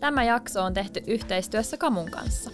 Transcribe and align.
Tämä 0.00 0.24
jakso 0.24 0.62
on 0.62 0.74
tehty 0.74 1.00
yhteistyössä 1.06 1.76
Kamun 1.76 2.10
kanssa. 2.10 2.50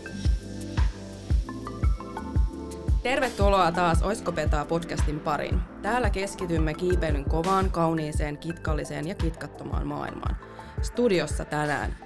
Tervetuloa 3.02 3.72
taas 3.72 4.02
Oisko 4.02 4.32
Petaa 4.32 4.64
podcastin 4.64 5.20
pariin. 5.20 5.60
Täällä 5.82 6.10
keskitymme 6.10 6.74
kiipeilyn 6.74 7.24
kovaan, 7.24 7.70
kauniiseen, 7.70 8.38
kitkalliseen 8.38 9.08
ja 9.08 9.14
kitkattomaan 9.14 9.86
maailmaan. 9.86 10.36
Studiossa 10.82 11.44
tänään 11.44 11.96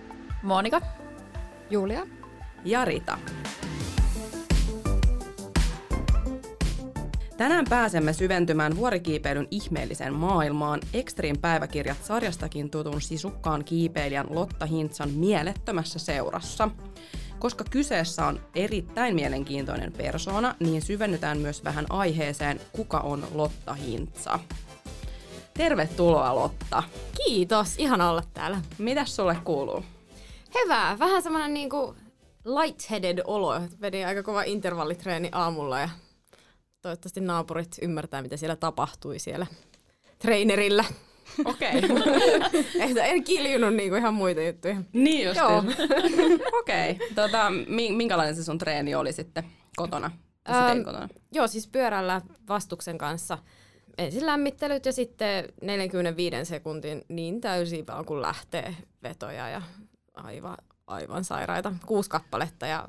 Monika. 0.43 0.81
Julia. 1.71 2.07
ja 2.65 2.85
Rita. 2.85 3.19
Tänään 7.41 7.65
pääsemme 7.69 8.13
syventymään 8.13 8.77
vuorikiipeilyn 8.77 9.49
ihmeelliseen 9.51 10.15
maailmaan 10.15 10.81
Extreme 10.95 11.39
päiväkirjat 11.41 12.05
sarjastakin 12.05 12.71
tutun 12.71 13.01
sisukkaan 13.01 13.65
kiipeilijän 13.65 14.27
Lotta 14.31 14.67
Hintsan 14.67 15.11
mielettömässä 15.11 15.99
seurassa. 15.99 16.71
Koska 17.39 17.65
kyseessä 17.71 18.27
on 18.27 18.41
erittäin 18.55 19.15
mielenkiintoinen 19.15 19.93
persoona, 19.93 20.55
niin 20.59 20.83
syvennytään 20.83 21.39
myös 21.39 21.65
vähän 21.65 21.87
aiheeseen, 21.91 22.61
kuka 22.73 22.99
on 22.99 23.27
Lotta 23.35 23.75
Hintsa. 23.75 24.39
Tervetuloa 25.55 26.35
Lotta. 26.35 26.83
Kiitos, 27.25 27.75
ihan 27.79 28.01
olla 28.01 28.23
täällä. 28.35 28.63
Mitäs 28.79 29.17
sulle 29.17 29.37
kuuluu? 29.45 29.85
Hyvä, 30.55 30.97
vähän 30.99 31.23
semmoinen 31.23 31.55
niinku 31.55 31.95
lightheaded 32.45 33.19
olo. 33.25 33.61
Vedin 33.81 34.07
aika 34.07 34.23
kova 34.23 34.43
intervallitreeni 34.43 35.29
aamulla 35.33 35.81
ja 35.81 35.89
toivottavasti 36.83 37.21
naapurit 37.21 37.77
ymmärtää, 37.83 38.23
mitä 38.23 38.37
siellä 38.37 38.57
tapahtui 38.57 39.19
siellä 39.19 39.47
trainerillä. 40.19 40.85
Okei. 41.45 41.73
Ehkä 42.85 43.05
en 43.05 43.25
kiljunut 43.25 43.75
niinku 43.75 43.97
ihan 43.97 44.15
muita 44.15 44.43
juttuja. 44.43 44.77
niin 44.93 45.27
just. 45.27 45.41
Joo. 45.41 45.65
Okei. 46.61 46.99
Tota, 47.15 47.51
mi- 47.51 47.93
minkälainen 47.93 48.37
se 48.37 48.45
sun 48.45 48.59
treeni 48.59 48.95
oli 48.95 49.13
sitten 49.13 49.45
kotona? 49.77 50.11
Ähm, 50.51 50.83
kotona? 50.85 51.09
Joo, 51.33 51.47
siis 51.47 51.69
pyörällä 51.69 52.21
vastuksen 52.49 52.99
kanssa. 52.99 53.39
Ensin 53.99 54.27
lämmittelyt 54.27 54.87
ja 54.87 54.93
sitten 54.93 55.45
45 55.63 56.45
sekuntin 56.45 57.05
niin 57.09 57.41
täysin 57.41 57.87
vaan 57.87 58.05
kun 58.05 58.23
lähtee 58.23 58.77
vetoja 59.03 59.49
ja 59.49 59.63
aivan, 60.15 60.57
aivan 60.87 61.25
sairaita. 61.25 61.73
Kuusi 61.87 62.11
kappaletta 62.11 62.67
ja 62.67 62.89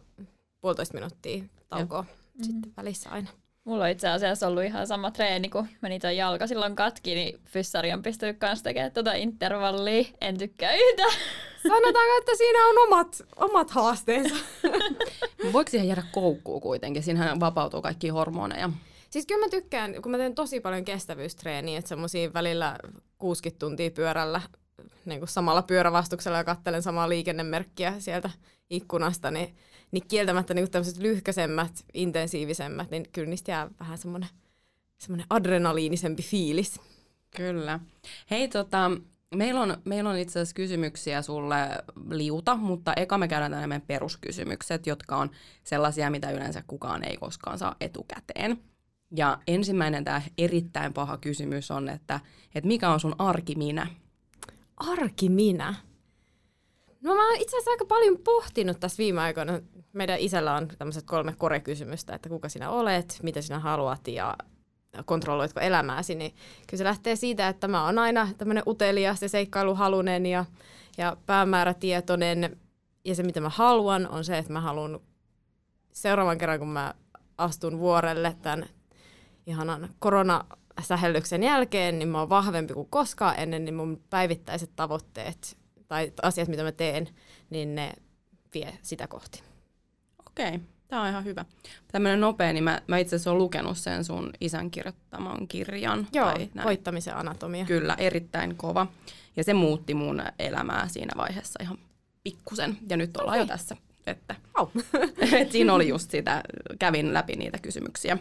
puolitoista 0.61 0.93
minuuttia 0.93 1.43
taukoa 1.69 2.01
mm-hmm. 2.01 2.43
sitten 2.43 2.73
välissä 2.77 3.09
aina. 3.09 3.29
Mulla 3.63 3.83
on 3.83 3.89
itse 3.89 4.07
asiassa 4.07 4.47
ollut 4.47 4.63
ihan 4.63 4.87
sama 4.87 5.11
treeni, 5.11 5.49
kun 5.49 5.67
meni 5.81 5.99
toi 5.99 6.17
jalka 6.17 6.47
silloin 6.47 6.75
katki, 6.75 7.15
niin 7.15 7.39
fyssari 7.45 7.93
on 7.93 8.01
pistänyt 8.01 8.37
kanssa 8.37 8.63
tekemään 8.63 8.91
tuota 8.91 9.13
intervallia. 9.13 10.03
En 10.21 10.37
tykkää 10.37 10.73
yhtään. 10.75 11.13
Sanotaanko, 11.63 12.17
että 12.19 12.31
siinä 12.37 12.67
on 12.67 12.87
omat, 12.87 13.21
omat 13.35 13.71
haasteensa. 13.71 14.35
Voiko 15.53 15.71
siihen 15.71 15.87
jäädä 15.87 16.03
koukkuun 16.11 16.61
kuitenkin? 16.61 17.03
Siinähän 17.03 17.39
vapautuu 17.39 17.81
kaikki 17.81 18.09
hormoneja. 18.09 18.69
Siis 19.09 19.25
kyllä 19.25 19.45
mä 19.45 19.49
tykkään, 19.49 20.01
kun 20.01 20.11
mä 20.11 20.17
teen 20.17 20.35
tosi 20.35 20.59
paljon 20.59 20.85
kestävyystreeniä, 20.85 21.79
että 21.79 21.89
semmosia 21.89 22.33
välillä 22.33 22.77
60 23.17 23.59
tuntia 23.59 23.91
pyörällä 23.91 24.41
niin 25.05 25.19
kuin 25.19 25.29
samalla 25.29 25.61
pyörävastuksella 25.61 26.37
ja 26.37 26.43
kattelen 26.43 26.83
samaa 26.83 27.09
liikennemerkkiä 27.09 27.93
sieltä 27.99 28.29
ikkunasta, 28.69 29.31
niin, 29.31 29.55
niin 29.91 30.07
kieltämättä 30.07 30.53
niin 30.53 30.71
tämmöiset 30.71 30.97
lyhkäisemmät, 30.97 31.85
intensiivisemmät, 31.93 32.91
niin 32.91 33.05
kyllä 33.11 33.29
niistä 33.29 33.51
jää 33.51 33.69
vähän 33.79 33.97
semmoinen 33.97 34.29
semmoinen 35.01 35.27
adrenaliinisempi 35.29 36.23
fiilis. 36.23 36.79
Kyllä. 37.35 37.79
Hei, 38.31 38.47
tota, 38.47 38.91
meillä 39.35 39.61
on, 39.61 39.77
meillä 39.85 40.09
on 40.09 40.17
itse 40.17 40.39
asiassa 40.39 40.55
kysymyksiä 40.55 41.21
sulle 41.21 41.57
liuta, 42.09 42.55
mutta 42.55 42.93
eka 42.93 43.17
me 43.17 43.27
käydään 43.27 43.69
meidän 43.69 43.87
peruskysymykset, 43.87 44.87
jotka 44.87 45.15
on 45.15 45.31
sellaisia, 45.63 46.09
mitä 46.09 46.31
yleensä 46.31 46.63
kukaan 46.67 47.03
ei 47.03 47.17
koskaan 47.17 47.57
saa 47.57 47.75
etukäteen. 47.81 48.57
Ja 49.15 49.39
ensimmäinen 49.47 50.03
tämä 50.03 50.21
erittäin 50.37 50.93
paha 50.93 51.17
kysymys 51.17 51.71
on, 51.71 51.89
että, 51.89 52.19
että 52.55 52.67
mikä 52.67 52.89
on 52.89 52.99
sun 52.99 53.15
arki 53.17 53.55
minä? 53.55 53.87
Arki 54.77 55.29
minä. 55.29 55.75
No 57.01 57.15
mä 57.15 57.27
oon 57.27 57.41
itse 57.41 57.57
asiassa 57.57 57.71
aika 57.71 57.85
paljon 57.85 58.17
pohtinut 58.17 58.79
tässä 58.79 58.97
viime 58.97 59.21
aikoina. 59.21 59.59
Meidän 59.93 60.19
isällä 60.19 60.55
on 60.55 60.67
tämmöiset 60.77 61.05
kolme 61.05 61.33
korekysymystä, 61.37 62.15
että 62.15 62.29
kuka 62.29 62.49
sinä 62.49 62.69
olet, 62.69 63.19
mitä 63.23 63.41
sinä 63.41 63.59
haluat 63.59 64.07
ja 64.07 64.35
kontrolloitko 65.05 65.59
elämääsi, 65.59 66.15
niin 66.15 66.31
kyllä 66.67 66.77
se 66.77 66.83
lähtee 66.83 67.15
siitä, 67.15 67.47
että 67.47 67.67
mä 67.67 67.85
oon 67.85 67.99
aina 67.99 68.27
tämmöinen 68.37 68.63
utelias 68.67 69.21
ja 69.21 69.29
seikkailuhalunen 69.29 70.25
ja, 70.25 70.45
ja 70.97 71.17
päämäärätietoinen. 71.25 72.57
Ja 73.05 73.15
se, 73.15 73.23
mitä 73.23 73.41
mä 73.41 73.49
haluan, 73.49 74.07
on 74.07 74.25
se, 74.25 74.37
että 74.37 74.53
mä 74.53 74.61
haluan 74.61 74.99
seuraavan 75.93 76.37
kerran, 76.37 76.59
kun 76.59 76.67
mä 76.67 76.93
astun 77.37 77.79
vuorelle 77.79 78.35
tämän 78.41 78.65
ihanan 79.47 79.89
koronasähellyksen 79.99 81.43
jälkeen, 81.43 81.99
niin 81.99 82.09
mä 82.09 82.19
oon 82.19 82.29
vahvempi 82.29 82.73
kuin 82.73 82.89
koskaan 82.89 83.35
ennen, 83.39 83.65
niin 83.65 83.75
mun 83.75 84.01
päivittäiset 84.09 84.71
tavoitteet 84.75 85.57
tai 85.87 86.11
asiat, 86.21 86.47
mitä 86.47 86.63
mä 86.63 86.71
teen, 86.71 87.09
niin 87.49 87.75
ne 87.75 87.93
vie 88.53 88.77
sitä 88.81 89.07
kohti. 89.07 89.50
Okei, 90.31 90.59
tämä 90.87 91.01
on 91.01 91.09
ihan 91.09 91.25
hyvä. 91.25 91.45
Tämmöinen 91.91 92.21
nopea, 92.21 92.53
niin 92.53 92.63
mä, 92.63 92.81
mä 92.87 92.97
itse 92.97 93.15
asiassa 93.15 93.31
olen 93.31 93.41
lukenut 93.43 93.77
sen 93.77 94.03
sun 94.03 94.31
isän 94.41 94.71
kirjoittaman 94.71 95.47
kirjan. 95.47 96.07
Joo, 96.13 96.25
tai 96.25 96.49
näin. 96.53 96.65
voittamisen 96.65 97.15
anatomia. 97.15 97.65
Kyllä, 97.65 97.95
erittäin 97.97 98.55
kova. 98.55 98.87
Ja 99.35 99.43
se 99.43 99.53
muutti 99.53 99.93
mun 99.93 100.23
elämää 100.39 100.87
siinä 100.87 101.11
vaiheessa 101.17 101.59
ihan 101.63 101.77
pikkusen. 102.23 102.77
Ja 102.89 102.97
nyt 102.97 103.17
ollaan 103.17 103.39
jo 103.39 103.45
tässä. 103.45 103.77
Että, 104.07 104.35
Au. 104.53 104.67
et 105.39 105.51
siinä 105.51 105.73
oli 105.73 105.87
just 105.87 106.11
sitä, 106.11 106.43
kävin 106.79 107.13
läpi 107.13 107.35
niitä 107.35 107.57
kysymyksiä. 107.59 108.17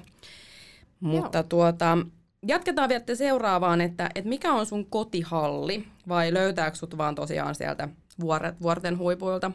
Mutta 1.00 1.42
tuota, 1.42 1.98
jatketaan 2.46 2.88
vielä 2.88 3.14
seuraavaan, 3.14 3.80
että, 3.80 4.10
että 4.14 4.28
mikä 4.28 4.52
on 4.52 4.66
sun 4.66 4.86
kotihalli 4.86 5.88
vai 6.08 6.34
löytääkö 6.34 6.76
sut 6.76 6.98
vaan 6.98 7.14
tosiaan 7.14 7.54
sieltä 7.54 7.88
vuoret, 8.20 8.62
vuorten 8.62 8.98
huipuilta? 8.98 9.50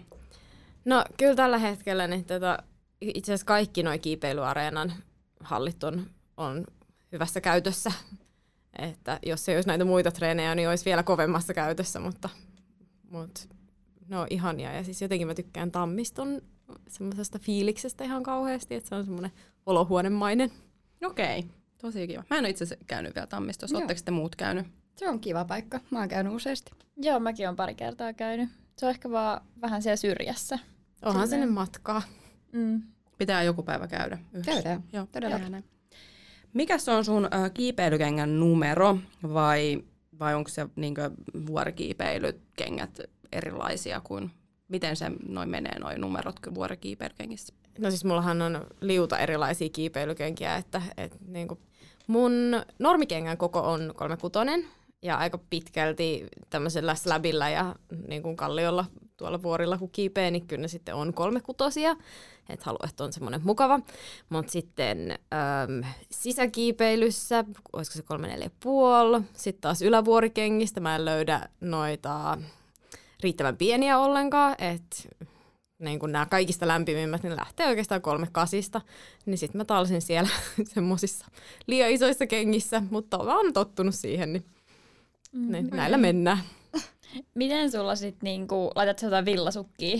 No 0.85 1.05
kyllä 1.17 1.35
tällä 1.35 1.57
hetkellä 1.57 2.07
niin 2.07 2.25
tota, 2.25 2.57
itse 3.01 3.31
asiassa 3.31 3.45
kaikki 3.45 3.83
nuo 3.83 3.93
kiipeilyareenan 4.01 4.93
hallit 5.39 5.83
on, 5.83 6.09
on 6.37 6.65
hyvässä 7.11 7.41
käytössä. 7.41 7.91
Että 8.79 9.19
jos 9.25 9.49
ei 9.49 9.55
olisi 9.55 9.67
näitä 9.67 9.85
muita 9.85 10.11
treenejä, 10.11 10.55
niin 10.55 10.69
olisi 10.69 10.85
vielä 10.85 11.03
kovemmassa 11.03 11.53
käytössä, 11.53 11.99
mutta, 11.99 12.29
mutta 13.09 13.41
ne 14.07 14.17
on 14.17 14.27
ihania. 14.29 14.73
Ja 14.73 14.83
siis 14.83 15.01
jotenkin 15.01 15.27
mä 15.27 15.33
tykkään 15.33 15.71
tammiston 15.71 16.41
semmoisesta 16.87 17.39
fiiliksestä 17.39 18.03
ihan 18.03 18.23
kauheasti, 18.23 18.75
että 18.75 18.89
se 18.89 18.95
on 18.95 19.03
semmoinen 19.05 19.31
olohuonemainen. 19.65 20.51
Okei, 21.05 21.45
tosi 21.81 22.07
kiva. 22.07 22.23
Mä 22.29 22.37
en 22.37 22.41
ole 22.41 22.49
itse 22.49 22.63
asiassa 22.63 22.85
käynyt 22.87 23.15
vielä 23.15 23.27
Tammistossa. 23.27 23.77
Oletteko 23.77 24.01
te 24.05 24.11
muut 24.11 24.35
käynyt? 24.35 24.67
Se 24.95 25.09
on 25.09 25.19
kiva 25.19 25.45
paikka. 25.45 25.79
Mä 25.91 25.99
oon 25.99 26.09
käynyt 26.09 26.33
useasti. 26.33 26.71
Joo, 26.97 27.19
mäkin 27.19 27.47
olen 27.47 27.55
pari 27.55 27.75
kertaa 27.75 28.13
käynyt. 28.13 28.49
Se 28.77 28.85
on 28.85 28.89
ehkä 28.89 29.11
vaan 29.11 29.41
vähän 29.61 29.81
siellä 29.81 29.95
syrjässä. 29.95 30.59
Onhan 31.01 31.27
sinne 31.27 31.45
matkaa. 31.45 32.01
Mm. 32.51 32.81
Pitää 33.17 33.43
joku 33.43 33.63
päivä 33.63 33.87
käydä 33.87 34.17
yhdessä. 34.33 34.51
Käydään. 34.51 34.83
Joo, 34.93 35.07
Todellakin. 35.11 35.51
näin. 35.51 35.63
Mikäs 36.53 36.89
on 36.89 37.05
sun 37.05 37.25
äh, 37.33 37.51
kiipeilykengän 37.53 38.39
numero 38.39 38.97
vai, 39.33 39.83
vai 40.19 40.35
onko 40.35 40.49
se 40.49 40.67
niinkö 40.75 41.11
vuorikiipeilykengät 41.47 42.99
erilaisia 43.31 44.01
kuin, 44.01 44.31
miten 44.67 44.95
se 44.95 45.11
noin 45.27 45.49
menee 45.49 45.79
noin 45.79 46.01
numerot 46.01 46.35
vuorikiipeilykengissä? 46.53 47.53
No 47.79 47.89
siis 47.89 48.05
mullahan 48.05 48.41
on 48.41 48.67
liuta 48.81 49.19
erilaisia 49.19 49.69
kiipeilykenkiä, 49.69 50.55
että, 50.55 50.81
että 50.97 51.17
niin 51.27 51.47
kuin 51.47 51.59
mun 52.07 52.31
normikengän 52.79 53.37
koko 53.37 53.59
on 53.59 53.93
kolmekutonen 53.95 54.65
ja 55.01 55.17
aika 55.17 55.37
pitkälti 55.49 56.27
tämmöisellä 56.49 56.95
slabilla 56.95 57.49
ja 57.49 57.75
niin 58.07 58.23
kuin 58.23 58.35
kalliolla 58.35 58.85
tuolla 59.17 59.43
vuorilla 59.43 59.77
kun 59.77 59.91
kiipee, 59.91 60.31
niin 60.31 60.47
kyllä 60.47 60.61
ne 60.61 60.67
sitten 60.67 60.95
on 60.95 61.13
kolmekutosia, 61.13 61.95
että 62.49 62.65
haluan, 62.65 62.89
että 62.89 63.03
on 63.03 63.13
semmoinen 63.13 63.41
mukava. 63.43 63.79
Mutta 64.29 64.51
sitten 64.51 65.11
äm, 65.11 65.83
sisäkiipeilyssä, 66.11 67.45
olisiko 67.73 67.95
se 67.95 68.01
kolme 68.01 68.27
neljä 68.27 68.49
puoli, 68.63 69.21
sitten 69.33 69.61
taas 69.61 69.81
ylävuorikengistä 69.81 70.79
mä 70.79 70.95
en 70.95 71.05
löydä 71.05 71.49
noita 71.61 72.37
riittävän 73.23 73.57
pieniä 73.57 73.99
ollenkaan, 73.99 74.55
että 74.59 74.97
niin 75.79 75.99
kun 75.99 76.11
nämä 76.11 76.25
kaikista 76.25 76.67
lämpimimmät, 76.67 77.23
niin 77.23 77.35
lähtee 77.35 77.67
oikeastaan 77.67 78.01
kolme 78.01 78.27
kasista. 78.31 78.81
Niin 79.25 79.37
sitten 79.37 79.59
mä 79.59 79.65
talsin 79.65 80.01
siellä 80.01 80.29
semmoisissa 80.73 81.25
liian 81.67 81.89
isoissa 81.91 82.27
kengissä, 82.27 82.81
mutta 82.91 83.17
oon 83.17 83.53
tottunut 83.53 83.95
siihen, 83.95 84.33
niin, 84.33 84.45
Mm. 85.31 85.51
niin 85.51 85.67
näillä 85.67 85.97
mennään. 85.97 86.37
Miten 87.33 87.71
sulla 87.71 87.95
sit 87.95 88.23
niinku, 88.23 88.71
laitat 88.75 88.99
sä 88.99 89.07
jotain 89.07 89.25
villasukkia? 89.25 89.97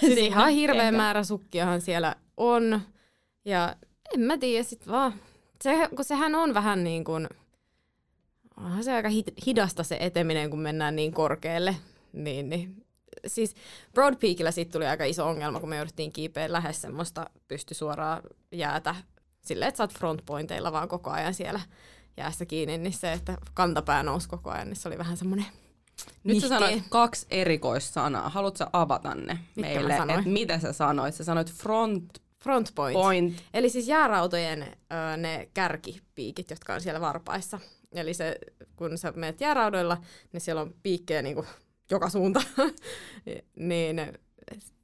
Siis 0.00 0.18
ihan 0.18 0.50
hirveä 0.50 0.74
Kenkään. 0.82 0.94
määrä 0.94 1.24
sukkiahan 1.24 1.80
siellä 1.80 2.16
on. 2.36 2.80
Ja 3.44 3.76
en 4.14 4.20
mä 4.20 4.38
tiedä 4.38 4.62
sit 4.64 4.88
vaan. 4.88 5.14
Se, 5.62 5.88
kun 5.96 6.04
sehän 6.04 6.34
on 6.34 6.54
vähän 6.54 6.84
niin 6.84 7.04
kuin, 7.04 7.28
onhan 8.56 8.84
se 8.84 8.92
aika 8.92 9.08
hid- 9.08 9.44
hidasta 9.46 9.82
se 9.82 9.96
eteminen, 10.00 10.50
kun 10.50 10.58
mennään 10.60 10.96
niin 10.96 11.12
korkealle. 11.12 11.76
Niin, 12.12 12.48
niin 12.48 12.86
siis 13.26 13.54
Broad 13.94 14.16
Peakillä 14.16 14.50
siitä 14.50 14.72
tuli 14.72 14.86
aika 14.86 15.04
iso 15.04 15.26
ongelma, 15.28 15.60
kun 15.60 15.68
me 15.68 15.76
jouduttiin 15.76 16.12
kiipeä 16.12 16.52
lähes 16.52 16.82
semmoista 16.82 17.30
pysty 17.48 17.74
suoraan 17.74 18.22
jäätä 18.52 18.94
silleen, 19.42 19.68
että 19.68 19.76
sä 19.76 19.82
oot 19.82 19.94
frontpointeilla 19.94 20.72
vaan 20.72 20.88
koko 20.88 21.10
ajan 21.10 21.34
siellä 21.34 21.60
jäässä 22.16 22.46
kiinni, 22.46 22.78
niin 22.78 22.92
se, 22.92 23.12
että 23.12 23.38
kantapää 23.54 24.02
nousi 24.02 24.28
koko 24.28 24.50
ajan, 24.50 24.68
niin 24.68 24.76
se 24.76 24.88
oli 24.88 24.98
vähän 24.98 25.16
semmoinen 25.16 25.46
Nyt 26.24 26.40
sä 26.40 26.48
sanoit 26.48 26.82
kaksi 26.88 27.26
erikoissanaa. 27.30 28.28
Haluatko 28.28 28.64
avata 28.72 29.14
ne 29.14 29.38
Mitkä 29.56 29.80
meille? 29.80 30.14
Et 30.18 30.24
mitä 30.24 30.58
sä 30.58 30.72
sanoit? 30.72 31.14
Sä 31.14 31.24
sanoit 31.24 31.52
front 31.52 32.22
front 32.42 32.72
point. 32.74 32.94
point. 32.94 33.42
Eli 33.54 33.68
siis 33.68 33.88
jäärautojen 33.88 34.62
ö, 34.62 35.16
ne 35.16 35.48
kärkipiikit, 35.54 36.50
jotka 36.50 36.74
on 36.74 36.80
siellä 36.80 37.00
varpaissa. 37.00 37.58
Eli 37.92 38.14
se, 38.14 38.38
kun 38.76 38.98
sä 38.98 39.12
menet 39.16 39.40
jääraudoilla, 39.40 39.98
niin 40.32 40.40
siellä 40.40 40.62
on 40.62 40.74
piikkejä 40.82 41.22
niin 41.22 41.34
kuin 41.34 41.46
joka 41.90 42.08
suunta. 42.08 42.42
niin 43.56 44.00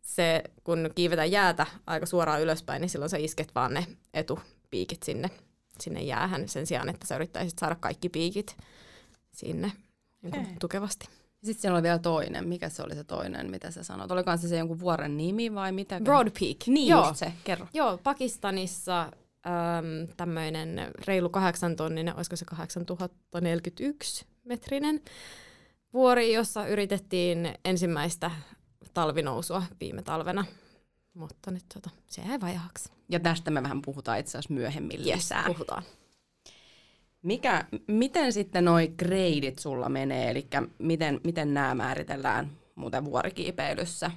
se, 0.03 0.43
kun 0.65 0.91
kiivetään 0.95 1.31
jäätä 1.31 1.67
aika 1.87 2.07
suoraan 2.07 2.43
ylöspäin, 2.43 2.81
niin 2.81 2.91
silloin 2.91 3.11
sä 3.11 3.17
isket 3.17 3.55
vaan 3.55 3.75
ne 3.75 3.87
etupiikit 4.15 5.03
sinne, 5.03 5.31
sinne 5.81 6.03
jäähän 6.03 6.49
sen 6.49 6.67
sijaan, 6.67 6.89
että 6.89 7.07
sä 7.07 7.17
yrittäisit 7.17 7.59
saada 7.59 7.75
kaikki 7.75 8.09
piikit 8.09 8.57
sinne 9.33 9.73
niin 10.23 10.33
kuin 10.33 10.59
tukevasti. 10.61 11.09
Sitten 11.45 11.61
siellä 11.63 11.77
oli 11.77 11.83
vielä 11.83 11.99
toinen. 11.99 12.49
Mikä 12.49 12.69
se 12.69 12.83
oli 12.83 12.95
se 12.95 13.05
toinen, 13.05 13.51
mitä 13.51 13.71
sä 13.71 13.83
sanoit? 13.85 14.11
Olikohan 14.11 14.39
se 14.39 14.49
se 14.49 14.59
jonkun 14.59 14.81
vuoren 14.81 15.17
nimi 15.17 15.55
vai 15.55 15.73
mitä? 15.73 16.01
Broad 16.01 16.31
Peak. 16.41 16.57
Niin 16.67 16.89
Joo. 16.89 17.15
se, 17.15 17.33
kerro. 17.45 17.67
Joo, 17.75 17.99
Pakistanissa 17.99 19.03
äm, 19.03 19.13
tämmöinen 20.17 20.91
reilu 21.07 21.29
kahdeksan 21.29 21.77
tonninen, 21.77 22.17
olisiko 22.17 22.37
se 22.37 22.45
8041 22.45 24.27
metrinen 24.45 25.01
vuori, 25.93 26.33
jossa 26.33 26.67
yritettiin 26.67 27.55
ensimmäistä 27.65 28.31
talvinousua 28.95 29.63
viime 29.81 30.03
talvena. 30.03 30.45
Mutta 31.15 31.51
nyt 31.51 31.65
tota, 31.75 31.91
se 32.07 32.23
jäi 32.23 32.41
vajaaksi. 32.41 32.93
Ja 33.09 33.21
tästä 33.21 33.51
me 33.51 33.63
vähän 33.63 33.83
puhutaan 33.83 34.19
itse 34.19 34.31
asiassa 34.39 34.55
myöhemmin 34.55 34.99
Yes, 35.01 35.17
lisää. 35.17 35.45
puhutaan. 35.47 35.83
Mikä, 37.23 37.65
miten 37.87 38.33
sitten 38.33 38.65
noi 38.65 38.89
gradeit 38.99 39.59
sulla 39.59 39.89
menee, 39.89 40.31
eli 40.31 40.47
miten, 40.79 41.21
miten 41.25 41.55
nämä 41.55 41.75
määritellään 41.75 42.51
muuten 42.75 43.05
vuorikiipeilyssä? 43.05 44.11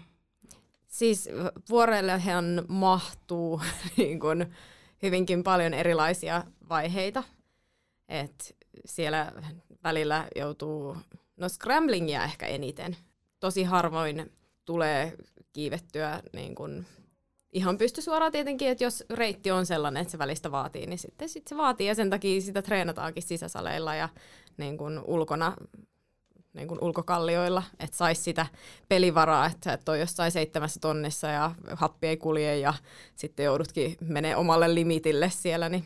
Siis 0.88 1.30
vuorellehan 1.70 2.66
mahtuu 2.68 3.62
niin 3.98 4.20
kun, 4.20 4.46
hyvinkin 5.02 5.44
paljon 5.44 5.74
erilaisia 5.74 6.44
vaiheita. 6.70 7.24
Et 8.10 8.56
siellä 8.86 9.32
välillä 9.84 10.28
joutuu, 10.36 10.98
no 11.38 11.50
scramblingia 11.50 12.24
ehkä 12.24 12.46
eniten. 12.46 12.98
Tosi 13.40 13.64
harvoin 13.64 14.32
tulee 14.66 15.16
kiivettyä 15.54 16.22
niin 16.34 16.56
kun, 16.56 16.86
ihan 17.54 17.78
pysty 17.78 18.02
suoraan 18.02 18.32
tietenkin, 18.32 18.70
että 18.70 18.84
jos 18.84 19.04
reitti 19.10 19.52
on 19.52 19.66
sellainen, 19.66 20.02
että 20.02 20.12
se 20.12 20.18
välistä 20.18 20.52
vaatii, 20.52 20.88
niin 20.88 21.00
sitten 21.00 21.30
sit 21.30 21.48
se 21.48 21.58
vaatii 21.58 21.88
ja 21.88 21.96
sen 21.96 22.10
takia 22.10 22.42
sitä 22.42 22.62
treenataankin 22.62 23.24
sisäsaleilla 23.24 23.96
ja 23.96 24.10
niin 24.58 24.78
kun, 24.78 25.04
ulkona 25.06 25.54
niin 26.54 26.68
kuin 26.68 26.84
ulkokallioilla, 26.84 27.64
että 27.80 27.98
saisi 27.98 28.22
sitä 28.22 28.46
pelivaraa, 28.90 29.46
että 29.46 29.58
sä 29.66 29.74
et 29.74 29.90
ole 29.90 30.00
jossain 30.00 30.32
seitsemässä 30.32 30.80
tonnissa 30.80 31.28
ja 31.28 31.56
happi 31.74 32.08
ei 32.08 32.18
kulje 32.18 32.58
ja 32.58 32.74
sitten 33.16 33.44
joudutkin 33.44 33.98
menee 34.02 34.36
omalle 34.36 34.76
limitille 34.76 35.30
siellä, 35.30 35.70
niin, 35.70 35.84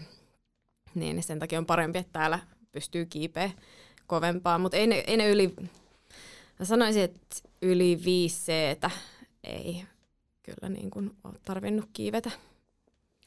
niin 0.96 1.24
sen 1.24 1.40
takia 1.40 1.60
on 1.60 1.66
parempi, 1.66 2.00
että 2.00 2.14
täällä 2.14 2.40
pystyy 2.72 3.06
kiipeä 3.06 3.52
kovempaa, 4.08 4.58
mutta 4.58 4.78
ei 4.78 4.88
ne, 4.88 5.04
ei 5.08 5.18
ne 5.18 5.30
yli, 5.30 5.54
mä 6.60 6.66
sanoisin, 6.66 7.04
että 7.04 7.36
yli 7.62 8.02
5 8.06 8.46
c 8.46 8.52
ei 9.44 9.84
kyllä 10.46 10.70
niin 10.70 10.92
kuin 10.92 11.12
tarvinnut 11.46 11.90
kiivetä 11.94 12.32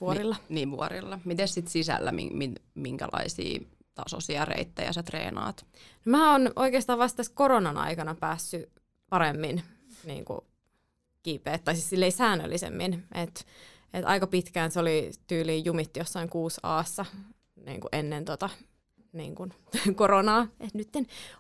vuorilla. 0.01 0.37
Niin, 0.49 0.55
niin 0.55 0.71
vuorilla. 0.71 1.21
Miten 1.25 1.49
sitten 1.49 1.73
sisällä, 1.73 2.13
min, 2.13 2.37
min, 2.37 2.55
minkälaisia 2.75 3.61
tasoisia 3.95 4.45
reittejä 4.45 4.93
sä 4.93 5.03
treenaat? 5.03 5.67
No 6.05 6.11
Mä 6.11 6.33
oon 6.33 6.51
oikeastaan 6.57 6.99
vasta 6.99 7.17
tässä 7.17 7.33
koronan 7.35 7.77
aikana 7.77 8.15
päässyt 8.15 8.71
paremmin 9.09 9.63
niin 10.05 10.25
kuin 10.25 10.41
kiipeä, 11.23 11.59
tai 11.59 11.75
siis 11.75 11.91
silleen 11.91 12.13
säännöllisemmin. 12.13 13.05
Et, 13.15 13.47
et 13.95 14.05
aika 14.05 14.27
pitkään 14.27 14.71
se 14.71 14.81
oli 14.81 15.11
tyyliin 15.27 15.65
jumitti 15.65 16.01
jossain 16.01 16.29
6 16.29 16.61
aassa 16.63 17.07
niin 17.67 17.81
kuin 17.81 17.89
ennen 17.93 18.25
tota, 18.25 18.51
niin 19.13 19.35
kuin, 19.35 19.55
koronaa. 19.97 20.47
Et 20.61 20.75
nyt 20.75 20.89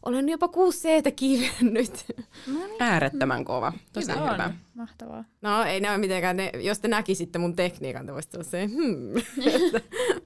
olen 0.04 0.28
jopa 0.28 0.48
6 0.48 0.88
c 0.88 1.14
kiivennyt. 1.16 2.06
Äärettömän 2.80 3.44
kova. 3.44 3.72
Tosi 3.92 4.12
Hyvä 4.12 4.32
hyvä. 4.32 4.44
on. 4.44 4.54
Mahtavaa. 4.74 5.24
No 5.42 5.62
ei 5.62 5.80
ole 5.80 5.98
mitenkään, 5.98 6.36
ne, 6.36 6.50
jos 6.54 6.80
te 6.80 6.88
näkisitte 6.88 7.38
mun 7.38 7.56
tekniikan, 7.56 8.06
te 8.06 8.12
voisitte 8.12 8.36
olla 8.36 8.48
se, 8.50 8.66
hmm. 8.66 9.14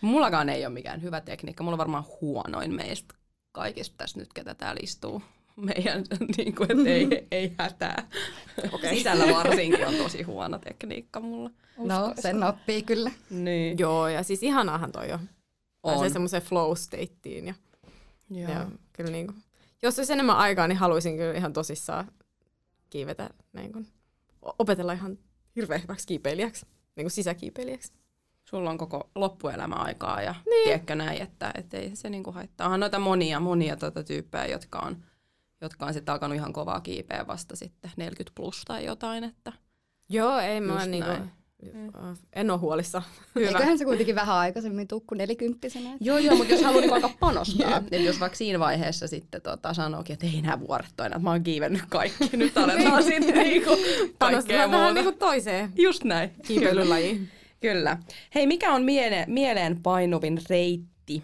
Mullakaan 0.00 0.48
ei 0.48 0.66
ole 0.66 0.74
mikään 0.74 1.02
hyvä 1.02 1.20
tekniikka. 1.20 1.62
Mulla 1.64 1.74
on 1.74 1.78
varmaan 1.78 2.04
huonoin 2.20 2.74
meistä 2.74 3.14
kaikista 3.52 3.94
tässä 3.98 4.18
nyt, 4.18 4.32
ketä 4.32 4.54
täällä 4.54 4.80
istuu. 4.82 5.22
Meidän, 5.56 6.04
niin 6.36 6.54
kuin, 6.54 6.70
et 6.70 6.86
ei, 6.86 7.26
ei 7.30 7.52
hätää. 7.58 8.08
Okay. 8.72 8.94
Sisällä 8.94 9.34
varsinkin 9.34 9.86
on 9.86 9.94
tosi 9.94 10.22
huono 10.22 10.58
tekniikka 10.58 11.20
mulla. 11.20 11.50
No, 11.78 12.12
sen 12.18 12.42
oppii 12.42 12.82
kyllä. 12.82 13.10
Niin. 13.30 13.78
Joo, 13.78 14.08
ja 14.08 14.22
siis 14.22 14.42
ihanaahan 14.42 14.92
toi 14.92 15.08
jo. 15.08 15.18
Pääsee 15.90 16.06
On. 16.06 16.12
semmoiseen 16.12 16.42
flow 16.42 16.76
stateen 16.76 17.46
ja 17.46 17.54
Joo. 18.30 18.50
Ja 18.50 18.66
kyllä 18.92 19.10
niin 19.10 19.26
kuin, 19.26 19.42
jos 19.82 19.98
olisi 19.98 20.12
enemmän 20.12 20.36
aikaa, 20.36 20.68
niin 20.68 20.78
haluaisin 20.78 21.16
kyllä 21.16 21.34
ihan 21.34 21.52
tosissaan 21.52 22.12
kiivetä, 22.90 23.30
niin 23.52 23.72
kuin, 23.72 23.86
opetella 24.58 24.92
ihan 24.92 25.18
hirveän 25.56 25.82
hyväksi 25.82 26.06
kiipeilijäksi, 26.06 26.66
niin 26.96 27.04
kuin 27.04 27.10
sisäkiipeilijäksi. 27.10 27.92
Sulla 28.44 28.70
on 28.70 28.78
koko 28.78 29.10
loppuelämä 29.14 29.74
aikaa 29.74 30.22
ja 30.22 30.34
niin. 30.46 30.64
tiedätkö 30.64 30.94
näin, 30.94 31.22
että 31.22 31.52
et 31.54 31.74
ei 31.74 31.96
se 31.96 32.10
niinku 32.10 32.32
haittaa. 32.32 32.64
Onhan 32.66 32.80
noita 32.80 32.98
monia, 32.98 33.40
monia 33.40 33.76
tota 33.76 34.04
tyyppejä, 34.04 34.46
jotka 34.46 34.78
on, 34.78 35.04
jotka 35.60 35.86
on 35.86 35.94
sitten 35.94 36.12
alkanut 36.12 36.36
ihan 36.36 36.52
kovaa 36.52 36.80
kiipeä 36.80 37.26
vasta 37.26 37.56
sitten 37.56 37.90
40 37.96 38.32
plus 38.34 38.62
tai 38.66 38.84
jotain. 38.84 39.24
Että 39.24 39.52
Joo, 40.08 40.38
ei 40.38 40.60
mä 40.60 40.72
Just 40.72 40.90
niin 41.62 41.74
näin. 41.76 41.92
kuin, 41.92 42.16
en 42.32 42.50
ole 42.50 42.58
huolissa. 42.58 43.02
Eiköhän 43.36 43.78
se 43.78 43.84
kuitenkin 43.84 44.14
vähän 44.14 44.36
aikaisemmin 44.36 44.88
tukku 44.88 45.14
nelikymppisenä. 45.14 45.90
Joo, 46.00 46.18
joo, 46.18 46.36
mutta 46.36 46.52
jos 46.52 46.62
haluaa 46.62 46.80
niinku 46.80 46.94
alkaa 46.94 47.14
panostaa, 47.20 47.82
eli 47.90 48.04
jos 48.04 48.20
vaikka 48.20 48.36
siinä 48.36 48.58
vaiheessa 48.58 49.06
sitten 49.08 49.42
tota, 49.42 49.74
sanookin, 49.74 50.12
että 50.14 50.26
ei 50.26 50.42
nämä 50.42 50.60
vuoret 50.60 51.00
ole 51.00 51.06
enää, 51.06 51.16
että 51.16 51.24
mä 51.24 51.30
oon 51.30 51.42
kiivennyt 51.42 51.82
kaikki, 51.88 52.30
nyt 52.36 52.58
aletaan 52.58 53.02
sitten 53.02 53.34
niinku 53.34 53.70
kaikkea 53.76 54.08
Panostetaan 54.18 54.70
vähän 54.70 54.80
muuta. 54.80 54.94
niin 54.94 55.04
kuin 55.04 55.18
toiseen 55.18 55.72
Just 55.76 56.04
näin. 56.04 56.30
kiipeilylajiin. 56.46 57.28
Kyllä. 57.60 57.98
Hei, 58.34 58.46
mikä 58.46 58.72
on 58.72 58.82
miele- 58.82 59.24
mieleen 59.26 59.82
painuvin 59.82 60.40
reitti 60.50 61.22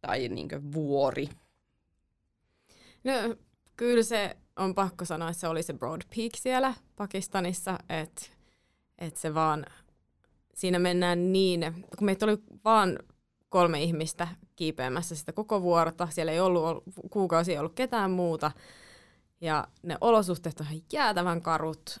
tai 0.00 0.28
niinkö 0.28 0.60
vuori? 0.74 1.28
No, 3.04 3.12
kyllä 3.76 4.02
se 4.02 4.36
on 4.56 4.74
pakko 4.74 5.04
sanoa, 5.04 5.28
että 5.28 5.40
se 5.40 5.48
oli 5.48 5.62
se 5.62 5.72
Broad 5.72 6.00
Peak 6.16 6.32
siellä 6.36 6.74
Pakistanissa, 6.96 7.78
että 7.88 8.22
et 8.98 9.16
se 9.16 9.34
vaan, 9.34 9.66
siinä 10.54 10.78
mennään 10.78 11.32
niin, 11.32 11.84
kun 11.98 12.04
meitä 12.04 12.26
oli 12.26 12.38
vaan 12.64 12.98
kolme 13.48 13.82
ihmistä 13.82 14.28
kiipeämässä 14.56 15.14
sitä 15.14 15.32
koko 15.32 15.62
vuorta, 15.62 16.08
siellä 16.10 16.32
ei 16.32 16.40
ollut 16.40 16.84
kuukausi 17.10 17.52
ei 17.52 17.58
ollut 17.58 17.74
ketään 17.74 18.10
muuta, 18.10 18.50
ja 19.40 19.68
ne 19.82 19.98
olosuhteet 20.00 20.60
on 20.60 20.66
ihan 20.66 20.82
jäätävän 20.92 21.42
karut, 21.42 22.00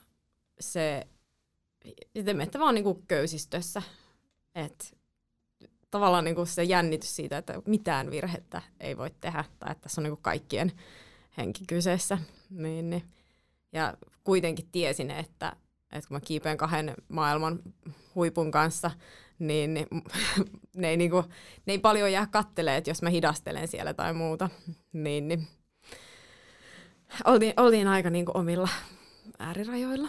se, 0.60 1.06
te 2.24 2.34
menette 2.34 2.58
vaan 2.58 2.74
niinku 2.74 3.02
köysistössä, 3.08 3.82
että 4.54 4.84
tavallaan 5.90 6.24
niinku 6.24 6.46
se 6.46 6.64
jännitys 6.64 7.16
siitä, 7.16 7.38
että 7.38 7.62
mitään 7.66 8.10
virhettä 8.10 8.62
ei 8.80 8.96
voi 8.96 9.10
tehdä, 9.20 9.44
tai 9.58 9.72
että 9.72 9.82
tässä 9.82 10.00
on 10.00 10.02
niinku 10.02 10.20
kaikkien 10.22 10.72
henki 11.36 11.64
kyseessä. 11.68 12.18
Niin, 12.50 12.90
niin. 12.90 13.02
Ja 13.72 13.96
kuitenkin 14.24 14.68
tiesin, 14.72 15.10
että, 15.10 15.56
että 15.94 16.08
kun 16.08 16.14
mä 16.14 16.20
kiipeen 16.20 16.56
kahden 16.56 16.94
maailman 17.08 17.58
huipun 18.14 18.50
kanssa, 18.50 18.90
niin, 19.38 19.74
niin 19.74 19.86
ne, 20.76 20.88
ei 20.88 20.96
niinku, 20.96 21.24
ne 21.66 21.72
ei 21.72 21.78
paljon 21.78 22.12
jää 22.12 22.26
kattelee, 22.26 22.76
että 22.76 22.90
jos 22.90 23.02
mä 23.02 23.10
hidastelen 23.10 23.68
siellä 23.68 23.94
tai 23.94 24.12
muuta. 24.12 24.48
Niin, 24.92 25.28
niin. 25.28 25.46
Oltiin, 27.24 27.52
oltiin 27.56 27.88
aika 27.88 28.10
niinku 28.10 28.32
omilla 28.34 28.68
äärirajoilla. 29.38 30.08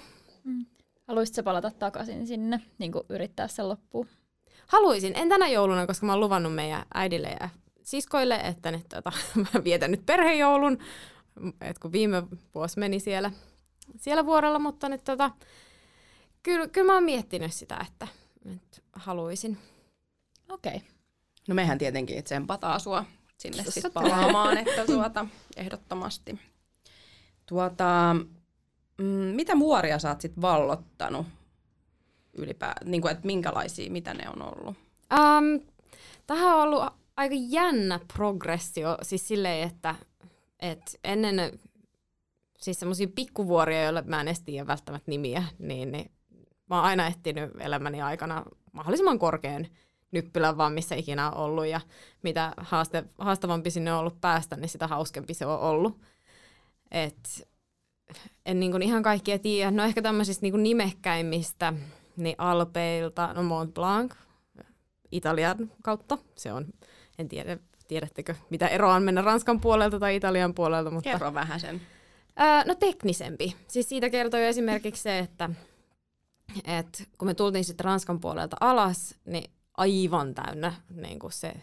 Haluaisitko 1.08 1.36
sä 1.36 1.44
palata 1.44 1.72
takaisin 1.72 2.27
sinne, 2.27 2.62
niin 2.77 2.92
kuin 2.92 3.04
yrittää 3.10 3.48
sen 3.48 3.70
loppuun? 3.70 4.08
Haluaisin, 4.68 5.13
en 5.15 5.30
tänä 5.30 5.48
jouluna, 5.48 5.88
koska 5.88 6.06
mä 6.06 6.12
oon 6.12 6.20
luvannut 6.20 6.56
meidän 6.56 6.86
äidille 6.94 7.38
ja 7.39 7.50
siskoille, 7.84 8.36
että 8.36 8.72
ne, 8.72 8.82
tota, 8.89 9.12
mä 9.54 9.63
vietän 9.63 9.92
nyt 9.92 10.06
perhejoulun, 10.06 10.77
et 11.62 11.80
kun 11.80 11.92
viime 11.92 12.24
vuosi 12.56 12.80
meni 12.80 13.00
siellä, 13.00 13.32
siellä 13.98 14.25
vuorella, 14.25 14.60
mutta 14.60 14.89
nyt 14.89 15.04
tota, 15.04 15.32
kyllä, 16.46 16.68
kyllä 16.68 16.88
mä 16.88 16.94
oon 16.94 17.04
miettinyt 17.04 17.54
sitä, 17.54 17.86
että 17.88 18.08
nyt 18.44 18.84
haluaisin. 18.94 19.58
Okei. 20.50 20.75
Okay. 20.75 20.88
No 21.48 21.56
mehän 21.56 21.78
tietenkin 21.78 22.24
tsempataan 22.24 22.80
sua 22.80 23.06
sinne 23.38 23.64
sitten 23.64 23.92
palaamaan, 23.92 24.58
että 24.58 24.86
tuota, 24.86 25.25
ehdottomasti. 25.56 26.40
Tuota, 27.46 28.16
mm, 28.98 29.06
mitä 29.06 29.60
vuoria 29.60 30.00
sä 30.00 30.10
oot 30.10 30.22
sit 30.22 30.42
vallottanut 30.42 31.28
ylipää, 32.34 32.75
niin 32.84 33.02
kuin, 33.02 33.12
että 33.12 33.25
minkälaisia, 33.25 33.92
mitä 33.92 34.14
ne 34.14 34.30
on 34.30 34.42
ollut? 34.42 34.75
Um, 35.14 35.68
tähän 36.28 36.56
on 36.56 36.62
ollut 36.62 36.84
aika 37.18 37.36
jännä 37.38 38.00
progressio, 38.14 38.98
siis 39.02 39.28
silleen, 39.28 39.68
että 39.68 39.96
et 40.60 41.00
ennen 41.04 41.60
siis 42.58 42.80
semmoisia 42.80 43.08
pikkuvuoria, 43.16 43.84
joille 43.84 44.02
mä 44.02 44.22
en 44.22 44.28
edes 44.28 44.42
tiedä 44.42 44.68
välttämättä 44.68 45.12
nimiä, 45.12 45.44
niin, 45.60 45.92
niin 45.92 46.14
mä 46.69 46.75
oon 46.75 46.86
aina 46.86 47.07
etsinyt 47.07 47.51
elämäni 47.60 48.01
aikana 48.01 48.43
mahdollisimman 48.72 49.19
korkean 49.19 49.67
nyppylän 50.12 50.57
vaan 50.57 50.74
missä 50.74 50.95
ikinä 50.95 51.31
on 51.31 51.38
ollut 51.38 51.65
ja 51.65 51.81
mitä 52.24 52.53
haaste, 52.57 53.03
haastavampi 53.17 53.72
sinne 53.72 53.93
on 53.93 54.00
ollut 54.00 54.22
päästä, 54.22 54.55
niin 54.55 54.69
sitä 54.69 54.88
hauskempi 54.88 55.34
se 55.34 55.45
on 55.45 55.60
ollut. 55.60 56.01
Et 56.91 57.48
en 58.45 58.60
niin 58.60 58.81
ihan 58.81 59.03
kaikkia 59.03 59.39
tiedä. 59.39 59.72
No 59.72 59.84
ehkä 59.84 60.01
tämmöisistä 60.01 60.41
niin 60.41 60.63
nimekkäimmistä, 60.63 61.74
niin 62.17 62.36
Alpeilta, 62.38 63.34
no 63.34 63.43
Mont 63.43 63.74
Blanc, 63.74 64.13
Italian 65.12 65.72
kautta. 65.84 66.17
Se 66.36 66.53
on, 66.53 66.65
en 67.19 67.29
tiedä, 67.29 67.57
tiedättekö, 67.88 68.36
mitä 68.50 68.67
eroa 68.67 68.95
on 68.95 69.03
mennä 69.03 69.22
Ranskan 69.22 69.62
puolelta 69.62 70.00
tai 70.00 70.15
Italian 70.15 70.53
puolelta. 70.53 70.91
Mutta, 70.91 71.12
Kerro 71.12 71.34
vähän 71.34 71.60
sen. 71.60 71.81
No 72.65 72.75
teknisempi. 72.75 73.55
Siis 73.67 73.89
siitä 73.89 74.10
kertoo 74.10 74.39
jo 74.39 74.48
esimerkiksi 74.48 75.01
se, 75.01 75.19
että 75.19 75.50
et 76.64 77.10
kun 77.18 77.28
me 77.28 77.34
tultiin 77.34 77.66
sitten 77.66 77.86
Ranskan 77.86 78.20
puolelta 78.20 78.58
alas, 78.60 79.16
niin 79.25 79.52
aivan 79.78 80.36
täynnä 80.36 80.74
niin 80.90 81.20
kuin 81.20 81.34
se 81.34 81.54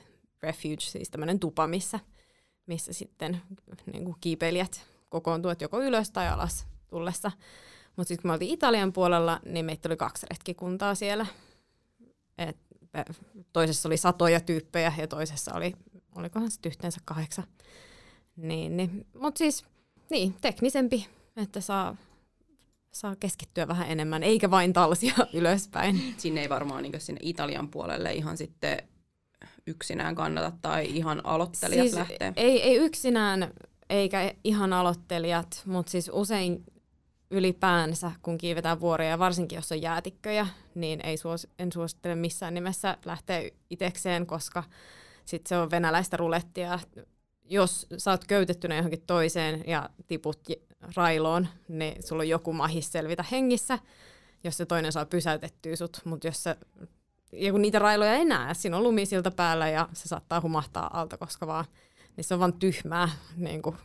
refuge, 0.43 0.81
siis 0.81 1.11
tämmöinen 1.11 1.41
tupa, 1.41 1.67
missä, 1.67 2.01
missä 2.67 2.93
sitten 2.93 3.41
niin 3.93 4.05
kuin 4.05 4.17
kiipeilijät 4.21 4.87
kokoontuvat 5.09 5.61
joko 5.61 5.81
ylös 5.83 6.11
tai 6.11 6.29
alas 6.29 6.67
tullessa. 6.91 7.31
Mutta 7.97 8.09
sitten 8.09 8.23
kun 8.23 8.29
me 8.29 8.33
oltiin 8.33 8.55
Italian 8.55 8.93
puolella, 8.93 9.41
niin 9.45 9.65
meitä 9.65 9.89
oli 9.89 9.97
kaksi 9.97 10.27
retkikuntaa 10.31 10.95
siellä. 10.95 11.27
Et 12.39 12.57
toisessa 13.53 13.89
oli 13.89 13.97
satoja 13.97 14.41
tyyppejä 14.41 14.93
ja 14.99 15.07
toisessa 15.07 15.55
oli, 15.55 15.73
olikohan 16.15 16.51
se 16.51 16.61
yhteensä 16.67 17.01
kahdeksan. 17.05 17.45
Niin, 18.37 18.77
niin. 18.77 19.07
Mutta 19.19 19.39
siis 19.39 19.65
niin, 20.11 20.35
teknisempi, 20.41 21.09
että 21.37 21.61
saa, 21.61 21.97
saa 22.93 23.17
keskittyä 23.17 23.69
vähän 23.69 23.91
enemmän, 23.91 24.23
eikä 24.23 24.51
vain 24.51 24.73
talsia 24.73 25.15
ylöspäin. 25.33 26.15
Sinne 26.17 26.41
ei 26.41 26.49
varmaan 26.49 26.83
niin 26.83 27.01
sinne 27.01 27.21
Italian 27.23 27.69
puolelle 27.69 28.13
ihan 28.13 28.37
sitten 28.37 28.79
yksinään 29.67 30.15
kannata 30.15 30.53
tai 30.63 30.87
ihan 30.97 31.27
aloittelijat 31.27 31.83
siis 31.83 31.95
lähtee. 31.95 32.33
Ei, 32.37 32.63
ei 32.63 32.77
yksinään 32.77 33.53
eikä 33.91 34.35
ihan 34.45 34.73
aloittelijat, 34.73 35.63
mutta 35.67 35.93
siis 35.93 36.11
usein 36.13 36.65
ylipäänsä, 37.31 38.13
kun 38.23 38.39
kiivetään 38.39 38.81
vuoria, 38.81 39.09
ja 39.09 39.19
varsinkin 39.19 39.57
jos 39.57 39.73
on 39.73 39.83
jäätikköjä, 39.83 40.47
niin 40.75 41.07
ei 41.07 41.17
suos, 41.17 41.49
en 41.59 41.73
suosittele 41.73 42.15
missään 42.15 42.55
nimessä 42.55 42.97
lähteä 43.05 43.51
itekseen, 43.71 44.27
koska 44.27 44.65
sit 45.25 45.47
se 45.47 45.57
on 45.57 45.71
venäläistä 45.71 46.17
rulettia. 46.17 46.79
Jos 47.45 47.87
sä 47.99 48.11
oot 48.11 48.25
köytettynä 48.25 48.77
johonkin 48.77 49.03
toiseen 49.07 49.65
ja 49.67 49.91
tiput 50.07 50.41
railoon, 50.97 51.49
niin 51.69 52.03
sulla 52.03 52.23
on 52.23 52.29
joku 52.29 52.53
mahis 52.53 52.93
selvitä 52.93 53.25
hengissä, 53.31 53.79
jos 54.45 54.57
se 54.57 54.67
toinen 54.67 54.93
saa 54.93 55.07
pysäytettyä 55.07 55.77
sut, 55.77 56.01
mutta 56.05 56.27
jos 56.27 56.43
sä, 56.43 56.57
ja 57.33 57.53
kun 57.53 57.63
niitä 57.63 57.79
railoja 57.79 58.15
ei 58.15 58.25
näe, 58.25 58.55
siinä 58.55 58.77
on 58.77 58.83
lumisilta 58.83 59.31
päällä 59.31 59.69
ja 59.69 59.89
se 59.93 60.09
saattaa 60.09 60.41
humahtaa 60.41 61.01
alta, 61.01 61.19
koska 61.19 61.47
vaan, 61.47 61.65
niin 62.17 62.25
se 62.25 62.35
on 62.35 62.41
vaan 62.41 62.59
tyhmää 62.59 63.09
niin 63.37 63.63
kuin 63.63 63.77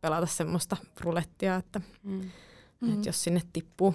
pelata 0.00 0.26
semmoista 0.26 0.76
rulettia, 1.00 1.56
että 1.56 1.80
mm 2.02 2.30
mm-hmm. 2.80 2.96
että 2.96 3.08
jos 3.08 3.24
sinne 3.24 3.42
tippuu. 3.52 3.94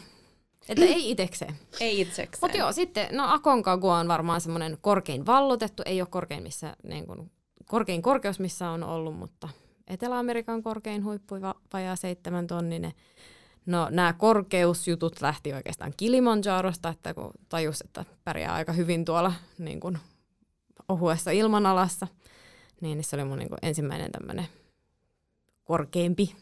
Että 0.69 0.85
ei 0.85 1.09
itsekseen. 1.11 1.59
Ei 1.79 2.01
itsekseen. 2.01 2.41
Mutta 2.41 2.57
joo, 2.57 2.71
sitten, 2.71 3.15
no 3.15 3.33
Aconcagua 3.33 3.97
on 3.97 4.07
varmaan 4.07 4.41
semmoinen 4.41 4.77
korkein 4.81 5.25
vallotettu, 5.25 5.83
ei 5.85 6.01
ole 6.01 6.07
korkein, 6.11 6.43
missä, 6.43 6.75
niin 6.83 7.07
kuin, 7.07 7.31
korkein 7.65 8.01
korkeus, 8.01 8.39
missä 8.39 8.69
on 8.69 8.83
ollut, 8.83 9.17
mutta 9.17 9.49
Etelä-Amerikan 9.91 10.63
korkein 10.63 11.03
huippu, 11.05 11.35
vajaa 11.73 11.95
seitsemän 11.95 12.47
tonninen. 12.47 12.91
No 13.65 13.87
nämä 13.89 14.13
korkeusjutut 14.13 15.21
lähti 15.21 15.53
oikeastaan 15.53 15.93
Kilimanjarosta, 15.97 16.89
että 16.89 17.13
kun 17.13 17.31
tajus, 17.49 17.81
että 17.81 18.05
pärjää 18.23 18.53
aika 18.53 18.73
hyvin 18.73 19.05
tuolla 19.05 19.33
niin 19.57 19.79
kuin 19.79 19.97
ohuessa 20.89 21.31
ilmanalassa, 21.31 22.07
niin 22.81 23.03
se 23.03 23.15
oli 23.15 23.23
mun 23.23 23.37
niin 23.37 23.49
kuin 23.49 23.59
ensimmäinen 23.61 24.11
tämmöinen 24.11 24.47
korkeampi 25.63 26.35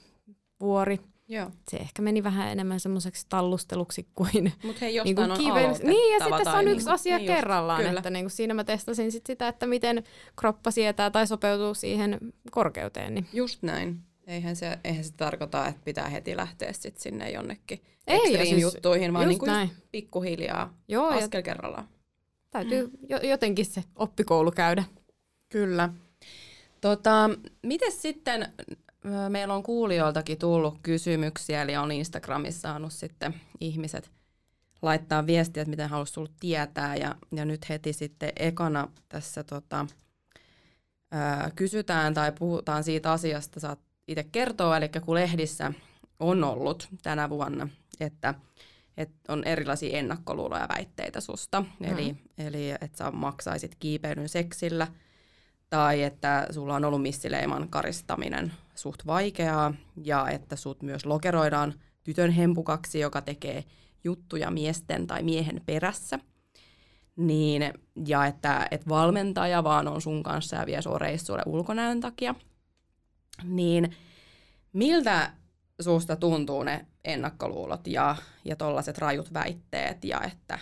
vuori. 0.60 1.00
Joo. 1.30 1.52
Se 1.72 1.78
ehkä 1.78 2.02
meni 2.02 2.24
vähän 2.24 2.52
enemmän 2.52 2.80
semmoiseksi 2.80 3.26
tallusteluksi 3.30 4.08
kuin... 4.16 4.54
Mutta 4.64 4.80
hei, 4.82 5.04
niin 5.04 5.20
on 5.20 5.38
kiven... 5.38 5.76
Niin, 5.84 6.14
ja 6.14 6.20
sitten 6.26 6.46
se 6.46 6.58
on 6.58 6.68
yksi 6.68 6.90
asia 6.90 7.18
niin 7.18 7.28
kerrallaan. 7.28 7.84
Just, 7.84 7.98
että 7.98 8.10
niin 8.10 8.26
kuin 8.26 8.32
siinä 8.32 8.54
mä 8.54 8.64
testasin 8.64 9.12
sit 9.12 9.26
sitä, 9.26 9.48
että 9.48 9.68
miten 9.68 10.04
kroppa 10.36 10.72
sietää 10.72 11.10
tai 11.10 11.28
sopeutuu 11.28 11.74
siihen 11.74 12.20
korkeuteen. 12.52 13.14
Niin. 13.14 13.26
Just 13.34 13.64
näin. 13.64 14.00
Eihän 14.28 14.56
se, 14.56 14.80
eihän 14.84 15.04
se 15.04 15.14
tarkoita, 15.14 15.68
että 15.68 15.82
pitää 15.86 16.10
heti 16.10 16.38
lähteä 16.38 16.74
sit 16.74 16.98
sinne 16.98 17.32
jonnekin 17.32 17.82
Ei, 18.08 18.48
siis, 18.48 18.62
juttuihin, 18.62 19.14
vaan 19.14 19.28
niin 19.28 19.40
kuin 19.40 19.48
näin. 19.48 19.72
pikkuhiljaa, 19.92 20.74
Joo, 20.88 21.08
askel 21.08 21.42
kerrallaan. 21.42 21.88
Täytyy 22.52 22.88
mm. 22.88 23.30
jotenkin 23.30 23.66
se 23.66 23.84
oppikoulu 23.96 24.52
käydä. 24.52 24.84
Kyllä. 25.50 25.90
Tota, 26.82 27.30
miten 27.64 27.92
sitten 27.92 28.54
meillä 29.30 29.54
on 29.54 29.64
kuulijoiltakin 29.64 30.38
tullut 30.38 30.80
kysymyksiä, 30.84 31.62
eli 31.62 31.78
on 31.78 31.92
Instagramissa 31.92 32.62
saanut 32.62 32.94
sitten 32.94 33.34
ihmiset 33.60 34.12
laittaa 34.82 35.28
viestiä, 35.28 35.62
että 35.62 35.70
miten 35.70 35.90
haluaisi 35.90 36.14
tulla 36.14 36.32
tietää. 36.40 36.96
Ja, 36.96 37.16
ja 37.32 37.46
nyt 37.46 37.70
heti 37.70 37.94
sitten 37.94 38.32
ekana 38.36 38.88
tässä 39.10 39.44
tota, 39.44 39.86
ää, 41.12 41.52
kysytään 41.56 42.14
tai 42.14 42.32
puhutaan 42.32 42.84
siitä 42.84 43.12
asiasta, 43.12 43.60
saat 43.60 43.80
itse 44.08 44.24
kertoa, 44.24 44.78
eli 44.78 44.90
kun 45.06 45.16
lehdissä 45.16 45.74
on 46.20 46.44
ollut 46.44 46.88
tänä 47.04 47.30
vuonna, 47.30 47.70
että, 48.00 48.34
että 48.98 49.34
on 49.34 49.44
erilaisia 49.44 49.98
ennakkoluuloja 49.98 50.68
väitteitä 50.78 51.22
susta, 51.22 51.62
mm. 51.62 51.86
eli, 51.86 52.16
eli 52.38 52.70
että 52.70 52.98
sä 52.98 53.12
maksaisit 53.12 53.76
kiipeilyn 53.76 54.30
seksillä– 54.30 54.88
tai 55.70 56.04
että 56.04 56.48
sulla 56.52 56.76
on 56.76 56.86
ollut 56.86 57.02
missileiman 57.02 57.70
karistaminen 57.70 58.54
suht 58.80 59.06
vaikeaa 59.06 59.74
ja 60.04 60.30
että 60.30 60.56
sut 60.56 60.84
myös 60.84 61.06
lokeroidaan 61.06 61.74
tytön 62.04 62.32
hempukaksi, 62.32 63.00
joka 63.00 63.22
tekee 63.22 63.64
juttuja 64.04 64.52
miesten 64.52 65.08
tai 65.08 65.24
miehen 65.24 65.62
perässä. 65.66 66.20
Niin, 67.16 67.74
ja 68.08 68.26
että, 68.26 68.68
että 68.72 68.90
valmentaja 68.90 69.64
vaan 69.64 69.88
on 69.88 70.02
sun 70.02 70.24
kanssa 70.24 70.56
ja 70.56 70.66
vie 70.66 70.82
sua 70.82 70.98
reissuille 70.98 71.44
ulkonäön 71.46 72.00
takia. 72.00 72.36
Niin 73.44 73.96
miltä 74.74 75.34
susta 75.82 76.16
tuntuu 76.16 76.64
ne 76.64 76.86
ennakkoluulot 77.04 77.88
ja, 77.88 78.16
ja 78.46 78.56
tollaiset 78.56 78.98
rajut 78.98 79.34
väitteet 79.34 80.04
ja 80.04 80.22
että, 80.22 80.60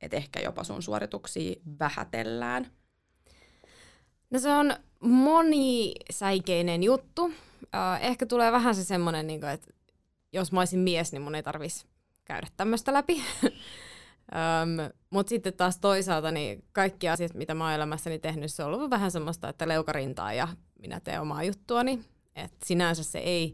että 0.00 0.16
ehkä 0.16 0.40
jopa 0.40 0.64
sun 0.64 0.82
suorituksia 0.82 1.54
vähätellään? 1.78 2.66
No 4.30 4.38
se 4.38 4.48
on 4.48 4.74
monisäikeinen 5.04 6.82
juttu. 6.82 7.32
Ehkä 8.00 8.26
tulee 8.26 8.52
vähän 8.52 8.74
se 8.74 8.84
semmoinen, 8.84 9.26
niin 9.26 9.44
että 9.44 9.74
jos 10.32 10.52
mä 10.52 10.60
olisin 10.60 10.80
mies, 10.80 11.12
niin 11.12 11.22
mun 11.22 11.34
ei 11.34 11.42
tarvitsisi 11.42 11.86
käydä 12.24 12.46
tämmöistä 12.56 12.92
läpi. 12.92 13.22
um, 13.42 14.94
Mutta 15.10 15.30
sitten 15.30 15.54
taas 15.54 15.78
toisaalta 15.78 16.30
niin 16.30 16.64
kaikki 16.72 17.08
asiat, 17.08 17.34
mitä 17.34 17.54
mä 17.54 17.64
oon 17.64 17.74
elämässäni 17.74 18.18
tehnyt, 18.18 18.52
se 18.52 18.64
on 18.64 18.74
ollut 18.74 18.90
vähän 18.90 19.10
semmoista, 19.10 19.48
että 19.48 19.68
leukarintaa 19.68 20.32
ja 20.32 20.48
minä 20.78 21.00
teen 21.00 21.20
omaa 21.20 21.42
juttuani. 21.42 22.00
Et 22.36 22.52
sinänsä 22.64 23.04
se 23.04 23.18
ei, 23.18 23.52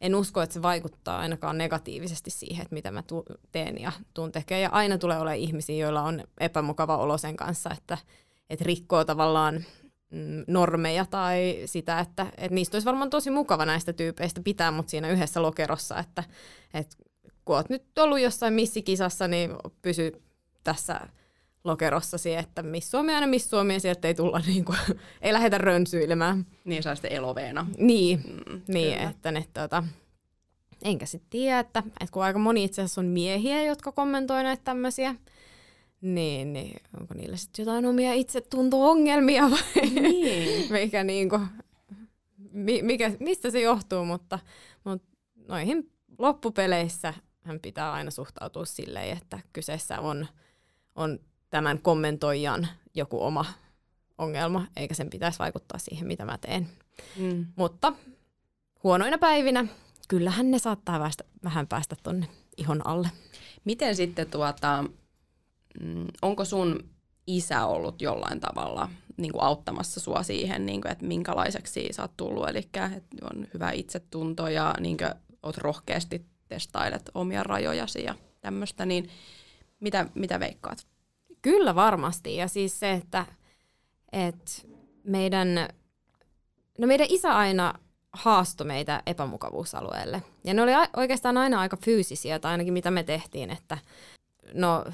en 0.00 0.14
usko, 0.14 0.42
että 0.42 0.54
se 0.54 0.62
vaikuttaa 0.62 1.18
ainakaan 1.18 1.58
negatiivisesti 1.58 2.30
siihen, 2.30 2.62
että 2.62 2.74
mitä 2.74 2.90
mä 2.90 3.02
tu- 3.02 3.24
teen 3.52 3.80
ja 3.80 3.92
tuun 4.14 4.32
tekemään. 4.32 4.62
Ja 4.62 4.70
aina 4.70 4.98
tulee 4.98 5.18
olemaan 5.18 5.36
ihmisiä, 5.36 5.76
joilla 5.76 6.02
on 6.02 6.24
epämukava 6.40 6.96
olo 6.96 7.18
sen 7.18 7.36
kanssa, 7.36 7.70
että, 7.78 7.98
että 8.50 8.64
rikkoo 8.64 9.04
tavallaan 9.04 9.64
normeja 10.46 11.06
tai 11.10 11.62
sitä, 11.66 12.00
että, 12.00 12.26
että 12.36 12.54
niistä 12.54 12.76
olisi 12.76 12.86
varmaan 12.86 13.10
tosi 13.10 13.30
mukava 13.30 13.66
näistä 13.66 13.92
tyypeistä 13.92 14.40
pitää 14.44 14.70
mut 14.70 14.88
siinä 14.88 15.08
yhdessä 15.08 15.42
lokerossa, 15.42 15.98
että, 15.98 16.24
että 16.74 16.96
kun 17.44 17.56
oot 17.56 17.68
nyt 17.68 17.98
ollut 17.98 18.20
jossain 18.20 18.54
missikisassa, 18.54 19.28
niin 19.28 19.50
pysy 19.82 20.22
tässä 20.64 21.00
lokerossasi, 21.64 22.34
että 22.34 22.62
miss 22.62 22.90
Suomi 22.90 23.14
aina 23.14 23.26
miss 23.26 23.50
Suomi 23.50 23.74
ja 23.74 23.80
sieltä 23.80 24.08
ei 24.08 24.14
tulla 24.14 24.40
niin 24.46 24.64
kuin, 24.64 24.78
ei 25.22 25.32
lähdetä 25.32 25.58
rönsyilemään. 25.58 26.46
Niin 26.64 26.82
saa 26.82 26.94
sitten 26.94 27.12
eloveena. 27.12 27.66
Niin, 27.78 28.20
mm, 28.48 28.60
niin 28.68 28.98
että 28.98 29.32
ne 29.32 29.44
tota, 29.54 29.84
enkä 30.84 31.06
sitten 31.06 31.30
tiedä, 31.30 31.58
että, 31.58 31.82
että 31.86 32.12
kun 32.12 32.24
aika 32.24 32.38
moni 32.38 32.64
itse 32.64 32.82
asiassa 32.82 33.00
on 33.00 33.06
miehiä, 33.06 33.64
jotka 33.64 33.92
kommentoi 33.92 34.42
näitä 34.42 34.64
tämmöisiä, 34.64 35.14
niin, 36.00 36.52
niin 36.52 36.80
onko 37.00 37.14
niillä 37.14 37.36
sitten 37.36 37.62
jotain 37.62 37.86
omia 37.86 38.14
itsetunto-ongelmia 38.14 39.50
vai 39.50 39.90
niin. 39.90 40.72
mikä, 40.72 41.04
niin 41.04 41.28
kuin, 41.28 41.46
mikä, 42.82 43.12
mistä 43.20 43.50
se 43.50 43.60
johtuu, 43.60 44.04
mutta, 44.04 44.38
mutta 44.84 45.08
noihin 45.48 45.92
loppupeleissä 46.18 47.14
hän 47.42 47.60
pitää 47.60 47.92
aina 47.92 48.10
suhtautua 48.10 48.64
silleen, 48.64 49.16
että 49.18 49.38
kyseessä 49.52 50.00
on, 50.00 50.26
on 50.94 51.18
tämän 51.50 51.82
kommentoijan 51.82 52.68
joku 52.94 53.22
oma 53.22 53.44
ongelma, 54.18 54.66
eikä 54.76 54.94
sen 54.94 55.10
pitäisi 55.10 55.38
vaikuttaa 55.38 55.78
siihen, 55.78 56.06
mitä 56.06 56.24
mä 56.24 56.38
teen. 56.38 56.68
Mm. 57.16 57.46
Mutta 57.56 57.92
huonoina 58.82 59.18
päivinä 59.18 59.66
kyllähän 60.08 60.50
ne 60.50 60.58
saattaa 60.58 61.10
vähän 61.44 61.66
päästä 61.66 61.96
tonne 62.02 62.28
ihon 62.56 62.86
alle. 62.86 63.10
Miten 63.64 63.96
sitten 63.96 64.30
tuota, 64.30 64.84
onko 66.22 66.44
sun 66.44 66.90
isä 67.26 67.66
ollut 67.66 68.02
jollain 68.02 68.40
tavalla 68.40 68.88
niin 69.16 69.32
kuin 69.32 69.42
auttamassa 69.42 70.00
sua 70.00 70.22
siihen, 70.22 70.66
niin 70.66 70.80
kuin, 70.80 70.92
että 70.92 71.06
minkälaiseksi 71.06 71.88
sä 71.90 72.02
oot 72.02 72.16
tullut, 72.16 72.48
eli 72.48 72.58
että 72.58 72.90
on 73.22 73.46
hyvä 73.54 73.70
itsetunto 73.70 74.48
ja 74.48 74.74
niin 74.80 74.96
kuin, 74.96 75.10
oot 75.42 75.58
rohkeasti 75.58 76.26
testailet 76.48 77.10
omia 77.14 77.42
rajojasi 77.42 78.02
ja 78.02 78.14
tämmöistä, 78.40 78.86
niin 78.86 79.08
mitä, 79.80 80.06
mitä 80.14 80.40
veikkaat? 80.40 80.86
Kyllä 81.42 81.74
varmasti, 81.74 82.36
ja 82.36 82.48
siis 82.48 82.80
se, 82.80 82.92
että, 82.92 83.26
että 84.12 84.52
meidän, 85.04 85.68
no 86.78 86.86
meidän 86.86 87.06
isä 87.10 87.36
aina 87.36 87.74
haastoi 88.12 88.66
meitä 88.66 89.02
epämukavuusalueelle. 89.06 90.22
Ja 90.44 90.54
ne 90.54 90.62
oli 90.62 90.72
oikeastaan 90.96 91.36
aina 91.36 91.60
aika 91.60 91.76
fyysisiä, 91.84 92.38
tai 92.38 92.52
ainakin 92.52 92.72
mitä 92.72 92.90
me 92.90 93.02
tehtiin, 93.02 93.50
että 93.50 93.78
no 94.54 94.84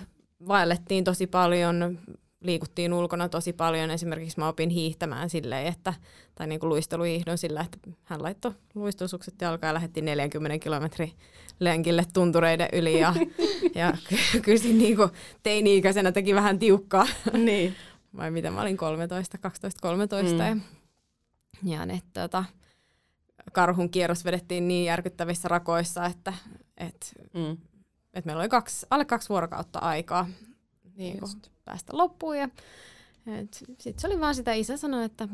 vaellettiin 0.49 1.05
tosi 1.05 1.27
paljon, 1.27 1.99
liikuttiin 2.41 2.93
ulkona 2.93 3.29
tosi 3.29 3.53
paljon. 3.53 3.91
Esimerkiksi 3.91 4.41
mä 4.41 4.49
opin 4.49 4.71
hiihtämään 4.71 5.31
silleen, 5.31 5.67
että, 5.67 5.95
tai 6.35 6.47
niin 6.47 6.61
kuin 6.61 6.69
luisteluhiihdon 6.69 7.39
sillä, 7.39 7.61
että 7.61 7.79
hän 8.05 8.23
laittoi 8.23 8.53
luistusukset 8.75 9.35
jalkaan 9.41 9.69
ja 9.69 9.75
lähetti 9.75 10.03
40 10.03 10.59
kilometri 10.59 11.13
lenkille 11.61 12.05
tuntureiden 12.13 12.69
yli. 12.73 13.01
Ja, 13.01 13.15
ja 13.75 13.93
kyllä 14.43 14.59
siinä 14.59 14.79
niin 14.79 14.97
kuin 14.97 15.11
teini-ikäisenä 15.43 16.13
teki 16.13 16.35
vähän 16.35 16.59
tiukkaa. 16.59 17.07
Niin. 17.33 17.75
Vai 18.17 18.31
mitä 18.31 18.51
mä 18.51 18.61
olin 18.61 18.77
13, 18.77 19.39
12, 19.39 19.79
13. 19.83 20.33
Mm. 20.33 20.39
Ja, 20.39 20.57
ja 21.79 21.87
ne, 21.87 22.01
tota, 22.13 22.45
karhun 23.53 23.91
kierros 23.91 24.25
vedettiin 24.25 24.69
niin 24.69 24.85
järkyttävissä 24.85 25.49
rakoissa, 25.49 26.07
että 26.07 26.33
et, 26.77 27.15
mm. 27.35 27.57
Et 28.15 28.25
meillä 28.25 28.41
oli 28.41 28.49
kaksi, 28.49 28.87
alle 28.91 29.05
kaksi 29.05 29.29
vuorokautta 29.29 29.79
aikaa 29.79 30.27
niin 30.97 31.19
kuin, 31.19 31.33
päästä 31.65 31.97
loppuun. 31.97 32.39
Ja, 32.39 32.49
sitten 33.53 34.01
se 34.01 34.07
oli 34.07 34.21
vaan 34.21 34.35
sitä, 34.35 34.53
isä 34.53 34.77
sanoi, 34.77 35.05
että 35.05 35.29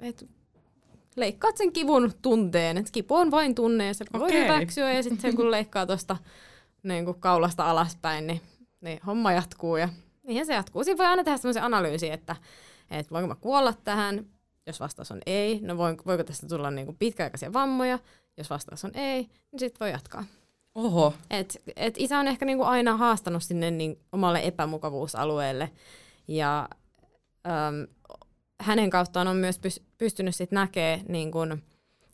et, 0.00 0.28
leikkaat 1.16 1.56
sen 1.56 1.72
kivun 1.72 2.12
tunteen, 2.22 2.78
että 2.78 2.92
kipu 2.92 3.14
on 3.14 3.30
vain 3.30 3.54
tunne 3.54 3.86
ja 3.86 3.94
se 3.94 4.04
okay. 4.14 4.20
voi 4.20 4.32
hyväksyä 4.32 4.92
ja 4.92 5.02
sitten 5.02 5.36
kun 5.36 5.50
leikkaa 5.56 5.86
tuosta 5.86 6.16
niin 6.82 7.14
kaulasta 7.20 7.70
alaspäin, 7.70 8.26
niin, 8.26 8.40
niin 8.80 9.00
homma 9.06 9.32
jatkuu 9.32 9.76
ja 9.76 9.88
niinhän 10.22 10.46
se 10.46 10.54
jatkuu. 10.54 10.84
Siinä 10.84 10.98
voi 10.98 11.06
aina 11.06 11.24
tehdä 11.24 11.38
sellaisen 11.38 11.62
analyysin, 11.62 12.12
että, 12.12 12.36
että 12.90 13.10
voinko 13.10 13.28
mä 13.28 13.34
kuolla 13.34 13.74
tähän, 13.84 14.26
jos 14.66 14.80
vastaus 14.80 15.10
on 15.10 15.20
ei, 15.26 15.60
no 15.60 15.76
voiko 15.78 16.24
tästä 16.24 16.46
tulla 16.46 16.70
niin 16.70 16.86
kuin 16.86 16.96
pitkäaikaisia 16.98 17.52
vammoja, 17.52 17.98
jos 18.36 18.50
vastaus 18.50 18.84
on 18.84 18.90
ei, 18.94 19.22
niin 19.22 19.60
sitten 19.60 19.80
voi 19.80 19.90
jatkaa. 19.90 20.24
Oho. 20.74 21.14
Et, 21.30 21.62
et 21.76 21.94
isä 21.98 22.18
on 22.18 22.28
ehkä 22.28 22.44
niinku 22.44 22.64
aina 22.64 22.96
haastanut 22.96 23.42
sinne 23.42 23.70
niin 23.70 23.98
omalle 24.12 24.40
epämukavuusalueelle 24.44 25.70
ja 26.28 26.68
äm, 27.46 27.86
hänen 28.60 28.90
kauttaan 28.90 29.28
on 29.28 29.36
myös 29.36 29.60
pystynyt 29.98 30.34
sit 30.34 30.52
näkemään 30.52 31.00
niin 31.08 31.30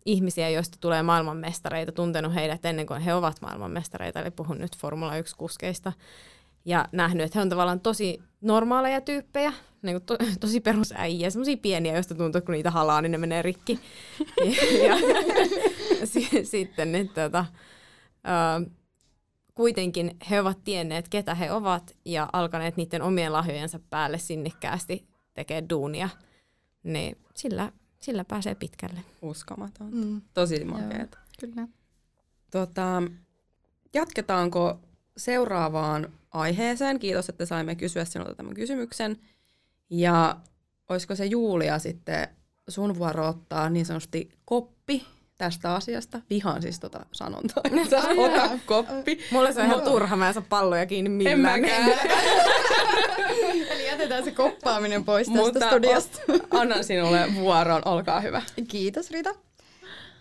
ihmisiä, 0.05 0.49
joista 0.51 0.79
tulee 0.81 1.03
maailmanmestareita, 1.03 1.93
tuntenut 1.93 2.35
heidät 2.35 2.65
ennen 2.65 2.87
kuin 2.87 3.01
he 3.01 3.15
ovat 3.15 3.37
maailmanmestareita, 3.41 4.21
eli 4.21 4.31
puhun 4.31 4.59
nyt 4.59 4.77
Formula 4.77 5.13
1-kuskeista, 5.13 5.93
ja 6.65 6.85
nähnyt, 6.93 7.27
että 7.27 7.39
he 7.39 7.43
on 7.43 7.49
tavallaan 7.49 7.81
tosi 7.81 8.23
normaaleja 8.41 9.01
tyyppejä, 9.01 9.53
niin 9.83 9.95
kuin 9.95 10.05
to, 10.05 10.17
tosi 10.41 10.61
perusäijä, 10.61 11.31
semmoisia 11.31 11.57
pieniä, 11.57 11.95
joista 11.95 12.15
tuntuu, 12.15 12.39
että 12.39 12.47
kun 12.47 12.53
niitä 12.53 12.71
halaa, 12.71 13.03
niin 13.03 13.13
ne 13.13 13.19
menee 13.19 13.43
rikki. 13.43 13.81
ja, 14.87 14.97
ja 16.01 16.07
sitten, 16.45 16.95
että 16.95 17.25
tota, 17.25 17.45
ö, 18.29 18.71
kuitenkin 19.55 20.17
he 20.31 20.41
ovat 20.41 20.65
tienneet, 20.65 21.09
ketä 21.09 21.35
he 21.35 21.53
ovat 21.53 21.97
ja 22.05 22.29
alkaneet 22.33 22.77
niiden 22.77 23.03
omien 23.03 23.33
lahjojensa 23.33 23.81
päälle 23.91 24.19
sinnikkäästi 24.19 25.09
tekee 25.35 25.65
duunia, 25.71 26.09
niin 26.83 27.19
sillä, 27.35 27.73
sillä 28.01 28.25
pääsee 28.25 28.55
pitkälle. 28.55 29.01
Uskomaton. 29.23 29.95
Mm. 29.95 30.23
Tosi 30.35 30.65
makeeta. 30.65 31.19
Kyllä. 31.41 31.69
Tota, 32.51 33.03
jatketaanko 33.95 34.81
seuraavaan 35.17 36.13
aiheeseen? 36.31 36.99
Kiitos, 36.99 37.29
että 37.29 37.47
saimme 37.47 37.75
kysyä 37.75 38.05
sinulta 38.05 38.35
tämän 38.35 38.55
kysymyksen. 38.55 39.19
Ja 39.91 40.41
olisiko 40.89 41.15
se 41.15 41.27
Julia 41.27 41.79
sitten 41.79 42.29
sun 42.69 42.99
vuoro 42.99 43.29
ottaa 43.29 43.71
niin 43.71 43.87
sanotusti 43.87 44.29
koppi 44.45 45.07
tästä 45.39 45.75
asiasta. 45.75 46.21
Vihaan 46.31 46.63
siis 46.63 46.81
tota 46.81 47.07
sanontaa. 47.13 47.63
Ota 48.25 48.59
koppi. 48.67 49.19
Mulle 49.31 49.53
se 49.53 49.61
on 49.61 49.67
ihan 49.67 49.83
turha, 49.83 50.17
mä 50.17 50.29
en 50.29 50.35
saa 50.35 50.43
palloja 50.49 50.87
kiinni 50.87 51.11
millään. 51.11 51.65
Eli 53.71 53.87
jätetään 53.87 54.25
se 54.25 54.31
koppaaminen 54.31 55.05
pois 55.05 55.29
tästä 55.29 55.67
studiosta. 55.67 56.19
annan 56.51 56.85
sinulle 56.85 57.35
vuoron, 57.35 57.83
olkaa 57.85 58.21
hyvä. 58.21 58.43
Kiitos 58.69 59.11
Rita. 59.11 59.35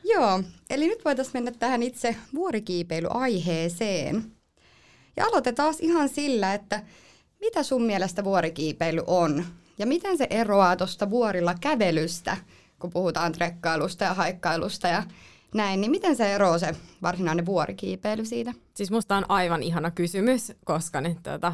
Joo, 0.03 0.43
eli 0.69 0.87
nyt 0.87 1.05
voitaisiin 1.05 1.33
mennä 1.33 1.51
tähän 1.59 1.83
itse 1.83 2.15
vuorikiipeilyaiheeseen. 2.35 4.31
Ja 5.17 5.25
aloitetaan 5.25 5.73
ihan 5.79 6.09
sillä, 6.09 6.53
että 6.53 6.83
mitä 7.41 7.63
sun 7.63 7.83
mielestä 7.83 8.23
vuorikiipeily 8.23 9.01
on? 9.07 9.45
Ja 9.77 9.87
miten 9.87 10.17
se 10.17 10.27
eroaa 10.29 10.75
tuosta 10.75 11.09
vuorilla 11.09 11.55
kävelystä– 11.61 12.37
kun 12.79 12.89
puhutaan 12.89 13.31
trekkailusta 13.31 14.03
ja 14.03 14.13
haikkailusta 14.13 14.87
ja 14.87 15.03
näin, 15.53 15.81
niin 15.81 15.91
miten 15.91 16.15
se 16.15 16.33
eroaa 16.35 16.59
se 16.59 16.75
varsinainen 17.01 17.45
vuorikiipeily 17.45 18.25
siitä? 18.25 18.53
Siis 18.73 18.91
musta 18.91 19.17
on 19.17 19.25
aivan 19.29 19.63
ihana 19.63 19.91
kysymys, 19.91 20.53
koska 20.65 21.01
nyt 21.01 21.17
tuota, 21.23 21.53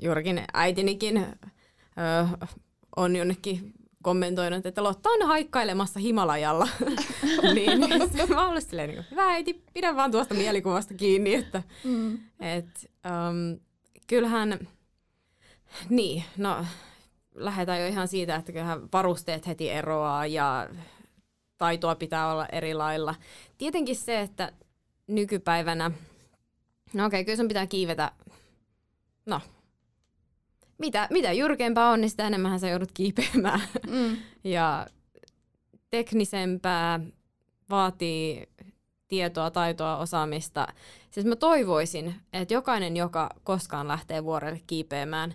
juurikin 0.00 0.44
äitinikin 0.54 1.16
ö, 1.16 2.46
on 2.96 3.16
jonnekin 3.16 3.72
kommentoinut, 4.02 4.66
että 4.66 4.82
Lotta 4.82 5.10
on 5.10 5.26
haikkailemassa 5.26 6.00
Himalajalla. 6.00 6.68
niin, 7.54 7.80
niin 7.80 8.28
mä 8.28 8.48
olen 8.48 8.62
silleen, 8.62 8.88
niin 8.88 8.96
kuin, 8.96 9.10
hyvä 9.10 9.32
äiti, 9.32 9.64
pidä 9.72 9.96
vaan 9.96 10.10
tuosta 10.10 10.34
mielikuvasta 10.34 10.94
kiinni, 10.94 11.34
että 11.34 11.62
mm. 11.84 12.18
et, 12.40 12.90
um, 13.06 13.60
kyllähän, 14.06 14.68
niin, 15.88 16.24
no 16.36 16.64
lähdetään 17.34 17.80
jo 17.80 17.86
ihan 17.86 18.08
siitä, 18.08 18.36
että 18.36 18.52
kyllähän 18.52 18.88
varusteet 18.92 19.46
heti 19.46 19.70
eroaa 19.70 20.26
ja 20.26 20.68
taitoa 21.58 21.94
pitää 21.94 22.32
olla 22.32 22.46
eri 22.46 22.74
lailla. 22.74 23.14
Tietenkin 23.58 23.96
se, 23.96 24.20
että 24.20 24.52
nykypäivänä, 25.06 25.90
no 26.94 27.06
okei, 27.06 27.24
kyllä 27.24 27.36
sun 27.36 27.48
pitää 27.48 27.66
kiivetä, 27.66 28.12
no, 29.26 29.40
mitä, 30.78 31.08
mitä 31.10 31.32
jyrkempää 31.32 31.90
on, 31.90 32.00
niin 32.00 32.10
sitä 32.10 32.26
enemmän 32.26 32.60
sä 32.60 32.68
joudut 32.68 32.92
kiipeämään. 32.94 33.60
Mm. 33.86 34.16
ja 34.44 34.86
teknisempää 35.90 37.00
vaatii 37.70 38.48
tietoa, 39.08 39.50
taitoa, 39.50 39.96
osaamista. 39.96 40.66
Siis 41.10 41.26
mä 41.26 41.36
toivoisin, 41.36 42.14
että 42.32 42.54
jokainen, 42.54 42.96
joka 42.96 43.30
koskaan 43.42 43.88
lähtee 43.88 44.24
vuorelle 44.24 44.60
kiipeämään, 44.66 45.34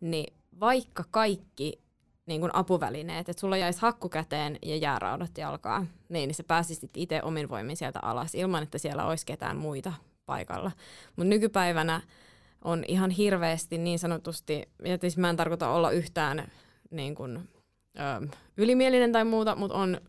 niin 0.00 0.34
vaikka 0.62 1.04
kaikki 1.10 1.82
niin 2.26 2.40
kuin 2.40 2.54
apuvälineet, 2.54 3.28
että 3.28 3.40
sulla 3.40 3.56
jäisi 3.56 3.80
hakku 3.82 4.08
käteen 4.08 4.58
ja 4.62 4.76
jääraudat 4.76 5.38
jalkaa, 5.38 5.86
niin, 6.08 6.34
sä 6.34 6.44
pääsisit 6.44 6.90
itse 6.96 7.22
omin 7.22 7.48
voimin 7.48 7.76
sieltä 7.76 7.98
alas 8.02 8.34
ilman, 8.34 8.62
että 8.62 8.78
siellä 8.78 9.06
olisi 9.06 9.26
ketään 9.26 9.56
muita 9.56 9.92
paikalla. 10.26 10.70
Mutta 11.16 11.28
nykypäivänä 11.28 12.00
on 12.64 12.84
ihan 12.88 13.10
hirveästi 13.10 13.78
niin 13.78 13.98
sanotusti, 13.98 14.68
ja 14.84 14.98
siis 15.00 15.18
mä 15.18 15.30
en 15.30 15.36
tarkoita 15.36 15.68
olla 15.68 15.90
yhtään 15.90 16.52
niin 16.90 17.14
kuin, 17.14 17.48
ö, 17.98 18.28
ylimielinen 18.56 19.12
tai 19.12 19.24
muuta, 19.24 19.56
mutta 19.56 19.76
on 19.76 20.00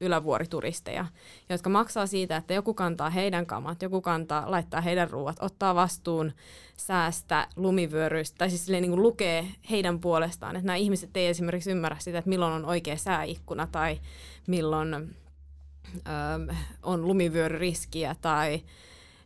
ylävuorituristeja, 0.00 1.06
jotka 1.48 1.70
maksaa 1.70 2.06
siitä, 2.06 2.36
että 2.36 2.54
joku 2.54 2.74
kantaa 2.74 3.10
heidän 3.10 3.46
kamat, 3.46 3.82
joku 3.82 4.00
kantaa, 4.00 4.50
laittaa 4.50 4.80
heidän 4.80 5.10
ruuat, 5.10 5.36
ottaa 5.40 5.74
vastuun 5.74 6.32
säästä, 6.76 7.48
lumivyöryistä, 7.56 8.38
tai 8.38 8.50
siis 8.50 8.68
niin 8.68 8.90
kuin 8.90 9.02
lukee 9.02 9.46
heidän 9.70 10.00
puolestaan, 10.00 10.56
että 10.56 10.66
nämä 10.66 10.76
ihmiset 10.76 11.16
ei 11.16 11.26
esimerkiksi 11.26 11.70
ymmärrä 11.70 11.96
sitä, 11.98 12.18
että 12.18 12.28
milloin 12.28 12.52
on 12.52 12.64
oikea 12.64 12.96
sääikkuna 12.96 13.66
tai 13.66 14.00
milloin 14.46 14.94
ö, 14.94 16.54
on 16.82 17.06
lumivyöryriskiä 17.06 18.16
tai 18.20 18.62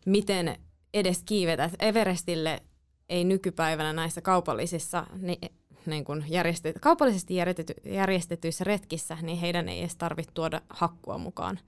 miten 0.06 0.56
edes 0.94 1.22
kiivetä. 1.26 1.70
Everestille 1.78 2.62
ei 3.08 3.24
nykypäivänä 3.24 3.92
näissä 3.92 4.20
kaupallisissa 4.20 5.06
niin 5.18 5.38
niin 5.86 6.04
kuin 6.04 6.24
järjestet, 6.28 6.76
kaupallisesti 6.80 7.34
järjestetty, 7.36 7.74
järjestetyissä 7.84 8.64
retkissä, 8.64 9.16
niin 9.22 9.38
heidän 9.38 9.68
ei 9.68 9.80
edes 9.80 9.96
tarvitse 9.96 10.32
tuoda 10.34 10.60
hakkua 10.68 11.18
mukaan. 11.18 11.58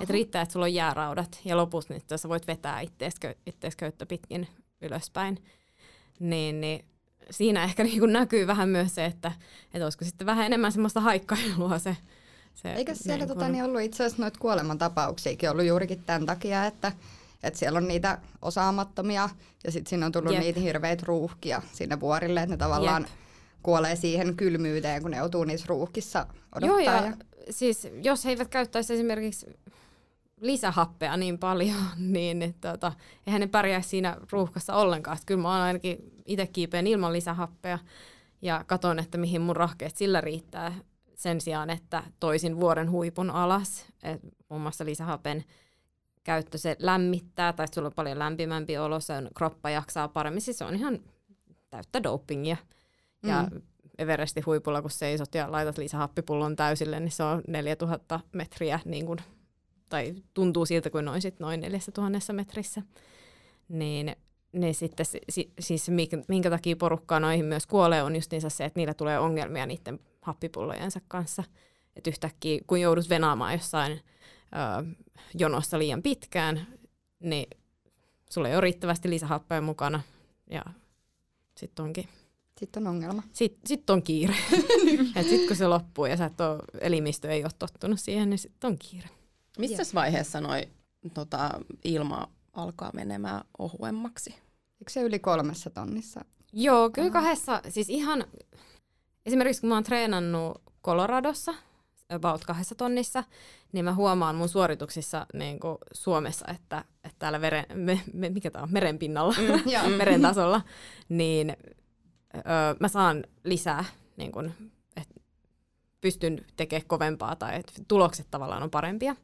Että 0.00 0.12
riittää, 0.12 0.42
että 0.42 0.52
sulla 0.52 0.64
on 0.64 0.74
jääraudat 0.74 1.40
ja 1.44 1.56
loput 1.56 1.88
niin 1.88 2.02
sä 2.16 2.28
voit 2.28 2.46
vetää 2.46 2.80
ittees, 2.80 3.14
ittees 3.46 3.76
köyttä 3.76 4.06
pitkin 4.06 4.48
ylöspäin. 4.82 5.42
Niin, 6.20 6.60
niin 6.60 6.84
siinä 7.30 7.64
ehkä 7.64 7.84
niin 7.84 7.98
kuin 7.98 8.12
näkyy 8.12 8.46
vähän 8.46 8.68
myös 8.68 8.94
se, 8.94 9.04
että, 9.04 9.32
että 9.74 9.86
olisiko 9.86 10.04
sitten 10.04 10.26
vähän 10.26 10.46
enemmän 10.46 10.72
semmoista 10.72 11.00
haikkailua 11.00 11.78
se, 11.78 11.96
se 12.54 12.72
Eikö 12.72 12.94
siellä 12.94 13.24
niin, 13.24 13.28
tota, 13.34 13.48
niin 13.48 13.64
ollut 13.64 13.80
itse 13.80 14.04
asiassa 14.04 14.22
noita 14.22 14.38
kuolemantapauksiakin 14.38 15.50
ollut 15.50 15.64
juurikin 15.66 16.02
tämän 16.06 16.26
takia, 16.26 16.66
että, 16.66 16.92
että 17.42 17.58
siellä 17.58 17.76
on 17.76 17.88
niitä 17.88 18.18
osaamattomia 18.42 19.28
ja 19.64 19.72
sitten 19.72 19.90
siinä 19.90 20.06
on 20.06 20.12
tullut 20.12 20.32
Jep. 20.32 20.42
niitä 20.42 20.60
hirveitä 20.60 21.04
ruuhkia 21.06 21.62
sinne 21.72 22.00
vuorille, 22.00 22.42
että 22.42 22.54
ne 22.54 22.56
tavallaan 22.56 23.02
Jep. 23.02 23.23
Kuolee 23.64 23.96
siihen 23.96 24.36
kylmyyteen, 24.36 25.02
kun 25.02 25.10
ne 25.10 25.16
joutuu 25.16 25.44
niissä 25.44 25.66
ruuhkissa 25.68 26.26
odottaa. 26.56 26.68
Joo, 26.68 26.78
ja, 26.78 27.06
ja... 27.06 27.12
siis 27.50 27.88
jos 28.02 28.24
he 28.24 28.30
eivät 28.30 28.48
käyttäisi 28.48 28.94
esimerkiksi 28.94 29.46
lisähappea 30.40 31.16
niin 31.16 31.38
paljon, 31.38 31.76
niin 32.12 32.54
tota, 32.60 32.92
eihän 33.26 33.40
ne 33.40 33.46
pärjäisi 33.46 33.88
siinä 33.88 34.16
ruuhkassa 34.32 34.74
ollenkaan. 34.74 35.16
Että 35.16 35.26
kyllä 35.26 35.42
mä 35.42 35.52
oon 35.52 35.60
ainakin 35.60 35.98
itse 36.26 36.46
kiipeen 36.46 36.86
ilman 36.86 37.12
lisähappea 37.12 37.78
ja 38.42 38.64
katon, 38.66 38.98
että 38.98 39.18
mihin 39.18 39.40
mun 39.40 39.56
rahkeet 39.56 39.96
sillä 39.96 40.20
riittää 40.20 40.74
sen 41.14 41.40
sijaan, 41.40 41.70
että 41.70 42.02
toisin 42.20 42.60
vuoren 42.60 42.90
huipun 42.90 43.30
alas. 43.30 43.86
Et 44.02 44.20
muun 44.48 44.62
muassa 44.62 44.84
lisähapen 44.84 45.44
käyttö 46.24 46.58
se 46.58 46.76
lämmittää 46.78 47.52
tai 47.52 47.66
sulla 47.74 47.86
on 47.88 47.94
paljon 47.96 48.18
lämpimämpi 48.18 48.78
olo, 48.78 48.94
on 48.94 49.28
kroppa 49.34 49.70
jaksaa 49.70 50.08
paremmin. 50.08 50.42
Siis 50.42 50.58
se 50.58 50.64
on 50.64 50.74
ihan 50.74 50.98
täyttä 51.70 52.02
dopingia. 52.02 52.56
Mm. 53.24 53.30
Ja 53.30 53.48
Everestin 53.98 54.46
huipulla, 54.46 54.82
kun 54.82 54.90
seisot 54.90 55.34
ja 55.34 55.52
laitat 55.52 55.78
lisähappipullon 55.78 56.56
täysille, 56.56 57.00
niin 57.00 57.10
se 57.10 57.22
on 57.22 57.42
4000 57.48 58.20
metriä 58.32 58.80
niin 58.84 59.06
kun 59.06 59.18
tai 59.88 60.14
tuntuu 60.34 60.66
siltä 60.66 60.90
kuin 60.90 61.04
noin, 61.04 61.22
sit 61.22 61.40
noin 61.40 61.60
4000 61.60 62.32
metrissä, 62.32 62.82
niin 63.68 64.16
niin 64.52 64.74
sitten 64.74 65.06
siis 65.60 65.90
minkä, 66.28 66.50
takia 66.50 66.76
porukkaa 66.76 67.20
noihin 67.20 67.44
myös 67.44 67.66
kuolee 67.66 68.02
on 68.02 68.14
just 68.14 68.30
se, 68.48 68.64
että 68.64 68.80
niillä 68.80 68.94
tulee 68.94 69.18
ongelmia 69.18 69.66
niiden 69.66 70.00
happipullojensa 70.22 71.00
kanssa. 71.08 71.44
Että 71.96 72.10
yhtäkkiä 72.10 72.60
kun 72.66 72.80
joudut 72.80 73.08
venaamaan 73.08 73.52
jossain 73.52 73.92
ö, 73.92 74.94
jonossa 75.34 75.78
liian 75.78 76.02
pitkään, 76.02 76.66
niin 77.20 77.46
sulla 78.30 78.48
ei 78.48 78.54
ole 78.54 78.60
riittävästi 78.60 79.10
lisähappeja 79.10 79.60
mukana 79.60 80.00
ja 80.50 80.62
sitten 81.56 81.82
onkin 81.84 82.08
sitten 82.60 82.86
on 82.86 82.94
ongelma. 82.94 83.22
Sitten 83.32 83.68
sit 83.68 83.90
on 83.90 84.02
kiire. 84.02 84.34
sitten 85.28 85.46
kun 85.46 85.56
se 85.56 85.66
loppuu 85.66 86.06
ja 86.06 86.16
sä 86.16 86.24
et 86.24 86.40
ole, 86.40 86.58
elimistö 86.80 87.30
ei 87.30 87.44
ole 87.44 87.52
tottunut 87.58 88.00
siihen, 88.00 88.30
niin 88.30 88.38
sitten 88.38 88.68
on 88.68 88.78
kiire. 88.78 89.08
Missä 89.58 89.94
vaiheessa 89.94 90.40
noi, 90.40 90.68
tota, 91.14 91.50
ilma 91.84 92.28
alkaa 92.52 92.90
menemään 92.94 93.44
ohuemmaksi? 93.58 94.30
Eikö 94.80 94.90
se 94.90 95.02
yli 95.02 95.18
kolmessa 95.18 95.70
tonnissa? 95.70 96.24
Joo, 96.52 96.90
kyllä 96.90 97.10
kahdessa, 97.10 97.62
siis 97.68 97.88
ihan, 97.88 98.24
esimerkiksi 99.26 99.60
kun 99.60 99.68
mä 99.68 99.74
oon 99.74 99.84
treenannut 99.84 100.62
Coloradossa, 100.84 101.54
about 102.08 102.44
kahdessa 102.44 102.74
tonnissa, 102.74 103.24
niin 103.72 103.84
mä 103.84 103.94
huomaan 103.94 104.36
mun 104.36 104.48
suorituksissa 104.48 105.26
niin 105.34 105.60
kuin 105.60 105.78
Suomessa, 105.92 106.46
että, 106.54 106.84
että 107.04 107.16
täällä 107.18 107.40
veren, 107.40 107.66
me, 107.74 108.00
me, 108.12 108.30
mikä 108.30 108.50
tää 108.50 108.62
on, 108.62 108.72
meren 108.72 108.98
pinnalla, 108.98 109.34
mm, 109.38 109.92
meren 109.98 110.22
tasolla, 110.22 110.60
niin 111.08 111.56
öö, 112.36 112.76
mä 112.80 112.88
saan 112.88 113.24
lisää, 113.44 113.84
niin 114.16 114.32
kuin, 114.32 114.54
että 114.96 115.14
pystyn 116.00 116.44
tekemään 116.56 116.86
kovempaa 116.86 117.36
tai 117.36 117.56
että 117.56 117.72
tulokset 117.88 118.26
tavallaan 118.30 118.62
on 118.62 118.70
parempia. 118.70 119.16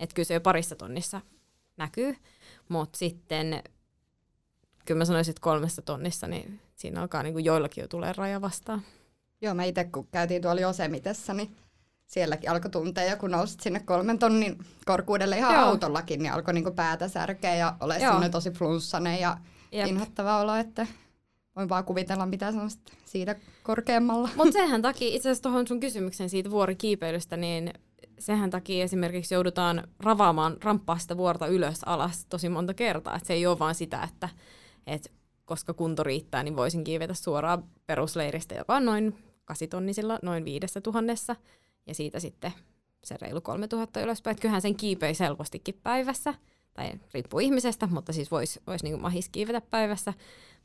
Että 0.00 0.14
kyllä 0.14 0.26
se 0.26 0.34
jo 0.34 0.40
parissa 0.40 0.76
tonnissa 0.76 1.20
näkyy, 1.76 2.16
mutta 2.68 2.98
sitten 2.98 3.62
kyllä 4.84 4.98
mä 4.98 5.04
sanoisin, 5.04 5.30
että 5.30 5.40
kolmessa 5.40 5.82
tonnissa, 5.82 6.26
niin 6.26 6.60
siinä 6.74 7.00
alkaa 7.00 7.22
niin 7.22 7.32
kuin 7.32 7.44
joillakin 7.44 7.82
jo 7.82 7.88
tulee 7.88 8.12
raja 8.12 8.40
vastaan. 8.40 8.82
Joo, 9.40 9.54
mä 9.54 9.64
itse 9.64 9.84
kun 9.84 10.08
käytiin 10.12 10.42
tuolla 10.42 10.60
Josemitessa, 10.60 11.34
niin 11.34 11.56
sielläkin 12.06 12.50
alkoi 12.50 12.70
tunteja, 12.70 13.16
kun 13.16 13.30
nousit 13.30 13.60
sinne 13.60 13.80
kolmen 13.80 14.18
tonnin 14.18 14.58
korkuudelle 14.84 15.38
ihan 15.38 15.54
Joo. 15.54 15.64
autollakin, 15.64 16.22
niin 16.22 16.32
alkoi 16.32 16.54
niinku 16.54 16.70
päätä 16.70 17.08
särkeä 17.08 17.54
ja 17.54 17.76
ole 17.80 17.98
sinne 17.98 18.28
tosi 18.28 18.50
flunssainen 18.50 19.20
ja 19.20 19.38
Jep. 19.72 19.86
inhottava 19.86 20.40
olo, 20.40 20.54
että 20.54 20.86
voin 21.56 21.68
vaan 21.68 21.84
kuvitella, 21.84 22.26
mitä 22.26 22.52
semmoista 22.52 22.92
siitä 23.04 23.36
korkeammalla. 23.62 24.28
Mutta 24.36 24.52
sehän 24.52 24.82
takia, 24.82 25.08
itse 25.08 25.28
asiassa 25.28 25.42
tuohon 25.42 25.66
sun 25.66 25.80
kysymykseen 25.80 26.30
siitä 26.30 26.50
vuorikiipeilystä, 26.50 27.36
niin 27.36 27.70
sehän 28.18 28.50
takia 28.50 28.84
esimerkiksi 28.84 29.34
joudutaan 29.34 29.88
ravaamaan 30.00 30.56
ramppaa 30.62 30.98
sitä 30.98 31.16
vuorta 31.16 31.46
ylös 31.46 31.80
alas 31.86 32.26
tosi 32.28 32.48
monta 32.48 32.74
kertaa. 32.74 33.16
Et 33.16 33.24
se 33.24 33.34
ei 33.34 33.46
ole 33.46 33.58
vaan 33.58 33.74
sitä, 33.74 34.02
että 34.02 34.28
et 34.86 35.12
koska 35.44 35.74
kunto 35.74 36.02
riittää, 36.02 36.42
niin 36.42 36.56
voisin 36.56 36.84
kiivetä 36.84 37.14
suoraan 37.14 37.64
perusleiristä, 37.86 38.54
joka 38.54 38.76
on 38.76 38.84
noin 38.84 39.18
kasitonnisilla, 39.44 40.18
noin 40.22 40.44
viidessä 40.44 40.80
tuhannessa, 40.80 41.36
ja 41.86 41.94
siitä 41.94 42.20
sitten 42.20 42.52
se 43.04 43.16
reilu 43.20 43.40
3000 43.40 44.00
ylöspäin. 44.00 44.34
Et 44.34 44.40
kyllähän 44.40 44.62
sen 44.62 44.76
kiipei 44.76 45.12
helpostikin 45.20 45.80
päivässä, 45.82 46.34
tai 46.74 46.90
riippuu 47.14 47.40
ihmisestä, 47.40 47.86
mutta 47.86 48.12
siis 48.12 48.30
voisi 48.30 48.60
vois 48.66 48.82
niinku 48.82 48.98
mahis 48.98 49.28
kiivetä 49.28 49.60
päivässä. 49.60 50.14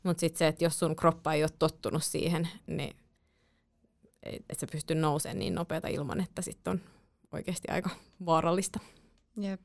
Mutta 0.02 0.20
sitten 0.20 0.38
se, 0.38 0.46
että 0.46 0.64
jos 0.64 0.78
sun 0.78 0.96
kroppa 0.96 1.32
ei 1.32 1.42
ole 1.42 1.50
tottunut 1.58 2.04
siihen, 2.04 2.48
niin 2.66 2.96
että 4.22 4.54
se 4.58 4.66
pystyy 4.66 4.96
nousemaan 4.96 5.38
niin 5.38 5.54
nopeata 5.54 5.88
ilman, 5.88 6.20
että 6.20 6.42
sitten 6.42 6.70
on 6.70 6.80
oikeasti 7.32 7.68
aika 7.70 7.90
vaarallista. 8.26 8.80
Jep. 9.36 9.60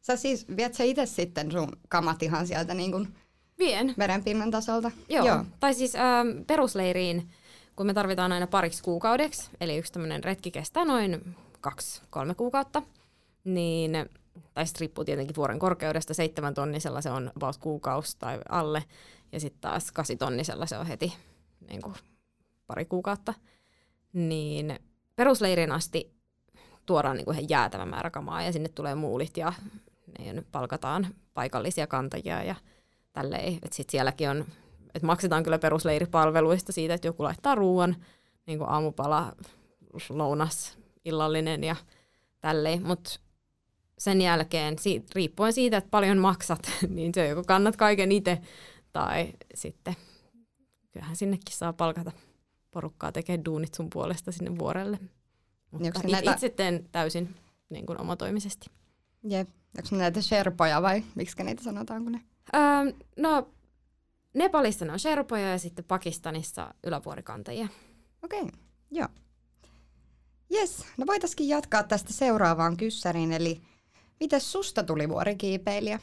Sä 0.00 0.16
siis, 0.16 0.46
viet 0.56 0.74
sä 0.74 0.84
itse 0.84 1.06
sitten 1.06 1.52
sun 1.52 1.68
kamat 1.88 2.22
ihan 2.22 2.46
sieltä 2.46 2.74
niin 2.74 2.92
kuin 2.92 3.14
Vien. 3.58 3.94
merenpinnan 3.96 4.50
tasolta? 4.50 4.90
Joo. 5.08 5.26
Joo. 5.26 5.44
Tai 5.60 5.74
siis 5.74 5.94
ähm, 5.94 6.28
perusleiriin, 6.46 7.30
kun 7.76 7.86
me 7.86 7.94
tarvitaan 7.94 8.32
aina 8.32 8.46
pariksi 8.46 8.82
kuukaudeksi, 8.82 9.50
eli 9.60 9.78
yksi 9.78 9.92
tämmöinen 9.92 10.24
retki 10.24 10.50
kestää 10.50 10.84
noin 10.84 11.36
kaksi-kolme 11.60 12.34
kuukautta, 12.34 12.82
niin 13.44 13.92
tai 14.54 14.66
sitten 14.66 14.80
riippuu 14.80 15.04
tietenkin 15.04 15.36
vuoren 15.36 15.58
korkeudesta, 15.58 16.14
seitsemän 16.14 16.54
tonnisella 16.54 17.00
se 17.00 17.10
on 17.10 17.32
about 17.36 17.56
kuukausi 17.56 18.16
tai 18.18 18.38
alle, 18.48 18.84
ja 19.34 19.40
sitten 19.40 19.60
taas 19.60 19.92
kasitonnisella 19.92 20.66
se 20.66 20.78
on 20.78 20.86
heti 20.86 21.12
niin 21.68 21.82
kuin 21.82 21.94
pari 22.66 22.84
kuukautta. 22.84 23.34
Niin 24.12 24.78
perusleirin 25.16 25.72
asti 25.72 26.14
tuodaan 26.86 27.16
niin 27.16 27.24
kuin 27.24 27.38
ihan 27.38 27.48
jäätävä 27.48 27.86
määrä 27.86 28.10
kamaa 28.10 28.42
ja 28.42 28.52
sinne 28.52 28.68
tulee 28.68 28.94
muulit 28.94 29.36
ja 29.36 29.52
niin 30.18 30.46
palkataan 30.52 31.06
paikallisia 31.34 31.86
kantajia 31.86 32.42
ja 32.42 32.54
tälleen. 33.12 33.54
Että 33.54 33.76
sit 33.76 33.90
sielläkin 33.90 34.30
on, 34.30 34.44
että 34.94 35.06
maksetaan 35.06 35.42
kyllä 35.42 35.58
perusleiripalveluista 35.58 36.72
siitä, 36.72 36.94
että 36.94 37.08
joku 37.08 37.22
laittaa 37.22 37.54
ruoan, 37.54 37.96
niin 38.46 38.58
kuin 38.58 38.70
aamupala, 38.70 39.32
lounas, 40.08 40.78
illallinen 41.04 41.64
ja 41.64 41.76
tälleen. 42.40 42.86
Mutta 42.86 43.10
sen 43.98 44.20
jälkeen, 44.20 44.76
riippuen 45.14 45.52
siitä, 45.52 45.76
että 45.76 45.90
paljon 45.90 46.18
maksat, 46.18 46.70
niin 46.88 47.14
se 47.14 47.28
joko 47.28 47.44
kannat 47.46 47.76
kaiken 47.76 48.12
itse 48.12 48.40
tai 48.94 49.32
sitten 49.54 49.96
kyllähän 50.92 51.16
sinnekin 51.16 51.56
saa 51.56 51.72
palkata 51.72 52.12
porukkaa 52.70 53.12
tekemään 53.12 53.44
duunit 53.44 53.74
sun 53.74 53.90
puolesta 53.90 54.32
sinne 54.32 54.58
vuorelle. 54.58 54.98
Mutta 55.70 55.88
it, 55.88 56.10
näitä... 56.10 56.32
itse 56.32 56.48
teen 56.48 56.88
täysin 56.92 57.34
niin 57.70 57.86
kuin 57.86 58.00
omatoimisesti. 58.00 58.70
Jep. 59.28 59.48
Onko 59.78 59.96
näitä 59.96 60.22
sherpoja 60.22 60.82
vai 60.82 61.04
miksi 61.14 61.42
niitä 61.42 61.62
sanotaan? 61.62 62.02
Kun 62.02 62.12
ne? 62.12 62.20
Öö, 62.54 62.92
no, 63.16 63.48
Nepalissa 64.34 64.84
ne 64.84 64.92
on 64.92 64.98
sherpoja 64.98 65.50
ja 65.50 65.58
sitten 65.58 65.84
Pakistanissa 65.84 66.74
ylävuorikantajia. 66.84 67.68
Okei, 68.22 68.42
okay. 68.42 68.52
joo. 68.90 69.08
Jes, 70.50 70.84
no 70.96 71.06
voitaisiin 71.06 71.48
jatkaa 71.48 71.82
tästä 71.82 72.12
seuraavaan 72.12 72.76
kyssäriin, 72.76 73.32
eli 73.32 73.62
miten 74.20 74.40
susta 74.40 74.82
tuli 74.82 75.08
vuorikiipeilijä? 75.08 76.00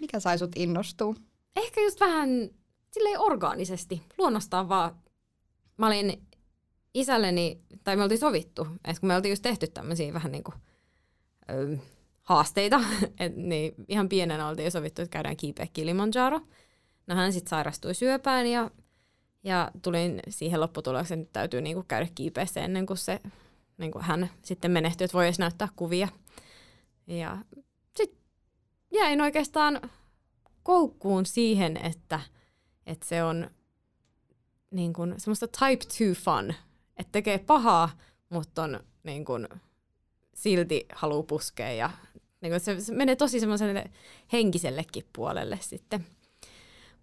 Mikä 0.00 0.20
sai 0.20 0.38
sut 0.38 0.52
innostua? 0.56 1.14
Ehkä 1.56 1.80
just 1.80 2.00
vähän 2.00 2.28
silleen 2.90 3.20
orgaanisesti, 3.20 4.02
luonnostaan 4.18 4.68
vaan. 4.68 4.96
Mä 5.76 5.86
olin 5.86 6.26
isälleni, 6.94 7.60
tai 7.84 7.96
me 7.96 8.02
oltiin 8.02 8.18
sovittu, 8.18 8.66
että 8.84 9.00
kun 9.00 9.06
me 9.06 9.16
oltiin 9.16 9.32
just 9.32 9.42
tehty 9.42 9.66
tämmöisiä 9.66 10.12
vähän 10.12 10.32
niin 10.32 10.44
kuin, 10.44 10.54
ö, 11.50 11.76
haasteita, 12.22 12.80
et, 13.20 13.36
niin 13.36 13.74
ihan 13.88 14.08
pienenä 14.08 14.48
oltiin 14.48 14.70
sovittu, 14.70 15.02
että 15.02 15.12
käydään 15.12 15.36
kiipeä 15.36 15.66
Kilimanjaro. 15.72 16.40
No 17.06 17.14
hän 17.14 17.32
sitten 17.32 17.50
sairastui 17.50 17.94
syöpään 17.94 18.46
ja, 18.46 18.70
ja 19.44 19.70
tulin 19.82 20.20
siihen 20.28 20.60
lopputulokseen, 20.60 21.20
että 21.20 21.32
täytyy 21.32 21.60
niin 21.60 21.74
kuin 21.74 21.86
käydä 21.86 22.08
kiipeässä 22.14 22.60
ennen 22.60 22.86
kuin 22.86 22.96
se 22.98 23.20
niin 23.78 23.92
kuin 23.92 24.04
hän 24.04 24.30
sitten 24.42 24.70
menehtyi, 24.70 25.04
että 25.04 25.14
voi 25.14 25.24
edes 25.24 25.38
näyttää 25.38 25.68
kuvia. 25.76 26.08
Ja 27.06 27.38
sitten 27.96 28.20
jäin 28.92 29.20
oikeastaan 29.20 29.80
koukkuun 30.66 31.26
siihen, 31.26 31.76
että, 31.76 32.20
että 32.86 33.06
se 33.06 33.22
on 33.22 33.50
niin 34.70 34.92
kuin 34.92 35.14
semmoista 35.16 35.48
type 35.48 35.84
2 35.84 36.04
fun, 36.14 36.54
että 36.96 37.12
tekee 37.12 37.38
pahaa, 37.38 37.90
mutta 38.28 38.62
on 38.62 38.80
niin 39.02 39.24
kuin, 39.24 39.48
silti 40.34 40.86
haluaa 40.92 41.22
puskea 41.22 41.72
ja 41.72 41.90
niin 42.40 42.52
kuin 42.52 42.60
se, 42.60 42.80
se 42.80 42.94
menee 42.94 43.16
tosi 43.16 43.40
semmoiselle 43.40 43.90
henkisellekin 44.32 45.04
puolelle 45.12 45.58
sitten. 45.62 46.06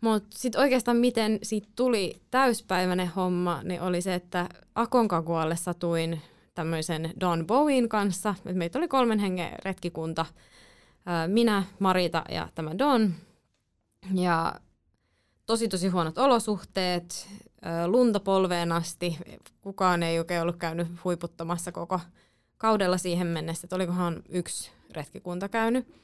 Mutta 0.02 0.38
sitten 0.38 0.62
oikeastaan 0.62 0.98
miten 0.98 1.40
siitä 1.44 1.68
tuli 1.76 2.22
täyspäiväinen 2.32 3.08
homma, 3.08 3.64
niin 3.64 3.82
oli 3.82 4.02
se, 4.02 4.14
että 4.14 4.50
Akonkakualle 4.76 5.56
satuin 5.56 6.22
tämmöisen 6.54 7.14
Don 7.20 7.48
Bowin 7.48 7.90
kanssa. 7.90 8.36
Et 8.46 8.56
meitä 8.56 8.80
oli 8.80 8.88
kolmen 8.88 9.20
hengen 9.20 9.52
retkikunta. 9.66 10.26
Minä, 11.28 11.64
Marita 11.80 12.24
ja 12.30 12.50
tämä 12.56 12.78
Don. 12.78 13.14
Ja 14.14 14.56
tosi 15.46 15.68
tosi 15.68 15.88
huonot 15.88 16.18
olosuhteet, 16.18 17.28
lunta 17.88 18.20
polveen 18.20 18.72
asti. 18.72 19.18
Kukaan 19.62 20.04
ei 20.04 20.20
oikein 20.20 20.42
ollut 20.42 20.58
käynyt 20.58 20.88
huiputtamassa 21.04 21.72
koko 21.72 22.00
kaudella 22.58 22.98
siihen 22.98 23.28
mennessä, 23.28 23.66
että 23.66 23.76
olikohan 23.76 24.24
yksi 24.30 24.72
retkikunta 24.92 25.50
käynyt. 25.50 26.04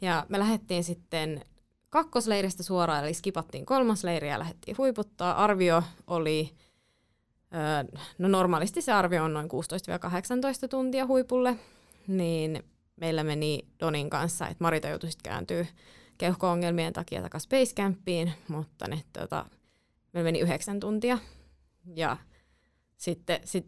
Ja 0.00 0.26
me 0.28 0.38
lähdettiin 0.38 0.84
sitten 0.84 1.44
kakkosleiristä 1.90 2.62
suoraan, 2.62 3.04
eli 3.04 3.14
skipattiin 3.14 3.66
kolmas 3.66 4.04
leiri 4.04 4.28
ja 4.28 4.38
lähdettiin 4.38 4.78
huiputtaa. 4.78 5.44
Arvio 5.44 5.82
oli, 6.06 6.54
no 8.18 8.28
normaalisti 8.28 8.82
se 8.82 8.92
arvio 8.92 9.24
on 9.24 9.32
noin 9.32 9.48
16-18 10.64 10.68
tuntia 10.70 11.06
huipulle, 11.06 11.56
niin 12.08 12.64
meillä 12.96 13.24
meni 13.24 13.68
Donin 13.80 14.10
kanssa, 14.10 14.48
että 14.48 14.64
Marita 14.64 14.88
joutui 14.88 15.10
sitten 15.10 15.30
kääntyä 15.32 15.66
keuhko-ongelmien 16.20 16.92
takia 16.92 17.22
takaisin 17.22 17.48
Basecampiin, 17.48 18.32
mutta 18.48 18.88
ne, 18.88 19.02
tota, 19.12 19.46
me 20.12 20.22
meni 20.22 20.40
yhdeksän 20.40 20.80
tuntia. 20.80 21.18
Ja 21.94 22.16
sitten 22.96 23.40
sit, 23.44 23.66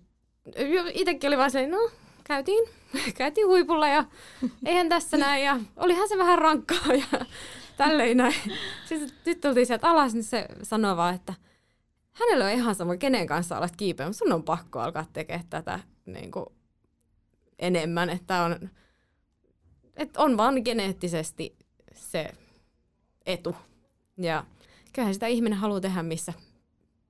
itsekin 0.94 1.28
oli 1.28 1.36
vaan 1.36 1.50
silleen, 1.50 1.70
no 1.70 1.90
käytiin, 2.24 2.68
käytiin 3.18 3.46
huipulla 3.46 3.88
ja 3.88 4.04
eihän 4.66 4.88
tässä 4.88 5.16
näin. 5.16 5.44
Ja 5.44 5.60
olihan 5.76 6.08
se 6.08 6.18
vähän 6.18 6.38
rankkaa 6.38 6.94
ja 6.94 7.26
tälleen 7.76 8.16
näin. 8.16 8.34
Siis 8.86 9.14
nyt 9.26 9.40
tultiin 9.40 9.66
sieltä 9.66 9.90
alas, 9.90 10.14
niin 10.14 10.24
se 10.24 10.46
sanoi 10.62 10.96
vaan, 10.96 11.14
että 11.14 11.34
hänellä 12.12 12.44
on 12.44 12.50
ihan 12.50 12.74
sama, 12.74 12.96
kenen 12.96 13.26
kanssa 13.26 13.58
olet 13.58 13.76
kiipeä, 13.76 14.06
mutta 14.06 14.18
sun 14.18 14.32
on 14.32 14.42
pakko 14.42 14.80
alkaa 14.80 15.06
tekemään 15.12 15.46
tätä 15.50 15.80
niin 16.06 16.30
kuin, 16.30 16.46
enemmän, 17.58 18.10
että 18.10 18.42
on, 18.42 18.70
että 19.96 20.20
on 20.20 20.36
vaan 20.36 20.62
geneettisesti 20.64 21.56
se 21.94 22.30
etu. 23.26 23.56
Ja 24.18 24.44
kyllähän 24.92 25.14
sitä 25.14 25.26
ihminen 25.26 25.58
haluaa 25.58 25.80
tehdä, 25.80 26.02
missä, 26.02 26.32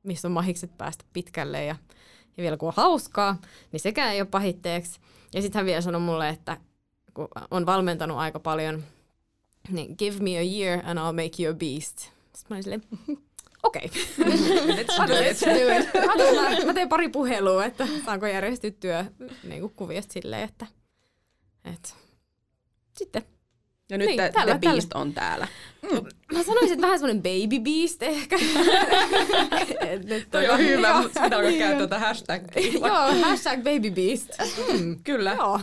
missä 0.02 0.28
on 0.28 0.32
mahikset 0.32 0.78
päästä 0.78 1.04
pitkälle 1.12 1.64
ja, 1.64 1.76
ja 2.36 2.42
vielä 2.42 2.56
kun 2.56 2.68
on 2.68 2.74
hauskaa, 2.76 3.40
niin 3.72 3.80
sekään 3.80 4.12
ei 4.12 4.20
ole 4.20 4.28
pahitteeksi. 4.30 5.00
Ja 5.34 5.42
sitten 5.42 5.58
hän 5.58 5.66
vielä 5.66 5.80
sanoi 5.80 6.00
mulle, 6.00 6.28
että 6.28 6.56
kun 7.14 7.28
on 7.50 7.66
valmentanut 7.66 8.18
aika 8.18 8.40
paljon, 8.40 8.84
niin 9.68 9.94
give 9.98 10.16
me 10.20 10.38
a 10.38 10.42
year 10.42 10.80
and 10.84 10.98
I'll 10.98 11.24
make 11.24 11.42
you 11.42 11.52
a 11.52 11.56
beast. 11.56 11.98
Sitten 11.98 12.46
mä 12.48 12.54
olin 12.54 12.62
silleen, 12.62 12.82
okei. 13.62 13.90
Okay. 14.20 14.32
Let's 14.76 15.46
do 15.46 15.78
it. 15.78 16.66
mä 16.66 16.74
teen 16.74 16.88
pari 16.88 17.08
puhelua, 17.08 17.64
että 17.64 17.88
saanko 18.04 18.26
järjestyttyä 18.26 19.06
niin 19.44 19.70
kuviosta 19.70 20.12
silleen, 20.12 20.42
että, 20.42 20.66
että 21.64 21.88
sitten 22.98 23.22
ja 23.92 23.98
nyt 23.98 24.06
niin, 24.06 24.20
the, 24.20 24.32
tällä, 24.32 24.58
the 24.58 24.70
Beast 24.70 24.88
tällä. 24.88 25.02
on 25.02 25.12
täällä. 25.12 25.48
Mm. 25.82 26.06
Mä 26.32 26.42
sanoisin, 26.42 26.72
että 26.72 26.82
vähän 26.82 26.98
semmoinen 26.98 27.22
baby 27.22 27.60
beast 27.60 28.02
ehkä. 28.02 28.38
Toi 30.30 30.48
on 30.48 30.58
hyvä, 30.58 31.02
mutta 31.02 31.24
sitä 31.24 31.38
on 31.38 31.44
käyttää 31.44 31.78
tuota 31.78 31.98
hashtagia. 31.98 32.72
Joo, 32.88 33.22
hashtag 33.22 33.58
baby 33.58 33.90
beast. 33.90 34.30
Mm, 34.72 34.96
kyllä, 35.04 35.32
Joo. 35.32 35.60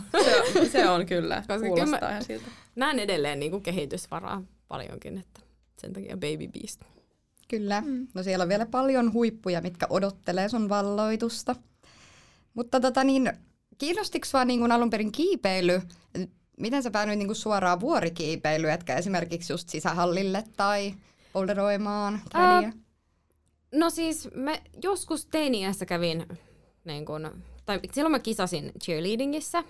Se, 0.52 0.68
se 0.68 0.88
on 0.88 1.06
kyllä. 1.06 1.36
Koska 1.48 1.66
Kuulostaa 1.66 1.98
kyllä 1.98 2.10
ihan 2.10 2.24
siltä. 2.24 2.46
Näen 2.76 2.98
edelleen 2.98 3.40
niin 3.40 3.50
kuin 3.50 3.62
kehitysvaraa 3.62 4.42
paljonkin, 4.68 5.18
että 5.18 5.40
sen 5.80 5.92
takia 5.92 6.16
baby 6.16 6.48
beast. 6.48 6.80
Kyllä. 7.48 7.80
Mm. 7.80 8.06
No 8.14 8.22
siellä 8.22 8.42
on 8.42 8.48
vielä 8.48 8.66
paljon 8.66 9.12
huippuja, 9.12 9.60
mitkä 9.60 9.86
odottelee 9.90 10.48
sun 10.48 10.68
valloitusta. 10.68 11.56
Mutta 12.54 12.80
tota 12.80 13.04
niin, 13.04 13.32
kiinnostiko 13.78 14.24
sua 14.24 14.44
niin 14.44 14.60
kuin 14.60 14.72
alun 14.72 14.90
perin 14.90 15.12
kiipeily? 15.12 15.82
Miten 16.60 16.82
sä 16.82 16.90
päädyit 16.90 17.18
niinku 17.18 17.34
suoraan 17.34 17.80
vuorikiipeilyyn, 17.80 18.72
etkä 18.72 18.96
esimerkiksi 18.96 19.52
just 19.52 19.68
sisähallille 19.68 20.44
tai 20.56 20.94
polderoimaan 21.32 22.20
Uh, 22.34 22.80
no 23.74 23.90
siis 23.90 24.28
mä 24.34 24.58
joskus 24.82 25.26
teiniässä 25.26 25.86
kävin, 25.86 26.26
niin 26.84 27.04
kun, 27.04 27.42
tai 27.66 27.80
silloin 27.92 28.12
mä 28.12 28.18
kisasin 28.18 28.72
cheerleadingissä, 28.84 29.64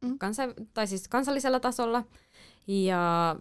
mm. 0.00 0.18
kansa, 0.18 0.42
tai 0.74 0.86
siis 0.86 1.08
kansallisella 1.08 1.60
tasolla, 1.60 2.04
ja 2.66 3.36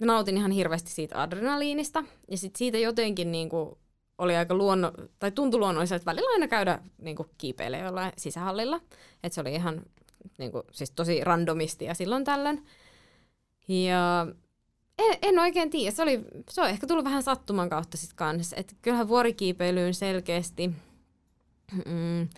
nautin 0.00 0.36
ihan 0.36 0.50
hirveästi 0.50 0.90
siitä 0.90 1.22
adrenaliinista, 1.22 2.04
ja 2.30 2.36
sit 2.36 2.56
siitä 2.56 2.78
jotenkin 2.78 3.32
niin 3.32 3.48
kuin, 3.48 3.78
oli 4.18 4.36
aika 4.36 4.54
luonno, 4.54 4.92
tai 5.18 5.30
tuntui 5.30 5.60
luonnollisesti, 5.60 5.96
että 5.96 6.10
välillä 6.10 6.30
aina 6.32 6.48
käydä 6.48 6.78
niin 6.98 7.16
kiipeilemään 7.38 7.86
jollain 7.86 8.12
sisähallilla. 8.18 8.80
Että 9.22 9.34
se 9.34 9.40
oli 9.40 9.54
ihan 9.54 9.82
niin 10.38 10.52
kuin, 10.52 10.62
siis 10.72 10.90
tosi 10.90 11.24
randomisti 11.24 11.84
ja 11.84 11.94
silloin 11.94 12.24
tällöin. 12.24 12.66
Ja 13.68 14.26
en, 14.98 15.18
en 15.22 15.38
oikein 15.38 15.70
tiedä, 15.70 15.90
se, 15.90 16.02
oli, 16.02 16.24
se 16.50 16.60
on 16.60 16.68
ehkä 16.68 16.86
tullut 16.86 17.04
vähän 17.04 17.22
sattuman 17.22 17.68
kautta 17.68 17.96
sitten 17.96 18.16
kanssa. 18.16 18.56
Että 18.56 18.74
kyllähän 18.82 19.08
vuorikiipeilyyn 19.08 19.94
selkeästi 19.94 20.70
mm, 21.86 22.28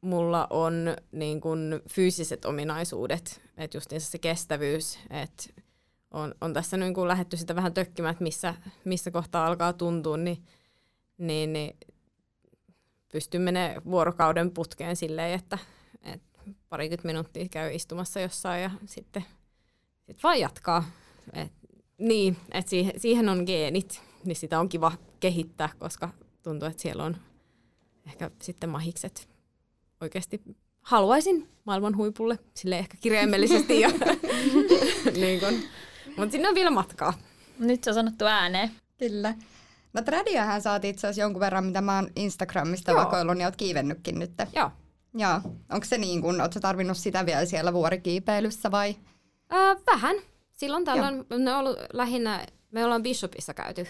mulla 0.00 0.46
on 0.50 0.96
niin 1.12 1.40
kun, 1.40 1.82
fyysiset 1.90 2.44
ominaisuudet, 2.44 3.42
että 3.56 3.76
just 3.76 3.90
se 3.98 4.18
kestävyys, 4.18 4.98
että 5.10 5.62
on, 6.10 6.34
on 6.40 6.52
tässä 6.52 6.76
niin 6.76 6.94
kun 6.94 7.08
lähetty 7.08 7.36
sitä 7.36 7.56
vähän 7.56 7.74
tökkimään, 7.74 8.12
että 8.12 8.24
missä, 8.24 8.54
missä 8.84 9.10
kohtaa 9.10 9.46
alkaa 9.46 9.72
tuntua, 9.72 10.16
niin, 10.16 10.44
niin, 11.18 11.52
niin 11.52 11.76
pystyn 13.12 13.42
menemään 13.42 13.84
vuorokauden 13.84 14.50
putkeen 14.50 14.96
silleen, 14.96 15.34
että 15.34 15.58
parikymmentä 16.68 17.06
minuuttia 17.06 17.48
käy 17.48 17.74
istumassa 17.74 18.20
jossain 18.20 18.62
ja 18.62 18.70
sitten 18.86 19.24
sit 20.06 20.22
vaan 20.22 20.40
jatkaa. 20.40 20.84
Et, 21.32 21.52
niin, 21.98 22.36
että 22.52 22.70
siihen, 22.70 22.92
siihen 22.96 23.28
on 23.28 23.42
geenit, 23.46 24.02
niin 24.24 24.36
sitä 24.36 24.60
on 24.60 24.68
kiva 24.68 24.92
kehittää, 25.20 25.68
koska 25.78 26.08
tuntuu, 26.42 26.68
että 26.68 26.82
siellä 26.82 27.04
on 27.04 27.16
ehkä 28.06 28.30
sitten 28.42 28.70
mahikset 28.70 29.28
oikeasti 30.00 30.42
haluaisin 30.82 31.48
maailman 31.64 31.96
huipulle, 31.96 32.38
sille 32.54 32.78
ehkä 32.78 32.96
kirjaimellisesti. 33.00 33.80
Ja, 33.80 33.90
niin 35.20 35.40
kun, 35.40 35.54
mutta 36.16 36.32
sinne 36.32 36.48
on 36.48 36.54
vielä 36.54 36.70
matkaa. 36.70 37.14
Nyt 37.58 37.84
se 37.84 37.90
on 37.90 37.94
sanottu 37.94 38.24
ääneen. 38.24 38.70
Kyllä. 38.98 39.34
No 39.92 40.02
tradiahan 40.02 40.62
saat 40.62 40.84
itse 40.84 41.06
asiassa 41.06 41.22
jonkun 41.22 41.40
verran, 41.40 41.64
mitä 41.64 41.80
mä 41.80 41.96
oon 41.96 42.10
Instagramista 42.16 42.90
Joo. 42.90 43.00
vakoillut, 43.00 43.36
niin 43.36 43.46
oot 43.46 43.56
kiivennytkin 43.56 44.18
nyt. 44.18 44.32
Joo. 44.56 44.70
Joo. 45.14 45.40
Onko 45.72 45.84
se 45.84 45.98
niin 45.98 46.22
kuin, 46.22 46.40
ootko 46.40 46.60
tarvinnut 46.60 46.96
sitä 46.96 47.26
vielä 47.26 47.44
siellä 47.44 47.72
vuorikiipeilyssä 47.72 48.70
vai? 48.70 48.96
Öö, 49.52 49.74
vähän. 49.86 50.16
Silloin 50.52 50.84
tällöin 50.84 51.26
ne 51.38 51.52
on 51.52 51.58
ollut 51.58 51.76
lähinnä, 51.92 52.46
me 52.70 52.84
ollaan 52.84 53.02
Bishopissa 53.02 53.54
käyty 53.54 53.86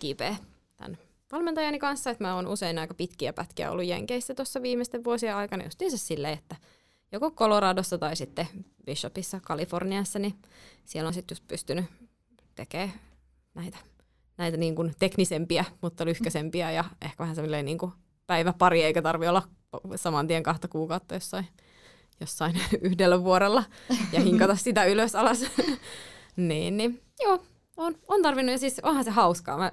kiipeä 0.00 0.36
tämän 0.76 0.98
valmentajani 1.32 1.78
kanssa, 1.78 2.10
että 2.10 2.24
mä 2.24 2.34
oon 2.34 2.46
usein 2.46 2.78
aika 2.78 2.94
pitkiä 2.94 3.32
pätkiä 3.32 3.70
ollut 3.70 3.84
Jenkeissä 3.84 4.34
tuossa 4.34 4.62
viimeisten 4.62 5.04
vuosien 5.04 5.36
aikana, 5.36 5.64
justiinsa 5.64 5.98
silleen, 5.98 6.34
että 6.34 6.56
joko 7.12 7.30
Coloradossa 7.30 7.98
tai 7.98 8.16
sitten 8.16 8.48
Bishopissa 8.84 9.40
Kaliforniassa, 9.40 10.18
niin 10.18 10.34
siellä 10.84 11.08
on 11.08 11.14
sitten 11.14 11.34
just 11.34 11.44
pystynyt 11.48 11.84
tekemään 12.54 12.92
näitä, 13.54 13.78
näitä 14.38 14.56
niin 14.56 14.74
kuin 14.74 14.94
teknisempiä, 14.98 15.64
mutta 15.80 16.04
lyhkäisempiä 16.04 16.70
ja 16.70 16.84
ehkä 17.02 17.18
vähän 17.18 17.34
semmoinen 17.34 17.64
niin 17.64 17.78
kuin 17.78 17.92
päivä 18.26 18.52
pari, 18.52 18.82
eikä 18.82 19.02
tarvi 19.02 19.28
olla 19.28 19.42
saman 19.96 20.26
tien 20.26 20.42
kahta 20.42 20.68
kuukautta 20.68 21.14
jossain, 21.14 21.46
jossain 22.20 22.60
yhdellä 22.80 23.24
vuorella 23.24 23.64
ja 24.12 24.20
hinkata 24.20 24.56
sitä 24.66 24.84
ylös 24.84 25.14
alas. 25.14 25.44
niin, 26.36 26.76
niin, 26.76 27.02
joo, 27.20 27.44
on, 27.76 27.94
on 28.08 28.22
tarvinnut 28.22 28.52
ja 28.52 28.58
siis 28.58 28.80
onhan 28.82 29.04
se 29.04 29.10
hauskaa. 29.10 29.58
Mä, 29.58 29.70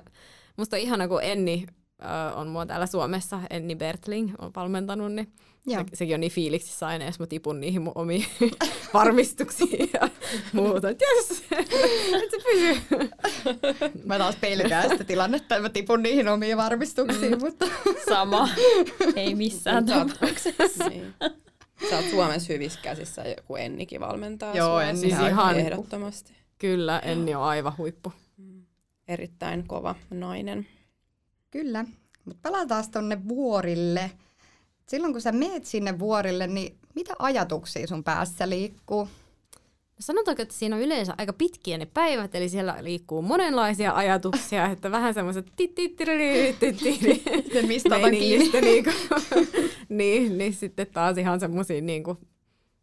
musta 0.57 0.75
on 0.75 0.81
ihana, 0.81 1.07
kun 1.07 1.23
Enni 1.23 1.65
äh, 2.03 2.37
on 2.37 2.47
mua 2.47 2.65
täällä 2.65 2.85
Suomessa, 2.85 3.39
Enni 3.49 3.75
Bertling 3.75 4.35
on 4.39 4.51
valmentanut, 4.55 5.11
niin 5.11 5.33
se, 5.69 5.85
sekin 5.93 6.13
on 6.13 6.19
niin 6.19 6.31
fiiliksissä 6.31 6.87
aina, 6.87 7.05
jos 7.05 7.19
mä 7.19 7.27
tipun 7.27 7.59
niihin 7.59 7.81
mun 7.81 7.91
omiin 7.95 8.25
varmistuksiin 8.93 9.89
ja 9.93 10.09
muuta. 10.53 10.89
Että 10.89 11.05
jes, 11.05 11.43
et 11.51 12.31
se 12.31 12.37
pysyy. 12.43 12.99
Mä 14.05 14.17
taas 14.17 14.35
pelkään 14.35 14.89
sitä 14.89 15.03
tilannetta, 15.03 15.55
että 15.55 15.69
mä 15.69 15.69
tipun 15.69 16.03
niihin 16.03 16.27
omiin 16.27 16.57
varmistuksiin, 16.57 17.31
mm. 17.31 17.39
mutta... 17.39 17.65
Sama. 18.09 18.49
Ei 19.15 19.35
missään 19.35 19.85
tapauksessa. 19.85 20.89
niin. 20.89 21.13
Sä 21.89 21.95
oot 21.95 22.09
Suomessa 22.09 22.53
hyvissä 22.53 22.79
käsissä, 22.83 23.23
joku 23.37 23.55
Ennikin 23.55 24.01
valmentaa 24.01 24.55
Joo, 24.55 24.79
Enni 24.79 25.01
siis 25.01 25.19
ihan 25.29 25.59
ehdottomasti. 25.59 26.33
Kyllä, 26.57 26.99
Enni 26.99 27.35
on 27.35 27.43
aivan 27.43 27.77
huippu. 27.77 28.13
Mm. 28.37 28.65
Erittäin 29.07 29.67
kova 29.67 29.95
nainen. 30.09 30.67
Kyllä, 31.51 31.85
mutta 32.25 32.49
palataan 32.49 32.83
tuonne 32.91 33.27
vuorille 33.27 34.11
silloin 34.87 35.13
kun 35.13 35.21
sä 35.21 35.31
meet 35.31 35.65
sinne 35.65 35.99
vuorille, 35.99 36.47
niin 36.47 36.77
mitä 36.95 37.13
ajatuksia 37.19 37.87
sun 37.87 38.03
päässä 38.03 38.49
liikkuu? 38.49 39.07
Sanotaanko, 39.99 40.41
että 40.41 40.55
siinä 40.55 40.75
on 40.75 40.81
yleensä 40.81 41.13
aika 41.17 41.33
pitkiä 41.33 41.77
ne 41.77 41.85
päivät, 41.85 42.35
eli 42.35 42.49
siellä 42.49 42.77
liikkuu 42.81 43.21
monenlaisia 43.21 43.95
ajatuksia, 43.95 44.65
että 44.71 44.91
vähän 44.91 45.13
semmoiset 45.13 45.47
mistä 47.67 47.95
otan 47.95 48.11
kiinni. 48.11 48.61
Niin, 48.61 48.85
niin, 49.89 50.37
niin 50.37 50.53
sitten 50.53 50.87
taas 50.93 51.17
ihan 51.17 51.39
semmoisiin 51.39 51.85
niin 51.85 52.03
kuin, 52.03 52.17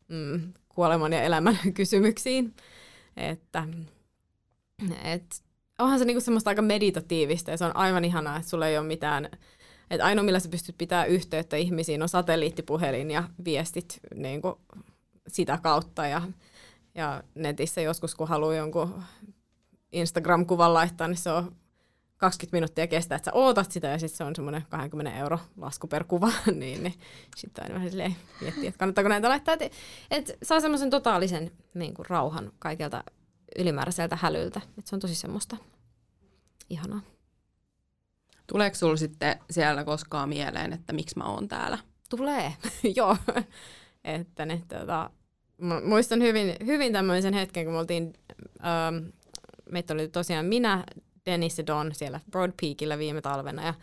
mm, 0.08 0.52
kuoleman 0.68 1.12
ja 1.12 1.22
elämän 1.22 1.58
kysymyksiin. 1.74 2.54
Että, 3.16 3.68
et, 5.04 5.42
onhan 5.78 5.98
se 5.98 6.04
niinku 6.04 6.20
semmoista 6.20 6.50
aika 6.50 6.62
meditatiivista 6.62 7.50
ja 7.50 7.56
se 7.56 7.64
on 7.64 7.76
aivan 7.76 8.04
ihanaa, 8.04 8.36
että 8.36 8.50
sulla 8.50 8.68
ei 8.68 8.78
ole 8.78 8.86
mitään, 8.86 9.30
että 9.90 10.04
ainoa 10.04 10.24
millä 10.24 10.40
sä 10.40 10.48
pystyt 10.48 10.78
pitää 10.78 11.04
yhteyttä 11.04 11.56
ihmisiin 11.56 12.02
on 12.02 12.08
satelliittipuhelin 12.08 13.10
ja 13.10 13.24
viestit 13.44 14.00
niinku 14.14 14.60
sitä 15.28 15.58
kautta. 15.62 16.06
Ja, 16.06 16.22
ja 16.94 17.22
netissä 17.34 17.80
joskus 17.80 18.14
kun 18.14 18.28
haluaa 18.28 18.54
jonkun 18.54 19.02
Instagram-kuvan 19.92 20.74
laittaa, 20.74 21.08
niin 21.08 21.16
se 21.16 21.30
on 21.30 21.56
20 22.16 22.56
minuuttia 22.56 22.86
kestää, 22.86 23.16
että 23.16 23.30
sä 23.30 23.36
ootat 23.36 23.72
sitä 23.72 23.88
ja 23.88 23.98
sitten 23.98 24.16
se 24.16 24.24
on 24.24 24.36
semmoinen 24.36 24.66
20 24.68 25.18
euro 25.18 25.38
lasku 25.56 25.86
per 25.86 26.04
kuva, 26.04 26.32
niin, 26.54 26.82
niin 26.82 26.94
sitten 27.36 27.64
aina 27.64 27.74
vähän 27.74 27.90
silleen 27.90 28.16
miettiä, 28.40 28.68
että 28.68 28.78
kannattaako 28.78 29.08
näitä 29.08 29.28
laittaa, 29.28 29.54
että 29.54 29.76
et 30.10 30.38
saa 30.42 30.60
semmoisen 30.60 30.90
totaalisen 30.90 31.50
niin 31.74 31.94
kuin, 31.94 32.06
rauhan 32.06 32.52
kaikelta 32.58 33.04
ylimääräiseltä 33.58 34.18
hälyltä, 34.20 34.60
että 34.78 34.90
se 34.90 34.96
on 34.96 35.00
tosi 35.00 35.14
semmoista 35.14 35.56
ihanaa. 36.70 37.00
Tuleeko 38.52 38.76
sinulla 38.76 38.96
sitten 38.96 39.36
siellä 39.50 39.84
koskaan 39.84 40.28
mieleen, 40.28 40.72
että 40.72 40.92
miksi 40.92 41.18
mä 41.18 41.24
oon 41.24 41.48
täällä? 41.48 41.78
Tulee, 42.08 42.52
joo. 42.96 43.16
että 44.04 44.46
ne, 44.46 44.62
tota, 44.68 45.10
muistan 45.84 46.22
hyvin, 46.22 46.56
hyvin 46.66 46.92
tämmöisen 46.92 47.34
hetken, 47.34 47.64
kun 47.64 47.72
me 47.72 47.78
oltiin, 47.78 48.12
ähm, 48.64 49.08
meitä 49.72 49.94
oli 49.94 50.08
tosiaan 50.08 50.46
minä, 50.46 50.84
Dennis 51.26 51.58
ja 51.58 51.66
Don 51.66 51.94
siellä 51.94 52.20
Broad 52.30 52.52
Peakillä 52.60 52.98
viime 52.98 53.20
talvena 53.20 53.66
ja 53.66 53.74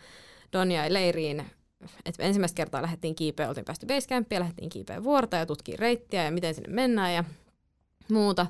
Don 0.52 0.72
jäi 0.72 0.92
leiriin 0.92 1.44
että 2.04 2.22
ensimmäistä 2.22 2.56
kertaa 2.56 2.82
lähdettiin 2.82 3.14
kiipeä, 3.14 3.48
oltiin 3.48 3.64
päästy 3.64 3.86
Basecampiin 3.86 4.40
lähdettiin 4.40 4.68
kiipeä 4.68 5.04
vuorta 5.04 5.36
ja 5.36 5.46
tutkii 5.46 5.76
reittiä 5.76 6.24
ja 6.24 6.30
miten 6.30 6.54
sinne 6.54 6.74
mennään 6.74 7.14
ja 7.14 7.24
muuta. 8.10 8.46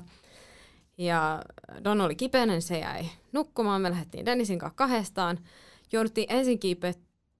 Ja 0.97 1.41
Don 1.83 2.01
oli 2.01 2.15
kipeänä, 2.15 2.53
niin 2.53 2.61
se 2.61 2.79
jäi 2.79 3.05
nukkumaan. 3.31 3.81
Me 3.81 3.89
lähdettiin 3.89 4.25
Dennisin 4.25 4.59
kanssa 4.59 4.75
kahdestaan. 4.75 5.39
Jouduttiin 5.91 6.27
ensin 6.29 6.59
kiipeä 6.59 6.93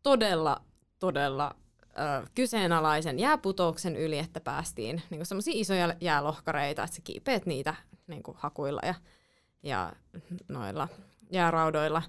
todella, 0.04 0.62
todella 1.00 1.56
ö, 1.82 2.28
kyseenalaisen 2.36 3.20
jääputouksen 3.20 3.96
yli, 3.96 4.18
että 4.18 4.40
päästiin 4.40 5.02
niin 5.10 5.26
semmoisia 5.26 5.54
isoja 5.56 5.96
jäälohkareita, 6.02 6.84
että 6.84 6.96
sä 6.96 7.02
kiipeät 7.04 7.46
niitä 7.46 7.76
niin 8.08 8.24
hakuilla 8.36 8.82
ja, 8.84 8.96
ja 9.64 9.94
noilla 10.48 10.88
jääraudoilla. 11.32 12.02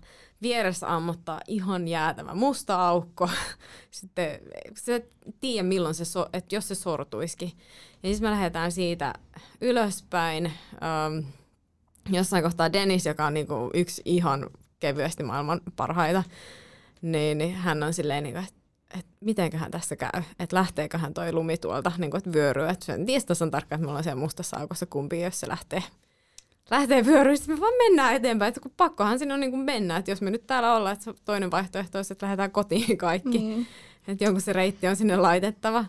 Vieressä 0.43 0.95
ammottaa 0.95 1.41
ihan 1.49 1.89
jäätävä 1.89 2.35
musta 2.35 2.89
aukko. 2.89 3.31
Sitten 3.91 4.41
se 4.75 5.09
tiedä 5.41 5.69
milloin 5.69 5.95
se, 5.95 6.05
so, 6.05 6.27
että 6.33 6.55
jos 6.55 6.69
se 6.69 6.75
sortuisikin. 6.75 7.53
Ja 8.03 8.09
siis 8.09 8.21
me 8.21 8.31
lähdetään 8.31 8.73
siitä 8.73 9.15
ylöspäin. 9.61 10.53
Um, 11.07 11.25
jossain 12.11 12.43
kohtaa 12.43 12.73
Dennis, 12.73 13.07
joka 13.07 13.27
on 13.27 13.35
niinku 13.35 13.71
yksi 13.75 14.03
ihan 14.05 14.51
kevyesti 14.81 15.23
maailman 15.23 15.61
parhaita, 15.77 16.23
niin, 17.03 17.39
niin 17.39 17.55
hän 17.55 17.83
on 17.83 17.95
silleen, 17.95 18.23
niinku, 18.23 18.41
että 18.41 18.61
et 18.99 19.07
mitenköhän 19.21 19.71
tässä 19.71 19.97
käy, 19.97 20.23
että 20.39 20.57
lähteeköhän 20.57 21.15
toi 21.15 21.33
lumi 21.33 21.57
tuolta, 21.57 21.93
niin 21.99 22.11
kuin, 22.11 22.19
että 22.19 22.33
vyöryy. 22.33 22.69
Et 22.69 22.85
en 22.89 23.07
tiedä 23.07 23.25
on 23.41 23.51
tarkkaan, 23.51 23.79
että 23.79 23.85
me 23.85 23.89
ollaan 23.89 24.05
siellä 24.05 24.21
mustassa 24.21 24.57
aukossa 24.57 24.87
kumpi, 24.87 25.23
jos 25.23 25.41
se 25.41 25.49
lähtee 25.49 25.83
lähtee 26.71 27.07
vyöryyn, 27.07 27.37
sitten 27.37 27.57
me 27.57 27.61
vaan 27.61 27.75
mennään 27.79 28.15
eteenpäin, 28.15 28.49
että 28.49 28.61
kun 28.61 28.73
pakkohan 28.77 29.19
siinä 29.19 29.35
on 29.35 29.41
niin 29.41 29.51
kuin 29.51 29.63
mennä, 29.63 29.97
että 29.97 30.11
jos 30.11 30.23
me 30.23 30.31
nyt 30.31 30.47
täällä 30.47 30.77
ollaan, 30.77 30.93
että 30.93 31.15
toinen 31.25 31.51
vaihtoehto 31.51 31.99
olisi, 31.99 32.13
että 32.13 32.27
lähdetään 32.27 32.51
kotiin 32.51 32.99
kaikki, 32.99 33.39
mm. 33.39 33.67
että 34.09 34.25
jonkun 34.25 34.41
se 34.41 34.53
reitti 34.53 34.89
on 34.89 34.97
sinne 34.97 35.17
laitettava. 35.17 35.85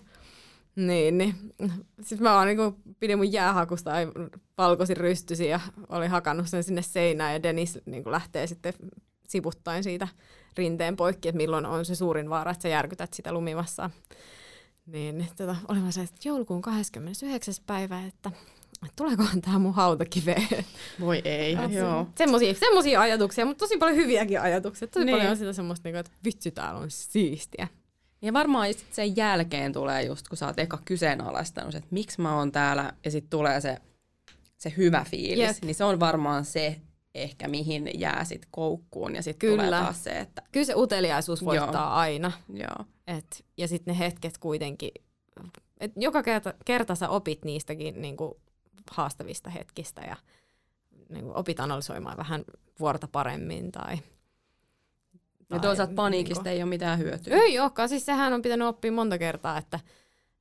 Niin, 0.76 1.18
niin. 1.18 1.36
Sitten 2.02 2.24
mä 2.24 2.34
vaan 2.34 2.48
niin 2.48 2.96
pidin 3.00 3.18
mun 3.18 3.32
jäähakusta 3.32 3.92
valkoisin 4.58 4.98
rystysi 4.98 5.48
ja 5.48 5.60
oli 5.90 6.08
hakannut 6.08 6.48
sen 6.50 6.64
sinne 6.64 6.82
seinään 6.82 7.34
ja 7.34 7.44
Dennis 7.44 7.80
niin 7.86 8.12
lähtee 8.12 8.48
sitten 8.48 8.74
sivuttain 9.28 9.84
siitä 9.84 10.08
rinteen 10.58 10.96
poikki, 10.96 11.30
että 11.30 11.38
milloin 11.38 11.66
on 11.66 11.86
se 11.86 11.96
suurin 11.96 12.30
vaara, 12.30 12.52
että 12.52 12.62
sä 12.62 12.70
järkytät 12.70 13.14
sitä 13.14 13.34
lumivassa. 13.34 13.90
Niin, 14.86 15.28
tota, 15.38 15.56
oli 15.68 15.80
mä 15.80 15.92
se, 15.92 16.02
että 16.02 16.30
joulukuun 16.30 16.62
29. 16.62 17.54
päivä, 17.66 18.06
että 18.06 18.32
tuleekohan 18.96 19.42
tämä 19.42 19.60
mun 19.60 19.74
hautakiveen. 19.74 20.66
Voi 21.00 21.22
ei, 21.26 21.54
ja 21.54 21.66
joo. 21.66 22.08
Semmoisia, 22.16 22.54
semmoisia 22.54 23.02
ajatuksia, 23.02 23.46
mutta 23.46 23.66
tosi 23.66 23.78
paljon 23.78 23.98
hyviäkin 23.98 24.42
ajatuksia. 24.42 24.88
Tosi 24.88 25.06
niin. 25.06 25.16
paljon 25.16 25.32
on 25.32 25.38
sitä 25.38 25.54
semmoista, 25.54 25.88
niinku, 25.88 26.00
että 26.00 26.12
vitsi 26.26 26.52
täällä 26.52 26.80
on 26.80 26.92
siistiä. 26.92 27.68
Ja 28.22 28.34
varmaan 28.34 28.68
just 28.68 28.94
sen 28.94 29.16
jälkeen 29.16 29.74
tulee 29.74 30.04
just, 30.04 30.28
kun 30.28 30.38
sä 30.38 30.48
oot 30.48 30.60
eka 30.60 30.80
kyseenalaistanut, 30.86 31.76
että 31.76 31.88
miksi 31.92 32.22
mä 32.22 32.38
oon 32.38 32.52
täällä, 32.52 32.94
ja 33.06 33.12
sitten 33.12 33.30
tulee 33.30 33.62
se, 33.62 33.78
se 34.58 34.74
hyvä 34.78 35.06
fiilis, 35.10 35.56
yep. 35.56 35.64
niin 35.64 35.76
se 35.76 35.84
on 35.84 36.00
varmaan 36.00 36.46
se 36.46 36.82
ehkä, 37.16 37.48
mihin 37.48 37.90
jää 37.94 38.24
sit 38.24 38.48
koukkuun, 38.52 39.16
ja 39.16 39.24
sitten 39.24 39.50
tulee 39.50 39.70
taas 39.70 40.04
se, 40.04 40.20
että... 40.20 40.42
Kyllä 40.52 40.66
se 40.66 40.76
uteliaisuus 40.76 41.46
voittaa 41.46 41.86
Joo. 41.86 41.94
aina. 41.94 42.32
Joo. 42.54 42.86
Et, 43.08 43.46
ja 43.58 43.68
sitten 43.68 43.94
ne 43.94 44.00
hetket 44.00 44.38
kuitenkin, 44.38 44.92
et 45.80 45.92
joka 45.96 46.24
kerta, 46.24 46.54
kerta 46.66 46.96
sä 46.96 47.10
opit 47.10 47.46
niistäkin 47.46 48.02
niin 48.02 48.18
kuin 48.18 48.34
haastavista 48.92 49.50
hetkistä 49.50 50.02
ja 50.02 50.18
niin 51.10 51.24
kuin 51.24 51.36
opit 51.36 51.60
analysoimaan 51.60 52.18
vähän 52.18 52.44
vuorta 52.80 53.08
paremmin 53.08 53.72
tai 53.72 53.98
ja 55.52 55.60
toisaalta 55.60 55.94
paniikista 55.94 56.44
niin 56.44 56.44
kuin, 56.44 56.58
ei 56.58 56.64
ole 56.64 56.70
mitään 56.70 57.00
hyötyä. 57.00 57.38
Ei 57.38 57.60
olekaan, 57.60 57.90
siis 57.90 58.06
sehän 58.06 58.34
on 58.34 58.42
pitänyt 58.42 58.68
oppia 58.68 58.92
monta 58.92 59.18
kertaa, 59.18 59.58
että 59.58 59.80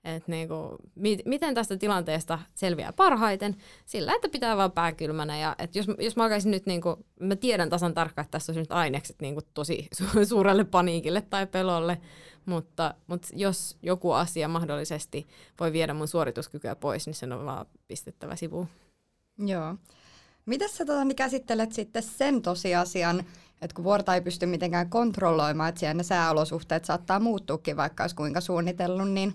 et 0.05 0.29
niinku, 0.29 0.77
mi- 0.94 1.23
miten 1.25 1.55
tästä 1.55 1.77
tilanteesta 1.77 2.38
selviää 2.55 2.92
parhaiten 2.92 3.57
sillä, 3.87 4.14
että 4.14 4.29
pitää 4.29 4.57
vaan 4.57 4.73
pää 4.73 4.92
kylmänä. 4.92 5.38
Ja 5.38 5.57
et 5.59 5.77
jos, 5.77 5.87
jos 5.99 6.16
mä 6.16 6.23
alkaisin 6.23 6.51
nyt, 6.51 6.66
niinku, 6.66 7.07
mä 7.20 7.37
tiedän 7.37 7.70
tasan 7.70 7.94
tarkkaan, 7.94 8.25
että 8.25 8.31
tässä 8.31 8.53
on 8.53 8.59
nyt 8.59 8.73
ainekset 8.73 9.16
niinku, 9.20 9.40
tosi 9.55 9.88
su- 10.03 10.25
suurelle 10.25 10.64
paniikille 10.64 11.20
tai 11.20 11.46
pelolle, 11.46 12.01
mutta, 12.46 12.94
mutta 13.07 13.29
jos 13.33 13.77
joku 13.83 14.12
asia 14.12 14.49
mahdollisesti 14.49 15.27
voi 15.61 15.73
viedä 15.73 15.94
mun 15.94 16.09
suorituskykyä 16.09 16.77
pois, 16.77 17.07
niin 17.07 17.14
sen 17.14 17.33
on 17.33 17.46
vaan 17.46 17.66
pistettävä 17.88 18.37
sivuun. 18.37 18.68
Joo. 19.38 19.75
Miten 20.46 20.68
sä 20.68 20.85
tota, 20.85 21.05
niin 21.05 21.16
käsittelet 21.16 21.73
sitten 21.73 22.03
sen 22.03 22.42
tosiasian, 22.42 23.25
että 23.62 23.75
kun 23.75 23.85
vuorta 23.85 24.14
ei 24.14 24.20
pysty 24.20 24.46
mitenkään 24.46 24.90
kontrolloimaan, 24.90 25.68
että 25.68 25.79
siellä 25.79 25.94
ne 25.94 26.03
sääolosuhteet 26.03 26.85
saattaa 26.85 27.20
muuttuukin, 27.20 27.77
vaikka 27.77 28.05
olisi 28.05 28.16
kuinka 28.16 28.40
suunnitellut, 28.40 29.11
niin 29.11 29.35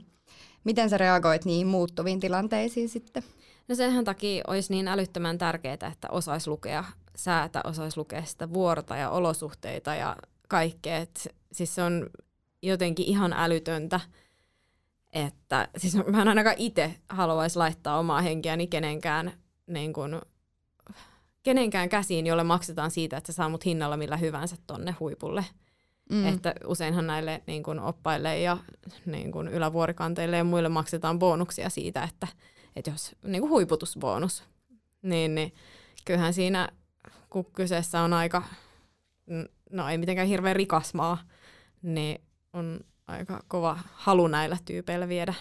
miten 0.64 0.90
sä 0.90 0.98
reagoit 0.98 1.46
niihin 1.46 1.68
muuttuviin 1.68 2.20
tilanteisiin 2.20 2.90
sitten? 2.90 3.24
No 3.68 3.76
senhän 3.76 4.06
takia 4.06 4.44
olisi 4.48 4.74
niin 4.74 4.88
älyttömän 4.88 5.38
tärkeää, 5.38 5.74
että 5.74 6.08
osaisi 6.12 6.50
lukea 6.50 6.84
säätä, 7.16 7.62
osaisi 7.64 7.98
lukea 7.98 8.26
sitä 8.26 8.54
vuorta 8.54 8.96
ja 8.96 9.10
olosuhteita 9.10 9.96
ja 9.96 10.16
kaikkea. 10.48 10.98
Et, 10.98 11.36
siis 11.52 11.76
se 11.76 11.84
on 11.84 12.10
jotenkin 12.62 13.06
ihan 13.06 13.34
älytöntä, 13.34 14.00
että 15.14 15.68
siis 15.78 15.96
mä 15.96 16.22
en 16.22 16.28
ainakaan 16.28 16.56
itse 16.60 16.96
haluaisi 17.10 17.58
laittaa 17.58 18.00
omaa 18.00 18.22
henkeäni 18.22 18.68
kenenkään, 18.68 19.32
niin 19.68 19.94
kun, 19.94 20.22
kenenkään 21.46 21.90
käsiin, 21.90 22.28
jolle 22.28 22.44
maksetaan 22.44 22.92
siitä, 22.92 23.18
että 23.18 23.32
sä 23.32 23.36
saa 23.36 23.50
mut 23.50 23.66
hinnalla 23.66 23.98
millä 23.98 24.18
hyvänsä 24.18 24.56
tonne 24.68 24.96
huipulle. 25.00 25.46
Mm. 26.10 26.28
Että 26.28 26.56
useinhan 26.68 27.08
näille 27.08 27.44
niin 27.48 27.64
kun 27.64 27.80
oppaille 27.80 28.40
ja 28.40 28.58
niin 29.06 29.32
kun 29.32 29.48
ylävuorikanteille 29.48 30.38
ja 30.38 30.44
muille 30.44 30.70
maksetaan 30.70 31.20
bonuksia 31.20 31.70
siitä, 31.70 32.04
että, 32.04 32.28
että 32.76 32.92
jos 32.92 33.16
niin 33.24 33.42
kun 33.42 33.50
huiputusbonus, 33.50 34.44
niin, 35.02 35.36
niin 35.36 35.54
kyllähän 36.06 36.34
siinä, 36.34 36.70
kun 37.30 37.46
kyseessä 37.46 38.02
on 38.02 38.14
aika, 38.14 38.44
no 39.72 39.90
ei 39.90 39.98
mitenkään 39.98 40.28
hirveän 40.28 40.56
rikas 40.56 40.94
maa, 40.94 41.18
niin 41.82 42.22
on 42.54 42.80
aika 43.08 43.44
kova 43.48 43.80
halu 43.94 44.28
näillä 44.28 44.58
tyypeillä 44.66 45.08
viedä 45.08 45.34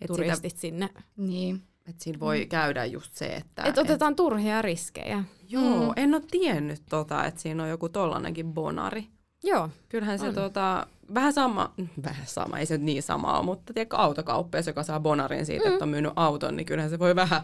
et 0.00 0.06
turistit 0.06 0.50
sitä, 0.50 0.60
sinne. 0.60 0.88
Niin. 1.16 1.62
Että 1.88 2.04
siinä 2.04 2.20
voi 2.20 2.40
mm. 2.40 2.48
käydä 2.48 2.84
just 2.84 3.14
se, 3.14 3.26
että... 3.26 3.62
Et 3.62 3.78
otetaan 3.78 4.12
et, 4.12 4.16
turhia 4.16 4.62
riskejä. 4.62 5.24
Joo, 5.48 5.86
mm. 5.86 5.92
en 5.96 6.14
ole 6.14 6.22
tiennyt 6.30 6.82
tota, 6.90 7.24
että 7.24 7.40
siinä 7.40 7.62
on 7.62 7.68
joku 7.68 7.88
tollanenkin 7.88 8.52
bonari. 8.54 9.06
Joo. 9.44 9.68
Kyllähän 9.88 10.18
se 10.18 10.32
tota, 10.32 10.86
vähän 11.14 11.32
sama, 11.32 11.74
vähän 12.06 12.26
sama, 12.26 12.58
ei 12.58 12.66
se 12.66 12.78
niin 12.78 13.02
sama 13.02 13.38
ole, 13.38 13.44
mutta 13.44 13.72
tiedätkö 13.72 13.96
autokauppias, 13.96 14.66
joka 14.66 14.82
saa 14.82 15.00
bonarin 15.00 15.46
siitä, 15.46 15.68
mm. 15.68 15.72
että 15.72 15.84
on 15.84 15.88
myynyt 15.88 16.12
auton, 16.16 16.56
niin 16.56 16.66
kyllähän 16.66 16.90
se 16.90 16.98
voi 16.98 17.16
vähän, 17.16 17.42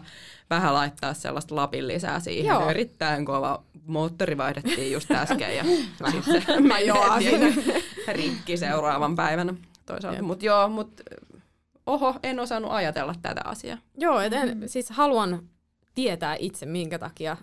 vähän 0.49 0.73
laittaa 0.73 1.13
sellaista 1.13 1.55
lapin 1.55 1.87
lisää 1.87 2.19
siihen. 2.19 2.49
Joo. 2.49 2.69
Erittäin 2.69 3.25
kova 3.25 3.63
moottori 3.85 4.37
vaihdettiin 4.37 4.91
just 4.91 5.11
äsken 5.11 5.57
ja 5.57 5.63
sitten 6.11 6.41
se 6.41 6.43
rikki 8.13 8.57
seuraavan 8.57 9.15
päivänä 9.15 9.53
toisaalta. 9.85 10.23
Mutta 10.23 10.45
joo, 10.45 10.69
mutta 10.69 11.03
oho, 11.85 12.15
en 12.23 12.39
osannut 12.39 12.71
ajatella 12.71 13.15
tätä 13.21 13.41
asiaa. 13.45 13.77
Joo, 13.97 14.19
et 14.19 14.33
en, 14.33 14.69
siis 14.69 14.89
haluan 14.89 15.49
tietää 15.95 16.35
itse, 16.39 16.65
minkä 16.65 16.99
takia 16.99 17.37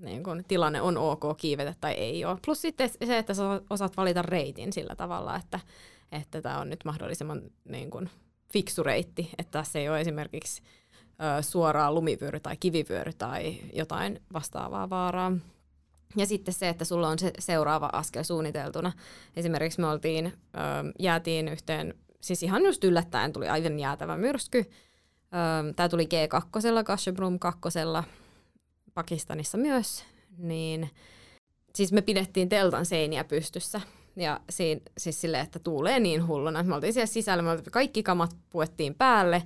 niin 0.00 0.22
kun, 0.22 0.44
tilanne 0.48 0.80
on 0.80 0.98
ok 0.98 1.22
kiivetä 1.36 1.74
tai 1.80 1.92
ei 1.92 2.24
ole. 2.24 2.38
Plus 2.44 2.62
sitten 2.62 2.90
se, 3.04 3.18
että 3.18 3.34
sä 3.34 3.42
osaat 3.70 3.96
valita 3.96 4.22
reitin 4.22 4.72
sillä 4.72 4.96
tavalla, 4.96 5.36
että 5.36 5.60
että 6.12 6.42
tämä 6.42 6.60
on 6.60 6.70
nyt 6.70 6.80
mahdollisimman 6.84 7.42
niin 7.68 7.90
kun, 7.90 8.08
fiksu 8.52 8.82
reitti, 8.82 9.30
että 9.38 9.50
tässä 9.50 9.78
ei 9.78 9.88
ole 9.88 10.00
esimerkiksi 10.00 10.62
ö, 11.38 11.42
suoraa 11.42 11.92
lumivyöry 11.92 12.40
tai 12.40 12.56
kivivyöry 12.56 13.12
tai 13.12 13.56
jotain 13.72 14.22
vastaavaa 14.32 14.90
vaaraa. 14.90 15.32
Ja 16.16 16.26
sitten 16.26 16.54
se, 16.54 16.68
että 16.68 16.84
sulla 16.84 17.08
on 17.08 17.18
se 17.18 17.32
seuraava 17.38 17.90
askel 17.92 18.22
suunniteltuna. 18.22 18.92
Esimerkiksi 19.36 19.80
me 19.80 19.86
oltiin, 19.86 20.26
ö, 20.26 20.30
jäätiin 20.98 21.48
yhteen, 21.48 21.94
siis 22.22 22.42
ihan 22.42 22.64
just 22.64 22.84
yllättäen 22.84 23.32
tuli 23.32 23.48
aivan 23.48 23.78
jäätävä 23.78 24.16
myrsky. 24.16 24.70
Tämä 25.76 25.88
tuli 25.88 26.04
G2, 26.04 26.84
Kashabrum 26.84 27.38
2, 27.38 27.60
Pakistanissa 28.94 29.58
myös, 29.58 30.04
niin 30.38 30.90
siis 31.74 31.92
me 31.92 32.02
pidettiin 32.02 32.48
teltan 32.48 32.86
seiniä 32.86 33.24
pystyssä. 33.24 33.80
Ja 34.16 34.40
siinä, 34.50 34.80
siis 34.98 35.20
silleen, 35.20 35.44
että 35.44 35.58
tuulee 35.58 36.00
niin 36.00 36.26
hulluna. 36.26 36.62
Me 36.62 36.74
oltiin 36.74 36.92
siellä 36.92 37.06
sisällä, 37.06 37.42
me 37.42 37.62
kaikki 37.70 38.02
kamat 38.02 38.36
puettiin 38.50 38.94
päälle 38.94 39.42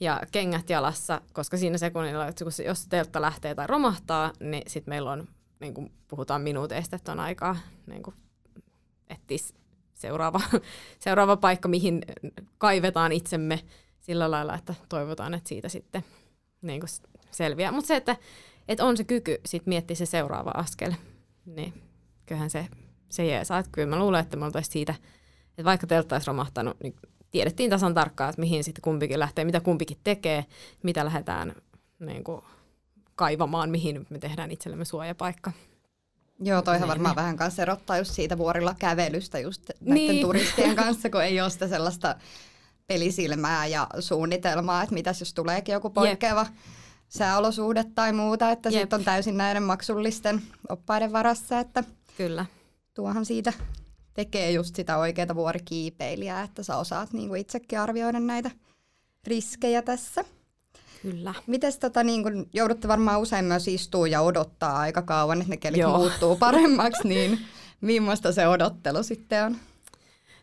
ja 0.00 0.20
kengät 0.32 0.70
jalassa, 0.70 1.20
koska 1.32 1.56
siinä 1.56 1.78
sekunnilla, 1.78 2.28
että 2.28 2.44
jos 2.64 2.86
teltta 2.88 3.20
lähtee 3.20 3.54
tai 3.54 3.66
romahtaa, 3.66 4.32
niin 4.40 4.62
sitten 4.66 4.92
meillä 4.92 5.10
on, 5.10 5.28
niin 5.60 5.74
kuin 5.74 5.92
puhutaan 6.08 6.42
minuuteista, 6.42 6.96
että 6.96 7.12
on 7.12 7.20
aikaa 7.20 7.56
niin 7.86 8.02
kuin 8.02 8.16
etsiä 9.10 9.61
seuraava, 10.02 10.40
seuraava 11.04 11.36
paikka, 11.36 11.68
mihin 11.68 12.02
kaivetaan 12.58 13.12
itsemme 13.12 13.60
sillä 14.00 14.30
lailla, 14.30 14.54
että 14.54 14.74
toivotaan, 14.88 15.34
että 15.34 15.48
siitä 15.48 15.68
sitten 15.68 16.04
niin 16.62 16.80
kuin 16.80 16.90
selviää. 17.30 17.72
Mutta 17.72 17.88
se, 17.88 17.96
että, 17.96 18.16
että 18.68 18.84
on 18.84 18.96
se 18.96 19.04
kyky 19.04 19.40
sit 19.46 19.66
miettiä 19.66 19.96
se 19.96 20.06
seuraava 20.06 20.50
askel, 20.50 20.92
niin 21.46 21.82
kyllähän 22.26 22.50
se, 22.50 22.66
se 23.08 23.26
jeesaa. 23.26 23.58
Että 23.58 23.72
kyllä 23.72 23.88
mä 23.88 23.98
luulen, 23.98 24.20
että 24.20 24.36
me 24.36 24.44
oltaisiin 24.44 24.72
siitä, 24.72 24.94
että 25.48 25.64
vaikka 25.64 25.86
teltta 25.86 26.14
olisi 26.14 26.26
romahtanut, 26.26 26.76
niin 26.82 26.94
tiedettiin 27.30 27.70
tasan 27.70 27.94
tarkkaan, 27.94 28.30
että 28.30 28.40
mihin 28.40 28.64
sitten 28.64 28.82
kumpikin 28.82 29.18
lähtee, 29.18 29.44
mitä 29.44 29.60
kumpikin 29.60 29.98
tekee, 30.04 30.44
mitä 30.82 31.04
lähdetään 31.04 31.54
niin 32.00 32.24
kuin, 32.24 32.42
kaivamaan, 33.14 33.70
mihin 33.70 34.06
me 34.10 34.18
tehdään 34.18 34.50
itsellemme 34.50 34.84
suojapaikka. 34.84 35.52
Joo, 36.40 36.62
toihan 36.62 36.80
niin, 36.80 36.88
varmaan 36.88 37.16
vähän 37.16 37.36
kanssa 37.36 37.62
erottaa 37.62 37.98
just 37.98 38.10
siitä 38.14 38.38
vuorilla 38.38 38.74
kävelystä 38.78 39.38
just 39.38 39.70
näiden 39.80 39.94
niin. 39.94 40.22
turistien 40.26 40.76
kanssa, 40.76 41.10
kun 41.10 41.22
ei 41.22 41.40
ole 41.40 41.50
sitä 41.50 41.68
sellaista 41.68 42.16
pelisilmää 42.86 43.66
ja 43.66 43.86
suunnitelmaa, 43.98 44.82
että 44.82 44.94
mitäs 44.94 45.20
jos 45.20 45.34
tuleekin 45.34 45.72
joku 45.72 45.90
poikkeava 45.90 46.40
Jep. 46.40 46.54
sääolosuhde 47.08 47.84
tai 47.94 48.12
muuta, 48.12 48.50
että 48.50 48.70
sitten 48.70 48.98
on 48.98 49.04
täysin 49.04 49.36
näiden 49.36 49.62
maksullisten 49.62 50.42
oppaiden 50.68 51.12
varassa, 51.12 51.60
että 51.60 51.84
Kyllä. 52.16 52.46
tuohan 52.94 53.26
siitä 53.26 53.52
tekee 54.14 54.50
just 54.50 54.76
sitä 54.76 54.98
oikeaa 54.98 55.34
vuorikiipeilijää, 55.34 56.42
että 56.42 56.62
sä 56.62 56.76
osaat 56.76 57.12
niin 57.12 57.28
kuin 57.28 57.40
itsekin 57.40 57.80
arvioida 57.80 58.20
näitä 58.20 58.50
riskejä 59.26 59.82
tässä. 59.82 60.24
Kyllä. 61.02 61.34
Mites 61.46 61.78
tota, 61.78 62.04
niin 62.04 62.22
kun 62.22 62.46
joudutte 62.52 62.88
varmaan 62.88 63.20
usein 63.20 63.44
myös 63.44 63.68
istua 63.68 64.08
ja 64.08 64.20
odottaa 64.20 64.78
aika 64.78 65.02
kauan, 65.02 65.40
että 65.40 65.50
ne 65.50 65.56
kelit 65.56 65.80
Joo. 65.80 65.98
muuttuu 65.98 66.36
paremmaksi, 66.36 67.08
niin 67.08 67.38
millaista 67.80 68.32
se 68.32 68.48
odottelu 68.48 69.02
sitten 69.02 69.44
on? 69.44 69.56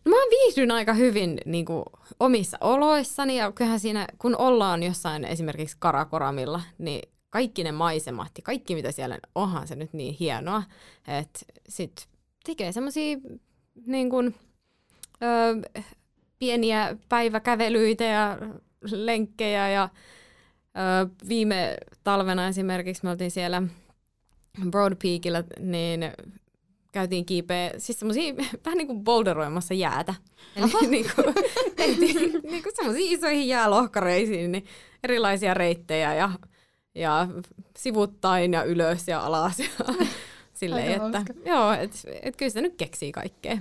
No 0.06 0.10
mä 0.10 0.16
viihdyn 0.16 0.72
aika 0.72 0.94
hyvin 0.94 1.42
niin 1.46 1.66
kuin, 1.66 1.84
omissa 2.20 2.58
oloissani 2.62 3.38
ja 3.38 3.52
kyllähän 3.52 3.80
siinä, 3.80 4.08
kun 4.18 4.36
ollaan 4.38 4.84
jossain 4.84 5.26
esimerkiksi 5.26 5.78
Karakoramilla, 5.80 6.62
niin 6.78 7.10
kaikki 7.30 7.64
ne 7.64 7.72
maisemat 7.72 8.32
ja 8.38 8.42
kaikki 8.44 8.76
mitä 8.76 8.92
siellä, 8.92 9.20
onhan 9.36 9.68
se 9.68 9.76
nyt 9.76 9.94
niin 9.94 10.16
hienoa, 10.20 10.64
että 11.08 11.40
sit 11.70 12.08
tekee 12.46 12.72
semmoisia 12.72 13.18
niin 13.86 14.10
kuin, 14.10 14.36
pieniä 16.40 16.98
päiväkävelyitä 17.10 18.04
ja 18.04 18.38
lenkkejä 18.92 19.70
ja 19.70 19.90
viime 21.30 21.78
talvena 22.04 22.48
esimerkiksi 22.48 23.04
me 23.04 23.10
oltiin 23.10 23.32
siellä 23.32 23.64
Broad 24.72 24.96
Peakillä, 25.02 25.44
niin 25.60 26.12
käytiin 26.92 27.26
kiipeä, 27.26 27.72
siis 27.78 28.00
semmoisia 28.00 28.34
vähän 28.66 28.78
niin 28.78 28.88
kuin 28.88 29.04
boulderoimassa 29.04 29.74
jäätä. 29.74 30.14
Eli 30.56 30.68
niin 30.90 31.06
kuin, 31.16 31.36
tehtiin 31.76 32.32
niin 32.52 32.64
kuin 32.64 32.76
semmoisiin 32.76 33.12
isoihin 33.12 33.48
jäälohkareisiin 33.48 34.52
niin 34.52 34.66
erilaisia 35.04 35.54
reittejä 35.54 36.16
ja, 36.16 36.32
ja 36.96 37.28
sivuttain 37.78 38.54
ja 38.54 38.64
ylös 38.64 39.08
ja 39.08 39.20
alas. 39.20 39.60
Ja, 39.60 39.66
silleen, 40.54 40.92
että 40.92 41.26
joo, 41.46 41.72
et, 41.72 41.92
et 42.22 42.36
kyllä 42.36 42.50
se 42.50 42.62
nyt 42.62 42.76
keksii 42.76 43.12
kaikkea. 43.12 43.58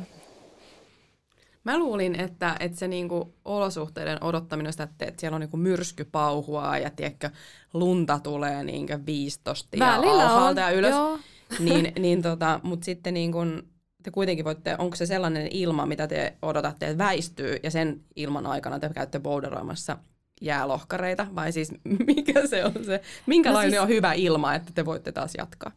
Mä 1.64 1.78
luulin, 1.78 2.20
että, 2.20 2.56
että 2.60 2.78
se 2.78 2.88
niinku 2.88 3.34
olosuhteiden 3.44 4.24
odottaminen, 4.24 4.72
sitä, 4.72 4.84
että, 4.84 5.04
että 5.04 5.20
siellä 5.20 5.34
on 5.34 5.40
niinku 5.40 5.56
myrskypauhua 5.56 6.78
ja 6.78 6.90
tiedätkö, 6.90 7.30
lunta 7.72 8.18
tulee 8.18 8.64
niinku 8.64 8.92
15 9.06 9.76
ja 9.76 9.94
alhaalta 9.94 10.60
ja 10.60 10.70
ylös. 10.70 10.90
Joo 10.90 11.18
niin, 11.58 11.92
niin 12.02 12.22
tota, 12.22 12.60
mutta 12.62 12.84
sitten 12.84 13.14
niin 13.14 13.32
kun, 13.32 13.68
te 14.02 14.10
kuitenkin 14.10 14.44
voitte, 14.44 14.76
onko 14.78 14.96
se 14.96 15.06
sellainen 15.06 15.48
ilma, 15.50 15.86
mitä 15.86 16.06
te 16.06 16.36
odotatte, 16.42 16.86
että 16.86 17.04
väistyy, 17.04 17.56
ja 17.62 17.70
sen 17.70 18.00
ilman 18.16 18.46
aikana 18.46 18.78
te 18.78 18.90
käytte 18.94 19.20
boulderoimassa 19.20 19.98
jäälohkareita, 20.40 21.26
vai 21.34 21.52
siis 21.52 21.72
mikä 22.06 22.46
se 22.46 22.64
on 22.64 22.84
se, 22.84 23.00
minkälainen 23.26 23.70
no 23.70 23.70
siis, 23.70 23.82
on 23.82 23.88
hyvä 23.88 24.12
ilma, 24.12 24.54
että 24.54 24.72
te 24.74 24.84
voitte 24.84 25.12
taas 25.12 25.32
jatkaa? 25.38 25.72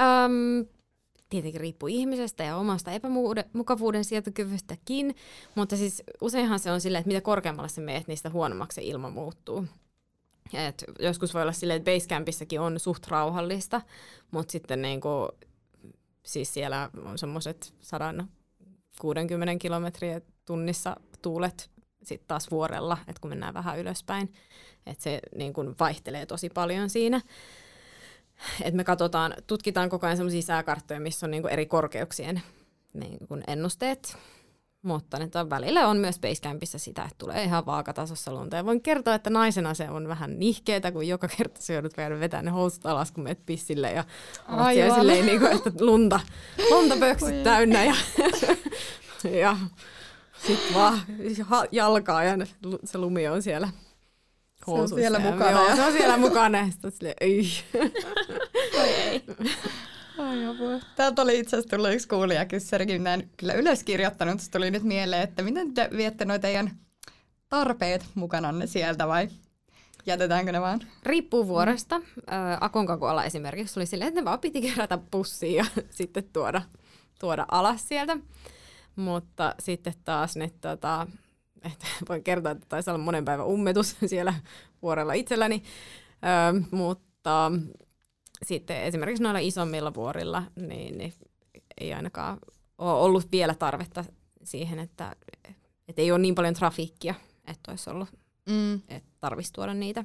Um, 0.00 0.66
tietenkin 1.34 1.60
riippuu 1.60 1.88
ihmisestä 1.88 2.44
ja 2.44 2.56
omasta 2.56 2.92
epämukavuuden 2.92 4.04
sietokyvystäkin, 4.04 5.16
mutta 5.54 5.76
siis 5.76 6.02
useinhan 6.20 6.58
se 6.58 6.72
on 6.72 6.80
silleen, 6.80 7.00
että 7.00 7.08
mitä 7.08 7.20
korkeammalle 7.20 7.68
sä 7.68 7.80
meet, 7.80 8.08
niistä 8.08 8.30
huonommaksi 8.30 8.74
se 8.74 8.82
ilma 8.82 9.10
muuttuu. 9.10 9.66
Et 10.52 10.84
joskus 10.98 11.34
voi 11.34 11.42
olla 11.42 11.52
silleen, 11.52 11.76
että 11.76 11.90
Basecampissakin 11.90 12.60
on 12.60 12.80
suht 12.80 13.06
rauhallista, 13.06 13.82
mutta 14.30 14.52
sitten 14.52 14.82
niinku, 14.82 15.28
siis 16.26 16.54
siellä 16.54 16.90
on 17.04 17.18
semmoiset 17.18 17.74
160 17.80 19.58
kilometriä 19.58 20.20
tunnissa 20.44 20.96
tuulet 21.22 21.70
sitten 22.02 22.28
taas 22.28 22.50
vuorella, 22.50 22.98
että 23.08 23.20
kun 23.20 23.28
mennään 23.28 23.54
vähän 23.54 23.78
ylöspäin, 23.78 24.32
että 24.86 25.02
se 25.02 25.20
niin 25.36 25.52
kuin 25.52 25.74
vaihtelee 25.80 26.26
tosi 26.26 26.50
paljon 26.50 26.90
siinä. 26.90 27.20
Et 28.62 28.74
me 28.74 28.84
katsotaan, 28.84 29.34
tutkitaan 29.46 29.88
koko 29.88 30.06
ajan 30.06 30.16
semmoisia 30.16 30.42
sääkarttoja, 30.42 31.00
missä 31.00 31.26
on 31.26 31.30
niin 31.30 31.42
kuin 31.42 31.52
eri 31.52 31.66
korkeuksien 31.66 32.42
niin 32.92 33.28
kuin 33.28 33.44
ennusteet 33.46 34.16
mutta 34.84 35.18
nyt 35.18 35.36
on 35.36 35.50
välillä 35.50 35.88
on 35.88 35.96
myös 35.96 36.18
Basecampissa 36.18 36.78
sitä, 36.78 37.02
että 37.02 37.14
tulee 37.18 37.44
ihan 37.44 37.66
vaakatasossa 37.66 38.32
lunta. 38.32 38.56
Ja 38.56 38.64
voin 38.64 38.80
kertoa, 38.80 39.14
että 39.14 39.30
naisena 39.30 39.74
se 39.74 39.90
on 39.90 40.08
vähän 40.08 40.38
nihkeetä, 40.38 40.92
kun 40.92 41.08
joka 41.08 41.28
kerta 41.28 41.62
se 41.62 41.72
joudut 41.72 41.96
vielä 41.96 42.20
vetää 42.20 42.42
ne 42.42 42.50
housut 42.50 42.86
alas, 42.86 43.12
kun 43.12 43.24
menet 43.24 43.46
pissille. 43.46 43.92
Ja 43.92 44.04
Aivan. 44.48 44.94
silleen, 44.94 45.26
niin 45.26 45.40
kuin, 45.40 45.52
että 45.52 45.70
lunta, 45.80 46.20
lunta 46.70 46.96
pöksyt 46.96 47.42
täynnä. 47.42 47.84
Ja, 47.84 47.94
ja 49.40 49.56
sitten 50.46 50.74
vaan 50.74 51.00
jalkaa 51.72 52.24
ja 52.24 52.46
se 52.84 52.98
lumi 52.98 53.28
on 53.28 53.42
siellä 53.42 53.68
housussa. 54.66 54.88
Se 54.88 54.94
on 54.94 55.00
siellä 55.00 55.18
mukana. 55.18 55.50
Joo, 55.50 55.76
se 55.76 55.82
on 55.82 55.92
siellä 55.92 56.16
mukana. 56.16 56.58
Ja 56.58 56.70
sitten 56.70 56.92
silleen, 56.92 57.16
ei. 57.20 57.48
ei. 58.74 59.24
Ai 60.18 60.46
apua. 60.46 60.80
Täältä 60.96 61.22
oli 61.22 61.38
itse 61.38 61.56
asiassa 61.56 61.76
tullut 61.76 61.92
yksi 61.92 62.08
kuulijakyssärikin, 62.08 63.04
näin 63.04 63.30
kyllä 63.36 63.52
ylöskirjoittanut. 63.52 64.40
Se 64.40 64.50
tuli 64.50 64.70
nyt 64.70 64.82
mieleen, 64.82 65.22
että 65.22 65.42
miten 65.42 65.74
te 65.74 65.88
viette 65.96 66.24
noita 66.24 66.42
teidän 66.42 66.70
tarpeet 67.48 68.04
mukananne 68.14 68.66
sieltä 68.66 69.08
vai 69.08 69.28
jätetäänkö 70.06 70.52
ne 70.52 70.60
vaan? 70.60 70.80
Riippuu 71.02 71.46
vuoresta. 71.46 71.98
Mm. 71.98 72.04
Akonkakualla 72.60 73.24
esimerkiksi 73.24 73.80
oli 73.80 73.86
silleen, 73.86 74.08
että 74.08 74.20
ne 74.20 74.24
vaan 74.24 74.40
piti 74.40 74.62
kerätä 74.62 74.98
pussiin 75.10 75.54
ja 75.54 75.64
sitten 75.90 76.24
tuoda, 76.32 76.62
tuoda 77.20 77.46
alas 77.50 77.88
sieltä. 77.88 78.16
Mutta 78.96 79.54
sitten 79.58 79.94
taas 80.04 80.36
ne, 80.36 80.50
tota, 80.60 81.06
että 81.64 81.86
voin 82.08 82.24
kertoa, 82.24 82.52
että 82.52 82.66
taisi 82.68 82.90
olla 82.90 83.04
monen 83.04 83.24
päivän 83.24 83.46
ummetus 83.46 83.96
siellä 84.06 84.34
vuorella 84.82 85.12
itselläni. 85.12 85.62
Ö, 86.14 86.62
mutta 86.70 87.52
sitten 88.42 88.82
esimerkiksi 88.82 89.22
noilla 89.22 89.38
isommilla 89.38 89.94
vuorilla, 89.94 90.42
niin, 90.56 90.98
niin 90.98 91.12
ei 91.80 91.94
ainakaan 91.94 92.38
ole 92.78 92.92
ollut 92.92 93.32
vielä 93.32 93.54
tarvetta 93.54 94.04
siihen, 94.44 94.78
että, 94.78 95.16
että 95.88 96.02
ei 96.02 96.12
ole 96.12 96.18
niin 96.18 96.34
paljon 96.34 96.54
trafiikkia, 96.54 97.14
että 97.46 97.70
olisi 97.70 97.90
ollut, 97.90 98.08
mm. 98.48 98.74
että 98.74 99.10
tarvitsisi 99.20 99.52
tuoda 99.52 99.74
niitä, 99.74 100.04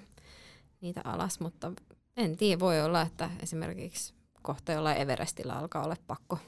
niitä 0.81 1.01
alas, 1.03 1.39
mutta 1.39 1.71
en 2.17 2.37
tiedä, 2.37 2.59
voi 2.59 2.81
olla, 2.81 3.01
että 3.01 3.29
esimerkiksi 3.43 4.13
kohta 4.41 4.71
jollain 4.71 4.97
Everestillä 4.97 5.53
alkaa 5.53 5.83
olla 5.83 5.95
pakko, 6.07 6.39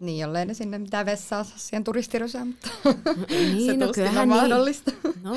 Niin, 0.00 0.18
jollei 0.18 0.46
ne 0.46 0.54
sinne 0.54 0.78
mitään 0.78 1.06
vessaa 1.06 1.44
saa 1.44 1.58
siihen 1.58 1.84
turistirysään, 1.84 2.46
mutta 2.46 2.70
Niin, 3.28 3.66
se 3.66 3.76
no 3.76 3.92
kyllähän 3.92 4.22
on 4.22 4.28
niin. 4.28 4.40
mahdollista. 4.40 4.90
No, 5.22 5.36